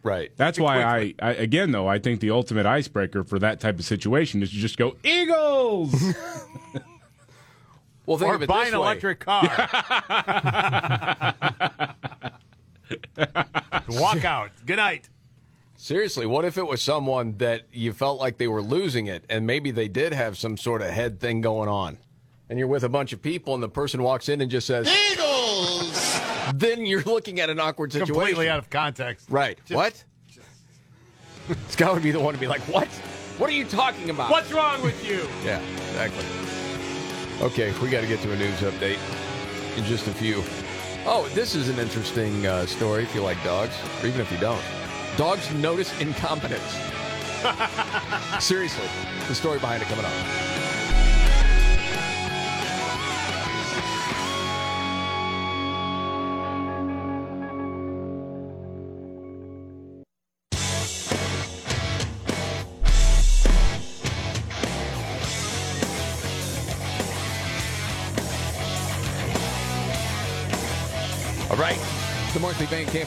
Right. 0.03 0.31
That's 0.35 0.59
why 0.59 0.81
I, 0.81 1.13
I, 1.21 1.33
again, 1.33 1.71
though, 1.71 1.87
I 1.87 1.99
think 1.99 2.21
the 2.21 2.31
ultimate 2.31 2.65
icebreaker 2.65 3.23
for 3.23 3.37
that 3.39 3.59
type 3.59 3.77
of 3.77 3.85
situation 3.85 4.41
is 4.41 4.49
to 4.49 4.55
just 4.55 4.77
go 4.77 4.95
Eagles. 5.03 5.93
Well, 8.05 8.17
think 8.17 8.31
or 8.31 8.35
of 8.35 8.41
it 8.41 8.49
buy 8.49 8.65
this 8.65 8.73
an 8.73 8.79
way. 8.79 8.85
electric 8.87 9.19
car. 9.19 9.43
Walk 13.89 14.25
out. 14.25 14.49
Good 14.65 14.77
night. 14.77 15.09
Seriously, 15.77 16.25
what 16.25 16.43
if 16.43 16.57
it 16.57 16.67
was 16.67 16.81
someone 16.81 17.37
that 17.37 17.61
you 17.71 17.93
felt 17.93 18.19
like 18.19 18.37
they 18.37 18.47
were 18.47 18.61
losing 18.61 19.07
it 19.07 19.23
and 19.29 19.47
maybe 19.47 19.71
they 19.71 19.87
did 19.87 20.13
have 20.13 20.37
some 20.37 20.57
sort 20.57 20.81
of 20.81 20.89
head 20.89 21.19
thing 21.19 21.41
going 21.41 21.69
on? 21.69 21.97
And 22.49 22.59
you're 22.59 22.67
with 22.67 22.83
a 22.83 22.89
bunch 22.89 23.13
of 23.13 23.21
people 23.21 23.53
and 23.53 23.63
the 23.63 23.69
person 23.69 24.03
walks 24.03 24.27
in 24.29 24.41
and 24.41 24.51
just 24.51 24.67
says, 24.67 24.87
Eagles! 24.87 25.30
then 26.55 26.85
you're 26.85 27.03
looking 27.03 27.39
at 27.39 27.49
an 27.49 27.59
awkward 27.59 27.91
situation. 27.91 28.13
Completely 28.13 28.49
out 28.49 28.59
of 28.59 28.69
context. 28.69 29.27
Right. 29.29 29.59
what? 29.69 30.03
Scott 31.69 31.93
would 31.93 32.03
be 32.03 32.11
the 32.11 32.19
one 32.19 32.33
to 32.33 32.39
be 32.39 32.47
like, 32.47 32.61
what? 32.61 32.87
What 33.37 33.49
are 33.49 33.53
you 33.53 33.65
talking 33.65 34.09
about? 34.09 34.29
What's 34.29 34.51
wrong 34.51 34.81
with 34.81 35.05
you? 35.07 35.27
Yeah, 35.43 35.59
exactly. 35.89 36.25
Okay, 37.41 37.73
we 37.81 37.89
got 37.89 38.01
to 38.01 38.07
get 38.07 38.21
to 38.21 38.31
a 38.31 38.35
news 38.35 38.59
update 38.59 38.99
in 39.75 39.83
just 39.85 40.07
a 40.07 40.11
few. 40.11 40.43
Oh, 41.05 41.27
this 41.33 41.55
is 41.55 41.69
an 41.69 41.79
interesting 41.79 42.45
uh, 42.45 42.67
story 42.67 43.01
if 43.03 43.15
you 43.15 43.21
like 43.21 43.43
dogs, 43.43 43.75
or 44.01 44.07
even 44.07 44.21
if 44.21 44.31
you 44.31 44.37
don't. 44.37 44.61
Dogs 45.17 45.51
notice 45.55 45.99
incompetence. 45.99 46.61
Seriously, 48.39 48.87
the 49.27 49.33
story 49.33 49.57
behind 49.57 49.81
it 49.81 49.87
coming 49.87 50.05
up. 50.05 50.50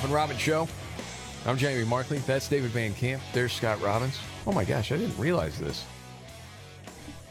And 0.05 0.13
Robbins 0.13 0.41
Show. 0.41 0.69
I'm 1.47 1.57
Jamie 1.57 1.85
Markley. 1.85 2.19
That's 2.19 2.47
David 2.47 2.71
Van 2.71 2.93
Camp. 2.93 3.23
There's 3.33 3.53
Scott 3.53 3.81
Robbins. 3.81 4.19
Oh 4.47 4.53
my 4.53 4.65
gosh, 4.65 4.93
I 4.93 4.99
didn't 4.99 5.19
realize 5.19 5.59
this. 5.59 5.85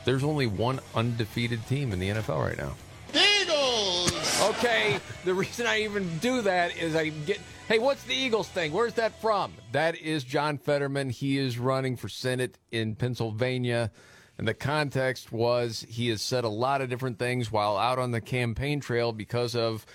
There's 0.06 0.24
only 0.24 0.48
one 0.48 0.80
undefeated 0.96 1.66
team 1.68 1.92
in 1.92 2.00
the 2.00 2.10
NFL 2.10 2.44
right 2.44 2.58
now. 2.58 2.74
Eagles. 3.14 4.42
Okay, 4.50 5.00
the 5.24 5.34
reason 5.34 5.68
I 5.68 5.84
even 5.84 6.18
do 6.18 6.42
that 6.42 6.76
is 6.76 6.96
I 6.96 7.10
get. 7.10 7.40
Hey, 7.68 7.78
what's 7.78 8.04
the 8.04 8.16
Eagles 8.16 8.50
thing? 8.50 8.72
Where's 8.72 8.96
that 8.96 9.22
from? 9.22 9.54
That 9.72 9.96
is 9.96 10.24
John 10.24 10.58
Fetterman. 10.58 11.12
He 11.12 11.38
is 11.38 11.60
running 11.60 11.96
for 11.96 12.10
Senate 12.10 12.58
in 12.72 12.96
Pennsylvania. 12.96 13.92
And 14.40 14.48
the 14.48 14.56
context 14.56 15.32
was 15.32 15.86
he 15.88 16.10
has 16.10 16.24
said 16.24 16.44
a 16.44 16.50
lot 16.50 16.82
of 16.82 16.90
different 16.90 17.20
things 17.20 17.52
while 17.52 17.78
out 17.78 18.00
on 18.00 18.12
the 18.12 18.22
campaign 18.22 18.80
trail 18.80 19.12
because 19.12 19.56
of 19.56 19.86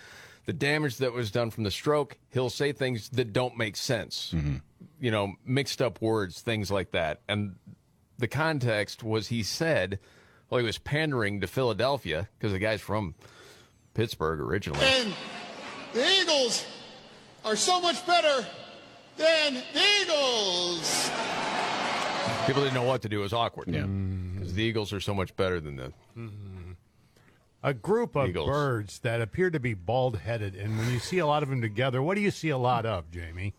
the 0.48 0.54
damage 0.54 0.96
that 0.96 1.12
was 1.12 1.30
done 1.30 1.50
from 1.50 1.64
the 1.64 1.70
stroke. 1.70 2.16
He'll 2.30 2.48
say 2.48 2.72
things 2.72 3.10
that 3.10 3.34
don't 3.34 3.58
make 3.58 3.76
sense. 3.76 4.32
Mm-hmm. 4.34 4.56
You 4.98 5.10
know, 5.10 5.34
mixed 5.44 5.82
up 5.82 6.00
words, 6.00 6.40
things 6.40 6.70
like 6.70 6.92
that. 6.92 7.20
And 7.28 7.56
the 8.16 8.28
context 8.28 9.02
was 9.02 9.28
he 9.28 9.42
said, 9.42 9.98
well, 10.48 10.58
he 10.58 10.64
was 10.64 10.78
pandering 10.78 11.42
to 11.42 11.46
Philadelphia 11.46 12.30
because 12.38 12.52
the 12.52 12.58
guy's 12.58 12.80
from 12.80 13.14
Pittsburgh 13.92 14.40
originally. 14.40 14.80
And 14.82 15.12
the 15.92 16.08
Eagles 16.22 16.64
are 17.44 17.54
so 17.54 17.78
much 17.82 18.06
better 18.06 18.46
than 19.18 19.62
the 19.74 19.82
Eagles. 20.00 21.10
People 22.46 22.62
didn't 22.62 22.74
know 22.74 22.84
what 22.84 23.02
to 23.02 23.10
do. 23.10 23.20
It 23.20 23.24
was 23.24 23.34
awkward. 23.34 23.68
Yeah. 23.68 23.80
Mm-hmm. 23.80 24.36
Because 24.36 24.54
the 24.54 24.62
Eagles 24.62 24.94
are 24.94 25.00
so 25.00 25.12
much 25.12 25.36
better 25.36 25.60
than 25.60 25.76
the. 25.76 25.92
Mm-hmm. 26.16 26.57
A 27.62 27.74
group 27.74 28.14
of 28.16 28.28
Eagles. 28.28 28.48
birds 28.48 28.98
that 29.00 29.20
appear 29.20 29.50
to 29.50 29.58
be 29.58 29.74
bald 29.74 30.18
headed, 30.18 30.54
and 30.54 30.78
when 30.78 30.90
you 30.92 31.00
see 31.00 31.18
a 31.18 31.26
lot 31.26 31.42
of 31.42 31.48
them 31.48 31.60
together, 31.60 32.00
what 32.00 32.14
do 32.14 32.20
you 32.20 32.30
see 32.30 32.50
a 32.50 32.58
lot 32.58 32.86
of, 32.86 33.10
Jamie? 33.10 33.54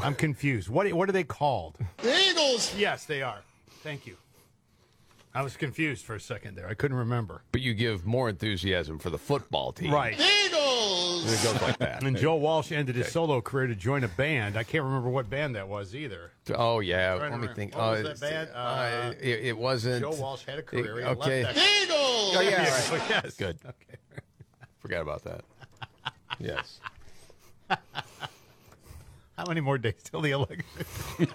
I'm 0.00 0.14
confused. 0.14 0.68
What 0.68 0.92
what 0.92 1.08
are 1.08 1.12
they 1.12 1.24
called? 1.24 1.76
The 1.98 2.16
Eagles. 2.30 2.74
Yes, 2.76 3.04
they 3.04 3.22
are. 3.22 3.40
Thank 3.82 4.06
you. 4.06 4.16
I 5.38 5.42
was 5.42 5.56
confused 5.56 6.04
for 6.04 6.16
a 6.16 6.20
second 6.20 6.56
there. 6.56 6.66
I 6.66 6.74
couldn't 6.74 6.96
remember. 6.96 7.42
But 7.52 7.60
you 7.60 7.72
give 7.72 8.04
more 8.04 8.28
enthusiasm 8.28 8.98
for 8.98 9.08
the 9.08 9.18
football 9.18 9.70
team. 9.70 9.92
Right. 9.92 10.18
The 10.18 10.24
Eagles. 10.24 11.32
It 11.32 11.44
goes 11.44 11.62
like 11.62 11.78
that. 11.78 12.02
And 12.02 12.16
Joe 12.16 12.34
Walsh 12.34 12.72
ended 12.72 12.96
his 12.96 13.12
solo 13.12 13.40
career 13.40 13.68
to 13.68 13.76
join 13.76 14.02
a 14.02 14.08
band. 14.08 14.56
I 14.56 14.64
can't 14.64 14.82
remember 14.82 15.08
what 15.08 15.30
band 15.30 15.54
that 15.54 15.68
was 15.68 15.94
either. 15.94 16.32
Oh 16.52 16.80
yeah. 16.80 17.12
Let 17.12 17.18
me 17.18 17.24
remember. 17.26 17.54
think. 17.54 17.76
What 17.76 17.84
oh, 17.84 17.90
was 18.02 18.18
that 18.18 18.20
band? 18.20 18.50
uh, 18.52 18.58
Uh, 18.58 19.12
it, 19.20 19.44
it 19.44 19.56
wasn't. 19.56 20.00
Joe 20.00 20.20
Walsh 20.20 20.44
had 20.44 20.58
a 20.58 20.62
career. 20.62 20.98
He 20.98 21.04
left 21.04 21.20
okay. 21.20 21.42
that- 21.44 21.54
The 21.54 21.60
Eagles. 21.60 22.36
Oh 22.36 22.40
yeah. 22.42 22.50
Yeah, 22.50 22.90
right. 22.98 23.10
yes. 23.10 23.36
Good. 23.36 23.58
Okay. 23.64 24.24
Forgot 24.80 25.02
about 25.02 25.22
that. 25.22 25.44
Yes. 26.40 26.80
How 29.38 29.44
many 29.46 29.60
more 29.60 29.78
days 29.78 30.02
till 30.02 30.20
the 30.20 30.32
election? 30.32 30.64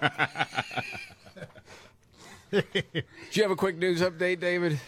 Do 2.72 3.02
you 3.32 3.42
have 3.42 3.50
a 3.50 3.56
quick 3.56 3.76
news 3.78 4.00
update, 4.00 4.40
David? 4.40 4.80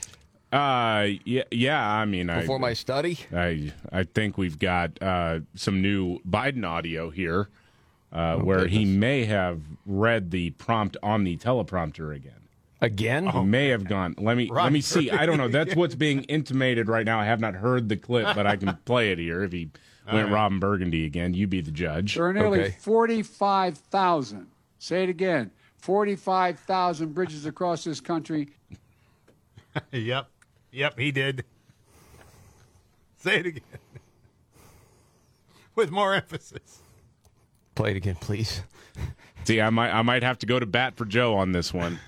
Uh, 0.52 1.08
yeah, 1.24 1.42
yeah. 1.50 1.86
I 1.86 2.04
mean, 2.04 2.30
I, 2.30 2.40
Before 2.40 2.58
my 2.58 2.72
study, 2.72 3.18
I 3.34 3.72
I 3.92 4.04
think 4.04 4.38
we've 4.38 4.58
got 4.58 5.00
uh, 5.02 5.40
some 5.54 5.82
new 5.82 6.20
Biden 6.20 6.64
audio 6.64 7.10
here, 7.10 7.48
uh, 8.12 8.36
where 8.36 8.66
he 8.66 8.84
may 8.84 9.24
have 9.24 9.60
read 9.84 10.30
the 10.30 10.50
prompt 10.50 10.96
on 11.02 11.24
the 11.24 11.36
teleprompter 11.36 12.14
again. 12.14 12.32
Again? 12.80 13.26
He 13.26 13.40
may 13.40 13.68
have 13.68 13.84
gone. 13.84 14.14
Let 14.18 14.36
me 14.36 14.48
let 14.50 14.72
me 14.72 14.80
see. 14.80 15.10
I 15.10 15.26
don't 15.26 15.38
know. 15.38 15.48
That's 15.48 15.74
what's 15.74 15.94
being 15.96 16.22
intimated 16.24 16.88
right 16.88 17.04
now. 17.06 17.18
I 17.18 17.24
have 17.24 17.40
not 17.40 17.54
heard 17.54 17.88
the 17.88 17.96
clip, 17.96 18.34
but 18.36 18.46
I 18.46 18.56
can 18.56 18.76
play 18.84 19.10
it 19.10 19.18
here. 19.18 19.42
If 19.42 19.52
he 19.52 19.70
went 20.12 20.26
right. 20.28 20.34
Ron 20.34 20.60
Burgundy 20.60 21.04
again, 21.06 21.34
you 21.34 21.46
be 21.48 21.60
the 21.60 21.70
judge. 21.72 22.14
There 22.14 22.26
are 22.26 22.32
nearly 22.32 22.60
Okay. 22.60 22.76
45,000, 22.80 24.46
say 24.78 25.02
it 25.02 25.08
again, 25.08 25.50
45,000 25.86 27.14
bridges 27.14 27.46
across 27.46 27.84
this 27.84 28.00
country. 28.00 28.48
yep. 29.92 30.28
Yep, 30.72 30.98
he 30.98 31.12
did. 31.12 31.44
Say 33.18 33.36
it 33.36 33.46
again. 33.46 33.62
With 35.76 35.92
more 35.92 36.12
emphasis. 36.12 36.80
play 37.76 37.92
it 37.92 37.96
again, 37.96 38.16
please. 38.16 38.62
See, 39.44 39.60
I 39.60 39.70
might 39.70 39.92
I 39.92 40.02
might 40.02 40.24
have 40.24 40.40
to 40.40 40.46
go 40.46 40.58
to 40.58 40.66
bat 40.66 40.96
for 40.96 41.04
Joe 41.04 41.36
on 41.36 41.52
this 41.52 41.72
one. 41.72 42.00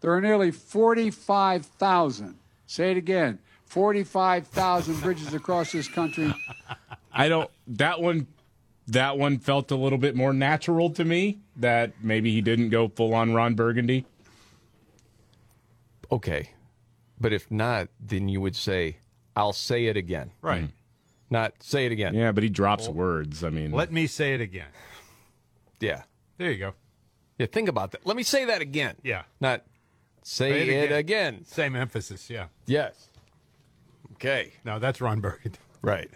There 0.00 0.12
are 0.12 0.20
nearly 0.20 0.50
45,000, 0.50 2.36
say 2.66 2.90
it 2.90 2.96
again, 2.96 3.38
45,000 3.66 5.00
bridges 5.00 5.32
across 5.32 5.70
this 5.70 5.86
country. 5.86 6.34
I 7.12 7.28
don't. 7.28 7.48
That 7.68 8.00
one, 8.00 8.26
that 8.92 9.18
one 9.18 9.38
felt 9.38 9.70
a 9.70 9.76
little 9.76 9.98
bit 9.98 10.14
more 10.14 10.32
natural 10.32 10.90
to 10.90 11.04
me. 11.04 11.40
That 11.56 11.92
maybe 12.02 12.32
he 12.32 12.40
didn't 12.40 12.70
go 12.70 12.88
full 12.88 13.14
on 13.14 13.34
Ron 13.34 13.54
Burgundy. 13.54 14.06
Okay, 16.10 16.50
but 17.20 17.32
if 17.32 17.50
not, 17.50 17.88
then 18.00 18.28
you 18.28 18.40
would 18.40 18.56
say, 18.56 18.98
"I'll 19.34 19.52
say 19.52 19.86
it 19.86 19.96
again." 19.96 20.30
Right. 20.40 20.64
Hmm. 20.64 20.66
Not 21.30 21.62
say 21.62 21.86
it 21.86 21.92
again. 21.92 22.14
Yeah, 22.14 22.32
but 22.32 22.42
he 22.42 22.50
drops 22.50 22.88
words. 22.88 23.42
I 23.42 23.48
mean, 23.48 23.72
Let 23.72 23.90
me 23.90 24.06
say 24.06 24.34
it 24.34 24.42
again. 24.42 24.68
Yeah. 25.80 26.02
There 26.36 26.50
you 26.50 26.58
go. 26.58 26.74
Yeah. 27.38 27.46
Think 27.46 27.70
about 27.70 27.92
that. 27.92 28.06
Let 28.06 28.18
me 28.18 28.22
say 28.22 28.44
that 28.44 28.60
again. 28.60 28.96
Yeah. 29.02 29.22
Not 29.40 29.62
say, 30.22 30.68
it, 30.68 30.92
again. 30.92 31.46
Same 31.46 31.74
emphasis, 31.74 32.28
yeah. 32.28 32.48
Yes. 32.66 33.08
Okay. 34.12 34.52
No, 34.62 34.78
that's 34.78 35.00
Ron 35.00 35.20
Burgundy. 35.20 35.58
Right. 35.80 36.10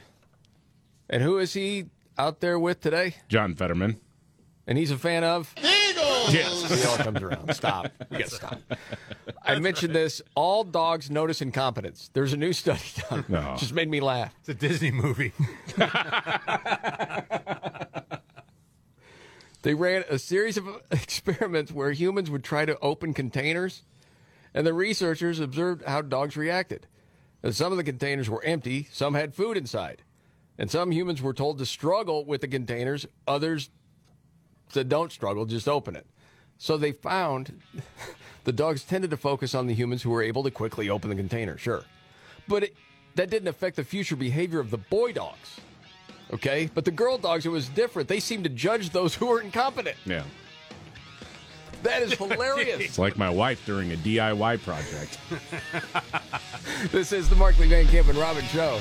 And 1.09 1.23
who 1.23 1.39
is 1.39 1.55
he 1.55 1.86
out 2.19 2.41
there 2.41 2.59
with 2.59 2.81
today? 2.81 3.17
John 3.29 3.55
Fetterman. 3.55 4.01
And 4.67 4.77
he's 4.77 4.91
a 4.91 4.99
fan 4.99 5.23
of. 5.25 5.53
Eagles. 5.59 6.35
Yes. 6.35 6.63
He 6.83 6.85
all 6.89 6.97
comes 6.99 7.23
around. 7.23 7.55
Stop. 7.55 7.93
You 8.11 8.19
got 8.19 8.29
to 8.29 8.35
stop. 8.35 8.59
I 9.45 9.59
mentioned 9.61 9.95
this. 9.95 10.21
All 10.35 10.65
dogs 10.65 11.11
notice 11.11 11.41
incompetence. 11.41 12.11
There's 12.13 12.33
a 12.33 12.37
new 12.37 12.53
study 12.53 12.81
done. 13.09 13.25
No. 13.29 13.55
Just 13.57 13.73
made 13.73 13.89
me 13.89 14.01
laugh. 14.01 14.35
It's 14.41 14.49
a 14.49 14.55
Disney 14.55 14.91
movie. 14.91 15.33
They 19.67 19.75
ran 19.75 20.05
a 20.09 20.17
series 20.17 20.57
of 20.57 20.69
experiments 20.93 21.73
where 21.73 21.91
humans 21.91 22.31
would 22.31 22.45
try 22.45 22.65
to 22.67 22.79
open 22.79 23.13
containers, 23.13 23.83
and 24.55 24.65
the 24.65 24.73
researchers 24.73 25.41
observed 25.41 25.83
how 25.85 26.03
dogs 26.03 26.37
reacted. 26.37 26.87
And 27.43 27.53
some 27.53 27.73
of 27.73 27.77
the 27.77 27.83
containers 27.83 28.31
were 28.31 28.45
empty, 28.45 28.87
some 28.93 29.15
had 29.15 29.35
food 29.35 29.57
inside. 29.57 30.03
And 30.59 30.70
some 30.70 30.91
humans 30.91 31.20
were 31.20 31.35
told 31.35 31.59
to 31.59 31.66
struggle 31.66 32.24
with 32.24 32.41
the 32.41 32.49
containers, 32.49 33.07
others 33.27 33.70
said 34.69 34.89
don't 34.89 35.12
struggle, 35.12 35.45
just 35.45 35.69
open 35.69 35.97
it. 35.97 36.07
So 36.59 36.77
they 36.77 36.93
found 36.93 37.61
the 38.45 38.53
dogs 38.53 38.83
tended 38.83 39.11
to 39.11 39.16
focus 39.16 39.55
on 39.55 39.66
the 39.66 39.74
humans 39.74 40.03
who 40.03 40.11
were 40.11 40.23
able 40.23 40.43
to 40.45 40.51
quickly 40.51 40.89
open 40.89 41.11
the 41.11 41.16
container, 41.16 41.59
sure. 41.59 41.85
But 42.49 42.65
it, 42.65 42.77
that 43.16 43.31
didn't 43.31 43.49
affect 43.49 43.77
the 43.77 43.85
future 43.85 44.16
behavior 44.16 44.61
of 44.61 44.70
the 44.70 44.78
boy 44.78 45.12
dogs. 45.12 45.61
Okay? 46.33 46.70
But 46.74 46.85
the 46.85 46.91
girl 46.91 47.19
dogs, 47.19 47.47
it 47.47 47.51
was 47.51 47.69
different. 47.69 48.09
They 48.09 48.20
seemed 48.20 48.45
to 48.45 48.51
judge 48.51 48.91
those 48.91 49.15
who 49.15 49.27
were 49.27 49.41
incompetent. 49.41 49.97
Yeah. 50.05 50.23
That 51.83 52.03
is 52.03 52.15
hilarious. 52.15 52.81
It's 52.81 52.99
like 52.99 53.16
my 53.16 53.31
wife 53.31 53.65
during 53.66 53.93
a 53.93 53.97
DIY 53.97 54.62
project. 54.62 55.19
this 56.93 57.12
is 57.12 57.28
the 57.28 57.37
Markley 57.37 57.69
Van 57.69 57.87
Camp 57.87 58.09
and 58.09 58.19
Robbins 58.19 58.49
Show. 58.49 58.81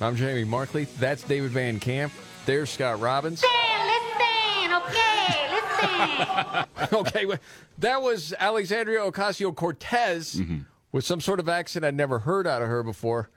I'm 0.00 0.14
Jamie 0.14 0.44
Markley. 0.44 0.84
That's 0.98 1.22
David 1.22 1.50
Van 1.52 1.80
Camp. 1.80 2.12
There's 2.44 2.68
Scott 2.70 3.00
Robbins. 3.00 3.42
Listen, 3.42 4.72
okay, 4.72 5.48
listen. 5.52 6.66
okay, 7.00 7.26
well, 7.26 7.38
that 7.78 8.02
was 8.02 8.34
Alexandria 8.38 9.00
Ocasio 9.00 9.54
Cortez 9.54 10.34
mm-hmm. 10.34 10.58
with 10.92 11.04
some 11.06 11.20
sort 11.20 11.40
of 11.40 11.48
accent 11.48 11.84
I'd 11.84 11.94
never 11.94 12.18
heard 12.20 12.46
out 12.46 12.60
of 12.60 12.68
her 12.68 12.82
before. 12.82 13.30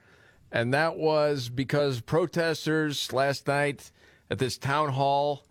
And 0.52 0.74
that 0.74 0.98
was 0.98 1.48
because 1.48 2.02
protesters 2.02 3.14
last 3.14 3.48
night 3.48 3.92
at 4.30 4.40
this 4.40 4.58
town 4.58 4.90
hall, 4.90 5.46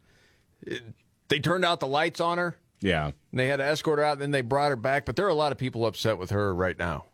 it- 0.63 0.83
they 1.29 1.39
turned 1.39 1.65
out 1.65 1.81
the 1.81 1.87
lights 1.87 2.21
on 2.21 2.39
her. 2.39 2.57
Yeah. 2.81 3.07
And 3.07 3.41
they 3.41 3.49
had 3.49 3.57
to 3.57 3.65
escort 3.65 3.99
her 3.99 4.05
out, 4.05 4.13
and 4.15 4.23
then 4.23 4.31
they 4.31 4.41
brought 4.41 4.71
her 4.71 4.77
back. 4.77 5.05
But 5.05 5.17
there 5.17 5.27
are 5.27 5.31
a 5.31 5.35
lot 5.35 5.53
of 5.53 5.59
people 5.59 5.87
upset 5.87 6.19
with 6.19 6.31
her 6.31 6.55
right 6.55 6.79
now. 6.79 7.07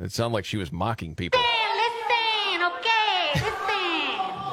It 0.00 0.12
sounded 0.12 0.34
like 0.34 0.44
she 0.44 0.56
was 0.56 0.70
mocking 0.72 1.14
people. 1.14 1.40
listen, 1.40 1.46
okay, 1.50 1.72
listen. 1.72 1.75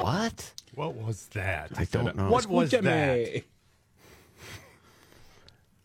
What? 0.04 0.52
What 0.74 0.96
was 0.96 1.26
that? 1.28 1.70
I 1.78 1.84
don't 1.84 2.14
know. 2.14 2.28
What 2.28 2.44
was 2.46 2.72
that? 2.72 3.42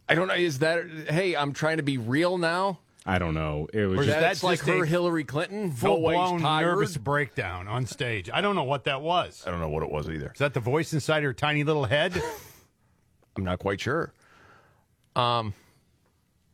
I 0.10 0.16
don't 0.16 0.28
know. 0.28 0.34
Is 0.34 0.60
that 0.60 0.86
hey? 1.08 1.38
I'm 1.38 1.54
trying 1.54 1.78
to 1.78 1.84
be 1.84 1.98
real 1.98 2.38
now. 2.38 2.80
I 3.06 3.18
don't 3.18 3.34
know. 3.34 3.70
It 3.72 3.86
was 3.86 4.00
Or 4.00 4.02
is 4.02 4.08
just, 4.08 4.20
that 4.20 4.20
That's 4.20 4.44
like 4.44 4.60
just 4.60 4.70
a 4.70 4.80
her 4.80 4.84
Hillary 4.86 5.24
Clinton. 5.24 5.72
Full 5.72 5.96
No 5.96 6.00
way, 6.02 6.16
blown 6.16 6.42
nervous 6.42 6.98
breakdown 6.98 7.70
on 7.70 7.86
stage. 7.86 8.30
I 8.34 8.42
don't 8.42 8.56
know 8.56 8.66
what 8.66 8.84
that 8.84 9.02
was. 9.02 9.42
I 9.48 9.52
don't 9.52 9.62
know 9.62 9.70
what 9.70 9.84
it 9.84 9.90
was 9.90 10.10
either. 10.10 10.32
Is 10.34 10.40
that 10.40 10.54
the 10.54 10.60
voice 10.60 10.92
inside 10.92 11.24
her 11.24 11.32
tiny 11.32 11.64
little 11.64 11.86
head? 11.86 12.22
I'm 13.38 13.46
not 13.46 13.60
quite 13.60 13.80
sure. 13.80 14.12
Um, 15.16 15.54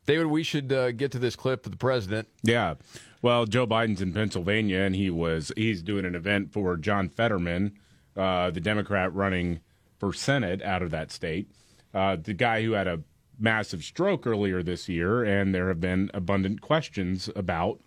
David, 0.06 0.26
we 0.26 0.44
should 0.44 0.72
uh, 0.72 0.92
get 0.92 1.10
to 1.12 1.18
this 1.18 1.34
clip 1.34 1.66
of 1.66 1.72
the 1.72 1.78
president. 1.78 2.28
Yeah. 2.44 2.74
Well, 3.22 3.46
Joe 3.46 3.66
Biden's 3.66 4.02
in 4.02 4.12
Pennsylvania, 4.12 4.80
and 4.80 4.94
he 4.94 5.10
was 5.10 5.52
he's 5.56 5.82
doing 5.82 6.04
an 6.04 6.14
event 6.14 6.52
for 6.52 6.76
John 6.76 7.08
Fetterman, 7.08 7.78
uh, 8.16 8.50
the 8.50 8.60
Democrat 8.60 9.12
running 9.14 9.60
for 9.98 10.12
Senate 10.12 10.62
out 10.62 10.82
of 10.82 10.90
that 10.90 11.10
state, 11.10 11.50
uh, 11.94 12.16
the 12.16 12.34
guy 12.34 12.62
who 12.62 12.72
had 12.72 12.86
a 12.86 13.02
massive 13.38 13.82
stroke 13.82 14.26
earlier 14.26 14.62
this 14.62 14.88
year, 14.88 15.24
and 15.24 15.54
there 15.54 15.68
have 15.68 15.80
been 15.80 16.10
abundant 16.14 16.60
questions 16.60 17.30
about, 17.34 17.80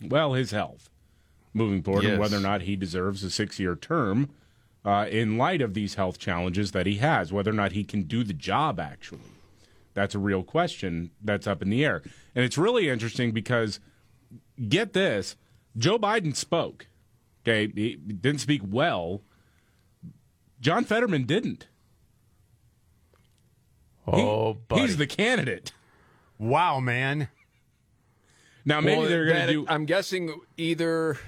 well, 0.00 0.34
his 0.34 0.50
health 0.50 0.90
moving 1.54 1.82
forward 1.82 2.04
and 2.04 2.20
whether 2.20 2.36
or 2.36 2.40
not 2.40 2.62
he 2.62 2.76
deserves 2.76 3.22
a 3.22 3.30
six-year 3.30 3.76
term 3.76 4.30
uh, 4.84 5.06
in 5.10 5.36
light 5.36 5.60
of 5.60 5.74
these 5.74 5.94
health 5.94 6.18
challenges 6.18 6.72
that 6.72 6.86
he 6.86 6.96
has, 6.96 7.32
whether 7.32 7.50
or 7.50 7.54
not 7.54 7.72
he 7.72 7.84
can 7.84 8.02
do 8.02 8.24
the 8.24 8.32
job 8.32 8.80
actually. 8.80 9.20
That's 9.94 10.14
a 10.14 10.18
real 10.18 10.42
question 10.42 11.10
that's 11.22 11.46
up 11.46 11.60
in 11.62 11.68
the 11.68 11.84
air. 11.84 12.02
And 12.34 12.44
it's 12.44 12.56
really 12.56 12.88
interesting 12.88 13.32
because 13.32 13.78
get 14.68 14.92
this 14.92 15.36
Joe 15.76 15.98
Biden 15.98 16.34
spoke. 16.36 16.86
Okay. 17.46 17.70
He 17.74 17.96
didn't 17.96 18.40
speak 18.40 18.62
well. 18.64 19.22
John 20.60 20.84
Fetterman 20.84 21.24
didn't. 21.24 21.66
Oh, 24.06 24.58
He- 24.74 24.80
he's 24.80 24.96
the 24.96 25.06
candidate. 25.06 25.72
Wow, 26.38 26.80
man. 26.80 27.28
Now, 28.64 28.80
maybe 28.80 29.00
Well, 29.00 29.08
they're 29.08 29.26
going 29.26 29.46
to 29.46 29.52
do. 29.52 29.66
I'm 29.68 29.86
guessing 29.86 30.40
either 30.56 31.18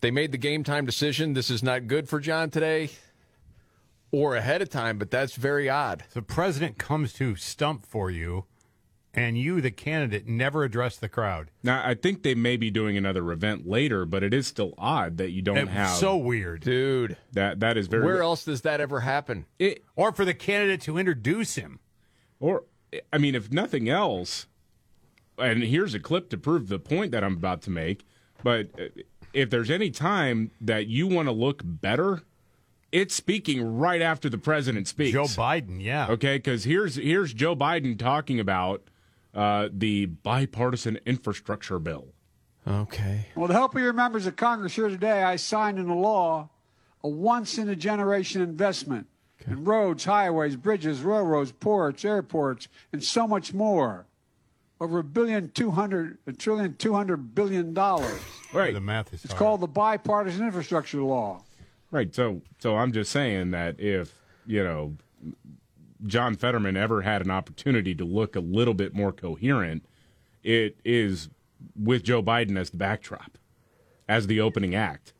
they 0.00 0.10
made 0.10 0.32
the 0.32 0.38
game 0.38 0.64
time 0.64 0.86
decision. 0.86 1.34
This 1.34 1.50
is 1.50 1.62
not 1.62 1.86
good 1.86 2.08
for 2.08 2.20
John 2.20 2.50
today, 2.50 2.90
or 4.10 4.36
ahead 4.36 4.62
of 4.62 4.68
time. 4.70 4.98
But 4.98 5.10
that's 5.10 5.34
very 5.36 5.68
odd. 5.68 6.04
The 6.14 6.22
president 6.22 6.78
comes 6.78 7.12
to 7.14 7.36
stump 7.36 7.84
for 7.86 8.10
you, 8.10 8.44
and 9.14 9.38
you, 9.38 9.60
the 9.60 9.70
candidate, 9.70 10.26
never 10.26 10.64
address 10.64 10.96
the 10.96 11.08
crowd. 11.08 11.50
Now, 11.62 11.82
I 11.86 11.94
think 11.94 12.22
they 12.22 12.34
may 12.34 12.56
be 12.56 12.70
doing 12.70 12.96
another 12.96 13.30
event 13.30 13.66
later, 13.66 14.04
but 14.04 14.22
it 14.22 14.34
is 14.34 14.46
still 14.46 14.74
odd 14.76 15.18
that 15.18 15.30
you 15.30 15.40
don't 15.40 15.56
It 15.56 15.66
was 15.66 15.74
have. 15.74 15.96
so 15.96 16.16
weird. 16.16 16.60
Dude, 16.62 17.16
that 17.32 17.60
that 17.60 17.76
is 17.76 17.86
very. 17.86 18.04
Where 18.04 18.22
else 18.22 18.44
does 18.44 18.62
that 18.62 18.80
ever 18.80 19.00
happen? 19.00 19.46
It, 19.58 19.84
or 19.96 20.12
for 20.12 20.24
the 20.24 20.34
candidate 20.34 20.80
to 20.82 20.98
introduce 20.98 21.54
him. 21.54 21.78
Or, 22.40 22.64
I 23.12 23.18
mean, 23.18 23.34
if 23.34 23.50
nothing 23.52 23.88
else, 23.88 24.46
and 25.38 25.62
here's 25.62 25.94
a 25.94 26.00
clip 26.00 26.28
to 26.30 26.36
prove 26.36 26.68
the 26.68 26.78
point 26.78 27.12
that 27.12 27.22
I'm 27.24 27.34
about 27.34 27.62
to 27.62 27.70
make, 27.70 28.04
but 28.42 28.68
uh, 28.78 28.84
if 29.32 29.48
there's 29.50 29.70
any 29.70 29.90
time 29.90 30.50
that 30.60 30.86
you 30.88 31.06
want 31.06 31.26
to 31.28 31.32
look 31.32 31.62
better, 31.64 32.22
it's 32.92 33.14
speaking 33.14 33.76
right 33.78 34.02
after 34.02 34.28
the 34.28 34.38
president 34.38 34.88
speaks. 34.88 35.12
Joe 35.12 35.24
Biden, 35.24 35.82
yeah. 35.82 36.08
Okay, 36.08 36.36
because 36.36 36.64
here's 36.64 36.96
here's 36.96 37.32
Joe 37.32 37.56
Biden 37.56 37.98
talking 37.98 38.38
about 38.38 38.82
uh, 39.34 39.68
the 39.72 40.06
bipartisan 40.06 40.98
infrastructure 41.04 41.78
bill. 41.78 42.08
Okay. 42.66 43.26
Well, 43.34 43.48
to 43.48 43.54
help 43.54 43.74
of 43.74 43.82
your 43.82 43.92
members 43.92 44.26
of 44.26 44.36
Congress 44.36 44.74
here 44.74 44.88
today, 44.88 45.22
I 45.22 45.36
signed 45.36 45.78
into 45.78 45.94
law 45.94 46.48
a 47.02 47.08
once 47.08 47.58
in 47.58 47.68
a 47.68 47.76
generation 47.76 48.40
investment 48.40 49.06
in 49.46 49.64
roads, 49.64 50.06
highways, 50.06 50.56
bridges, 50.56 51.02
railroads, 51.02 51.52
ports, 51.52 52.04
airports, 52.04 52.68
and 52.92 53.04
so 53.04 53.28
much 53.28 53.52
more. 53.52 54.06
Over 54.80 54.98
a 54.98 55.04
billion 55.04 55.50
two 55.50 55.70
hundred 55.70 56.18
a 56.26 56.32
trillion 56.32 56.76
two 56.76 56.94
hundred 56.94 57.34
billion 57.34 57.74
dollars. 57.74 58.20
Right. 58.52 58.74
The 58.74 58.80
math 58.80 59.14
is 59.14 59.24
It's 59.24 59.34
called 59.34 59.60
the 59.60 59.68
bipartisan 59.68 60.44
infrastructure 60.44 61.02
law. 61.02 61.42
Right. 61.90 62.14
So 62.14 62.42
so 62.58 62.76
I'm 62.76 62.92
just 62.92 63.12
saying 63.12 63.52
that 63.52 63.78
if, 63.78 64.12
you 64.46 64.64
know, 64.64 64.96
John 66.06 66.36
Fetterman 66.36 66.76
ever 66.76 67.02
had 67.02 67.22
an 67.22 67.30
opportunity 67.30 67.94
to 67.94 68.04
look 68.04 68.36
a 68.36 68.40
little 68.40 68.74
bit 68.74 68.94
more 68.94 69.12
coherent, 69.12 69.84
it 70.42 70.76
is 70.84 71.28
with 71.80 72.02
Joe 72.02 72.22
Biden 72.22 72.58
as 72.58 72.70
the 72.70 72.76
backdrop, 72.76 73.38
as 74.08 74.26
the 74.26 74.40
opening 74.40 74.74
act. 74.74 75.12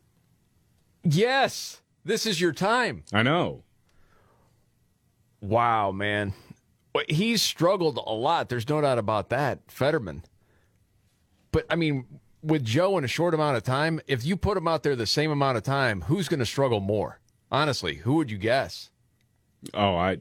Yes, 1.02 1.82
this 2.04 2.26
is 2.26 2.40
your 2.40 2.52
time. 2.52 3.04
I 3.12 3.22
know. 3.22 3.62
Wow, 5.40 5.92
man. 5.92 6.32
He's 7.08 7.42
struggled 7.42 7.98
a 7.98 8.12
lot. 8.12 8.48
There's 8.48 8.68
no 8.68 8.80
doubt 8.80 8.98
about 8.98 9.28
that, 9.30 9.60
Fetterman. 9.68 10.24
But, 11.50 11.66
I 11.68 11.76
mean, 11.76 12.06
with 12.42 12.64
Joe 12.64 12.98
in 12.98 13.04
a 13.04 13.08
short 13.08 13.34
amount 13.34 13.56
of 13.56 13.62
time, 13.62 14.00
if 14.06 14.24
you 14.24 14.36
put 14.36 14.56
him 14.56 14.68
out 14.68 14.82
there 14.82 14.96
the 14.96 15.06
same 15.06 15.30
amount 15.30 15.56
of 15.56 15.62
time, 15.62 16.02
who's 16.02 16.28
going 16.28 16.40
to 16.40 16.46
struggle 16.46 16.80
more? 16.80 17.20
Honestly, 17.50 17.96
who 17.96 18.14
would 18.14 18.30
you 18.30 18.38
guess? 18.38 18.90
Oh, 19.72 19.96
I 19.96 20.18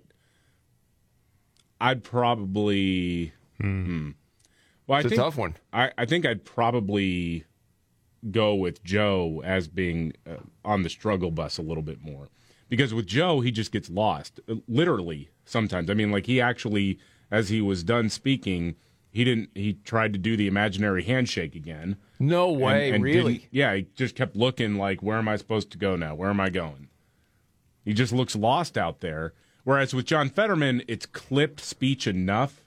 I'd 1.84 2.04
probably 2.04 3.34
hmm. 3.60 4.12
Well, 4.88 4.98
I 4.98 5.00
It's 5.00 5.06
a 5.08 5.10
think, 5.10 5.22
tough 5.22 5.38
one. 5.38 5.56
I, 5.72 5.92
I 5.98 6.06
think 6.06 6.26
I'd 6.26 6.44
probably 6.46 7.46
go 8.32 8.56
with 8.56 8.84
Joe 8.84 9.42
as 9.46 9.68
being 9.68 10.14
uh, 10.28 10.36
on 10.66 10.84
the 10.84 10.90
struggle 10.90 11.32
bus 11.32 11.58
a 11.58 11.62
little 11.62 11.84
bit 11.84 12.02
more. 12.02 12.30
Because 12.70 12.94
with 12.94 13.06
Joe, 13.06 13.42
he 13.42 13.52
just 13.52 13.72
gets 13.72 13.90
lost, 13.90 14.40
uh, 14.50 14.56
literally 14.68 15.30
sometimes. 15.46 15.90
I 15.90 15.94
mean, 15.94 16.12
like 16.12 16.26
he 16.26 16.42
actually, 16.42 17.00
as 17.32 17.50
he 17.50 17.62
was 17.62 17.84
done 17.84 18.10
speaking, 18.10 18.76
he 19.12 19.24
didn't. 19.24 19.50
He 19.54 19.74
tried 19.84 20.12
to 20.14 20.20
do 20.20 20.36
the 20.36 20.48
imaginary 20.48 21.04
handshake 21.04 21.56
again. 21.56 21.98
No 22.20 22.52
way, 22.52 22.92
really? 22.98 23.34
didn't- 23.34 23.48
Yeah, 23.52 23.76
he 23.76 23.88
just 23.96 24.16
kept 24.16 24.36
looking 24.36 24.76
like, 24.78 25.04
where 25.04 25.18
am 25.18 25.28
I 25.28 25.36
supposed 25.36 25.72
to 25.72 25.78
go 25.78 25.96
now? 25.96 26.16
Where 26.16 26.30
am 26.30 26.40
I 26.40 26.50
going? 26.50 26.88
He 27.86 27.94
just 27.94 28.12
looks 28.14 28.36
lost 28.36 28.78
out 28.78 29.02
there. 29.02 29.34
Whereas 29.64 29.94
with 29.94 30.06
John 30.06 30.30
Fetterman, 30.30 30.84
it's 30.88 31.06
clipped 31.06 31.62
speech 31.62 32.06
enough 32.08 32.64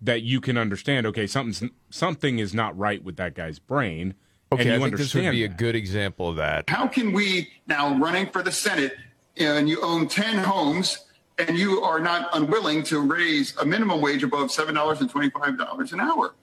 that 0.00 0.22
you 0.22 0.40
can 0.40 0.56
understand. 0.56 1.06
Okay, 1.06 1.26
something's 1.26 1.62
something 1.90 2.38
is 2.38 2.54
not 2.54 2.76
right 2.76 3.02
with 3.02 3.16
that 3.16 3.34
guy's 3.34 3.58
brain. 3.58 4.14
Okay, 4.52 4.62
and 4.62 4.70
you 4.70 4.76
I 4.76 4.78
think 4.80 4.96
this 4.98 5.14
would 5.14 5.24
understand 5.24 5.32
be 5.34 5.44
a 5.44 5.48
good 5.48 5.74
example 5.74 6.28
of 6.28 6.36
that. 6.36 6.68
How 6.68 6.86
can 6.86 7.12
we 7.12 7.48
now 7.66 7.96
running 7.98 8.26
for 8.26 8.42
the 8.42 8.52
Senate 8.52 8.96
and 9.36 9.68
you 9.68 9.80
own 9.82 10.08
10 10.08 10.38
homes 10.38 11.06
and 11.38 11.56
you 11.56 11.80
are 11.82 11.98
not 11.98 12.28
unwilling 12.34 12.82
to 12.84 13.00
raise 13.00 13.56
a 13.56 13.64
minimum 13.64 14.00
wage 14.00 14.22
above 14.22 14.50
seven 14.50 14.74
dollars 14.74 15.00
and 15.00 15.08
twenty 15.08 15.30
five 15.30 15.56
dollars 15.58 15.92
an 15.92 16.00
hour? 16.00 16.34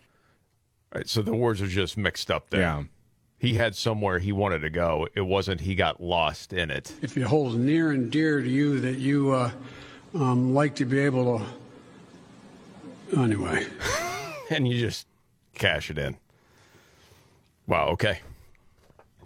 All 0.92 0.96
right, 0.96 1.08
so 1.08 1.22
the 1.22 1.36
words 1.36 1.62
are 1.62 1.68
just 1.68 1.98
mixed 1.98 2.32
up 2.32 2.50
there. 2.50 2.62
Yeah. 2.62 2.84
He 3.40 3.54
had 3.54 3.76
somewhere 3.76 4.20
he 4.20 4.34
wanted 4.34 4.60
to 4.60 4.70
go. 4.70 5.08
It 5.16 5.22
wasn't 5.22 5.62
he 5.62 5.74
got 5.74 6.02
lost 6.02 6.52
in 6.52 6.70
it. 6.70 6.94
If 7.02 7.16
it 7.18 7.24
holds 7.24 7.56
near 7.56 7.92
and 7.92 8.12
dear 8.12 8.42
to 8.42 8.50
you 8.50 8.82
that 8.82 8.98
you 8.98 9.32
uh, 9.32 9.52
um, 10.14 10.54
like 10.54 10.76
to 10.76 10.86
be 10.86 11.00
able 11.00 11.40
to. 13.10 13.20
Anyway. 13.20 13.66
and 14.50 14.68
you 14.68 14.80
just 14.80 15.08
cash 15.56 15.90
it 15.90 15.98
in. 15.98 16.18
Wow, 17.66 17.88
okay. 17.90 18.20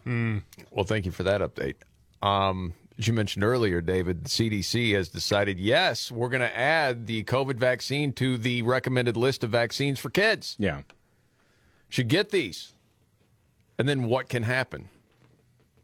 Well, 0.06 0.84
thank 0.86 1.06
you 1.06 1.12
for 1.12 1.24
that 1.24 1.42
update. 1.42 1.76
Um, 2.22 2.74
as 2.98 3.08
you 3.08 3.14
mentioned 3.14 3.44
earlier, 3.44 3.82
David, 3.82 4.26
the 4.26 4.30
CDC 4.30 4.94
has 4.94 5.10
decided 5.10 5.60
yes, 5.60 6.12
we're 6.12 6.30
going 6.30 6.42
to 6.42 6.58
add 6.58 7.08
the 7.08 7.24
COVID 7.24 7.56
vaccine 7.56 8.14
to 8.14 8.38
the 8.38 8.62
recommended 8.62 9.18
list 9.18 9.44
of 9.44 9.50
vaccines 9.50 10.00
for 10.00 10.10
kids. 10.10 10.56
Yeah. 10.60 10.82
Should 11.90 12.10
get 12.10 12.30
these. 12.30 12.73
And 13.78 13.88
then 13.88 14.04
what 14.06 14.30
can 14.30 14.44
happen 14.44 14.90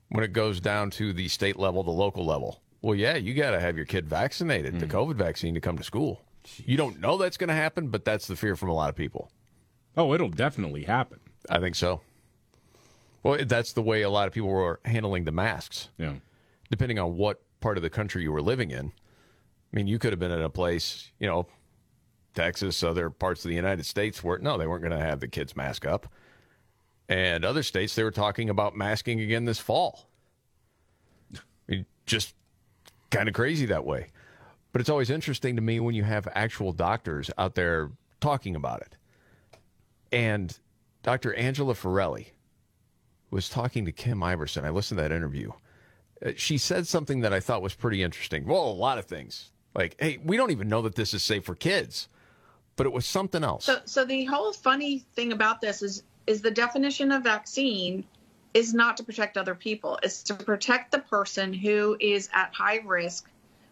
when 0.09 0.23
it 0.23 0.33
goes 0.33 0.59
down 0.59 0.91
to 0.91 1.13
the 1.13 1.27
state 1.27 1.57
level, 1.57 1.83
the 1.83 1.91
local 1.91 2.25
level? 2.25 2.61
Well, 2.81 2.95
yeah, 2.95 3.15
you 3.15 3.33
got 3.33 3.51
to 3.51 3.59
have 3.59 3.75
your 3.75 3.85
kid 3.85 4.07
vaccinated, 4.07 4.79
the 4.79 4.85
hmm. 4.85 4.91
COVID 4.91 5.15
vaccine, 5.15 5.53
to 5.53 5.61
come 5.61 5.77
to 5.77 5.83
school. 5.83 6.21
You 6.57 6.77
don't 6.77 6.99
know 6.99 7.17
that's 7.17 7.37
going 7.37 7.49
to 7.49 7.53
happen, 7.53 7.89
but 7.89 8.05
that's 8.05 8.27
the 8.27 8.35
fear 8.35 8.55
from 8.55 8.69
a 8.69 8.73
lot 8.73 8.89
of 8.89 8.95
people. 8.95 9.31
Oh, 9.97 10.13
it'll 10.13 10.29
definitely 10.29 10.83
happen. 10.83 11.19
I 11.49 11.59
think 11.59 11.75
so. 11.75 12.01
Well, 13.23 13.43
that's 13.45 13.73
the 13.73 13.81
way 13.81 14.01
a 14.03 14.09
lot 14.09 14.27
of 14.27 14.33
people 14.33 14.49
were 14.49 14.79
handling 14.85 15.25
the 15.25 15.31
masks. 15.31 15.89
Yeah. 15.97 16.13
Depending 16.69 16.99
on 16.99 17.17
what 17.17 17.41
part 17.59 17.77
of 17.77 17.83
the 17.83 17.89
country 17.89 18.23
you 18.23 18.31
were 18.31 18.41
living 18.41 18.71
in. 18.71 18.87
I 18.87 19.75
mean, 19.75 19.87
you 19.87 19.99
could 19.99 20.13
have 20.13 20.19
been 20.19 20.31
in 20.31 20.41
a 20.41 20.49
place, 20.49 21.11
you 21.19 21.27
know, 21.27 21.47
Texas, 22.33 22.83
other 22.83 23.09
parts 23.09 23.43
of 23.43 23.49
the 23.49 23.55
United 23.55 23.85
States 23.85 24.23
where 24.23 24.39
no, 24.39 24.57
they 24.57 24.67
weren't 24.67 24.81
going 24.81 24.97
to 24.97 25.05
have 25.05 25.19
the 25.19 25.27
kids 25.27 25.55
mask 25.55 25.85
up. 25.85 26.07
And 27.09 27.43
other 27.43 27.63
states, 27.63 27.95
they 27.95 28.03
were 28.03 28.11
talking 28.11 28.49
about 28.49 28.75
masking 28.77 29.19
again 29.19 29.43
this 29.45 29.59
fall. 29.59 30.07
Just 32.05 32.35
kind 33.09 33.27
of 33.27 33.33
crazy 33.33 33.65
that 33.65 33.83
way. 33.83 34.07
But 34.71 34.81
it's 34.81 34.89
always 34.89 35.09
interesting 35.09 35.55
to 35.55 35.61
me 35.61 35.79
when 35.79 35.95
you 35.95 36.03
have 36.03 36.27
actual 36.33 36.71
doctors 36.71 37.31
out 37.37 37.55
there 37.55 37.91
talking 38.21 38.55
about 38.55 38.81
it. 38.81 38.95
And 40.11 40.55
Dr. 41.01 41.33
Angela 41.33 41.73
Farella 41.73 42.25
was 43.31 43.49
talking 43.49 43.85
to 43.85 43.91
Kim 43.91 44.19
Iversen. 44.19 44.63
I 44.63 44.69
listened 44.69 44.99
to 44.99 45.01
that 45.03 45.11
interview. 45.11 45.51
Uh, 46.23 46.31
She 46.35 46.57
said 46.57 46.87
something 46.87 47.21
that 47.21 47.33
I 47.33 47.39
thought 47.39 47.61
was 47.61 47.73
pretty 47.73 48.03
interesting. 48.03 48.45
Well, 48.45 48.69
a 48.69 48.73
lot 48.73 48.97
of 48.99 49.05
things. 49.05 49.51
Like, 49.75 49.95
hey, 49.99 50.19
we 50.23 50.37
don't 50.37 50.51
even 50.51 50.67
know 50.67 50.81
that 50.83 50.95
this 50.95 51.13
is 51.13 51.23
safe 51.23 51.45
for 51.45 51.55
kids. 51.55 52.07
But 52.75 52.85
it 52.85 52.93
was 52.93 53.05
something 53.05 53.43
else. 53.43 53.65
So, 53.65 53.79
so 53.85 54.05
the 54.05 54.25
whole 54.25 54.53
funny 54.53 54.99
thing 55.13 55.31
about 55.31 55.61
this 55.61 55.81
is, 55.81 56.03
is 56.27 56.41
the 56.41 56.51
definition 56.51 57.11
of 57.11 57.23
vaccine 57.23 58.03
is 58.53 58.73
not 58.73 58.97
to 58.97 59.03
protect 59.03 59.37
other 59.37 59.55
people. 59.55 59.99
It's 60.03 60.23
to 60.23 60.33
protect 60.33 60.91
the 60.91 60.99
person 60.99 61.53
who 61.53 61.97
is 61.99 62.29
at 62.33 62.53
high 62.53 62.79
risk 62.85 63.29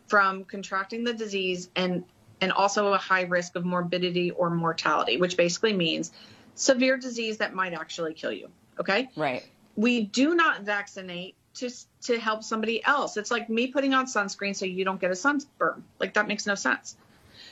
from 0.08 0.46
contracting 0.46 1.04
the 1.04 1.14
disease 1.14 1.70
and 1.76 2.04
and 2.40 2.52
also 2.52 2.94
a 2.94 2.98
high 2.98 3.24
risk 3.24 3.56
of 3.56 3.66
morbidity 3.66 4.30
or 4.30 4.52
mortality, 4.52 5.18
which 5.18 5.36
basically 5.38 5.74
means 5.74 6.12
severe 6.54 6.98
disease 6.98 7.38
that 7.38 7.54
might 7.54 7.74
actually 7.74 8.14
kill 8.14 8.32
you. 8.32 8.50
Okay. 8.80 9.10
Right. 9.16 9.44
We 9.76 10.04
do 10.04 10.36
not 10.36 10.62
vaccinate 10.62 11.36
to 11.56 11.70
to 12.04 12.20
help 12.20 12.44
somebody 12.44 12.84
else. 12.84 13.18
It's 13.18 13.32
like 13.32 13.50
me 13.50 13.68
putting 13.68 13.94
on 13.94 14.06
sunscreen 14.06 14.56
so 14.56 14.66
you 14.66 14.86
don't 14.86 15.02
get 15.02 15.12
a 15.12 15.16
sunburn. 15.16 15.84
Like 16.00 16.14
that 16.14 16.28
makes 16.28 16.46
no 16.46 16.56
sense. 16.56 16.96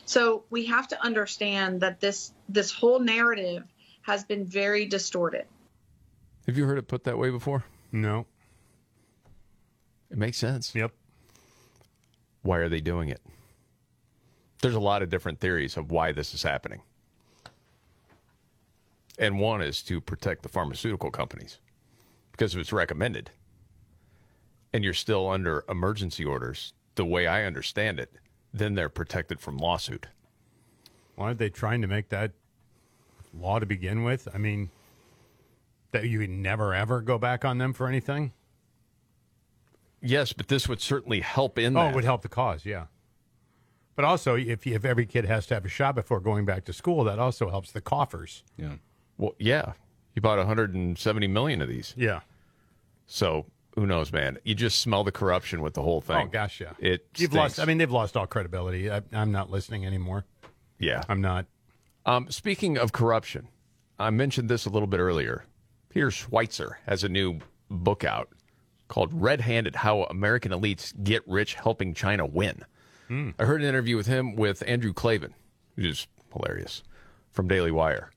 So 0.06 0.44
we 0.50 0.66
have 0.66 0.88
to 0.90 1.04
understand 1.04 1.82
that 1.82 2.00
this 2.00 2.32
this 2.48 2.72
whole 2.72 3.00
narrative 3.00 3.64
has 4.06 4.24
been 4.24 4.46
very 4.46 4.86
distorted. 4.86 5.46
Have 6.46 6.58
you 6.58 6.66
heard 6.66 6.78
it 6.78 6.88
put 6.88 7.04
that 7.06 7.18
way 7.18 7.32
before? 7.32 7.64
No. 7.92 8.28
It 10.12 10.18
makes 10.18 10.38
sense. 10.38 10.76
Yep. 10.76 10.92
Why 12.44 12.60
are 12.60 12.70
they 12.70 12.82
doing 12.82 13.10
it? 13.10 13.22
There's 14.62 14.76
a 14.76 14.80
lot 14.80 15.02
of 15.02 15.10
different 15.10 15.40
theories 15.40 15.76
of 15.76 15.90
why 15.90 16.12
this 16.12 16.36
is 16.36 16.44
happening. 16.44 16.84
And 19.18 19.40
one 19.40 19.62
is 19.62 19.82
to 19.84 20.00
protect 20.00 20.44
the 20.44 20.50
pharmaceutical 20.50 21.10
companies 21.10 21.58
because 22.32 22.54
if 22.54 22.62
it's 22.62 22.74
recommended 22.74 23.32
and 24.72 24.84
you're 24.84 24.94
still 24.94 25.30
under 25.30 25.64
emergency 25.68 26.24
orders, 26.24 26.74
the 26.94 27.06
way 27.06 27.26
I 27.26 27.46
understand 27.46 28.00
it, 28.00 28.14
then 28.54 28.76
they're 28.76 28.90
protected 28.90 29.40
from 29.40 29.58
lawsuit. 29.58 30.06
Why 31.16 31.32
are 31.32 31.34
they 31.34 31.50
trying 31.50 31.82
to 31.82 31.88
make 31.88 32.10
that 32.10 32.34
law 33.40 33.60
to 33.60 33.66
begin 33.66 34.04
with? 34.04 34.28
I 34.34 34.38
mean, 34.38 34.70
that 35.92 36.06
you 36.08 36.20
would 36.20 36.30
never 36.30 36.74
ever 36.74 37.02
go 37.02 37.18
back 37.18 37.46
on 37.46 37.58
them 37.58 37.74
for 37.74 37.88
anything? 37.88 38.34
Yes, 40.02 40.34
but 40.34 40.48
this 40.48 40.68
would 40.70 40.82
certainly 40.82 41.22
help 41.22 41.58
in 41.58 41.76
Oh, 41.76 41.82
that. 41.82 41.90
it 41.92 41.96
would 41.96 42.04
help 42.04 42.22
the 42.22 42.28
cause, 42.30 42.66
yeah. 42.66 42.86
But 43.96 44.06
also, 44.06 44.36
if 44.36 44.68
if 44.68 44.84
every 44.86 45.06
kid 45.06 45.26
has 45.26 45.48
to 45.48 45.54
have 45.54 45.66
a 45.66 45.70
shot 45.70 45.96
before 45.96 46.20
going 46.20 46.46
back 46.46 46.66
to 46.66 46.74
school, 46.74 47.04
that 47.06 47.18
also 47.18 47.50
helps 47.50 47.72
the 47.72 47.82
coffers. 47.82 48.44
Yeah. 48.58 48.74
Well, 49.18 49.36
yeah. 49.40 49.74
You 50.14 50.22
bought 50.22 50.38
170 50.38 51.28
million 51.28 51.62
of 51.62 51.70
these. 51.70 51.94
Yeah. 51.98 52.22
So 53.08 53.46
who 53.76 53.86
knows, 53.86 54.12
man? 54.12 54.38
You 54.44 54.54
just 54.54 54.80
smell 54.82 55.04
the 55.06 55.12
corruption 55.14 55.62
with 55.62 55.74
the 55.76 55.82
whole 55.82 56.02
thing. 56.02 56.28
Oh 56.28 56.30
gosh, 56.30 56.60
yeah. 56.60 56.74
It 56.80 57.06
You've 57.18 57.32
stinks. 57.32 57.36
lost. 57.36 57.60
I 57.60 57.66
mean, 57.66 57.78
they've 57.78 57.92
lost 57.92 58.18
all 58.18 58.28
credibility. 58.28 58.92
I, 58.92 59.02
I'm 59.14 59.32
not 59.32 59.50
listening 59.50 59.86
anymore. 59.86 60.26
Yeah. 60.78 61.04
I'm 61.08 61.22
not. 61.22 61.46
Um, 62.06 62.30
speaking 62.30 62.78
of 62.78 62.92
corruption, 62.92 63.48
I 63.98 64.10
mentioned 64.10 64.50
this 64.50 64.66
a 64.66 64.70
little 64.70 64.88
bit 64.88 65.00
earlier. 65.00 65.46
Peter 65.90 66.10
Schweizer 66.10 66.74
has 66.86 67.04
a 67.04 67.10
new 67.10 67.40
book 67.70 68.04
out 68.04 68.30
called 68.88 69.10
Red 69.14 69.42
Handed 69.42 69.76
How 69.76 70.04
American 70.04 70.52
Elites 70.52 70.94
Get 71.04 71.28
Rich 71.28 71.56
Helping 71.56 71.94
China 71.94 72.26
Win. 72.26 72.64
Hmm. 73.08 73.32
I 73.40 73.46
heard 73.46 73.62
an 73.62 73.68
interview 73.68 73.98
with 73.98 74.08
him 74.08 74.36
with 74.36 74.64
Andrew 74.68 74.94
Klavan, 74.94 75.34
which 75.76 75.86
is 75.86 76.08
hilarious, 76.34 76.84
from 77.32 77.48
Daily 77.48 77.72
Wire. 77.72 78.12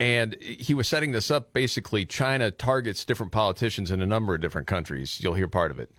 And 0.00 0.36
he 0.42 0.74
was 0.74 0.88
setting 0.88 1.12
this 1.12 1.30
up. 1.30 1.52
Basically, 1.52 2.04
China 2.04 2.50
targets 2.50 3.04
different 3.04 3.32
politicians 3.32 3.90
in 3.90 4.02
a 4.02 4.06
number 4.06 4.34
of 4.34 4.40
different 4.40 4.66
countries. 4.66 5.20
You'll 5.22 5.34
hear 5.34 5.48
part 5.48 5.70
of 5.70 5.78
it. 5.78 5.90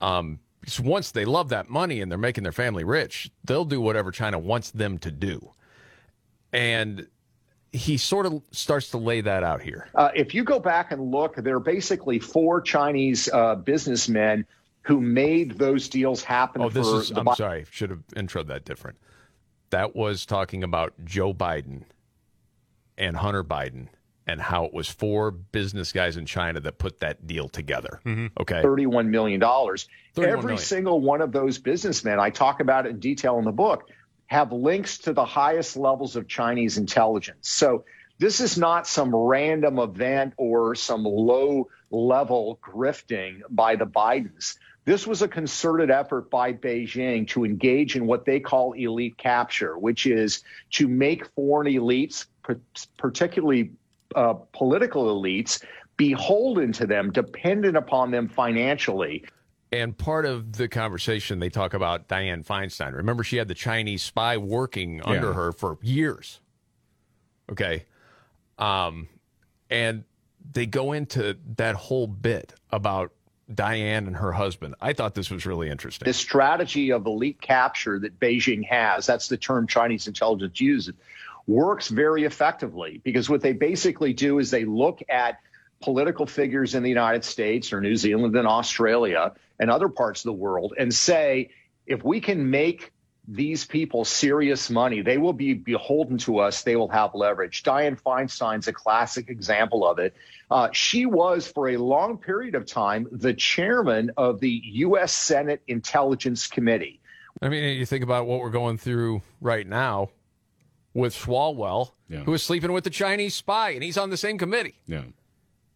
Um, 0.00 0.40
because 0.60 0.80
once 0.80 1.12
they 1.12 1.24
love 1.24 1.48
that 1.50 1.70
money 1.70 2.00
and 2.00 2.10
they're 2.10 2.18
making 2.18 2.42
their 2.42 2.52
family 2.52 2.82
rich, 2.82 3.30
they'll 3.44 3.64
do 3.64 3.80
whatever 3.80 4.10
China 4.10 4.38
wants 4.38 4.72
them 4.72 4.98
to 4.98 5.12
do. 5.12 5.52
And 6.52 7.06
he 7.72 7.96
sort 7.96 8.26
of 8.26 8.42
starts 8.50 8.90
to 8.90 8.98
lay 8.98 9.20
that 9.20 9.42
out 9.42 9.60
here. 9.60 9.88
Uh, 9.94 10.10
if 10.14 10.34
you 10.34 10.44
go 10.44 10.58
back 10.58 10.90
and 10.92 11.10
look, 11.10 11.36
there 11.36 11.56
are 11.56 11.60
basically 11.60 12.18
four 12.18 12.60
Chinese 12.60 13.28
uh, 13.32 13.54
businessmen 13.56 14.46
who 14.82 15.00
made 15.00 15.58
those 15.58 15.88
deals 15.88 16.22
happen. 16.22 16.62
Oh, 16.62 16.70
this 16.70 16.88
for 16.88 17.00
is, 17.00 17.10
the 17.10 17.18
I'm 17.18 17.24
Bi- 17.26 17.34
sorry, 17.34 17.66
should 17.70 17.90
have 17.90 18.06
introed 18.16 18.46
that 18.46 18.64
different. 18.64 18.96
That 19.70 19.94
was 19.94 20.24
talking 20.24 20.64
about 20.64 20.94
Joe 21.04 21.34
Biden 21.34 21.82
and 22.96 23.16
Hunter 23.16 23.44
Biden 23.44 23.88
and 24.26 24.40
how 24.40 24.64
it 24.64 24.72
was 24.74 24.88
four 24.88 25.30
business 25.30 25.92
guys 25.92 26.16
in 26.16 26.26
China 26.26 26.60
that 26.60 26.78
put 26.78 27.00
that 27.00 27.26
deal 27.26 27.48
together. 27.48 28.00
Okay. 28.40 28.62
$31 28.62 29.08
million. 29.08 29.40
31 29.40 29.78
Every 30.16 30.36
million. 30.42 30.58
single 30.58 31.00
one 31.00 31.22
of 31.22 31.32
those 31.32 31.58
businessmen, 31.58 32.18
I 32.18 32.30
talk 32.30 32.60
about 32.60 32.86
it 32.86 32.90
in 32.90 32.98
detail 33.00 33.38
in 33.38 33.44
the 33.44 33.52
book, 33.52 33.90
have 34.28 34.52
links 34.52 34.98
to 34.98 35.12
the 35.12 35.24
highest 35.24 35.76
levels 35.76 36.16
of 36.16 36.28
Chinese 36.28 36.78
intelligence. 36.78 37.48
So 37.48 37.84
this 38.18 38.40
is 38.40 38.56
not 38.56 38.86
some 38.86 39.14
random 39.14 39.78
event 39.78 40.34
or 40.36 40.74
some 40.74 41.04
low 41.04 41.68
level 41.90 42.58
grifting 42.62 43.40
by 43.50 43.76
the 43.76 43.86
Bidens. 43.86 44.56
This 44.84 45.06
was 45.06 45.22
a 45.22 45.28
concerted 45.28 45.90
effort 45.90 46.30
by 46.30 46.52
Beijing 46.52 47.28
to 47.28 47.44
engage 47.44 47.96
in 47.96 48.06
what 48.06 48.24
they 48.24 48.40
call 48.40 48.72
elite 48.72 49.18
capture, 49.18 49.78
which 49.78 50.06
is 50.06 50.42
to 50.70 50.88
make 50.88 51.26
foreign 51.34 51.72
elites, 51.72 52.26
particularly 52.96 53.72
uh, 54.14 54.34
political 54.52 55.04
elites, 55.04 55.62
beholden 55.96 56.72
to 56.72 56.86
them, 56.86 57.12
dependent 57.12 57.76
upon 57.76 58.10
them 58.10 58.28
financially. 58.28 59.24
And 59.70 59.96
part 59.96 60.24
of 60.24 60.56
the 60.56 60.68
conversation, 60.68 61.40
they 61.40 61.50
talk 61.50 61.74
about 61.74 62.08
Dianne 62.08 62.46
Feinstein. 62.46 62.94
Remember, 62.94 63.22
she 63.22 63.36
had 63.36 63.48
the 63.48 63.54
Chinese 63.54 64.02
spy 64.02 64.36
working 64.38 65.02
under 65.02 65.34
her 65.34 65.52
for 65.52 65.78
years. 65.82 66.40
Okay. 67.50 67.84
Um, 68.58 69.08
and 69.68 70.04
they 70.52 70.66
go 70.66 70.92
into 70.92 71.36
that 71.56 71.74
whole 71.74 72.06
bit 72.06 72.54
about 72.70 73.12
Diane 73.54 74.06
and 74.06 74.16
her 74.16 74.32
husband. 74.32 74.74
I 74.80 74.92
thought 74.92 75.14
this 75.14 75.30
was 75.30 75.46
really 75.46 75.70
interesting. 75.70 76.06
The 76.06 76.12
strategy 76.12 76.92
of 76.92 77.06
elite 77.06 77.40
capture 77.40 77.98
that 77.98 78.18
Beijing 78.18 78.66
has, 78.66 79.06
that's 79.06 79.28
the 79.28 79.36
term 79.36 79.66
Chinese 79.66 80.06
intelligence 80.06 80.60
uses, 80.60 80.94
works 81.46 81.88
very 81.88 82.24
effectively 82.24 83.00
because 83.04 83.30
what 83.30 83.40
they 83.40 83.52
basically 83.52 84.12
do 84.12 84.38
is 84.38 84.50
they 84.50 84.64
look 84.64 85.02
at 85.08 85.40
political 85.80 86.26
figures 86.26 86.74
in 86.74 86.82
the 86.82 86.88
United 86.88 87.24
States 87.24 87.72
or 87.72 87.80
New 87.80 87.96
Zealand 87.96 88.34
and 88.36 88.46
Australia 88.46 89.32
and 89.58 89.70
other 89.70 89.88
parts 89.88 90.20
of 90.20 90.24
the 90.24 90.32
world 90.32 90.74
and 90.78 90.92
say, 90.92 91.50
if 91.86 92.04
we 92.04 92.20
can 92.20 92.50
make 92.50 92.92
these 93.30 93.66
people 93.66 94.04
serious 94.04 94.70
money, 94.70 95.02
they 95.02 95.18
will 95.18 95.34
be 95.34 95.52
beholden 95.52 96.16
to 96.16 96.38
us. 96.38 96.62
They 96.62 96.76
will 96.76 96.88
have 96.88 97.14
leverage. 97.14 97.62
Dianne 97.62 98.00
Feinstein's 98.00 98.68
a 98.68 98.72
classic 98.72 99.28
example 99.28 99.86
of 99.86 99.98
it. 99.98 100.14
Uh, 100.50 100.70
she 100.72 101.04
was, 101.04 101.46
for 101.46 101.68
a 101.68 101.76
long 101.76 102.16
period 102.16 102.54
of 102.54 102.64
time, 102.64 103.06
the 103.12 103.34
chairman 103.34 104.10
of 104.16 104.40
the 104.40 104.62
U.S. 104.64 105.12
Senate 105.12 105.62
Intelligence 105.68 106.46
Committee. 106.46 107.00
I 107.42 107.50
mean, 107.50 107.76
you 107.76 107.84
think 107.84 108.02
about 108.02 108.26
what 108.26 108.40
we're 108.40 108.50
going 108.50 108.78
through 108.78 109.20
right 109.42 109.66
now 109.66 110.08
with 110.94 111.14
Swalwell, 111.14 111.92
who 112.08 112.32
is 112.32 112.42
sleeping 112.42 112.72
with 112.72 112.84
the 112.84 112.90
Chinese 112.90 113.34
spy, 113.34 113.70
and 113.70 113.82
he's 113.82 113.98
on 113.98 114.08
the 114.08 114.16
same 114.16 114.38
committee. 114.38 114.74
Yeah. 114.86 115.02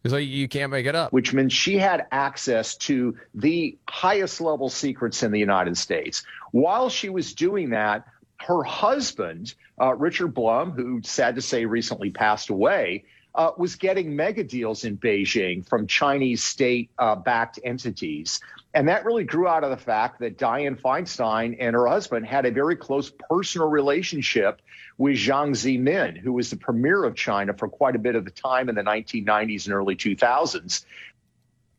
You 0.03 0.49
can't 0.49 0.71
make 0.71 0.85
it 0.85 0.95
up. 0.95 1.13
Which 1.13 1.33
means 1.33 1.53
she 1.53 1.77
had 1.77 2.07
access 2.11 2.75
to 2.77 3.15
the 3.33 3.77
highest 3.87 4.41
level 4.41 4.69
secrets 4.69 5.23
in 5.23 5.31
the 5.31 5.39
United 5.39 5.77
States. 5.77 6.23
While 6.51 6.89
she 6.89 7.09
was 7.09 7.33
doing 7.33 7.69
that, 7.69 8.05
her 8.41 8.63
husband, 8.63 9.53
uh, 9.79 9.95
Richard 9.95 10.33
Blum, 10.33 10.71
who 10.71 11.01
sad 11.03 11.35
to 11.35 11.41
say 11.41 11.65
recently 11.65 12.09
passed 12.11 12.49
away, 12.49 13.05
uh, 13.35 13.51
was 13.57 13.75
getting 13.75 14.15
mega 14.15 14.43
deals 14.43 14.83
in 14.83 14.97
Beijing 14.97 15.67
from 15.67 15.87
Chinese 15.87 16.43
state 16.43 16.91
uh, 16.99 17.15
backed 17.15 17.59
entities. 17.63 18.41
And 18.73 18.87
that 18.89 19.05
really 19.05 19.23
grew 19.23 19.47
out 19.47 19.63
of 19.63 19.69
the 19.69 19.77
fact 19.77 20.19
that 20.19 20.37
Dianne 20.37 20.79
Feinstein 20.79 21.55
and 21.59 21.75
her 21.75 21.87
husband 21.87 22.25
had 22.25 22.45
a 22.45 22.51
very 22.51 22.75
close 22.75 23.11
personal 23.29 23.69
relationship 23.69 24.61
with 24.97 25.15
Jiang 25.15 25.51
Zemin, 25.51 26.17
who 26.17 26.33
was 26.33 26.49
the 26.49 26.55
premier 26.55 27.03
of 27.03 27.15
China 27.15 27.53
for 27.53 27.67
quite 27.67 27.95
a 27.95 27.99
bit 27.99 28.15
of 28.15 28.25
the 28.25 28.31
time 28.31 28.69
in 28.69 28.75
the 28.75 28.83
1990s 28.83 29.65
and 29.65 29.73
early 29.73 29.95
2000s. 29.95 30.85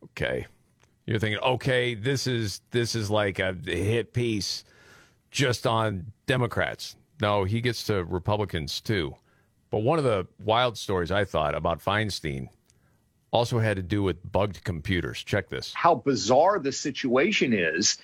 Okay. 0.05 0.47
You're 1.07 1.19
thinking, 1.19 1.43
okay, 1.43 1.95
this 1.95 2.27
is 2.27 2.63
this 2.71 2.95
is 2.95 3.11
like 3.11 3.39
a 3.39 3.53
hit 3.53 4.13
piece 4.13 4.65
just 5.31 5.67
on 5.67 6.13
Democrats. 6.27 6.97
No, 7.21 7.45
he 7.45 7.61
gets 7.61 7.85
to 7.85 8.05
Republicans 8.05 8.81
too. 8.81 9.15
But 9.71 9.79
one 9.81 9.99
of 9.99 10.05
the 10.05 10.27
wild 10.43 10.79
stories 10.79 11.11
I 11.11 11.25
thought 11.25 11.55
about 11.55 11.85
Feinstein 11.85 12.49
also 13.33 13.59
had 13.59 13.77
to 13.77 13.83
do 13.83 14.03
with 14.03 14.31
bugged 14.31 14.63
computers. 14.65 15.23
Check 15.23 15.49
this. 15.49 15.75
How 15.75 15.97
bizarre 15.97 16.59
the 16.59 16.73
situation 16.73 17.53
is. 17.53 17.99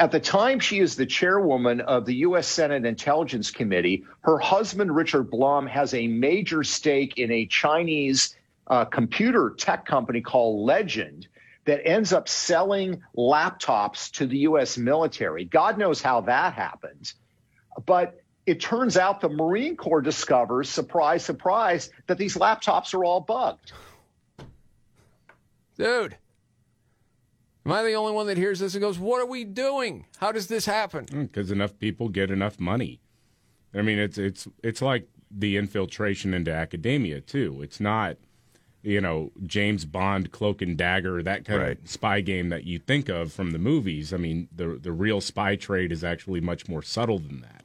At 0.00 0.12
the 0.12 0.18
time 0.18 0.60
she 0.60 0.80
is 0.80 0.96
the 0.96 1.04
chairwoman 1.04 1.82
of 1.82 2.06
the 2.06 2.14
U.S. 2.14 2.46
Senate 2.48 2.86
Intelligence 2.86 3.50
Committee, 3.50 4.06
her 4.22 4.38
husband, 4.38 4.96
Richard 4.96 5.30
Blum, 5.30 5.66
has 5.66 5.92
a 5.92 6.06
major 6.06 6.64
stake 6.64 7.18
in 7.18 7.30
a 7.30 7.44
Chinese 7.44 8.34
uh, 8.68 8.86
computer 8.86 9.54
tech 9.58 9.84
company 9.84 10.22
called 10.22 10.64
Legend 10.64 11.28
that 11.66 11.86
ends 11.86 12.14
up 12.14 12.30
selling 12.30 13.02
laptops 13.14 14.10
to 14.12 14.26
the 14.26 14.38
U.S. 14.38 14.78
military. 14.78 15.44
God 15.44 15.76
knows 15.76 16.00
how 16.00 16.22
that 16.22 16.54
happened. 16.54 17.12
But 17.84 18.22
it 18.46 18.58
turns 18.58 18.96
out 18.96 19.20
the 19.20 19.28
Marine 19.28 19.76
Corps 19.76 20.00
discovers, 20.00 20.70
surprise, 20.70 21.22
surprise, 21.22 21.90
that 22.06 22.16
these 22.16 22.38
laptops 22.38 22.94
are 22.94 23.04
all 23.04 23.20
bugged. 23.20 23.72
Dude, 25.76 26.16
am 27.70 27.78
I 27.78 27.82
the 27.88 27.94
only 27.94 28.12
one 28.12 28.26
that 28.26 28.36
hears 28.36 28.58
this 28.60 28.74
and 28.74 28.80
goes, 28.82 28.98
What 28.98 29.20
are 29.20 29.26
we 29.26 29.44
doing? 29.44 30.06
How 30.18 30.32
does 30.32 30.46
this 30.48 30.66
happen? 30.66 31.06
Hmm, 31.06 31.22
because 31.22 31.50
enough 31.50 31.78
people 31.78 32.08
get 32.08 32.30
enough 32.30 32.58
money. 32.60 33.00
I 33.74 33.82
mean, 33.82 33.98
it's 33.98 34.18
it's 34.18 34.48
it's 34.62 34.82
like 34.82 35.08
the 35.30 35.56
infiltration 35.56 36.34
into 36.34 36.52
academia 36.52 37.20
too. 37.20 37.62
It's 37.62 37.78
not, 37.78 38.16
you 38.82 39.00
know, 39.00 39.30
James 39.46 39.84
Bond 39.84 40.32
cloak 40.32 40.60
and 40.60 40.76
dagger 40.76 41.22
that 41.22 41.44
kind 41.44 41.60
Right. 41.62 41.78
of 41.80 41.88
spy 41.88 42.20
game 42.20 42.48
that 42.48 42.64
you 42.64 42.78
think 42.80 43.08
of 43.08 43.32
from 43.32 43.52
the 43.52 43.58
movies. 43.58 44.12
I 44.12 44.16
mean, 44.16 44.48
the 44.54 44.78
the 44.82 44.92
real 44.92 45.20
spy 45.20 45.54
trade 45.56 45.92
is 45.92 46.02
actually 46.02 46.40
much 46.40 46.68
more 46.68 46.82
subtle 46.82 47.18
than 47.20 47.40
that. 47.42 47.64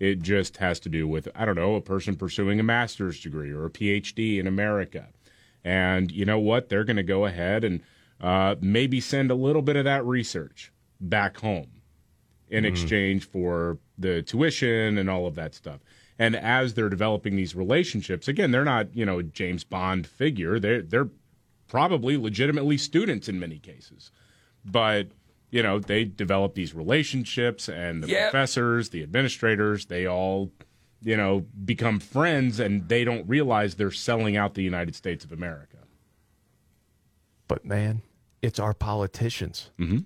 It 0.00 0.22
just 0.22 0.56
has 0.56 0.80
to 0.80 0.88
do 0.88 1.06
with 1.06 1.28
I 1.34 1.44
don't 1.44 1.54
know 1.56 1.74
a 1.74 1.80
person 1.82 2.16
pursuing 2.16 2.58
a 2.58 2.62
master's 2.64 3.20
degree 3.20 3.50
or 3.52 3.66
a 3.66 3.70
PhD 3.70 4.38
in 4.38 4.46
America, 4.46 5.08
and 5.62 6.10
you 6.10 6.24
know 6.24 6.38
what? 6.38 6.68
They're 6.70 6.84
going 6.84 6.96
to 6.96 7.02
go 7.02 7.26
ahead 7.26 7.62
and 7.62 7.82
uh, 8.22 8.54
maybe 8.60 9.00
send 9.00 9.30
a 9.30 9.34
little 9.34 9.62
bit 9.62 9.76
of 9.76 9.84
that 9.84 10.04
research 10.06 10.72
back 11.00 11.36
home 11.38 11.66
in 12.48 12.64
Mhm. 12.64 12.68
exchange 12.68 13.24
for 13.26 13.78
the 13.98 14.22
tuition 14.22 14.96
and 14.96 15.10
all 15.10 15.26
of 15.26 15.34
that 15.34 15.54
stuff. 15.54 15.80
And 16.18 16.36
as 16.36 16.74
they're 16.74 16.88
developing 16.88 17.34
these 17.36 17.54
relationships, 17.56 18.28
again, 18.28 18.50
they're 18.52 18.64
not 18.64 18.94
you 18.94 19.04
know 19.04 19.18
a 19.18 19.22
James 19.22 19.64
Bond 19.64 20.06
figure. 20.06 20.58
They're 20.60 20.82
they're 20.82 21.08
probably 21.68 22.16
legitimately 22.16 22.76
students 22.78 23.28
in 23.28 23.40
many 23.40 23.58
cases, 23.58 24.10
but 24.64 25.08
you 25.50 25.62
know 25.62 25.78
they 25.80 26.04
develop 26.04 26.54
these 26.54 26.74
relationships, 26.74 27.68
and 27.68 28.04
the 28.04 28.08
Yep. 28.08 28.30
professors, 28.30 28.90
the 28.90 29.02
administrators, 29.02 29.86
they 29.86 30.06
all 30.06 30.52
you 31.02 31.16
know 31.16 31.46
become 31.64 31.98
friends, 31.98 32.60
and 32.60 32.88
they 32.88 33.02
don't 33.02 33.26
realize 33.28 33.74
they're 33.74 33.90
selling 33.90 34.36
out 34.36 34.54
the 34.54 34.62
United 34.62 34.94
States 34.94 35.24
of 35.24 35.32
America. 35.32 35.78
But 37.48 37.64
man, 37.64 38.02
it's 38.42 38.58
our 38.58 38.74
politicians. 38.74 39.70
Mm-hmm. 39.78 39.98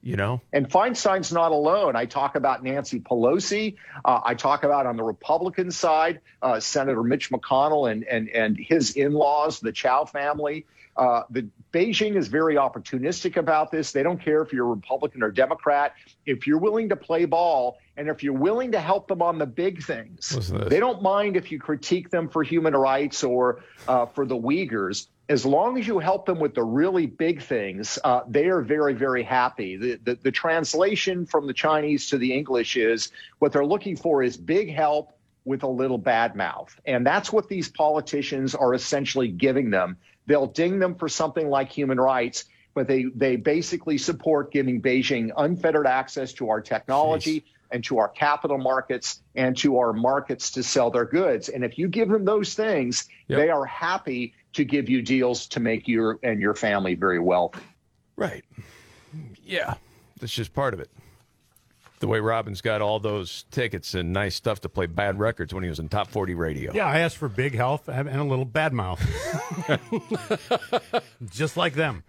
You 0.00 0.16
know? 0.16 0.40
And 0.52 0.70
Feinstein's 0.70 1.32
not 1.32 1.50
alone. 1.50 1.96
I 1.96 2.04
talk 2.04 2.36
about 2.36 2.62
Nancy 2.62 3.00
Pelosi. 3.00 3.76
Uh, 4.04 4.20
I 4.24 4.34
talk 4.34 4.62
about 4.62 4.86
on 4.86 4.96
the 4.96 5.02
Republican 5.02 5.70
side, 5.70 6.20
uh, 6.40 6.60
Senator 6.60 7.02
Mitch 7.02 7.30
McConnell 7.30 7.90
and, 7.90 8.04
and, 8.04 8.28
and 8.28 8.56
his 8.56 8.92
in 8.92 9.12
laws, 9.12 9.58
the 9.58 9.72
Chao 9.72 10.04
family. 10.04 10.66
Uh, 10.96 11.22
the 11.30 11.48
Beijing 11.72 12.16
is 12.16 12.28
very 12.28 12.56
opportunistic 12.56 13.36
about 13.36 13.70
this. 13.70 13.92
They 13.92 14.02
don't 14.02 14.20
care 14.20 14.42
if 14.42 14.52
you're 14.52 14.66
Republican 14.66 15.22
or 15.22 15.30
Democrat. 15.30 15.94
If 16.26 16.46
you're 16.46 16.58
willing 16.58 16.88
to 16.88 16.96
play 16.96 17.24
ball 17.24 17.78
and 17.96 18.08
if 18.08 18.22
you're 18.22 18.32
willing 18.32 18.72
to 18.72 18.80
help 18.80 19.08
them 19.08 19.22
on 19.22 19.38
the 19.38 19.46
big 19.46 19.82
things, 19.82 20.34
Listen 20.34 20.58
to 20.58 20.64
this. 20.64 20.70
they 20.70 20.80
don't 20.80 21.02
mind 21.02 21.36
if 21.36 21.52
you 21.52 21.58
critique 21.60 22.10
them 22.10 22.28
for 22.28 22.42
human 22.42 22.74
rights 22.74 23.22
or 23.22 23.60
uh, 23.86 24.06
for 24.06 24.26
the 24.26 24.36
Uyghurs. 24.36 25.06
As 25.28 25.44
long 25.44 25.78
as 25.78 25.86
you 25.86 25.98
help 25.98 26.24
them 26.24 26.38
with 26.38 26.54
the 26.54 26.64
really 26.64 27.06
big 27.06 27.42
things, 27.42 27.98
uh, 28.02 28.22
they 28.26 28.46
are 28.46 28.62
very, 28.62 28.94
very 28.94 29.22
happy. 29.22 29.76
The, 29.76 30.00
the, 30.02 30.14
the 30.22 30.32
translation 30.32 31.26
from 31.26 31.46
the 31.46 31.52
Chinese 31.52 32.08
to 32.08 32.18
the 32.18 32.32
English 32.32 32.76
is 32.76 33.12
what 33.38 33.52
they're 33.52 33.66
looking 33.66 33.94
for 33.94 34.22
is 34.22 34.38
big 34.38 34.72
help 34.72 35.12
with 35.44 35.62
a 35.64 35.68
little 35.68 35.98
bad 35.98 36.34
mouth. 36.34 36.74
And 36.86 37.06
that's 37.06 37.30
what 37.30 37.48
these 37.48 37.68
politicians 37.68 38.54
are 38.54 38.72
essentially 38.72 39.28
giving 39.28 39.70
them. 39.70 39.98
They'll 40.26 40.46
ding 40.46 40.78
them 40.78 40.94
for 40.94 41.08
something 41.08 41.48
like 41.48 41.70
human 41.70 41.98
rights, 42.00 42.46
but 42.74 42.86
they, 42.86 43.04
they 43.14 43.36
basically 43.36 43.98
support 43.98 44.50
giving 44.50 44.80
Beijing 44.80 45.30
unfettered 45.36 45.86
access 45.86 46.32
to 46.34 46.48
our 46.48 46.60
technology 46.60 47.44
and 47.70 47.84
to 47.84 47.98
our 47.98 48.08
capital 48.08 48.58
markets 48.58 49.22
and 49.34 49.56
to 49.58 49.78
our 49.78 49.92
markets 49.92 50.50
to 50.52 50.62
sell 50.62 50.90
their 50.90 51.04
goods. 51.04 51.48
And 51.50 51.64
if 51.64 51.78
you 51.78 51.88
give 51.88 52.08
them 52.08 52.24
those 52.24 52.54
things, 52.54 53.08
they 53.28 53.50
are 53.50 53.66
happy 53.66 54.34
to 54.54 54.64
give 54.64 54.88
you 54.88 55.02
deals 55.02 55.46
to 55.48 55.60
make 55.60 55.86
your 55.88 56.18
and 56.22 56.40
your 56.40 56.54
family 56.54 56.94
very 56.94 57.18
wealthy. 57.18 57.60
Right. 58.16 58.44
Yeah. 59.44 59.74
That's 60.20 60.32
just 60.32 60.52
part 60.52 60.74
of 60.74 60.80
it. 60.80 60.90
The 62.00 62.06
way 62.06 62.20
Robin's 62.20 62.60
got 62.60 62.80
all 62.80 63.00
those 63.00 63.44
tickets 63.50 63.94
and 63.94 64.12
nice 64.12 64.36
stuff 64.36 64.60
to 64.60 64.68
play 64.68 64.86
bad 64.86 65.18
records 65.18 65.52
when 65.52 65.64
he 65.64 65.68
was 65.68 65.80
in 65.80 65.88
top 65.88 66.08
40 66.08 66.34
radio. 66.34 66.72
Yeah, 66.72 66.86
I 66.86 67.00
asked 67.00 67.16
for 67.16 67.28
big 67.28 67.54
health 67.54 67.88
and 67.88 68.08
and 68.08 68.20
a 68.20 68.24
little 68.24 68.44
bad 68.44 68.72
mouth. 68.72 69.00
Just 71.30 71.56
like 71.56 71.74
them. 71.74 72.04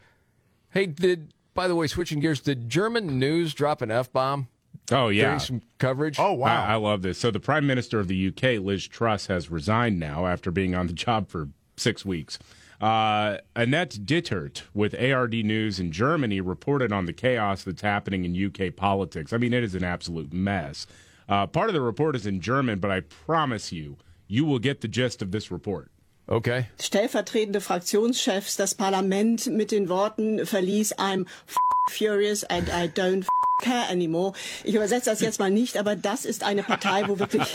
Hey, 0.72 0.86
did, 0.86 1.34
by 1.56 1.68
the 1.68 1.76
way, 1.76 1.88
switching 1.88 2.20
gears, 2.20 2.40
did 2.40 2.70
German 2.70 3.18
news 3.18 3.56
drop 3.56 3.82
an 3.82 3.90
F 3.90 4.11
bomb? 4.11 4.48
Oh 4.91 5.10
yeah, 5.10 5.38
some 5.38 5.61
coverage. 5.78 6.20
Oh 6.20 6.41
I, 6.44 6.74
I 6.74 6.76
love 6.76 7.02
this. 7.02 7.18
So 7.18 7.32
the 7.32 7.40
Prime 7.40 7.68
Minister 7.68 7.99
of 7.99 8.07
the 8.07 8.28
UK, 8.28 8.60
Liz 8.64 8.88
Truss, 8.88 9.28
has 9.28 9.49
resigned 9.49 9.99
now 9.99 10.26
after 10.26 10.52
being 10.52 10.74
on 10.76 10.88
the 10.88 10.94
job 10.94 11.30
for 11.30 11.49
six 11.80 12.06
weeks. 12.06 12.39
Uh, 12.81 13.38
Annette 13.56 13.99
Dittert 14.06 14.64
with 14.73 14.93
ARD 14.93 15.34
News 15.34 15.80
in 15.80 15.91
Germany 15.91 16.39
reported 16.39 16.93
on 16.93 17.06
the 17.06 17.14
chaos 17.14 17.64
that's 17.64 17.81
happening 17.81 18.23
in 18.23 18.34
UK 18.34 18.76
politics. 18.76 19.34
I 19.34 19.38
mean, 19.38 19.53
it 19.53 19.64
is 19.64 19.76
an 19.76 19.84
absolute 19.84 20.31
mess. 20.31 20.88
Uh, 21.27 21.45
part 21.45 21.69
of 21.69 21.73
the 21.73 21.81
report 21.81 22.15
is 22.15 22.26
in 22.26 22.39
German, 22.39 22.80
but 22.80 22.89
I 22.89 23.01
promise 23.01 23.72
you, 23.72 23.97
you 24.27 24.45
will 24.45 24.60
get 24.60 24.81
the 24.81 24.88
gist 24.88 25.22
of 25.22 25.31
this 25.31 25.51
report. 25.51 25.91
Okay. 26.30 26.68
Stellvertretende 26.77 27.60
Fraktionschefs 27.60 28.56
das 28.56 28.76
Parlament 28.76 29.47
mit 29.47 29.72
den 29.72 29.89
Worten 29.89 30.45
verließ 30.45 30.93
I'm 30.97 31.26
f 31.47 31.56
furious 31.89 32.43
and 32.43 32.69
I 32.69 32.88
don't 32.88 33.23
f 33.23 33.27
care 33.64 33.89
anymore. 33.89 34.34
Ich 34.64 34.76
übersetze 34.76 35.10
das 35.10 35.22
jetzt 35.22 35.39
mal 35.39 35.49
nicht, 35.49 35.76
aber 35.76 35.95
das 35.95 36.26
ist 36.26 36.43
eine 36.43 36.61
Partei, 36.61 37.07
wo 37.07 37.18
wirklich 37.18 37.47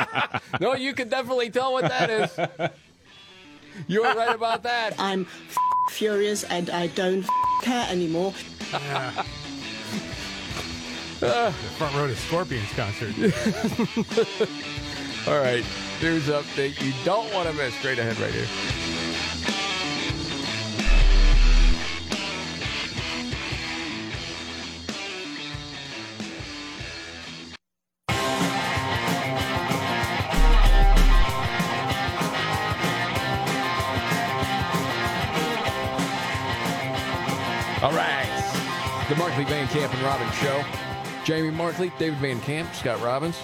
no, 0.60 0.74
you 0.74 0.94
can 0.94 1.10
definitely 1.10 1.50
tell 1.50 1.72
what 1.72 1.84
that 1.84 2.10
is. 2.10 2.70
You 3.86 4.02
were 4.02 4.14
right 4.14 4.34
about 4.34 4.62
that. 4.62 4.94
I'm 4.98 5.26
f 5.26 5.56
furious 5.90 6.44
and 6.44 6.70
I 6.70 6.86
don't 6.88 7.24
f 7.24 7.30
care 7.62 7.86
anymore. 7.90 8.32
Uh. 8.72 9.24
The 11.20 11.52
front 11.78 11.94
row 11.94 12.06
to 12.06 12.16
Scorpions 12.16 12.68
concert. 12.74 13.14
All 15.26 15.38
right. 15.38 15.64
News 16.02 16.26
update 16.26 16.82
you 16.82 16.92
don't 17.04 17.32
want 17.32 17.48
to 17.48 17.54
miss. 17.54 17.74
Straight 17.76 17.98
ahead 17.98 18.18
right 18.18 18.32
here. 18.32 18.46
Camp 39.74 39.92
and 39.92 40.02
Robbins 40.04 40.32
Show. 40.36 40.64
Jamie 41.24 41.50
Markley, 41.50 41.90
David 41.98 42.20
Van 42.20 42.40
Camp, 42.42 42.72
Scott 42.76 43.02
Robbins. 43.02 43.36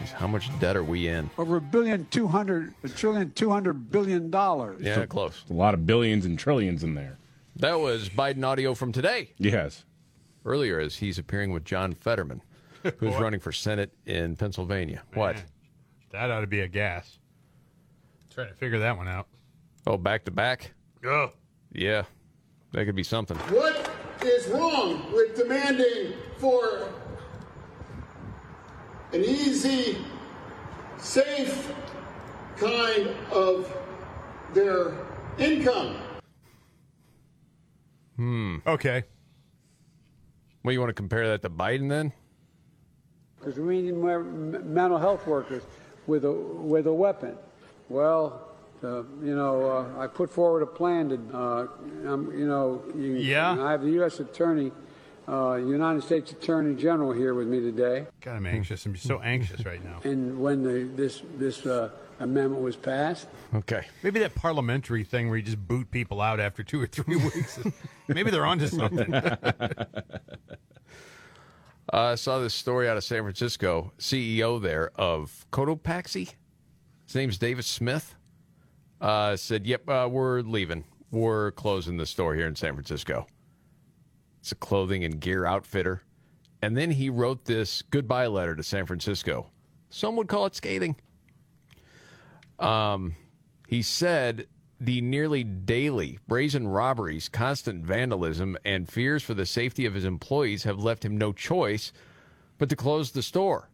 Jeez, 0.00 0.10
how 0.10 0.26
much 0.26 0.50
debt 0.58 0.76
are 0.76 0.82
we 0.82 1.06
in? 1.06 1.30
Over 1.38 1.58
a 1.58 1.60
billion, 1.60 2.06
two 2.06 2.26
hundred, 2.26 2.74
a 2.82 2.88
trillion, 2.88 3.30
two 3.34 3.48
hundred 3.48 3.88
billion 3.88 4.32
dollars. 4.32 4.82
Yeah, 4.82 5.06
close. 5.06 5.44
A 5.48 5.52
lot 5.52 5.74
of 5.74 5.86
billions 5.86 6.24
and 6.24 6.36
trillions 6.36 6.82
in 6.82 6.94
there. 6.94 7.18
That 7.54 7.78
was 7.78 8.08
Biden 8.08 8.44
audio 8.44 8.74
from 8.74 8.90
today. 8.90 9.30
Yes. 9.38 9.84
Earlier, 10.44 10.80
as 10.80 10.96
he's 10.96 11.20
appearing 11.20 11.52
with 11.52 11.64
John 11.64 11.92
Fetterman, 11.94 12.42
who's 12.98 13.12
Boy. 13.14 13.20
running 13.20 13.38
for 13.38 13.52
Senate 13.52 13.92
in 14.06 14.34
Pennsylvania. 14.34 15.04
What? 15.14 15.36
That 16.10 16.32
ought 16.32 16.40
to 16.40 16.48
be 16.48 16.62
a 16.62 16.68
gas. 16.68 17.20
Trying 18.34 18.48
to 18.48 18.54
figure 18.54 18.80
that 18.80 18.96
one 18.96 19.06
out. 19.06 19.28
Oh, 19.86 19.98
back 19.98 20.24
to 20.24 20.32
back? 20.32 20.72
Oh. 21.06 21.30
Yeah, 21.70 22.02
that 22.72 22.86
could 22.86 22.96
be 22.96 23.04
something. 23.04 23.36
What 23.36 23.88
is 24.24 24.46
wrong 24.48 25.12
with 25.12 25.36
demanding 25.36 26.14
for 26.38 26.88
an 29.12 29.24
easy, 29.24 29.98
safe 30.98 31.72
kind 32.56 33.08
of 33.30 33.72
their 34.54 34.94
income? 35.38 35.96
Hmm. 38.16 38.56
Okay. 38.66 39.04
Well, 40.64 40.72
you 40.72 40.80
want 40.80 40.90
to 40.90 40.94
compare 40.94 41.28
that 41.28 41.42
to 41.42 41.50
Biden 41.50 41.88
then? 41.88 42.12
Because 43.38 43.58
we 43.58 43.82
need 43.82 43.94
more 43.94 44.22
mental 44.22 44.98
health 44.98 45.26
workers 45.26 45.62
with 46.08 46.24
a 46.24 46.32
with 46.32 46.86
a 46.88 46.92
weapon. 46.92 47.36
Well, 47.88 48.47
uh, 48.84 49.02
you 49.22 49.34
know, 49.34 49.70
uh, 49.96 50.00
I 50.00 50.06
put 50.06 50.30
forward 50.30 50.62
a 50.62 50.66
plan 50.66 51.08
to, 51.08 51.36
uh, 51.36 51.66
um, 52.12 52.32
you 52.36 52.46
know, 52.46 52.82
you, 52.96 53.14
Yeah. 53.14 53.62
I 53.62 53.70
have 53.72 53.82
the 53.82 53.90
U.S. 53.92 54.20
Attorney, 54.20 54.72
uh, 55.28 55.54
United 55.56 56.02
States 56.02 56.32
Attorney 56.32 56.74
General 56.74 57.12
here 57.12 57.34
with 57.34 57.48
me 57.48 57.60
today. 57.60 58.06
God, 58.20 58.36
I'm 58.36 58.46
anxious. 58.46 58.84
I'm 58.86 58.96
so 58.96 59.20
anxious 59.20 59.64
right 59.66 59.82
now. 59.84 60.00
And 60.04 60.40
when 60.40 60.62
the, 60.62 60.84
this 60.94 61.22
this 61.36 61.66
uh, 61.66 61.90
amendment 62.20 62.62
was 62.62 62.76
passed, 62.76 63.28
Okay. 63.54 63.86
Maybe 64.02 64.20
that 64.20 64.34
parliamentary 64.34 65.04
thing 65.04 65.28
where 65.28 65.38
you 65.38 65.42
just 65.42 65.66
boot 65.66 65.90
people 65.90 66.20
out 66.20 66.38
after 66.40 66.62
two 66.62 66.82
or 66.82 66.86
three 66.86 67.16
weeks. 67.34 67.58
Maybe 68.06 68.30
they're 68.30 68.44
onto 68.46 68.66
something. 68.68 69.12
Uh, 69.14 69.52
I 71.90 72.14
saw 72.16 72.38
this 72.38 72.52
story 72.54 72.88
out 72.88 72.96
of 72.98 73.04
San 73.04 73.22
Francisco. 73.22 73.92
CEO 73.98 74.60
there 74.60 74.90
of 74.96 75.46
Cotopaxi, 75.52 76.34
his 77.06 77.14
name's 77.14 77.38
David 77.38 77.64
Smith, 77.64 78.14
uh, 79.00 79.36
said, 79.36 79.66
"Yep, 79.66 79.88
uh, 79.88 80.08
we're 80.10 80.40
leaving. 80.40 80.84
We're 81.10 81.52
closing 81.52 81.96
the 81.96 82.06
store 82.06 82.34
here 82.34 82.46
in 82.46 82.56
San 82.56 82.74
Francisco." 82.74 83.26
It's 84.40 84.52
a 84.52 84.56
clothing 84.56 85.04
and 85.04 85.20
gear 85.20 85.44
outfitter, 85.44 86.02
and 86.62 86.76
then 86.76 86.90
he 86.90 87.10
wrote 87.10 87.44
this 87.44 87.82
goodbye 87.82 88.26
letter 88.26 88.54
to 88.56 88.62
San 88.62 88.86
Francisco. 88.86 89.50
Some 89.90 90.16
would 90.16 90.28
call 90.28 90.46
it 90.46 90.54
scathing. 90.54 90.96
Um, 92.58 93.14
he 93.66 93.82
said 93.82 94.46
the 94.80 95.00
nearly 95.00 95.42
daily 95.44 96.18
brazen 96.28 96.68
robberies, 96.68 97.28
constant 97.28 97.84
vandalism, 97.84 98.56
and 98.64 98.88
fears 98.88 99.22
for 99.22 99.34
the 99.34 99.46
safety 99.46 99.86
of 99.86 99.94
his 99.94 100.04
employees 100.04 100.62
have 100.64 100.78
left 100.78 101.04
him 101.04 101.16
no 101.16 101.32
choice 101.32 101.92
but 102.58 102.68
to 102.68 102.76
close 102.76 103.10
the 103.10 103.22
store. 103.22 103.70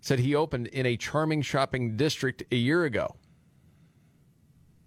Said 0.00 0.18
he 0.18 0.34
opened 0.34 0.66
in 0.68 0.86
a 0.86 0.96
charming 0.96 1.42
shopping 1.42 1.96
district 1.96 2.42
a 2.50 2.56
year 2.56 2.84
ago. 2.84 3.14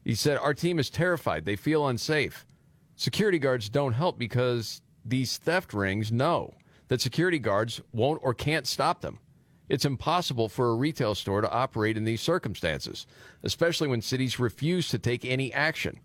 He 0.06 0.15
said, 0.15 0.38
Our 0.38 0.53
team 0.53 0.80
is 0.80 0.90
terrified. 0.90 1.44
They 1.44 1.56
feel 1.57 1.88
unsafe. 1.88 2.45
Security 2.95 3.40
guards 3.40 3.68
don't 3.68 3.94
help 3.94 4.18
because 4.18 4.82
these 5.03 5.38
theft 5.38 5.73
rings 5.73 6.11
know 6.11 6.53
that 6.88 7.02
security 7.02 7.40
guards 7.40 7.82
won't 7.91 8.22
or 8.23 8.34
can't 8.34 8.65
stop 8.68 9.02
them. 9.02 9.19
It's 9.68 9.84
impossible 9.84 10.48
for 10.48 10.69
a 10.69 10.76
retail 10.76 11.15
store 11.15 11.41
to 11.41 11.52
operate 11.52 11.98
in 11.98 12.03
these 12.06 12.22
circumstances, 12.22 13.07
especially 13.44 13.88
when 13.88 14.02
cities 14.02 14.40
refuse 14.40 14.88
to 14.90 14.99
take 14.99 15.26
any 15.26 15.52
action. 15.52 15.99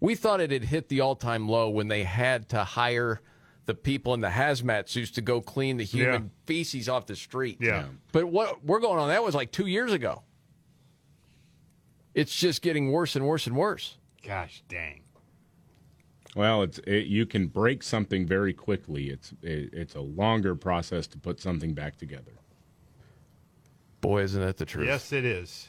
We 0.00 0.16
thought 0.16 0.40
it 0.40 0.50
had 0.50 0.64
hit 0.64 0.88
the 0.88 1.00
all 1.00 1.14
time 1.14 1.48
low 1.48 1.70
when 1.70 1.86
they 1.86 2.02
had 2.02 2.48
to 2.48 2.64
hire 2.64 3.20
the 3.66 3.74
people 3.74 4.12
in 4.14 4.20
the 4.20 4.28
hazmat 4.28 4.88
suits 4.88 5.12
to 5.12 5.20
go 5.20 5.40
clean 5.40 5.76
the 5.76 5.84
human 5.84 6.22
Yeah. 6.24 6.28
feces 6.46 6.88
off 6.88 7.06
the 7.06 7.14
street. 7.14 7.58
Yeah. 7.60 7.84
But 8.10 8.26
what 8.26 8.64
we're 8.64 8.80
going 8.80 8.98
on, 8.98 9.08
that 9.10 9.22
was 9.22 9.36
like 9.36 9.52
two 9.52 9.66
years 9.68 9.92
ago. 9.92 10.24
It's 12.14 12.34
just 12.34 12.62
getting 12.62 12.90
worse 12.92 13.16
and 13.16 13.26
worse 13.26 13.46
and 13.46 13.56
worse. 13.56 13.96
Gosh 14.22 14.62
dang. 14.68 15.02
Well, 16.34 16.62
it's 16.62 16.78
it, 16.86 17.06
you 17.06 17.26
can 17.26 17.46
break 17.46 17.82
something 17.82 18.26
very 18.26 18.52
quickly. 18.52 19.08
It's 19.10 19.32
it, 19.42 19.70
it's 19.72 19.94
a 19.94 20.00
longer 20.00 20.54
process 20.54 21.06
to 21.08 21.18
put 21.18 21.40
something 21.40 21.74
back 21.74 21.96
together. 21.98 22.32
Boy, 24.00 24.22
isn't 24.22 24.40
that 24.40 24.56
the 24.56 24.64
truth? 24.64 24.86
Yes, 24.86 25.12
it 25.12 25.24
is. 25.24 25.68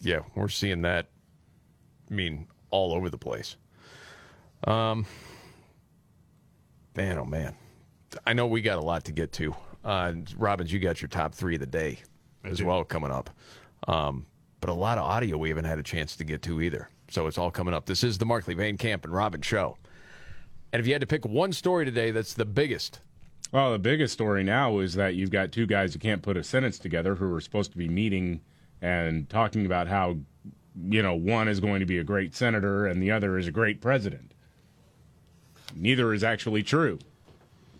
yeah, 0.00 0.20
we're 0.34 0.48
seeing 0.48 0.82
that. 0.82 1.08
I 2.10 2.14
mean, 2.14 2.46
all 2.70 2.92
over 2.92 3.10
the 3.10 3.18
place. 3.18 3.56
Um, 4.64 5.06
man, 6.94 7.18
oh 7.18 7.24
man, 7.24 7.54
I 8.26 8.32
know 8.32 8.46
we 8.46 8.60
got 8.62 8.78
a 8.78 8.82
lot 8.82 9.04
to 9.04 9.12
get 9.12 9.32
to. 9.34 9.54
Uh, 9.84 10.12
Robbins, 10.36 10.72
you 10.72 10.78
got 10.78 11.00
your 11.00 11.08
top 11.08 11.34
three 11.34 11.54
of 11.54 11.60
the 11.60 11.66
day 11.66 11.98
as 12.44 12.62
well 12.62 12.84
coming 12.84 13.10
up. 13.10 13.30
Um, 13.88 14.26
but 14.60 14.70
a 14.70 14.74
lot 14.74 14.98
of 14.98 15.04
audio 15.04 15.36
we 15.36 15.48
haven't 15.48 15.64
had 15.64 15.78
a 15.78 15.82
chance 15.82 16.16
to 16.16 16.24
get 16.24 16.42
to 16.42 16.60
either. 16.60 16.88
So 17.08 17.26
it's 17.26 17.38
all 17.38 17.50
coming 17.50 17.74
up. 17.74 17.86
This 17.86 18.02
is 18.02 18.18
the 18.18 18.26
Markley 18.26 18.54
Van 18.54 18.76
Camp 18.76 19.04
and 19.04 19.14
Robbins 19.14 19.46
show. 19.46 19.76
And 20.72 20.80
if 20.80 20.86
you 20.86 20.92
had 20.92 21.00
to 21.00 21.06
pick 21.06 21.24
one 21.24 21.52
story 21.52 21.84
today 21.84 22.10
that's 22.10 22.34
the 22.34 22.44
biggest, 22.44 23.00
Well, 23.52 23.72
the 23.72 23.78
biggest 23.78 24.12
story 24.12 24.42
now 24.42 24.78
is 24.80 24.94
that 24.94 25.14
you've 25.14 25.30
got 25.30 25.52
two 25.52 25.66
guys 25.66 25.92
who 25.92 26.00
can't 26.00 26.22
put 26.22 26.36
a 26.36 26.42
sentence 26.42 26.78
together 26.78 27.14
who 27.14 27.32
are 27.32 27.40
supposed 27.40 27.70
to 27.72 27.78
be 27.78 27.88
meeting 27.88 28.40
and 28.82 29.28
talking 29.30 29.64
about 29.66 29.86
how, 29.86 30.16
you 30.88 31.02
know, 31.02 31.14
one 31.14 31.48
is 31.48 31.60
going 31.60 31.80
to 31.80 31.86
be 31.86 31.98
a 31.98 32.04
great 32.04 32.34
senator 32.34 32.86
and 32.86 33.00
the 33.02 33.10
other 33.12 33.38
is 33.38 33.46
a 33.46 33.52
great 33.52 33.80
president. 33.80 34.32
Neither 35.74 36.12
is 36.12 36.24
actually 36.24 36.62
true. 36.62 36.98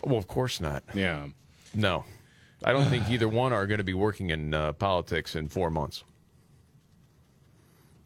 well, 0.04 0.18
of 0.18 0.28
course 0.28 0.60
not. 0.60 0.84
Yeah. 0.94 1.26
No, 1.74 2.04
I 2.64 2.72
don't 2.72 2.86
think 2.86 3.10
either 3.10 3.28
one 3.28 3.52
are 3.52 3.66
going 3.66 3.78
to 3.78 3.84
be 3.84 3.92
working 3.94 4.30
in 4.30 4.54
uh, 4.54 4.72
politics 4.72 5.34
in 5.34 5.48
four 5.48 5.70
months. 5.70 6.04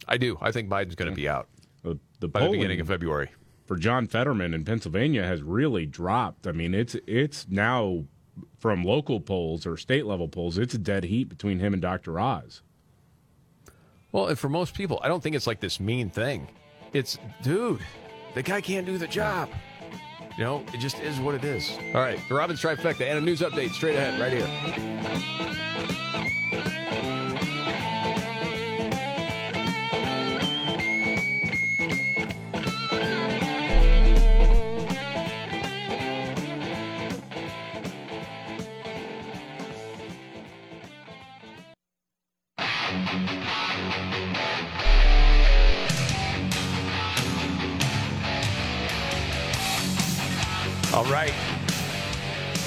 I 0.08 0.16
do. 0.16 0.38
I 0.40 0.50
think 0.52 0.68
Biden's 0.68 0.94
going 0.94 1.10
to 1.10 1.14
be 1.16 1.28
out 1.28 1.48
The, 1.82 1.98
the 2.20 2.28
by 2.28 2.40
the 2.40 2.50
beginning 2.50 2.80
of 2.80 2.88
February. 2.88 3.30
for 3.66 3.76
John 3.76 4.06
Fetterman 4.06 4.54
in 4.54 4.64
Pennsylvania 4.64 5.24
has 5.24 5.42
really 5.42 5.86
dropped. 5.86 6.46
I 6.46 6.52
mean, 6.52 6.74
it's 6.74 6.96
it's 7.06 7.46
now 7.48 8.04
from 8.58 8.82
local 8.84 9.20
polls 9.20 9.66
or 9.66 9.76
state 9.76 10.06
level 10.06 10.28
polls, 10.28 10.56
it's 10.58 10.74
a 10.74 10.78
dead 10.78 11.04
heat 11.04 11.28
between 11.28 11.58
him 11.58 11.72
and 11.72 11.82
Dr. 11.82 12.18
Oz. 12.18 12.62
Well, 14.12 14.26
and 14.28 14.38
for 14.38 14.48
most 14.48 14.74
people, 14.74 14.98
I 15.04 15.08
don't 15.08 15.22
think 15.22 15.36
it's 15.36 15.46
like 15.46 15.60
this 15.60 15.78
mean 15.78 16.10
thing. 16.10 16.48
It's, 16.92 17.18
dude, 17.42 17.80
the 18.34 18.42
guy 18.42 18.60
can't 18.60 18.84
do 18.86 18.98
the 18.98 19.06
job. 19.06 19.50
You 20.36 20.44
know, 20.44 20.64
it 20.72 20.78
just 20.78 20.98
is 21.00 21.18
what 21.20 21.34
it 21.34 21.44
is. 21.44 21.70
All 21.94 22.00
right, 22.00 22.18
the 22.28 22.34
Robbins 22.34 22.60
Trifecta 22.60 23.02
and 23.02 23.18
a 23.18 23.20
news 23.20 23.40
update 23.40 23.70
straight 23.70 23.94
ahead 23.96 24.18
right 24.20 24.32
here. 24.32 25.60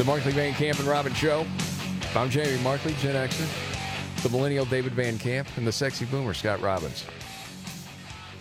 The 0.04 0.08
Markley 0.08 0.34
Van 0.34 0.54
Camp 0.56 0.80
and 0.80 0.88
Robbins 0.90 1.16
Show. 1.16 1.46
I'm 2.14 2.30
Jamie 2.30 2.62
Markley, 2.62 2.94
Gen 2.96 3.16
Xer, 3.16 4.22
the 4.22 4.28
millennial 4.28 4.66
David 4.66 4.92
Van 4.92 5.18
Camp, 5.18 5.48
and 5.56 5.66
the 5.66 5.72
sexy 5.72 6.04
boomer 6.04 6.34
Scott 6.34 6.60
Robbins. 6.60 7.06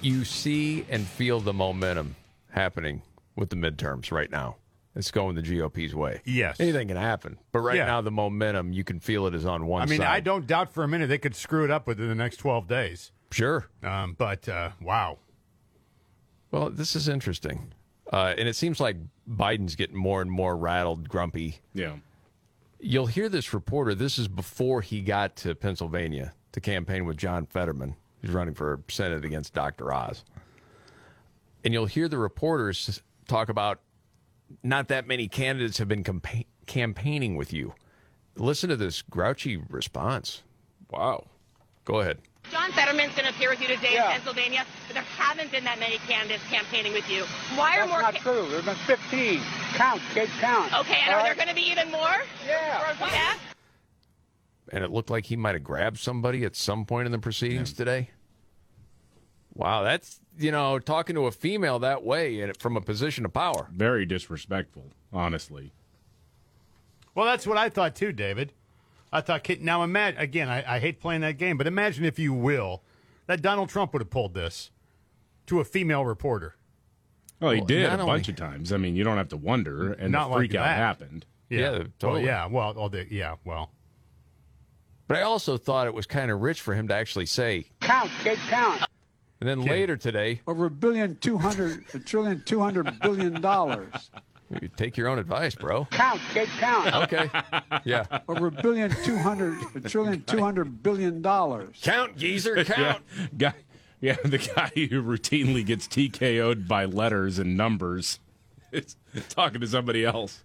You 0.01 0.25
see 0.25 0.85
and 0.91 1.07
feel 1.07 1.39
the 1.39 1.53
momentum 1.53 2.17
happening 2.51 3.01
with 3.37 3.49
the 3.51 3.55
midterms 3.55 4.11
right 4.11 4.29
now. 4.29 4.57
It's 4.97 5.13
going 5.13 5.37
the 5.37 5.43
GOP's 5.43 5.95
way. 5.95 6.21
Yes. 6.25 6.59
Anything 6.59 6.89
can 6.89 6.97
happen. 6.97 7.39
But 7.53 7.61
right 7.61 7.77
Yeah. 7.77 7.87
now, 7.87 8.01
the 8.01 8.11
momentum, 8.11 8.73
you 8.73 8.83
can 8.83 8.99
feel 8.99 9.29
it 9.29 9.35
is 9.37 9.47
on 9.47 9.65
one 9.67 9.83
I 9.83 9.87
mean, 9.87 9.99
side. 9.99 10.09
I 10.09 10.19
don't 10.19 10.49
doubt 10.49 10.73
for 10.73 10.83
a 10.83 10.89
minute 10.89 11.07
they 11.07 11.19
could 11.19 11.37
screw 11.37 11.63
it 11.63 11.71
up 11.71 11.87
within 11.87 12.09
the 12.09 12.17
next 12.17 12.39
12 12.39 12.67
days. 12.67 13.13
Sure. 13.31 13.69
Um, 13.85 14.17
but 14.19 14.49
uh, 14.49 14.71
wow. 14.81 15.19
Well, 16.51 16.71
this 16.71 16.97
is 16.97 17.07
interesting. 17.09 17.73
Uh, 18.11 18.35
and 18.37 18.49
it 18.49 18.57
seems 18.57 18.81
like 18.81 18.97
Biden's 19.29 19.77
getting 19.77 19.97
more 19.97 20.21
and 20.23 20.31
more 20.31 20.57
rattled, 20.57 21.09
grumpy. 21.09 21.61
Yeah. 21.75 21.97
You'll 22.81 23.07
hear 23.07 23.29
this 23.29 23.55
reporter. 23.55 23.95
This 23.95 24.19
is 24.19 24.29
before 24.29 24.81
he 24.81 25.03
got 25.03 25.37
to 25.37 25.55
Pennsylvania 25.55 26.33
to 26.53 26.61
campaign 26.61 27.05
with 27.07 27.17
John 27.17 27.47
Fetterman, 27.47 27.95
who's 28.21 28.33
running 28.33 28.55
for 28.55 28.81
Senate 28.89 29.25
against 29.25 29.55
Dr. 29.55 29.93
Oz. 29.93 30.25
And 31.65 31.73
you'll 31.73 31.87
hear 31.87 32.09
the 32.09 32.19
reporters 32.19 33.03
talk 33.29 33.49
about 33.49 33.81
not 34.63 34.89
that 34.89 35.07
many 35.07 35.29
candidates 35.29 35.79
have 35.79 35.89
been 35.89 36.05
campa- 36.05 36.47
campaigning 36.67 37.37
with 37.37 37.53
you. 37.53 37.75
Listen 38.37 38.69
to 38.71 38.77
this 38.77 39.03
grouchy 39.03 39.57
response. 39.57 40.43
Wow. 40.91 41.27
Go 41.85 42.01
ahead. 42.01 42.19
John 42.53 42.71
Fetterman's 42.73 43.15
going 43.15 43.25
to 43.25 43.31
appear 43.31 43.49
with 43.49 43.63
you 43.63 43.67
today 43.67 43.97
in 43.97 44.03
Pennsylvania, 44.03 44.67
but 44.87 44.95
there 44.95 45.03
haven't 45.03 45.51
been 45.51 45.65
that 45.65 45.79
many 45.81 45.97
candidates 46.07 46.45
campaigning 46.51 46.93
with 46.93 47.09
you. 47.11 47.25
Why 47.57 47.79
are 47.79 47.87
that's 47.87 47.91
more? 47.91 48.03
not 48.03 48.15
true. 48.17 48.47
There 48.51 48.61
have 48.61 48.67
been 48.67 48.99
15. 48.99 49.41
Count, 49.73 50.03
kids, 50.13 50.31
count. 50.39 50.71
Okay, 50.81 50.99
and 51.07 51.15
All 51.15 51.21
are 51.21 51.25
there 51.25 51.35
going 51.35 51.49
to 51.49 51.55
be 51.55 51.63
even 51.63 51.91
more? 51.91 52.23
Yeah. 52.47 52.95
Yeah. 53.01 53.35
And 54.71 54.85
it 54.85 54.91
looked 54.91 55.09
like 55.09 55.25
he 55.25 55.37
might 55.37 55.55
have 55.55 55.65
grabbed 55.65 55.99
somebody 55.99 56.45
at 56.45 56.55
some 56.55 56.85
point 56.85 57.07
in 57.07 57.13
the 57.13 57.19
proceedings 57.19 57.73
today. 57.73 58.11
Wow, 59.55 59.83
that's 59.83 60.21
you 60.39 60.51
know 60.51 60.79
talking 60.79 61.15
to 61.17 61.27
a 61.27 61.33
female 61.33 61.79
that 61.81 62.03
way 62.05 62.41
and 62.41 62.57
from 62.59 62.77
a 62.77 62.81
position 62.81 63.25
of 63.25 63.33
power. 63.33 63.69
Very 63.73 64.07
disrespectful, 64.07 64.93
honestly. 65.13 65.73
Well, 67.15 67.27
that's 67.27 67.47
what 67.47 67.59
I 67.59 67.69
thought 67.69 67.95
too, 67.95 68.13
David. 68.13 68.53
I 69.13 69.21
thought 69.21 69.47
now 69.61 69.83
imagine 69.83 70.21
again. 70.21 70.49
I, 70.49 70.77
I 70.77 70.79
hate 70.79 71.01
playing 71.01 71.21
that 71.21 71.37
game, 71.39 71.59
but 71.59 71.67
imagine 71.67 72.05
if 72.05 72.19
you 72.19 72.33
will 72.33 72.83
that 73.27 73.43
Donald 73.43 73.69
Trump 73.69 73.93
would 73.93 74.01
have 74.03 74.11
pulled 74.11 74.35
this 74.35 74.71
to 75.47 75.61
a 75.61 75.65
female 75.65 76.05
reporter. 76.05 76.55
Well, 77.41 77.51
he 77.53 77.59
Well, 77.59 77.67
did 77.67 77.85
a 77.87 77.91
not 77.91 78.01
only- 78.01 78.13
bunch 78.13 78.29
of 78.29 78.37
times. 78.37 78.73
I 78.73 78.77
mean, 78.79 78.97
you 78.97 79.05
don't 79.05 79.17
have 79.19 79.29
to 79.31 79.37
wonder, 79.37 79.93
and 79.93 80.13
Not 80.13 80.31
the 80.31 80.37
freak 80.37 80.53
like 80.53 80.61
out 80.61 80.65
that. 80.65 80.77
happened. 80.77 81.27
Yeah, 81.51 81.83
Well, 82.03 82.19
yeah. 82.19 82.47
Well, 82.47 82.73
well, 82.75 82.89
the, 82.89 83.07
yeah. 83.13 83.35
Well, 83.45 83.71
But 85.09 85.19
I 85.19 85.23
also 85.23 85.59
thought 85.59 85.87
it 85.87 85.93
was 85.93 86.07
kind 86.07 86.31
of 86.31 86.41
rich 86.41 86.61
for 86.63 86.75
him 86.75 86.89
to 86.89 86.95
actually 86.95 87.27
say. 87.27 87.67
Count, 87.81 88.11
get 88.25 88.39
count. 88.49 88.83
And 89.41 89.49
then 89.49 89.61
later 89.61 89.97
today, 89.97 90.41
Over 90.47 90.67
a 90.67 90.71
billion, 90.71 91.17
two 91.17 91.37
hundred, 91.37 91.85
a 91.93 91.99
trillion, 91.99 92.43
two 92.47 92.61
hundred 92.61 92.99
billion 93.01 93.41
dollars. 93.41 93.93
You 94.61 94.69
take 94.77 94.97
your 94.97 95.09
own 95.09 95.19
advice, 95.19 95.55
bro. 95.55 95.87
Count, 95.91 96.21
get 96.35 96.49
count. 96.59 96.95
Okay. 96.95 97.31
Yeah. 97.85 98.05
Over 98.29 98.49
a 98.49 98.51
billion, 98.51 98.91
two 99.05 99.17
hundred, 99.17 99.59
a 99.75 99.81
trillion, 99.89 100.23
two 100.25 100.41
hundred 100.41 100.83
billion 100.83 101.23
dollars. 101.23 101.79
Count, 101.83 102.17
geezer, 102.17 102.63
count. 102.65 103.03
yeah, 103.19 103.27
guy, 103.37 103.55
yeah, 104.01 104.17
the 104.25 104.39
guy 104.39 104.71
who 104.75 105.03
routinely 105.03 105.65
gets 105.65 105.87
TKO'd 105.89 106.67
by 106.69 106.85
letters 106.85 107.39
and 107.39 107.57
numbers 107.57 108.19
is 108.73 108.97
talking 109.29 109.61
to 109.61 109.67
somebody 109.67 110.05
else. 110.05 110.43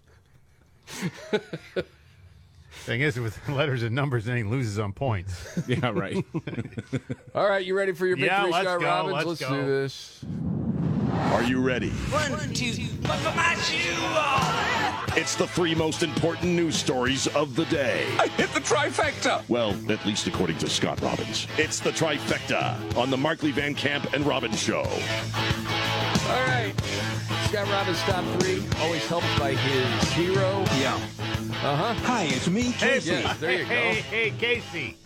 thing 2.86 3.02
is, 3.02 3.20
with 3.20 3.38
letters 3.50 3.84
and 3.84 3.94
numbers, 3.96 4.26
then 4.26 4.38
he 4.38 4.44
loses 4.44 4.80
on 4.80 4.94
points. 4.94 5.60
Yeah, 5.68 5.90
right. 5.94 6.24
All 7.36 7.48
right, 7.50 7.66
you 7.66 7.76
ready 7.76 7.92
for 7.92 8.06
your 8.08 8.16
victory 8.16 8.28
Yeah, 8.36 8.44
three, 8.44 8.52
let's 8.54 8.68
Scott 8.68 8.80
go, 8.80 8.86
Robbins? 8.86 9.14
let's 9.16 9.28
Let's 9.28 9.42
go. 9.42 9.50
do 9.62 9.66
this. 9.66 10.26
Are 11.12 11.44
you 11.44 11.62
ready? 11.62 11.90
One, 11.90 12.54
two, 12.54 12.74
one 13.08 13.18
for 13.20 13.36
my 13.36 13.56
shoe. 13.56 15.20
It's 15.20 15.36
the 15.36 15.48
three 15.48 15.74
most 15.74 16.04
important 16.04 16.54
news 16.54 16.76
stories 16.78 17.28
of 17.28 17.56
the 17.56 17.66
day. 17.66 18.06
I 18.20 18.28
hit 18.28 18.52
the 18.54 18.60
trifecta. 18.60 19.48
Well, 19.50 19.76
at 19.92 20.06
least 20.06 20.28
according 20.28 20.58
to 20.60 20.70
Scott 20.70 21.02
Robbins. 21.02 21.48
It's 21.58 21.80
the 21.80 21.92
trifecta 21.92 22.96
on 22.98 23.10
the 23.10 23.18
Markley 23.18 23.52
Van 23.52 23.74
Camp 23.74 24.14
and 24.14 24.26
Robbins 24.26 24.60
Show. 24.60 24.84
All 24.84 26.46
right. 26.48 26.74
Scott 27.48 27.68
Robbins' 27.70 28.02
top 28.02 28.26
three, 28.40 28.62
always 28.80 29.06
helped 29.08 29.40
by 29.40 29.54
his 29.54 30.12
hero. 30.14 30.66
Yeah. 30.80 30.96
Uh 31.64 31.76
huh. 31.76 31.94
Hi, 32.04 32.24
it's 32.24 32.50
me, 32.50 32.74
Casey. 32.74 33.12
Yeah, 33.12 33.34
there 33.40 33.52
you 33.54 33.60
go. 33.64 33.70
Hey, 33.70 33.94
hey, 34.02 34.34
Casey. 34.38 34.98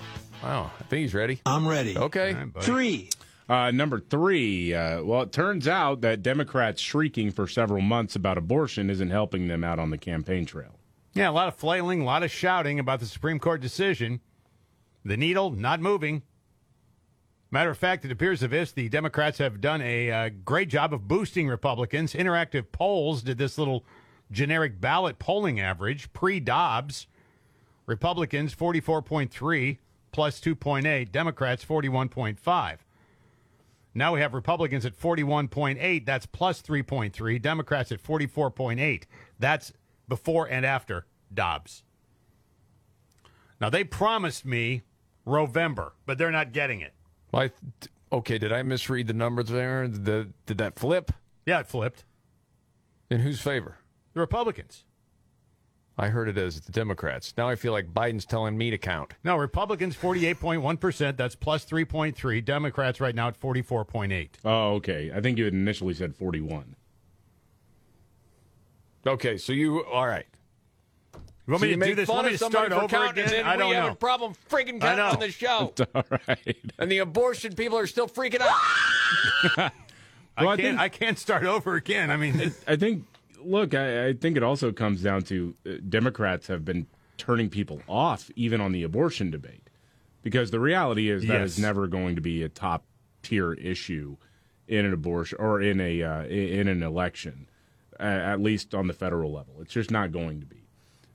Wow, 0.44 0.72
I 0.80 0.84
think 0.86 1.02
he's 1.04 1.14
ready. 1.14 1.40
I'm 1.46 1.68
ready. 1.68 1.96
Okay. 1.96 2.36
Three. 2.62 3.10
Uh, 3.52 3.70
number 3.70 4.00
three. 4.00 4.74
Uh, 4.74 5.04
well, 5.04 5.24
it 5.24 5.34
turns 5.34 5.68
out 5.68 6.00
that 6.00 6.24
Democrats 6.24 6.80
shrieking 6.80 7.32
for 7.32 7.50
several 7.50 7.82
months 7.82 8.16
about 8.16 8.38
abortion 8.38 8.90
isn't 8.90 9.10
helping 9.10 9.50
them 9.50 9.62
out 9.62 9.78
on 9.78 9.90
the 9.90 9.98
campaign 9.98 10.46
trail. 10.46 10.80
Yeah, 11.14 11.30
a 11.30 11.34
lot 11.34 11.50
of 11.50 11.56
flailing, 11.56 12.00
a 12.00 12.06
lot 12.06 12.24
of 12.24 12.32
shouting 12.32 12.80
about 12.80 13.02
the 13.02 13.06
Supreme 13.06 13.40
Court 13.40 13.60
decision. 13.60 14.22
The 15.04 15.18
needle 15.18 15.52
not 15.52 15.82
moving. 15.82 16.22
Matter 17.52 17.72
of 17.72 17.78
fact, 17.78 18.06
it 18.06 18.12
appears 18.14 18.42
as 18.42 18.54
if 18.54 18.74
the 18.74 18.88
Democrats 18.88 19.40
have 19.40 19.60
done 19.60 19.82
a 19.82 20.10
uh, 20.10 20.30
great 20.46 20.70
job 20.70 20.94
of 20.94 21.10
boosting 21.10 21.50
Republicans. 21.50 22.14
Interactive 22.14 22.72
polls 22.72 23.22
did 23.22 23.38
this 23.38 23.58
little 23.58 23.84
generic 24.32 24.80
ballot 24.80 25.20
polling 25.20 25.60
average 25.60 26.14
pre 26.14 26.40
Dobbs. 26.40 27.08
Republicans 27.86 28.56
44.3 28.56 29.78
plus 30.14 30.40
2.8, 30.40 31.12
Democrats 31.12 31.66
41.5. 31.66 32.78
Now 33.94 34.14
we 34.14 34.22
have 34.22 34.34
Republicans 34.34 34.86
at 34.86 34.98
41.8, 34.98 36.06
that's 36.06 36.26
plus 36.26 36.62
3.3, 36.62 37.42
Democrats 37.42 37.92
at 37.92 38.02
44.8. 38.02 39.04
That's 39.38 39.74
before 40.08 40.46
and 40.46 40.66
after 40.66 41.06
Dobbs. 41.34 41.84
Now 43.60 43.70
they 43.70 43.84
promised 43.84 44.46
me 44.46 44.82
November, 45.26 45.94
but 46.06 46.18
they're 46.18 46.32
not 46.32 46.54
getting 46.54 46.82
it. 46.82 46.94
Well, 47.32 47.44
I 47.44 47.88
okay, 48.16 48.38
did 48.38 48.52
I 48.52 48.64
misread 48.64 49.08
the 49.08 49.14
numbers 49.14 49.50
there? 49.50 49.88
The, 49.88 50.30
did 50.46 50.58
that 50.58 50.80
flip? 50.80 51.12
Yeah, 51.46 51.60
it 51.60 51.68
flipped. 51.68 52.06
In 53.10 53.20
whose 53.20 53.42
favor? 53.42 53.78
The 54.14 54.20
Republicans. 54.20 54.86
I 55.98 56.08
heard 56.08 56.30
it 56.30 56.38
as 56.38 56.62
the 56.62 56.72
Democrats. 56.72 57.34
Now 57.38 57.48
I 57.50 57.56
feel 57.56 57.74
like 57.74 57.94
Biden's 57.94 58.26
telling 58.26 58.58
me 58.58 58.72
to 58.72 58.78
count. 58.78 59.14
No, 59.24 59.36
Republicans 59.36 59.96
48.1%, 59.96 61.18
that's 61.18 61.36
plus 61.36 61.66
3.3. 61.66 62.44
Democrats 62.44 63.00
right 63.02 63.14
now 63.14 63.28
at 63.28 63.40
44.8. 63.40 64.30
Oh, 64.46 64.74
okay. 64.76 65.12
I 65.14 65.22
think 65.22 65.38
you 65.38 65.46
had 65.46 65.54
initially 65.54 65.94
said 65.94 66.16
41. 66.16 66.76
Okay, 69.06 69.38
so 69.38 69.52
you 69.54 69.84
all 69.86 70.08
right? 70.08 70.26
You 71.48 71.54
want 71.54 71.62
so 71.62 71.66
me 71.66 71.70
you 71.70 71.76
to 71.76 71.80
make 71.80 71.90
do 71.90 71.96
this? 71.96 72.08
Fun 72.08 72.16
Want 72.18 72.28
me 72.28 72.34
of 72.34 72.40
to 72.40 72.44
somebody 72.46 72.68
start 72.68 72.90
for 72.90 72.96
over 72.98 73.06
counting, 73.08 73.24
again? 73.26 73.40
And 73.40 73.48
I 73.48 73.58
don't 73.58 73.70
we 73.70 73.76
have 73.76 73.86
know. 73.86 73.92
a 73.92 73.96
problem 73.96 74.34
freaking 74.50 74.80
counting 74.80 75.04
on 75.06 75.20
the 75.20 75.32
show. 75.32 75.74
It's 75.78 75.82
all 75.96 76.04
right. 76.28 76.58
And 76.78 76.92
the 76.92 77.00
abortion 77.00 77.54
people 77.56 77.78
are 77.78 77.88
still 77.88 78.08
freaking 78.08 78.42
out. 78.42 78.52
I, 80.38 80.44
Well, 80.44 80.50
I 80.50 80.56
can't, 80.56 80.62
think- 80.62 80.80
I 80.80 80.90
can't 80.90 81.20
start 81.20 81.44
over 81.44 81.76
again. 81.76 82.10
I 82.12 82.16
mean, 82.18 82.54
I 82.68 82.76
think, 82.76 83.06
look, 83.44 83.74
I, 83.74 84.08
I 84.08 84.14
think 84.14 84.38
it 84.38 84.44
also 84.44 84.72
comes 84.72 85.02
down 85.02 85.24
to 85.24 85.56
uh, 85.66 85.72
Democrats 85.88 86.48
have 86.48 86.64
been 86.66 86.88
turning 87.18 87.50
people 87.50 87.82
off 87.88 88.30
even 88.36 88.60
on 88.62 88.72
the 88.72 88.84
abortion 88.84 89.30
debate 89.30 89.70
because 90.24 90.52
the 90.52 90.60
reality 90.60 91.10
is 91.10 91.22
that 91.28 91.42
Yes. 91.42 91.52
is 91.52 91.60
never 91.60 91.88
going 91.88 92.16
to 92.16 92.22
be 92.22 92.42
a 92.44 92.50
top 92.50 92.84
tier 93.24 93.54
issue 93.54 94.18
in 94.68 94.86
an 94.86 94.94
abortion 94.94 95.38
or 95.40 95.62
in 95.62 95.80
a 95.82 96.02
uh, 96.02 96.24
in 96.26 96.68
an 96.68 96.82
election, 96.82 97.48
uh, 98.00 98.04
at 98.04 98.40
least 98.40 98.74
on 98.74 98.88
the 98.88 98.94
federal 98.94 99.32
level. 99.32 99.56
It's 99.60 99.74
just 99.74 99.92
not 99.92 100.12
going 100.12 100.40
to 100.40 100.46
be. 100.46 100.64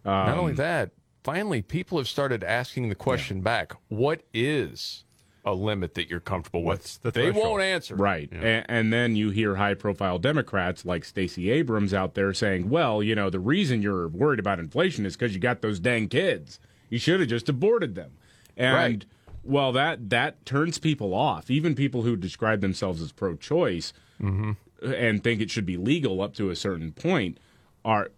Not 0.04 0.36
only 0.38 0.52
Um, 0.52 0.56
that, 0.56 0.90
finally 1.24 1.62
people 1.62 1.98
have 1.98 2.06
started 2.06 2.44
asking 2.44 2.88
the 2.90 2.94
question 2.94 3.40
back: 3.40 3.72
What 3.88 4.22
is 4.32 5.04
a 5.46 5.54
limit 5.54 5.94
that 5.94 6.10
you're 6.10 6.20
comfortable 6.20 6.64
with? 6.64 7.00
the 7.02 7.10
they 7.12 7.30
won't 7.30 7.62
answer. 7.62 7.94
Right. 7.94 8.30
And, 8.30 8.66
and 8.68 8.92
then 8.92 9.16
you 9.16 9.30
hear 9.30 9.54
high 9.56 9.74
profile 9.74 10.18
Democrats 10.18 10.84
like 10.84 11.04
Stacey 11.04 11.50
Abrams 11.50 11.94
out 11.94 12.14
there 12.14 12.34
saying, 12.34 12.68
well, 12.68 13.02
you 13.02 13.14
know, 13.14 13.30
the 13.30 13.38
reason 13.38 13.80
you're 13.80 14.08
worried 14.08 14.40
about 14.40 14.58
inflation 14.58 15.06
is 15.06 15.16
because 15.16 15.32
you 15.32 15.40
got 15.40 15.62
those 15.62 15.78
dang 15.78 16.08
kids. 16.08 16.58
You 16.90 16.98
should 16.98 17.20
have 17.20 17.28
just 17.28 17.48
aborted 17.48 17.94
them. 17.94 18.12
And 18.56 18.74
Right. 18.74 19.04
well, 19.44 19.72
that, 19.72 20.10
that 20.10 20.44
turns 20.44 20.78
people 20.78 21.14
off, 21.14 21.50
even 21.50 21.74
people 21.74 22.02
who 22.02 22.16
describe 22.16 22.60
themselves 22.60 23.00
as 23.00 23.12
pro 23.12 23.36
choice 23.36 23.92
mm-hmm. 24.20 24.52
and 24.82 25.22
think 25.22 25.40
it 25.40 25.50
should 25.50 25.66
be 25.66 25.76
legal 25.76 26.20
up 26.20 26.34
to 26.34 26.50
a 26.50 26.56
certain 26.56 26.92
point 26.92 27.38
are 27.84 28.10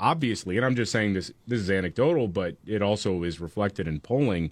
obviously, 0.00 0.56
and 0.56 0.64
I'm 0.64 0.76
just 0.76 0.92
saying 0.92 1.14
this, 1.14 1.30
this 1.46 1.60
is 1.60 1.70
anecdotal, 1.70 2.28
but 2.28 2.56
it 2.66 2.82
also 2.82 3.22
is 3.22 3.40
reflected 3.40 3.86
in 3.86 4.00
polling. 4.00 4.50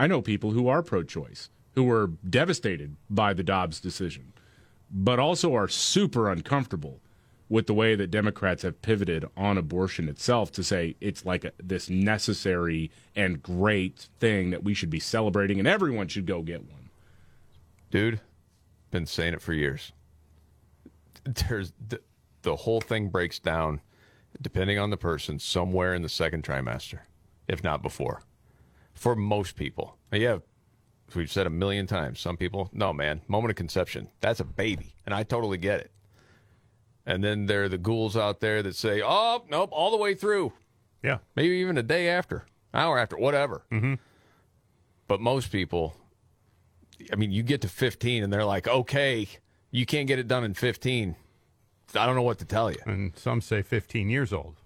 I 0.00 0.06
know 0.06 0.22
people 0.22 0.52
who 0.52 0.66
are 0.66 0.82
pro 0.82 1.02
choice 1.02 1.50
who 1.74 1.84
were 1.84 2.12
devastated 2.26 2.96
by 3.10 3.34
the 3.34 3.42
Dobbs 3.42 3.80
decision, 3.80 4.32
but 4.90 5.18
also 5.18 5.54
are 5.54 5.68
super 5.68 6.30
uncomfortable 6.30 7.02
with 7.50 7.66
the 7.66 7.74
way 7.74 7.94
that 7.94 8.10
Democrats 8.10 8.62
have 8.62 8.80
pivoted 8.80 9.26
on 9.36 9.58
abortion 9.58 10.08
itself 10.08 10.50
to 10.52 10.64
say 10.64 10.96
it's 11.02 11.26
like 11.26 11.44
a, 11.44 11.52
this 11.62 11.90
necessary 11.90 12.90
and 13.14 13.42
great 13.42 14.08
thing 14.18 14.48
that 14.48 14.64
we 14.64 14.72
should 14.72 14.88
be 14.88 15.00
celebrating 15.00 15.58
and 15.58 15.68
everyone 15.68 16.08
should 16.08 16.24
go 16.24 16.40
get 16.40 16.62
one. 16.62 16.88
dude. 17.90 18.22
Been 18.90 19.04
saying 19.04 19.34
it 19.34 19.42
for 19.42 19.52
years. 19.52 19.92
There's 21.24 21.74
the, 21.88 22.00
the 22.40 22.56
whole 22.56 22.80
thing 22.80 23.10
breaks 23.10 23.38
down, 23.38 23.82
depending 24.40 24.78
on 24.78 24.88
the 24.88 24.96
person, 24.96 25.38
somewhere 25.38 25.92
in 25.92 26.00
the 26.00 26.08
second 26.08 26.42
trimester, 26.42 27.00
if 27.48 27.62
not 27.62 27.82
before. 27.82 28.22
For 29.00 29.16
most 29.16 29.56
people, 29.56 29.96
Now, 30.12 30.18
yeah, 30.18 30.38
we've 31.14 31.32
said 31.32 31.46
a 31.46 31.50
million 31.50 31.86
times. 31.86 32.20
Some 32.20 32.36
people, 32.36 32.68
no, 32.74 32.92
man, 32.92 33.22
moment 33.28 33.48
of 33.48 33.56
conception, 33.56 34.08
that's 34.20 34.40
a 34.40 34.44
baby, 34.44 34.94
and 35.06 35.14
I 35.14 35.22
totally 35.22 35.56
get 35.56 35.80
it. 35.80 35.90
And 37.06 37.24
then 37.24 37.46
there 37.46 37.64
are 37.64 37.68
the 37.70 37.78
ghouls 37.78 38.14
out 38.14 38.40
there 38.40 38.62
that 38.62 38.76
say, 38.76 39.00
"Oh, 39.02 39.42
nope, 39.48 39.70
all 39.72 39.90
the 39.90 39.96
way 39.96 40.14
through." 40.14 40.52
Yeah, 41.02 41.16
maybe 41.34 41.54
even 41.54 41.78
a 41.78 41.82
day 41.82 42.10
after, 42.10 42.44
hour 42.74 42.98
after, 42.98 43.16
whatever. 43.16 43.62
Mm-hmm. 43.72 43.94
But 45.08 45.22
most 45.22 45.50
people, 45.50 45.96
I 47.10 47.16
mean, 47.16 47.32
you 47.32 47.42
get 47.42 47.62
to 47.62 47.68
15 47.68 48.22
and 48.22 48.30
they're 48.30 48.44
like, 48.44 48.68
okay, 48.68 49.26
you 49.70 49.86
can't 49.86 50.06
get 50.08 50.18
it 50.18 50.28
done 50.28 50.44
in 50.44 50.52
15. 50.52 51.16
I 51.94 52.04
don't 52.06 52.16
know 52.16 52.22
what 52.22 52.38
to 52.40 52.44
tell 52.44 52.70
you. 52.70 52.76
And 52.84 53.16
some 53.16 53.40
say 53.40 53.62
15 53.62 54.10
years 54.10 54.30
old. 54.30 54.56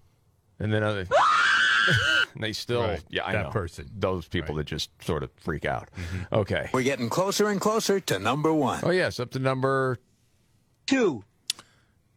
And 0.59 0.73
then 0.73 0.83
other, 0.83 1.01
and 1.01 1.09
they 2.41 2.53
still, 2.53 2.83
Right, 2.83 3.03
yeah, 3.11 3.27
I 3.27 3.33
that 3.33 3.43
know. 3.47 3.51
person. 3.51 3.91
Those 3.97 4.27
people 4.29 4.55
that 4.57 4.65
just 4.65 4.91
sort 5.03 5.23
of 5.23 5.31
freak 5.37 5.65
out. 5.65 5.89
Okay. 6.33 6.69
We're 6.73 6.83
getting 6.83 7.09
closer 7.09 7.49
and 7.49 7.61
closer 7.61 8.01
to 8.01 8.19
number 8.19 8.53
one. 8.53 8.81
Oh, 8.83 8.91
yes, 8.91 9.19
up 9.21 9.31
to 9.33 9.39
number 9.39 9.99
two. 10.87 11.25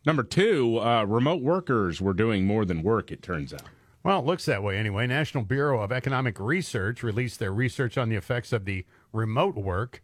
Number 0.06 0.23
two, 0.23 0.80
uh, 0.80 1.03
remote 1.03 1.41
workers 1.41 1.99
were 2.02 2.14
doing 2.14 2.45
more 2.45 2.64
than 2.65 2.81
work, 2.81 3.11
it 3.11 3.22
turns 3.22 3.53
out. 3.53 3.64
Well, 4.03 4.19
it 4.19 4.26
looks 4.26 4.45
that 4.45 4.64
way 4.64 4.77
anyway. 4.77 5.06
National 5.06 5.44
Bureau 5.44 5.81
of 5.81 5.91
Economic 5.91 6.39
Research 6.39 7.03
released 7.03 7.39
their 7.39 7.52
research 7.52 7.98
on 7.98 8.07
the 8.07 8.15
effects 8.15 8.53
of 8.53 8.64
the 8.64 8.85
remote 9.11 9.56
work 9.56 10.02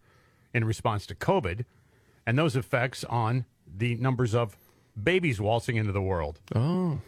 in 0.53 0.65
response 0.65 1.05
to 1.07 1.15
COVID. 1.15 1.63
and 2.25 2.37
those 2.37 2.55
effects 2.55 3.03
on 3.05 3.45
the 3.65 3.95
numbers 3.95 4.35
of 4.35 4.57
babies 5.01 5.39
waltzing 5.41 5.77
into 5.77 5.91
the 5.93 6.01
world. 6.01 6.39
Oh. 6.53 6.99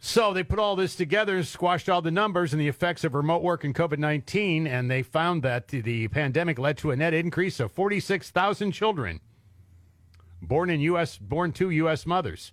So 0.00 0.32
they 0.32 0.44
put 0.44 0.58
all 0.60 0.76
this 0.76 0.94
together, 0.94 1.42
squashed 1.42 1.88
all 1.88 2.00
the 2.02 2.10
numbers 2.12 2.52
and 2.52 2.60
the 2.60 2.68
effects 2.68 3.02
of 3.02 3.14
remote 3.14 3.42
work 3.42 3.64
and 3.64 3.74
COVID 3.74 3.98
19, 3.98 4.66
and 4.66 4.88
they 4.90 5.02
found 5.02 5.42
that 5.42 5.68
the 5.68 6.06
pandemic 6.08 6.58
led 6.58 6.78
to 6.78 6.92
a 6.92 6.96
net 6.96 7.14
increase 7.14 7.58
of 7.58 7.72
46,000 7.72 8.70
children 8.72 9.20
born 10.40 10.70
in 10.70 10.80
U.S. 10.82 11.18
born 11.18 11.50
to 11.54 11.70
U.S. 11.70 12.06
mothers, 12.06 12.52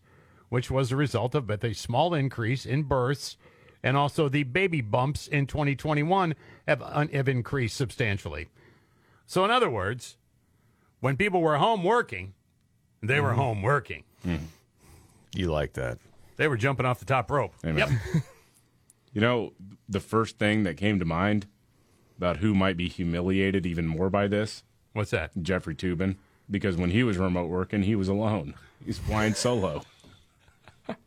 which 0.49 0.71
was 0.71 0.91
a 0.91 0.95
result 0.95 1.35
of 1.35 1.47
a 1.49 1.73
small 1.75 2.15
increase 2.15 2.65
in 2.65 2.81
births, 2.83 3.37
and 3.83 3.95
also 3.95 4.27
the 4.27 4.41
baby 4.41 4.81
bumps 4.81 5.27
in 5.27 5.45
2021 5.45 6.33
have, 6.67 6.81
have 6.81 7.29
increased 7.29 7.77
substantially. 7.77 8.47
So, 9.27 9.45
in 9.45 9.51
other 9.51 9.69
words, 9.69 10.17
when 10.99 11.15
people 11.15 11.41
were 11.41 11.57
home 11.57 11.83
working, 11.83 12.33
they 13.03 13.21
were 13.21 13.33
Mhm. 13.33 13.35
home 13.35 13.61
working. 13.61 14.03
You 15.35 15.51
like 15.51 15.73
that? 15.73 15.99
They 16.37 16.47
were 16.47 16.57
jumping 16.57 16.85
off 16.85 16.99
the 16.99 17.05
top 17.05 17.29
rope. 17.31 17.53
Amen. 17.65 17.99
Yep. 18.13 18.23
You 19.13 19.21
know, 19.21 19.53
the 19.87 20.01
first 20.01 20.37
thing 20.39 20.63
that 20.63 20.75
came 20.75 20.99
to 20.99 21.05
mind 21.05 21.47
about 22.17 22.37
who 22.37 22.53
might 22.53 22.75
be 22.75 22.89
humiliated 22.89 23.65
even 23.65 23.87
more 23.87 24.09
by 24.09 24.27
this? 24.27 24.63
What's 24.91 25.11
that? 25.11 25.31
Jeffrey 25.41 25.73
Toobin. 25.73 26.17
Because 26.51 26.75
when 26.75 26.89
he 26.91 27.01
was 27.01 27.17
remote 27.17 27.47
working, 27.47 27.83
he 27.83 27.95
was 27.95 28.09
alone. 28.09 28.55
He's 28.85 28.97
flying 28.97 29.33
solo. 29.33 29.83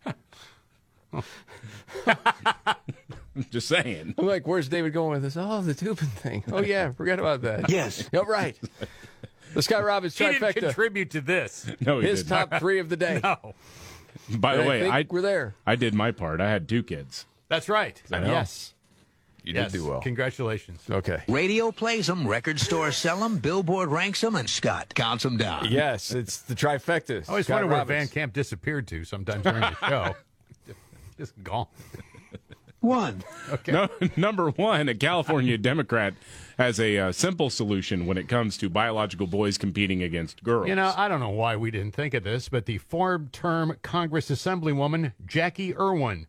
Just 3.50 3.68
saying. 3.68 4.14
I'm 4.16 4.26
like, 4.26 4.46
where's 4.46 4.68
David 4.68 4.92
going 4.94 5.12
with 5.12 5.22
this? 5.22 5.36
Oh, 5.36 5.60
the 5.60 5.74
Toobin 5.74 6.08
thing. 6.08 6.44
Oh 6.50 6.62
yeah, 6.62 6.92
forget 6.92 7.18
about 7.20 7.42
that. 7.42 7.70
Yes. 7.70 8.08
Yep, 8.12 8.26
right. 8.26 8.58
The 9.54 9.62
Scott 9.62 9.84
Robbins 9.84 10.16
He 10.16 10.24
didn't 10.24 10.54
contribute 10.54 11.10
to 11.10 11.20
this. 11.20 11.70
No, 11.80 12.00
he 12.00 12.08
His 12.08 12.22
didn't. 12.24 12.50
top 12.50 12.60
three 12.60 12.78
of 12.78 12.88
the 12.88 12.96
day. 12.96 13.20
No. 13.22 13.54
By 14.38 14.54
the 14.56 14.60
And 14.62 14.68
I 14.68 14.72
way, 14.72 14.88
I 14.88 15.06
we're 15.08 15.20
there. 15.22 15.54
I 15.66 15.76
did 15.76 15.94
my 15.94 16.10
part. 16.12 16.40
I 16.40 16.50
had 16.50 16.68
two 16.68 16.82
kids. 16.82 17.26
That's 17.48 17.68
right. 17.68 18.00
I 18.12 18.18
know. 18.20 18.26
Yes. 18.28 18.74
You 19.44 19.54
Yes. 19.54 19.72
did 19.72 19.78
do 19.78 19.86
well. 19.88 20.00
Congratulations. 20.02 20.82
Okay. 20.90 21.22
Radio 21.28 21.70
plays 21.72 22.06
them, 22.08 22.26
record 22.28 22.60
stores 22.60 22.96
sell 22.96 23.20
them, 23.20 23.38
Billboard 23.38 23.88
ranks 23.88 24.20
them, 24.20 24.36
and 24.36 24.50
Scott 24.50 24.92
counts 24.94 25.22
them 25.22 25.38
down. 25.38 25.68
Yes, 25.70 26.10
it's 26.10 26.38
the 26.42 26.54
trifecta. 26.54 27.22
I 27.26 27.30
always 27.30 27.46
Scott 27.46 27.54
wonder 27.56 27.68
where 27.68 27.78
Robbins. 27.78 27.98
Van 28.00 28.08
Camp 28.08 28.32
disappeared 28.34 28.86
to 28.88 29.04
sometimes 29.04 29.44
during 29.44 29.60
the 29.60 29.74
show. 29.88 30.16
Just 31.18 31.32
gone. 31.42 31.66
One. 32.80 33.24
Okay. 33.50 33.72
No, 33.72 33.88
number 34.16 34.50
one, 34.50 34.88
a 34.88 34.94
California 34.94 35.58
Democrat 35.58 36.14
has 36.58 36.78
a 36.78 36.98
uh, 36.98 37.12
simple 37.12 37.50
solution 37.50 38.06
when 38.06 38.16
it 38.16 38.28
comes 38.28 38.56
to 38.58 38.68
biological 38.68 39.26
boys 39.26 39.58
competing 39.58 40.02
against 40.02 40.42
girls. 40.42 40.68
You 40.68 40.74
know, 40.74 40.92
I 40.96 41.08
don't 41.08 41.20
know 41.20 41.30
why 41.30 41.56
we 41.56 41.70
didn't 41.70 41.94
think 41.94 42.14
of 42.14 42.24
this, 42.24 42.48
but 42.48 42.66
the 42.66 42.78
four-term 42.78 43.76
Congress 43.82 44.30
Assemblywoman 44.30 45.12
Jacqui 45.26 45.76
Irwin, 45.78 46.26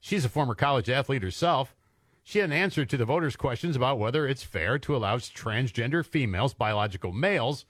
she's 0.00 0.24
a 0.24 0.28
former 0.28 0.54
college 0.54 0.88
athlete 0.88 1.22
herself. 1.22 1.74
She 2.22 2.38
had 2.38 2.50
an 2.50 2.56
answer 2.56 2.84
to 2.84 2.96
the 2.96 3.04
voters' 3.04 3.34
questions 3.34 3.74
about 3.74 3.98
whether 3.98 4.26
it's 4.26 4.42
fair 4.44 4.78
to 4.80 4.94
allow 4.94 5.16
transgender 5.16 6.04
females, 6.04 6.54
biological 6.54 7.12
males, 7.12 7.64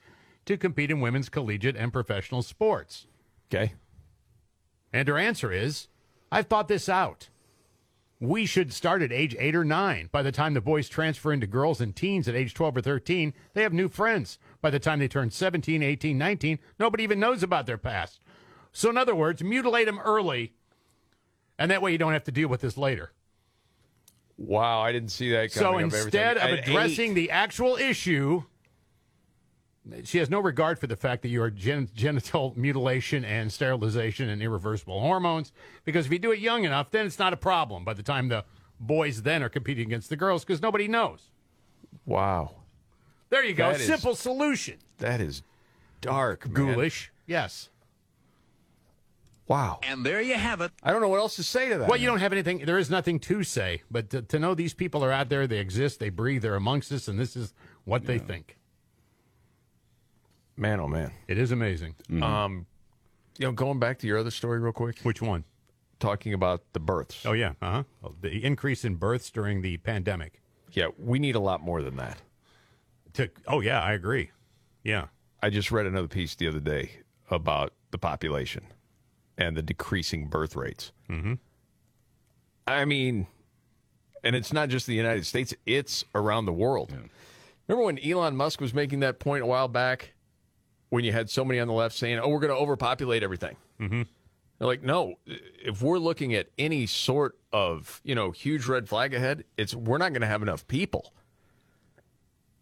to 0.45 0.57
compete 0.57 0.91
in 0.91 0.99
women's 0.99 1.29
collegiate 1.29 1.75
and 1.75 1.91
professional 1.91 2.41
sports. 2.41 3.07
Okay. 3.49 3.73
And 4.93 5.07
her 5.07 5.17
answer 5.17 5.51
is, 5.51 5.87
I've 6.31 6.47
thought 6.47 6.67
this 6.67 6.87
out. 6.87 7.29
We 8.23 8.45
should 8.45 8.71
start 8.71 9.01
at 9.01 9.11
age 9.11 9.35
eight 9.39 9.55
or 9.55 9.65
nine. 9.65 10.07
By 10.11 10.21
the 10.21 10.31
time 10.31 10.53
the 10.53 10.61
boys 10.61 10.87
transfer 10.87 11.33
into 11.33 11.47
girls 11.47 11.81
and 11.81 11.95
teens 11.95 12.27
at 12.27 12.35
age 12.35 12.53
12 12.53 12.77
or 12.77 12.81
13, 12.81 13.33
they 13.55 13.63
have 13.63 13.73
new 13.73 13.89
friends. 13.89 14.37
By 14.61 14.69
the 14.69 14.77
time 14.77 14.99
they 14.99 15.07
turn 15.07 15.31
17, 15.31 15.81
18, 15.81 16.17
19, 16.19 16.59
nobody 16.77 17.03
even 17.03 17.19
knows 17.19 17.41
about 17.41 17.65
their 17.65 17.79
past. 17.79 18.19
So, 18.71 18.91
in 18.91 18.97
other 18.97 19.15
words, 19.15 19.43
mutilate 19.43 19.87
them 19.87 19.97
early, 19.99 20.53
and 21.57 21.71
that 21.71 21.81
way 21.81 21.93
you 21.93 21.97
don't 21.97 22.13
have 22.13 22.23
to 22.25 22.31
deal 22.31 22.47
with 22.47 22.61
this 22.61 22.77
later. 22.77 23.11
Wow, 24.37 24.81
I 24.81 24.91
didn't 24.91 25.09
see 25.11 25.31
that 25.31 25.51
So 25.51 25.71
coming. 25.71 25.85
every 25.87 25.99
instead 26.01 26.37
time. 26.37 26.53
of 26.53 26.59
addressing 26.59 27.11
eight. 27.11 27.15
the 27.15 27.31
actual 27.31 27.75
issue, 27.75 28.43
she 30.03 30.19
has 30.19 30.29
no 30.29 30.39
regard 30.39 30.77
for 30.79 30.87
the 30.87 30.95
fact 30.95 31.21
that 31.23 31.29
you 31.29 31.41
are 31.41 31.49
gen- 31.49 31.89
genital 31.95 32.53
mutilation 32.55 33.25
and 33.25 33.51
sterilization 33.51 34.29
and 34.29 34.41
irreversible 34.41 34.99
hormones. 34.99 35.51
Because 35.85 36.05
if 36.05 36.11
you 36.11 36.19
do 36.19 36.31
it 36.31 36.39
young 36.39 36.63
enough, 36.65 36.91
then 36.91 37.05
it's 37.05 37.17
not 37.19 37.33
a 37.33 37.37
problem 37.37 37.83
by 37.83 37.93
the 37.93 38.03
time 38.03 38.27
the 38.27 38.45
boys 38.79 39.23
then 39.23 39.41
are 39.43 39.49
competing 39.49 39.87
against 39.87 40.09
the 40.09 40.15
girls 40.15 40.43
because 40.45 40.61
nobody 40.61 40.87
knows. 40.87 41.31
Wow, 42.05 42.55
There 43.29 43.43
you 43.43 43.53
go. 43.53 43.71
That 43.71 43.81
is- 43.81 43.87
Simple 43.87 44.15
solution. 44.15 44.77
that 44.99 45.19
is 45.21 45.41
dark, 45.99 46.45
man. 46.45 46.53
Ghoulish. 46.75 47.11
Yes. 47.27 47.69
Wow. 49.47 49.79
And 49.83 50.05
there 50.05 50.21
you 50.21 50.35
have 50.35 50.61
it. 50.61 50.71
I 50.81 50.91
don't 50.91 51.01
know 51.01 51.09
what 51.09 51.19
else 51.19 51.35
to 51.35 51.43
say 51.43 51.69
to 51.69 51.77
that. 51.79 51.89
Well, 51.89 51.99
you 51.99 52.07
don't 52.07 52.19
have 52.19 52.31
anything. 52.31 52.59
There 52.65 52.77
is 52.77 52.89
nothing 52.89 53.19
to 53.21 53.43
say, 53.43 53.81
but 53.91 54.09
to, 54.11 54.21
to 54.21 54.39
know 54.39 54.53
these 54.55 54.73
people 54.73 55.03
are 55.03 55.11
out 55.11 55.27
there, 55.29 55.45
they 55.47 55.57
exist, 55.57 55.99
they 55.99 56.09
breathe, 56.09 56.41
they're 56.43 56.55
amongst 56.55 56.91
us, 56.91 57.07
and 57.09 57.19
this 57.19 57.35
is 57.35 57.53
what 57.83 58.05
they 58.05 58.17
think. 58.17 58.57
Man, 60.61 60.79
oh 60.79 60.87
man. 60.87 61.11
It 61.27 61.37
is 61.37 61.51
amazing. 61.51 61.95
Um, 62.21 62.67
you 63.37 63.47
know, 63.47 63.51
going 63.51 63.79
back 63.79 63.99
to 63.99 64.07
your 64.07 64.19
other 64.19 64.31
story 64.31 64.59
real 64.59 64.71
quick. 64.71 64.99
Which 65.03 65.21
one? 65.21 65.43
Talking 65.99 66.33
about 66.33 66.61
the 66.73 66.79
births. 66.79 67.25
Oh 67.25 67.33
yeah, 67.33 67.53
uh 67.61 67.83
huh. 68.03 68.09
The 68.21 68.43
increase 68.43 68.85
in 68.85 68.95
births 68.95 69.29
during 69.29 69.61
the 69.61 69.77
pandemic. 69.77 70.41
Yeah, 70.71 70.87
we 70.97 71.19
need 71.19 71.35
a 71.35 71.39
lot 71.39 71.61
more 71.61 71.81
than 71.81 71.97
that. 71.97 72.21
To 73.13 73.29
oh 73.47 73.59
yeah, 73.59 73.81
I 73.81 73.93
agree. 73.93 74.31
Yeah, 74.83 75.07
I 75.43 75.49
just 75.49 75.71
read 75.71 75.85
another 75.85 76.07
piece 76.07 76.35
the 76.35 76.47
other 76.47 76.59
day 76.59 76.91
about 77.29 77.73
the 77.91 77.97
population 77.97 78.63
and 79.37 79.55
the 79.55 79.61
decreasing 79.61 80.27
birth 80.27 80.55
rates. 80.55 80.91
Mm-hmm. 81.09 81.33
I 82.67 82.85
mean, 82.85 83.27
and 84.23 84.35
it's 84.35 84.53
not 84.53 84.69
just 84.69 84.87
the 84.87 84.95
United 84.95 85.25
States; 85.25 85.53
it's 85.65 86.05
around 86.15 86.45
the 86.45 86.53
world. 86.53 86.93
Remember 87.67 87.85
when 87.85 87.99
Elon 87.99 88.35
Musk 88.35 88.59
was 88.59 88.73
making 88.73 89.01
that 89.01 89.19
point 89.19 89.43
a 89.43 89.45
while 89.45 89.67
back, 89.67 90.13
when 90.91 91.03
you 91.03 91.11
had 91.11 91.29
so 91.29 91.43
many 91.43 91.59
on 91.59 91.67
the 91.67 91.73
left 91.73 91.95
saying, 91.95 92.19
"Oh, 92.19 92.27
we're 92.29 92.39
going 92.39 92.53
to 92.53 92.59
overpopulate 92.59 93.23
everything." 93.23 93.55
Mm-hmm. 93.79 94.03
They're 94.59 94.67
like, 94.67 94.83
no. 94.83 95.15
If 95.25 95.81
we're 95.81 95.97
looking 95.97 96.35
at 96.35 96.49
any 96.59 96.85
sort 96.85 97.35
of 97.51 97.99
you 98.03 98.13
know 98.13 98.29
huge 98.29 98.67
red 98.67 98.87
flag 98.87 99.15
ahead, 99.15 99.45
it's 99.57 99.73
we're 99.73 99.97
not 99.97 100.13
going 100.13 100.21
to 100.21 100.27
have 100.27 100.43
enough 100.43 100.67
people 100.67 101.13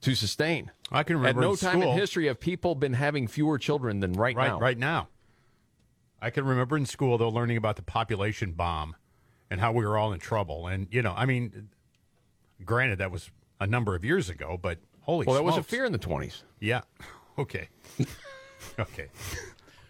to 0.02 0.16
sustain. 0.16 0.72
I 0.92 1.04
can 1.04 1.18
remember 1.18 1.42
At 1.42 1.46
no 1.46 1.52
in 1.52 1.58
time 1.58 1.82
school- 1.82 1.92
in 1.92 1.98
history 2.00 2.28
have 2.28 2.40
people 2.40 2.74
been 2.76 2.94
having 2.94 3.28
fewer 3.28 3.58
children 3.58 4.00
than 4.00 4.14
right, 4.14 4.34
right 4.36 4.48
now. 4.48 4.60
right 4.60 4.78
now. 4.78 5.10
I 6.22 6.30
can 6.30 6.46
remember 6.46 6.78
in 6.78 6.86
school 6.86 7.18
though 7.18 7.30
learning 7.30 7.58
about 7.58 7.76
the 7.76 7.82
population 7.82 8.54
bomb 8.54 8.96
and 9.50 9.60
how 9.60 9.72
we 9.74 9.86
were 9.86 9.98
all 9.98 10.14
in 10.14 10.20
trouble. 10.20 10.68
And 10.68 10.88
you 10.92 11.02
know, 11.02 11.14
I 11.18 11.26
mean, 11.26 11.70
granted 12.64 13.00
that 13.00 13.12
was 13.12 13.30
a 13.60 13.68
number 13.68 13.96
of 13.96 14.06
years 14.06 14.30
ago, 14.30 14.58
but 14.62 14.78
holy 15.02 15.26
Well, 15.26 15.36
that 15.36 15.44
was 15.44 15.58
a 15.58 15.64
fear 15.64 15.84
in 15.84 15.92
the 15.92 15.98
twenties. 15.98 16.44
Yeah. 16.60 16.82
Okay. 17.40 17.70
okay. 18.80 19.08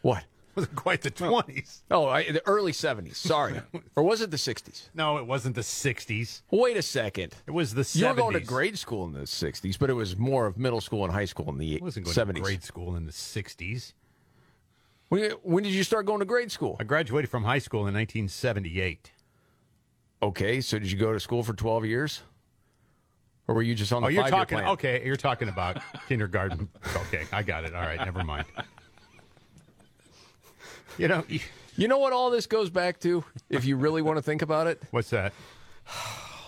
What? 0.01 0.23
wasn't 0.59 0.75
quite 0.75 1.01
the 1.01 1.09
twenties. 1.09 1.83
Oh, 1.89 2.07
I, 2.07 2.31
the 2.31 2.45
early 2.45 2.73
seventies. 2.73 3.17
Sorry, 3.17 3.61
or 3.95 4.03
was 4.03 4.21
it 4.21 4.31
the 4.31 4.37
sixties? 4.37 4.89
No, 4.93 5.17
it 5.17 5.25
wasn't 5.25 5.55
the 5.55 5.63
sixties. 5.63 6.43
Wait 6.51 6.77
a 6.77 6.81
second. 6.81 7.35
It 7.47 7.51
was 7.51 7.73
the 7.73 7.89
You 7.93 8.07
were 8.07 8.13
going 8.13 8.33
to 8.33 8.39
grade 8.39 8.77
school 8.77 9.05
in 9.05 9.13
the 9.13 9.27
sixties, 9.27 9.77
but 9.77 9.89
it 9.89 9.93
was 9.93 10.17
more 10.17 10.45
of 10.45 10.57
middle 10.57 10.81
school 10.81 11.03
and 11.05 11.13
high 11.13 11.25
school 11.25 11.49
in 11.49 11.57
the 11.57 11.79
I 11.81 11.83
wasn't 11.83 12.05
going 12.05 12.13
seventies. 12.13 12.41
to 12.43 12.45
grade 12.45 12.63
school 12.63 12.95
in 12.95 13.05
the 13.05 13.11
sixties. 13.11 13.93
When, 15.09 15.31
when 15.41 15.63
did 15.63 15.73
you 15.73 15.83
start 15.83 16.05
going 16.05 16.19
to 16.19 16.25
grade 16.25 16.51
school? 16.51 16.77
I 16.79 16.83
graduated 16.83 17.31
from 17.31 17.43
high 17.43 17.57
school 17.57 17.81
in 17.81 17.95
1978. 17.95 19.11
Okay, 20.21 20.61
so 20.61 20.77
did 20.77 20.91
you 20.91 20.99
go 20.99 21.13
to 21.13 21.19
school 21.19 21.41
for 21.43 21.53
twelve 21.53 21.85
years, 21.85 22.21
or 23.49 23.55
were 23.55 23.63
you 23.63 23.73
just 23.73 23.91
on 23.91 24.03
oh, 24.03 24.07
the 24.07 24.07
Oh, 24.07 24.09
you're 24.09 24.23
five-year 24.25 24.39
talking. 24.39 24.57
plan? 24.59 24.69
Okay, 24.73 25.01
you're 25.03 25.15
talking 25.15 25.49
about 25.49 25.79
kindergarten. 26.07 26.69
Okay, 26.95 27.25
I 27.33 27.41
got 27.41 27.63
it. 27.63 27.73
All 27.73 27.81
right, 27.81 27.97
never 27.97 28.23
mind. 28.23 28.45
You 30.99 31.07
know, 31.07 31.23
you, 31.27 31.39
You 31.75 31.87
know 31.87 31.97
what 31.97 32.13
all 32.13 32.29
this 32.29 32.45
goes 32.45 32.69
back 32.69 32.99
to, 32.99 33.23
if 33.49 33.65
you 33.65 33.75
really 33.75 34.03
want 34.03 34.17
to 34.17 34.21
think 34.21 34.43
about 34.43 34.67
it? 34.67 34.79
what's 34.91 35.09
that? 35.09 35.33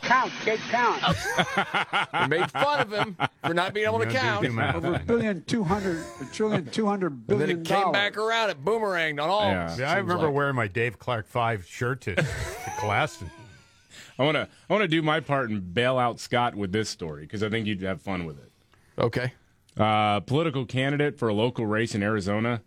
Count, 0.03 0.31
kid, 0.43 0.59
count. 0.69 1.01
We 2.21 2.27
made 2.27 2.51
fun 2.51 2.81
of 2.81 2.91
him 2.91 3.17
for 3.43 3.53
not 3.55 3.73
being 3.73 3.87
able 3.87 3.99
to 3.99 4.05
count. 4.05 4.45
Over 4.45 4.93
a 4.95 4.99
billion, 4.99 5.43
two 5.45 5.63
hundred, 5.63 6.03
a 6.21 6.25
trillion, 6.25 6.65
two 6.67 6.85
hundred 6.85 7.13
And 7.29 7.41
then 7.41 7.49
it 7.49 7.63
came 7.65 7.81
dollars. 7.81 7.93
back 7.93 8.17
around. 8.17 8.51
It 8.51 8.63
boomeranged 8.63 9.21
on 9.23 9.29
all. 9.29 9.49
Yeah. 9.49 9.75
Yeah, 9.75 9.91
I 9.91 9.97
remember 9.97 10.25
like. 10.25 10.35
wearing 10.35 10.55
my 10.55 10.67
Dave 10.67 10.99
Clark 10.99 11.27
Five 11.27 11.65
shirt 11.65 12.01
to, 12.01 12.15
to 12.15 12.25
class. 12.77 13.21
And, 13.21 13.29
I 14.21 14.25
want 14.25 14.35
to 14.35 14.47
I 14.69 14.73
want 14.73 14.83
to 14.83 14.87
do 14.87 15.01
my 15.01 15.19
part 15.19 15.49
and 15.49 15.73
bail 15.73 15.97
out 15.97 16.19
Scott 16.19 16.55
with 16.55 16.71
this 16.71 16.89
story 16.89 17.23
because 17.23 17.41
I 17.43 17.49
think 17.49 17.65
you'd 17.67 17.81
have 17.81 18.01
fun 18.01 18.25
with 18.25 18.37
it. 18.39 18.51
Okay. 18.99 19.33
Uh, 19.77 20.19
political 20.19 20.65
candidate 20.65 21.17
for 21.17 21.27
a 21.29 21.33
local 21.33 21.65
race 21.65 21.95
in 21.95 22.03
Arizona. 22.03 22.61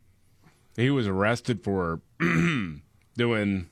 He 0.77 0.91
was 0.91 1.07
arrested 1.07 1.63
for 1.63 2.01
doing 3.17 3.69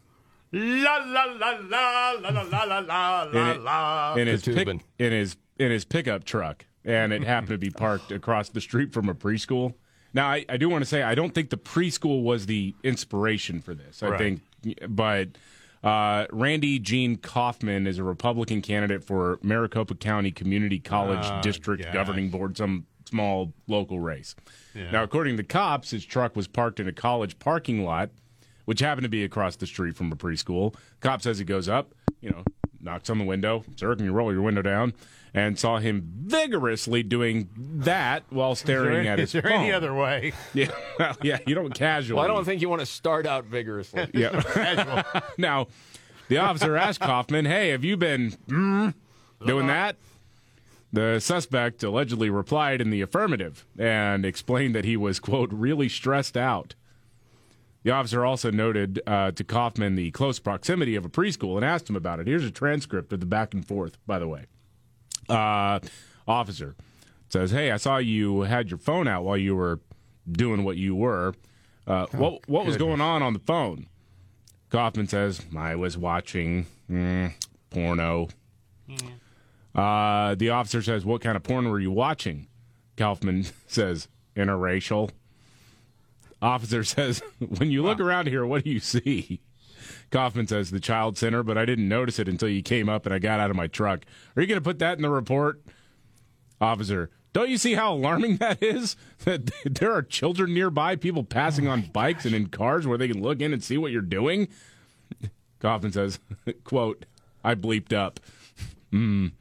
la 0.52 0.96
la 0.98 1.24
la 1.24 1.50
la 1.68 2.12
la 2.12 2.30
la 2.30 2.42
la 2.42 2.62
la 2.62 2.78
la 2.78 3.22
in, 3.24 3.34
la 3.34 3.50
it- 3.52 3.60
la. 3.62 4.14
in 4.14 4.26
his 4.28 4.42
The 4.42 4.54
pick, 4.54 4.68
in 4.68 5.12
his 5.12 5.36
in 5.58 5.70
his 5.70 5.84
pickup 5.84 6.24
truck, 6.24 6.64
and 6.84 7.12
it 7.12 7.24
happened 7.24 7.48
to 7.50 7.58
be 7.58 7.70
parked 7.70 8.12
across 8.12 8.48
the 8.48 8.60
street 8.60 8.92
from 8.92 9.08
a 9.08 9.14
preschool. 9.14 9.74
Now, 10.14 10.28
I, 10.28 10.44
I 10.48 10.56
do 10.58 10.68
want 10.68 10.82
to 10.82 10.86
say 10.88 11.02
I 11.02 11.14
don't 11.14 11.34
think 11.34 11.50
the 11.50 11.56
preschool 11.56 12.22
was 12.22 12.46
the 12.46 12.74
inspiration 12.82 13.60
for 13.60 13.74
this. 13.74 14.02
I 14.02 14.08
Right. 14.08 14.18
think, 14.18 14.78
but 14.88 15.28
uh, 15.82 16.26
Randy 16.30 16.78
Gene 16.78 17.16
Kaufman 17.16 17.86
is 17.86 17.98
a 17.98 18.04
Republican 18.04 18.62
candidate 18.62 19.02
for 19.04 19.38
Maricopa 19.42 19.94
County 19.94 20.30
Community 20.30 20.78
College 20.78 21.24
Oh, 21.24 21.40
District 21.42 21.82
gosh. 21.84 21.92
Governing 21.92 22.28
Board, 22.30 22.56
some 22.56 22.86
small 23.08 23.52
local 23.66 24.00
race. 24.00 24.34
Yeah. 24.74 24.90
Now, 24.90 25.02
according 25.02 25.36
to 25.38 25.42
cops, 25.42 25.90
his 25.90 26.04
truck 26.04 26.36
was 26.36 26.46
parked 26.48 26.80
in 26.80 26.88
a 26.88 26.92
college 26.92 27.38
parking 27.38 27.84
lot, 27.84 28.10
which 28.64 28.80
happened 28.80 29.04
to 29.04 29.08
be 29.08 29.24
across 29.24 29.56
the 29.56 29.66
street 29.66 29.96
from 29.96 30.10
a 30.12 30.16
preschool. 30.16 30.74
Cop 31.00 31.20
says 31.20 31.38
he 31.38 31.44
goes 31.44 31.68
up, 31.68 31.94
you 32.20 32.30
know, 32.30 32.44
knocks 32.82 33.08
on 33.08 33.18
the 33.18 33.24
window. 33.24 33.64
Sir, 33.76 33.94
can 33.96 34.04
you 34.04 34.12
roll 34.12 34.32
your 34.32 34.42
window 34.42 34.62
down? 34.62 34.92
And 35.34 35.58
saw 35.58 35.78
him 35.78 36.12
vigorously 36.26 37.02
doing 37.02 37.48
that 37.56 38.24
while 38.28 38.54
staring 38.54 38.98
any- 38.98 39.08
at 39.08 39.18
his 39.18 39.34
is 39.34 39.42
there 39.42 39.50
any 39.50 39.72
other 39.72 39.94
way? 39.94 40.32
Yeah, 40.54 40.70
well, 40.98 41.16
yeah, 41.22 41.38
you 41.46 41.54
don't 41.54 41.72
casually. 41.74 42.16
Well, 42.16 42.24
I 42.24 42.28
don't 42.28 42.44
think 42.44 42.60
you 42.60 42.68
want 42.68 42.80
to 42.80 42.86
start 42.86 43.26
out 43.26 43.46
vigorously. 43.46 44.08
Yeah. 44.14 45.02
now, 45.38 45.68
the 46.28 46.36
officer 46.36 46.76
asked 46.76 47.00
Kaufman, 47.00 47.46
"Hey, 47.46 47.70
have 47.70 47.82
you 47.82 47.96
been 47.96 48.32
mm, 48.46 48.92
doing 49.46 49.68
that?" 49.68 49.96
The 50.92 51.20
suspect 51.20 51.82
allegedly 51.82 52.28
replied 52.28 52.82
in 52.82 52.90
the 52.90 53.00
affirmative 53.00 53.64
and 53.78 54.26
explained 54.26 54.74
that 54.74 54.84
he 54.84 54.98
was 54.98 55.18
quote 55.18 55.48
really 55.50 55.88
stressed 55.88 56.36
out. 56.36 56.74
The 57.84 57.90
officer 57.90 58.24
also 58.24 58.50
noted 58.50 59.00
uh, 59.06 59.32
to 59.32 59.44
Kaufman 59.44 59.96
the 59.96 60.10
close 60.12 60.38
proximity 60.38 60.94
of 60.94 61.04
a 61.04 61.08
preschool 61.08 61.56
and 61.56 61.64
asked 61.64 61.90
him 61.90 61.96
about 61.96 62.20
it. 62.20 62.26
Here's 62.26 62.44
a 62.44 62.50
transcript 62.50 63.12
of 63.12 63.20
the 63.20 63.26
back 63.26 63.54
and 63.54 63.66
forth, 63.66 63.98
by 64.06 64.18
the 64.18 64.28
way. 64.28 64.46
Uh, 65.28 65.80
officer 66.26 66.76
says, 67.28 67.50
"Hey, 67.50 67.70
I 67.70 67.76
saw 67.78 67.96
you 67.96 68.42
had 68.42 68.70
your 68.70 68.78
phone 68.78 69.08
out 69.08 69.24
while 69.24 69.36
you 69.36 69.56
were 69.56 69.80
doing 70.30 70.62
what 70.64 70.76
you 70.76 70.94
were. 70.94 71.34
Uh, 71.86 72.06
what 72.12 72.48
what 72.48 72.64
was 72.64 72.76
going 72.76 73.00
on 73.00 73.22
on 73.22 73.32
the 73.32 73.40
phone?" 73.40 73.86
Kaufman 74.70 75.08
says, 75.08 75.40
"I 75.56 75.74
was 75.74 75.98
watching 75.98 76.66
mm, 76.90 77.32
porno." 77.70 78.28
Uh, 79.74 80.34
the 80.34 80.50
officer 80.50 80.82
says, 80.82 81.04
"What 81.04 81.20
kind 81.20 81.36
of 81.36 81.42
porn 81.42 81.68
were 81.68 81.80
you 81.80 81.90
watching?" 81.90 82.46
Kaufman 82.96 83.46
says, 83.66 84.06
"Interracial." 84.36 85.10
Officer 86.42 86.84
says, 86.84 87.22
"When 87.38 87.70
you 87.70 87.82
look 87.82 88.00
around 88.00 88.26
here, 88.26 88.44
what 88.44 88.64
do 88.64 88.70
you 88.70 88.80
see?" 88.80 89.40
Kaufman 90.10 90.46
says, 90.46 90.70
"The 90.70 90.80
child 90.80 91.16
center, 91.16 91.42
but 91.42 91.56
I 91.56 91.64
didn't 91.64 91.88
notice 91.88 92.18
it 92.18 92.28
until 92.28 92.48
you 92.48 92.62
came 92.62 92.88
up 92.88 93.06
and 93.06 93.14
I 93.14 93.18
got 93.18 93.40
out 93.40 93.50
of 93.50 93.56
my 93.56 93.68
truck." 93.68 94.04
Are 94.36 94.42
you 94.42 94.48
going 94.48 94.60
to 94.60 94.64
put 94.64 94.80
that 94.80 94.98
in 94.98 95.02
the 95.02 95.10
report? 95.10 95.62
Officer, 96.60 97.10
don't 97.32 97.48
you 97.50 97.58
see 97.58 97.74
how 97.74 97.94
alarming 97.94 98.36
that 98.38 98.62
is? 98.62 98.96
That 99.24 99.50
there 99.64 99.92
are 99.92 100.02
children 100.02 100.52
nearby, 100.52 100.96
people 100.96 101.24
passing 101.24 101.68
on 101.68 101.90
bikes 101.92 102.24
and 102.24 102.34
in 102.34 102.48
cars 102.48 102.86
where 102.86 102.98
they 102.98 103.08
can 103.08 103.22
look 103.22 103.40
in 103.40 103.52
and 103.52 103.62
see 103.62 103.78
what 103.78 103.92
you're 103.92 104.02
doing? 104.02 104.48
Kaufman 105.60 105.92
says, 105.92 106.18
quote, 106.64 107.06
I 107.44 107.54
bleeped 107.54 107.92
up. 107.92 108.20
Mm. 108.92 109.32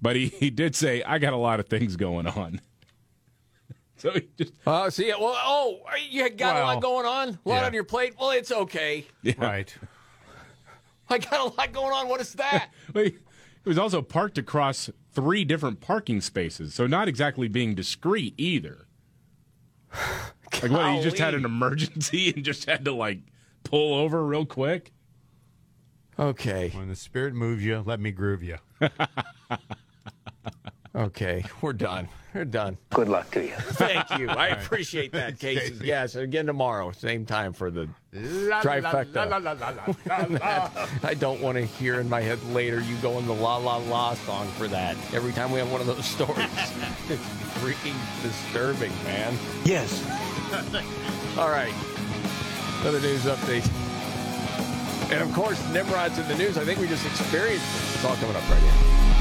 But 0.00 0.16
he, 0.16 0.26
he 0.26 0.50
did 0.50 0.74
say, 0.74 1.02
I 1.04 1.18
got 1.18 1.32
a 1.32 1.36
lot 1.36 1.60
of 1.60 1.68
things 1.68 1.96
going 1.96 2.26
on. 2.26 2.60
So 4.02 4.10
he 4.10 4.26
just. 4.36 4.52
Oh, 4.66 4.88
see, 4.88 5.10
well, 5.10 5.36
oh, 5.38 5.78
you 6.10 6.28
got 6.28 6.56
a 6.56 6.60
lot 6.60 6.82
going 6.82 7.06
on, 7.06 7.28
a 7.28 7.48
lot 7.48 7.60
yeah. 7.60 7.66
on 7.66 7.72
your 7.72 7.84
plate. 7.84 8.14
Well, 8.18 8.32
it's 8.32 8.50
okay. 8.50 9.06
Yeah. 9.22 9.34
Right. 9.38 9.72
I 11.08 11.18
got 11.18 11.38
a 11.38 11.54
lot 11.56 11.72
going 11.72 11.92
on. 11.92 12.08
What 12.08 12.20
is 12.20 12.32
that? 12.34 12.70
It 13.64 13.68
was 13.68 13.78
also 13.78 14.02
parked 14.02 14.38
across 14.38 14.90
three 15.12 15.44
different 15.44 15.78
parking 15.78 16.20
spaces, 16.20 16.74
so 16.74 16.88
not 16.88 17.06
exactly 17.06 17.46
being 17.46 17.76
discreet 17.76 18.34
either. 18.36 18.86
Like, 20.60 20.70
what, 20.70 20.96
you 20.96 21.02
just 21.02 21.18
had 21.18 21.32
an 21.34 21.46
emergency 21.46 22.30
and 22.36 22.44
just 22.44 22.66
had 22.66 22.84
to, 22.84 22.92
like, 22.92 23.20
pull 23.64 23.94
over 23.94 24.22
real 24.22 24.44
quick? 24.44 24.92
Okay. 26.18 26.70
When 26.74 26.88
the 26.88 26.94
spirit 26.94 27.32
moves 27.32 27.64
you, 27.64 27.82
let 27.86 28.00
me 28.00 28.10
groove 28.12 28.42
you. 28.42 28.58
Okay, 30.94 31.44
we're 31.62 31.72
done. 31.72 32.08
We're 32.34 32.44
done. 32.46 32.78
Good 32.90 33.08
luck 33.08 33.30
to 33.32 33.42
you. 33.44 33.52
Thank 33.54 34.08
you. 34.18 34.28
I 34.28 34.30
All 34.30 34.36
right. 34.36 34.52
appreciate 34.64 35.12
that, 35.12 35.38
Casey. 35.38 35.70
Casey. 35.72 35.84
Yes, 35.86 36.14
again 36.16 36.46
tomorrow, 36.46 36.90
same 36.92 37.26
time 37.26 37.52
for 37.52 37.70
the 37.70 37.88
La, 38.14 38.56
la, 38.58 38.62
trifecta. 38.62 39.14
la, 39.14 39.24
la, 39.24 39.52
la, 39.52 39.52
la, 39.52 39.94
la, 40.06 40.26
la. 40.38 40.86
I 41.02 41.14
don't 41.14 41.40
want 41.40 41.56
to 41.58 41.64
hear 41.64 42.00
in 42.00 42.08
my 42.08 42.20
head 42.20 42.42
later 42.46 42.80
you 42.80 42.96
go 42.96 43.18
in 43.18 43.26
the 43.26 43.34
la 43.34 43.56
la 43.56 43.76
la 43.76 44.14
song 44.14 44.46
for 44.52 44.66
that. 44.68 44.96
Every 45.14 45.32
time 45.32 45.50
we 45.50 45.58
have 45.58 45.70
one 45.72 45.80
of 45.80 45.86
those 45.86 46.04
stories, 46.06 46.46
it's 47.08 47.22
freaking 47.60 47.96
disturbing, 48.22 48.92
man. 49.04 49.36
Yes. 49.64 50.02
All 51.38 51.48
right. 51.48 51.72
Another 52.82 53.00
news 53.00 53.24
update. 53.24 53.66
And 55.12 55.22
of 55.22 55.32
course, 55.34 55.62
Nimrod's 55.72 56.18
in 56.18 56.26
the 56.28 56.36
news. 56.36 56.56
I 56.58 56.64
think 56.64 56.80
we 56.80 56.86
just 56.88 57.04
experienced 57.06 57.64
it. 57.64 57.94
It's 57.96 58.04
all 58.04 58.16
coming 58.16 58.36
up 58.36 58.48
right 58.50 58.60
here. 58.60 59.11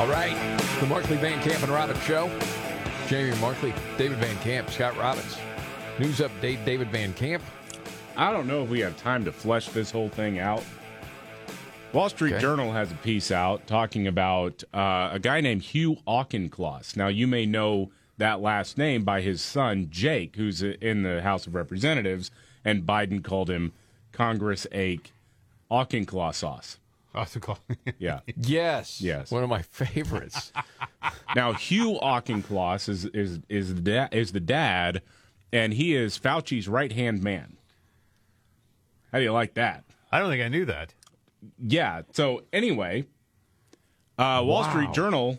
All 0.00 0.06
right. 0.06 0.34
The 0.80 0.86
Markley 0.86 1.18
Van 1.18 1.42
Camp 1.42 1.62
and 1.62 1.70
Robbins 1.70 2.02
Show. 2.04 2.30
Jamie 3.06 3.36
Markley, 3.38 3.74
David 3.98 4.16
Van 4.16 4.34
Camp, 4.38 4.70
Scott 4.70 4.96
Robbins. 4.96 5.36
News 5.98 6.20
update, 6.20 6.64
David 6.64 6.88
Van 6.88 7.12
Camp. 7.12 7.42
I 8.16 8.32
don't 8.32 8.46
know 8.46 8.62
if 8.62 8.70
we 8.70 8.80
have 8.80 8.96
time 8.96 9.26
to 9.26 9.30
flesh 9.30 9.68
this 9.68 9.90
whole 9.90 10.08
thing 10.08 10.38
out. 10.38 10.64
Wall 11.92 12.08
Street 12.08 12.32
Okay. 12.32 12.40
Journal 12.40 12.72
has 12.72 12.90
a 12.90 12.94
piece 12.94 13.30
out 13.30 13.66
talking 13.66 14.06
about 14.06 14.64
uh, 14.72 15.10
a 15.12 15.18
guy 15.20 15.42
named 15.42 15.60
Hugh 15.60 15.98
Auchincloss. 16.06 16.96
Now, 16.96 17.08
you 17.08 17.26
may 17.26 17.44
know 17.44 17.90
that 18.16 18.40
last 18.40 18.78
name 18.78 19.04
by 19.04 19.20
his 19.20 19.42
son, 19.42 19.88
Jake, 19.90 20.34
who's 20.36 20.62
in 20.62 21.02
the 21.02 21.20
House 21.20 21.46
of 21.46 21.54
Representatives, 21.54 22.30
and 22.64 22.86
Biden 22.86 23.22
called 23.22 23.50
him 23.50 23.72
Congress 24.12 24.66
Ache 24.72 25.12
Auchincloss 25.70 26.36
sauce. 26.38 26.78
Awesome. 27.14 27.42
Yeah. 27.98 28.20
Yes. 28.36 29.00
Yes. 29.00 29.30
One 29.30 29.42
of 29.42 29.48
my 29.50 29.62
favorites. 29.62 30.52
Now, 31.34 31.52
Hugh 31.54 31.98
Auchincloss 32.02 32.88
is 32.88 33.04
is 33.06 33.38
is 33.48 33.74
the 33.76 33.80
da- 33.80 34.08
is 34.12 34.32
the 34.32 34.40
dad, 34.40 35.00
and 35.52 35.72
he 35.72 35.94
is 35.94 36.18
Fauci's 36.18 36.66
right 36.68 36.90
hand 36.92 37.22
man. 37.22 37.56
How 39.12 39.18
do 39.18 39.24
you 39.24 39.32
like 39.32 39.54
that? 39.54 39.84
I 40.12 40.18
don't 40.18 40.28
think 40.28 40.42
I 40.42 40.48
knew 40.48 40.64
that. 40.66 40.92
Yeah. 41.58 42.02
So 42.12 42.42
anyway, 42.52 43.06
uh, 44.18 44.42
Wall 44.44 44.62
Wow. 44.62 44.70
Street 44.70 44.92
Journal 44.92 45.38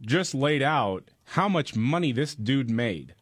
just 0.00 0.34
laid 0.34 0.62
out 0.62 1.10
how 1.24 1.48
much 1.48 1.76
money 1.76 2.10
this 2.10 2.34
dude 2.34 2.70
made 2.70 3.14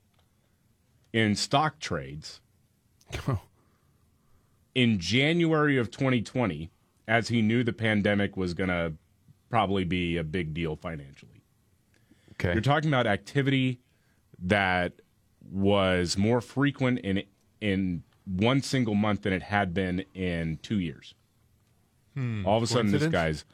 in 1.13 1.35
stock 1.35 1.79
trades 1.81 2.41
in 4.75 4.99
January 4.99 5.77
of 5.77 5.91
2020, 5.91 6.71
as 7.09 7.29
he 7.29 7.43
knew 7.43 7.63
the 7.63 7.73
pandemic 7.73 8.37
was 8.37 8.55
going 8.55 8.69
to 8.69 8.93
probably 9.49 9.85
be 9.85 10.17
a 10.17 10.25
big 10.25 10.55
deal 10.55 10.77
financially. 10.77 11.43
Okay. 12.33 12.53
You're 12.53 12.63
talking 12.63 12.91
about 12.91 13.07
activity 13.07 13.81
that 14.39 14.93
was 15.51 16.19
more 16.19 16.41
frequent 16.41 16.99
in 17.01 17.23
in 17.61 18.03
one 18.25 18.61
single 18.61 18.95
month 18.95 19.23
than 19.23 19.33
it 19.33 19.43
had 19.43 19.73
been 19.73 20.05
in 20.15 20.59
two 20.63 20.81
years. 20.81 21.15
Hmm. 22.15 22.45
All 22.45 22.57
of 22.57 22.63
a 22.63 22.67
sudden, 22.67 22.91
this 22.91 23.07
guy's 23.07 23.45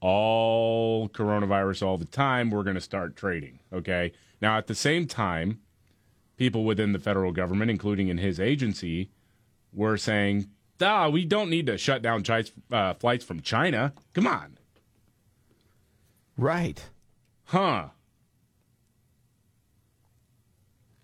all 0.00 1.08
coronavirus 1.08 1.86
all 1.86 1.98
the 1.98 2.04
time. 2.04 2.50
We're 2.50 2.62
going 2.62 2.74
to 2.74 2.80
start 2.80 3.16
trading. 3.16 3.58
Okay. 3.72 4.12
Now, 4.40 4.56
at 4.56 4.66
the 4.66 4.74
same 4.74 5.06
time, 5.06 5.60
people 6.36 6.64
within 6.64 6.92
the 6.92 6.98
federal 6.98 7.32
government, 7.32 7.70
including 7.70 8.08
in 8.08 8.18
his 8.18 8.40
agency, 8.40 9.10
were 9.72 9.96
saying, 9.96 10.48
"Ah, 10.82 11.08
we 11.08 11.24
don't 11.24 11.50
need 11.50 11.66
to 11.66 11.76
shut 11.78 12.02
down 12.02 12.22
chi- 12.22 12.44
uh, 12.72 12.94
flights 12.94 13.24
from 13.24 13.40
China. 13.40 13.92
Come 14.14 14.26
on, 14.26 14.58
right? 16.36 16.82
Huh? 17.44 17.88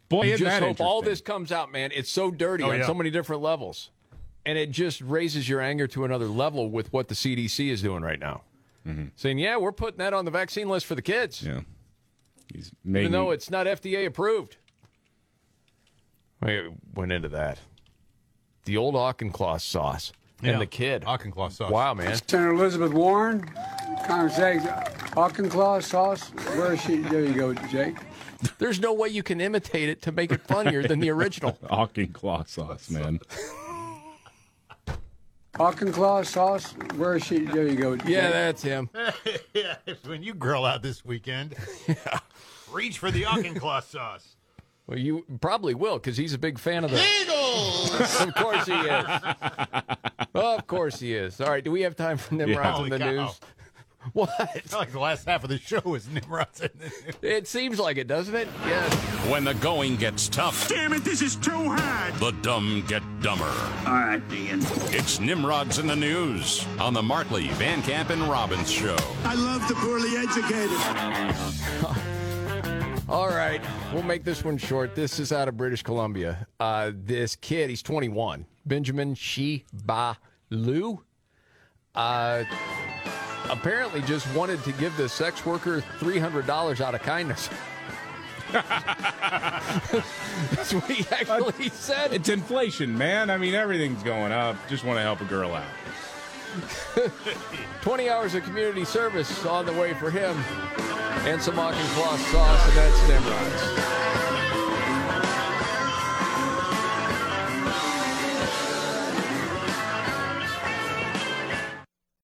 Boy, 0.08 0.26
you 0.26 0.36
just 0.38 0.60
hope 0.62 0.80
all 0.80 1.02
this 1.02 1.20
comes 1.20 1.50
out, 1.50 1.72
man. 1.72 1.90
It's 1.92 2.10
so 2.10 2.30
dirty 2.30 2.62
Oh, 2.62 2.70
on 2.70 2.78
yeah. 2.78 2.86
so 2.86 2.94
many 2.94 3.10
different 3.10 3.42
levels. 3.42 3.90
And 4.44 4.56
it 4.56 4.70
just 4.70 5.00
raises 5.00 5.48
your 5.48 5.60
anger 5.60 5.88
to 5.88 6.04
another 6.04 6.26
level 6.26 6.70
with 6.70 6.92
what 6.92 7.08
the 7.08 7.16
CDC 7.16 7.68
is 7.70 7.82
doing 7.82 8.02
right 8.02 8.20
now. 8.20 8.42
Saying, 9.16 9.40
yeah, 9.40 9.56
we're 9.56 9.72
putting 9.72 9.98
that 9.98 10.14
on 10.14 10.24
the 10.24 10.30
vaccine 10.30 10.68
list 10.68 10.86
for 10.86 10.94
the 10.94 11.02
kids. 11.02 11.42
Yeah. 11.42 11.62
He's 12.54 12.70
Even 12.84 12.92
making- 12.92 13.10
though 13.10 13.32
it's 13.32 13.50
not 13.50 13.66
FDA 13.66 14.06
approved. 14.06 14.58
We 16.40 16.70
went 16.94 17.10
into 17.10 17.28
that. 17.30 17.58
The 18.66 18.76
old 18.76 18.94
Auchincloss 18.96 19.62
sauce. 19.62 20.12
And 20.42 20.60
the 20.60 20.66
kid. 20.66 21.02
Auchinclaw 21.02 21.50
sauce. 21.50 21.70
Wow, 21.70 21.94
man. 21.94 22.14
Senator 22.28 22.52
Elizabeth 22.52 22.92
Warren, 22.92 23.48
Congress 24.06 24.38
eggs, 24.38 24.64
Auchinclaw 25.14 25.82
sauce. 25.82 26.28
Where 26.56 26.74
is 26.74 26.80
she? 26.82 26.96
There 26.98 27.24
you 27.24 27.32
go, 27.32 27.54
Jake. 27.54 27.96
There's 28.58 28.78
no 28.80 28.92
way 28.92 29.08
you 29.08 29.22
can 29.22 29.40
imitate 29.40 29.88
it 29.88 30.02
to 30.02 30.12
make 30.12 30.30
it 30.30 30.42
funnier 30.42 30.82
than 30.82 31.00
the 31.00 31.10
original. 31.10 31.52
Auchinclaw 31.70 32.46
sauce, 32.46 32.90
man. 32.90 33.20
Auchinclaw 35.54 36.26
sauce. 36.26 36.72
Where 36.96 37.16
is 37.16 37.24
she? 37.24 37.38
There 37.38 37.66
you 37.66 37.76
go. 37.76 37.96
Yeah, 38.06 38.30
that's 38.30 38.62
him. 38.62 38.90
yeah, 39.54 39.76
when 40.04 40.22
you 40.22 40.34
grill 40.34 40.66
out 40.66 40.82
this 40.82 41.04
weekend, 41.04 41.54
yeah. 41.88 42.18
reach 42.70 42.98
for 42.98 43.10
the 43.10 43.22
Auchinclaw 43.22 43.82
sauce. 43.82 44.35
Well, 44.86 44.98
you 44.98 45.24
probably 45.40 45.74
will 45.74 45.96
because 45.96 46.16
he's 46.16 46.32
a 46.32 46.38
big 46.38 46.58
fan 46.58 46.84
of 46.84 46.90
the. 46.92 47.02
Eagles! 47.22 48.20
of 48.20 48.34
course 48.34 48.66
he 48.66 48.72
is. 48.72 49.06
of 50.34 50.66
course 50.66 51.00
he 51.00 51.14
is. 51.14 51.40
All 51.40 51.48
right, 51.50 51.64
do 51.64 51.70
we 51.72 51.80
have 51.82 51.96
time 51.96 52.18
for 52.18 52.34
Nimrods 52.34 52.68
Holy 52.70 52.84
in 52.86 52.90
the 52.90 52.98
cow. 52.98 53.10
news? 53.10 53.40
What? 54.12 54.30
It's 54.54 54.72
like 54.72 54.92
the 54.92 55.00
last 55.00 55.26
half 55.26 55.42
of 55.42 55.50
the 55.50 55.58
show 55.58 55.96
is 55.96 56.08
Nimrod's 56.08 56.60
in 56.60 56.70
the 56.78 56.84
news. 56.84 57.14
It 57.22 57.48
seems 57.48 57.80
like 57.80 57.96
it, 57.96 58.06
doesn't 58.06 58.36
it? 58.36 58.46
Yes. 58.64 58.94
When 59.28 59.42
the 59.42 59.54
going 59.54 59.96
gets 59.96 60.28
tough, 60.28 60.68
Damn 60.68 60.92
it, 60.92 61.02
this 61.02 61.20
is 61.22 61.34
too 61.34 61.50
hard. 61.70 62.14
the 62.14 62.30
dumb 62.40 62.84
get 62.86 63.02
dumber. 63.20 63.52
All 63.84 63.94
right, 63.94 64.22
Ian. 64.32 64.60
It's 64.92 65.18
Nimrod's 65.18 65.80
in 65.80 65.88
the 65.88 65.96
news 65.96 66.64
on 66.78 66.94
the 66.94 67.02
Markley, 67.02 67.48
Van 67.54 67.82
Camp, 67.82 68.10
and 68.10 68.22
Robbins 68.22 68.70
show. 68.70 68.96
I 69.24 69.34
love 69.34 69.66
the 69.66 69.74
poorly 69.74 70.16
educated. 70.16 72.06
All 73.08 73.28
right, 73.28 73.62
we'll 73.92 74.02
make 74.02 74.24
this 74.24 74.44
one 74.44 74.58
short. 74.58 74.96
This 74.96 75.20
is 75.20 75.30
out 75.30 75.46
of 75.46 75.56
British 75.56 75.84
Columbia. 75.84 76.48
Uh, 76.58 76.90
this 76.92 77.36
kid, 77.36 77.70
he's 77.70 77.80
21, 77.80 78.44
Benjamin 78.64 79.14
Shibalu. 79.14 80.98
Uh, 81.94 82.42
apparently, 83.48 84.02
just 84.02 84.26
wanted 84.34 84.60
to 84.64 84.72
give 84.72 84.96
the 84.96 85.08
sex 85.08 85.46
worker 85.46 85.84
$300 86.00 86.80
out 86.80 86.96
of 86.96 87.02
kindness. 87.02 87.48
That's 88.52 88.64
what 90.74 90.90
he 90.90 91.06
actually 91.14 91.68
said. 91.68 92.12
It's 92.12 92.28
inflation, 92.28 92.98
man. 92.98 93.30
I 93.30 93.36
mean, 93.36 93.54
everything's 93.54 94.02
going 94.02 94.32
up. 94.32 94.56
Just 94.68 94.82
want 94.82 94.98
to 94.98 95.02
help 95.02 95.20
a 95.20 95.26
girl 95.26 95.54
out. 95.54 95.62
20 97.82 98.08
hours 98.08 98.34
of 98.34 98.44
community 98.44 98.84
service 98.84 99.44
on 99.46 99.66
the 99.66 99.72
way 99.72 99.94
for 99.94 100.10
him. 100.10 100.36
And 101.26 101.40
some 101.42 101.56
Auchinclaw 101.56 102.16
sauce, 102.30 102.68
and 102.68 102.76
that's 102.76 103.08
Nimrod's. 103.08 104.25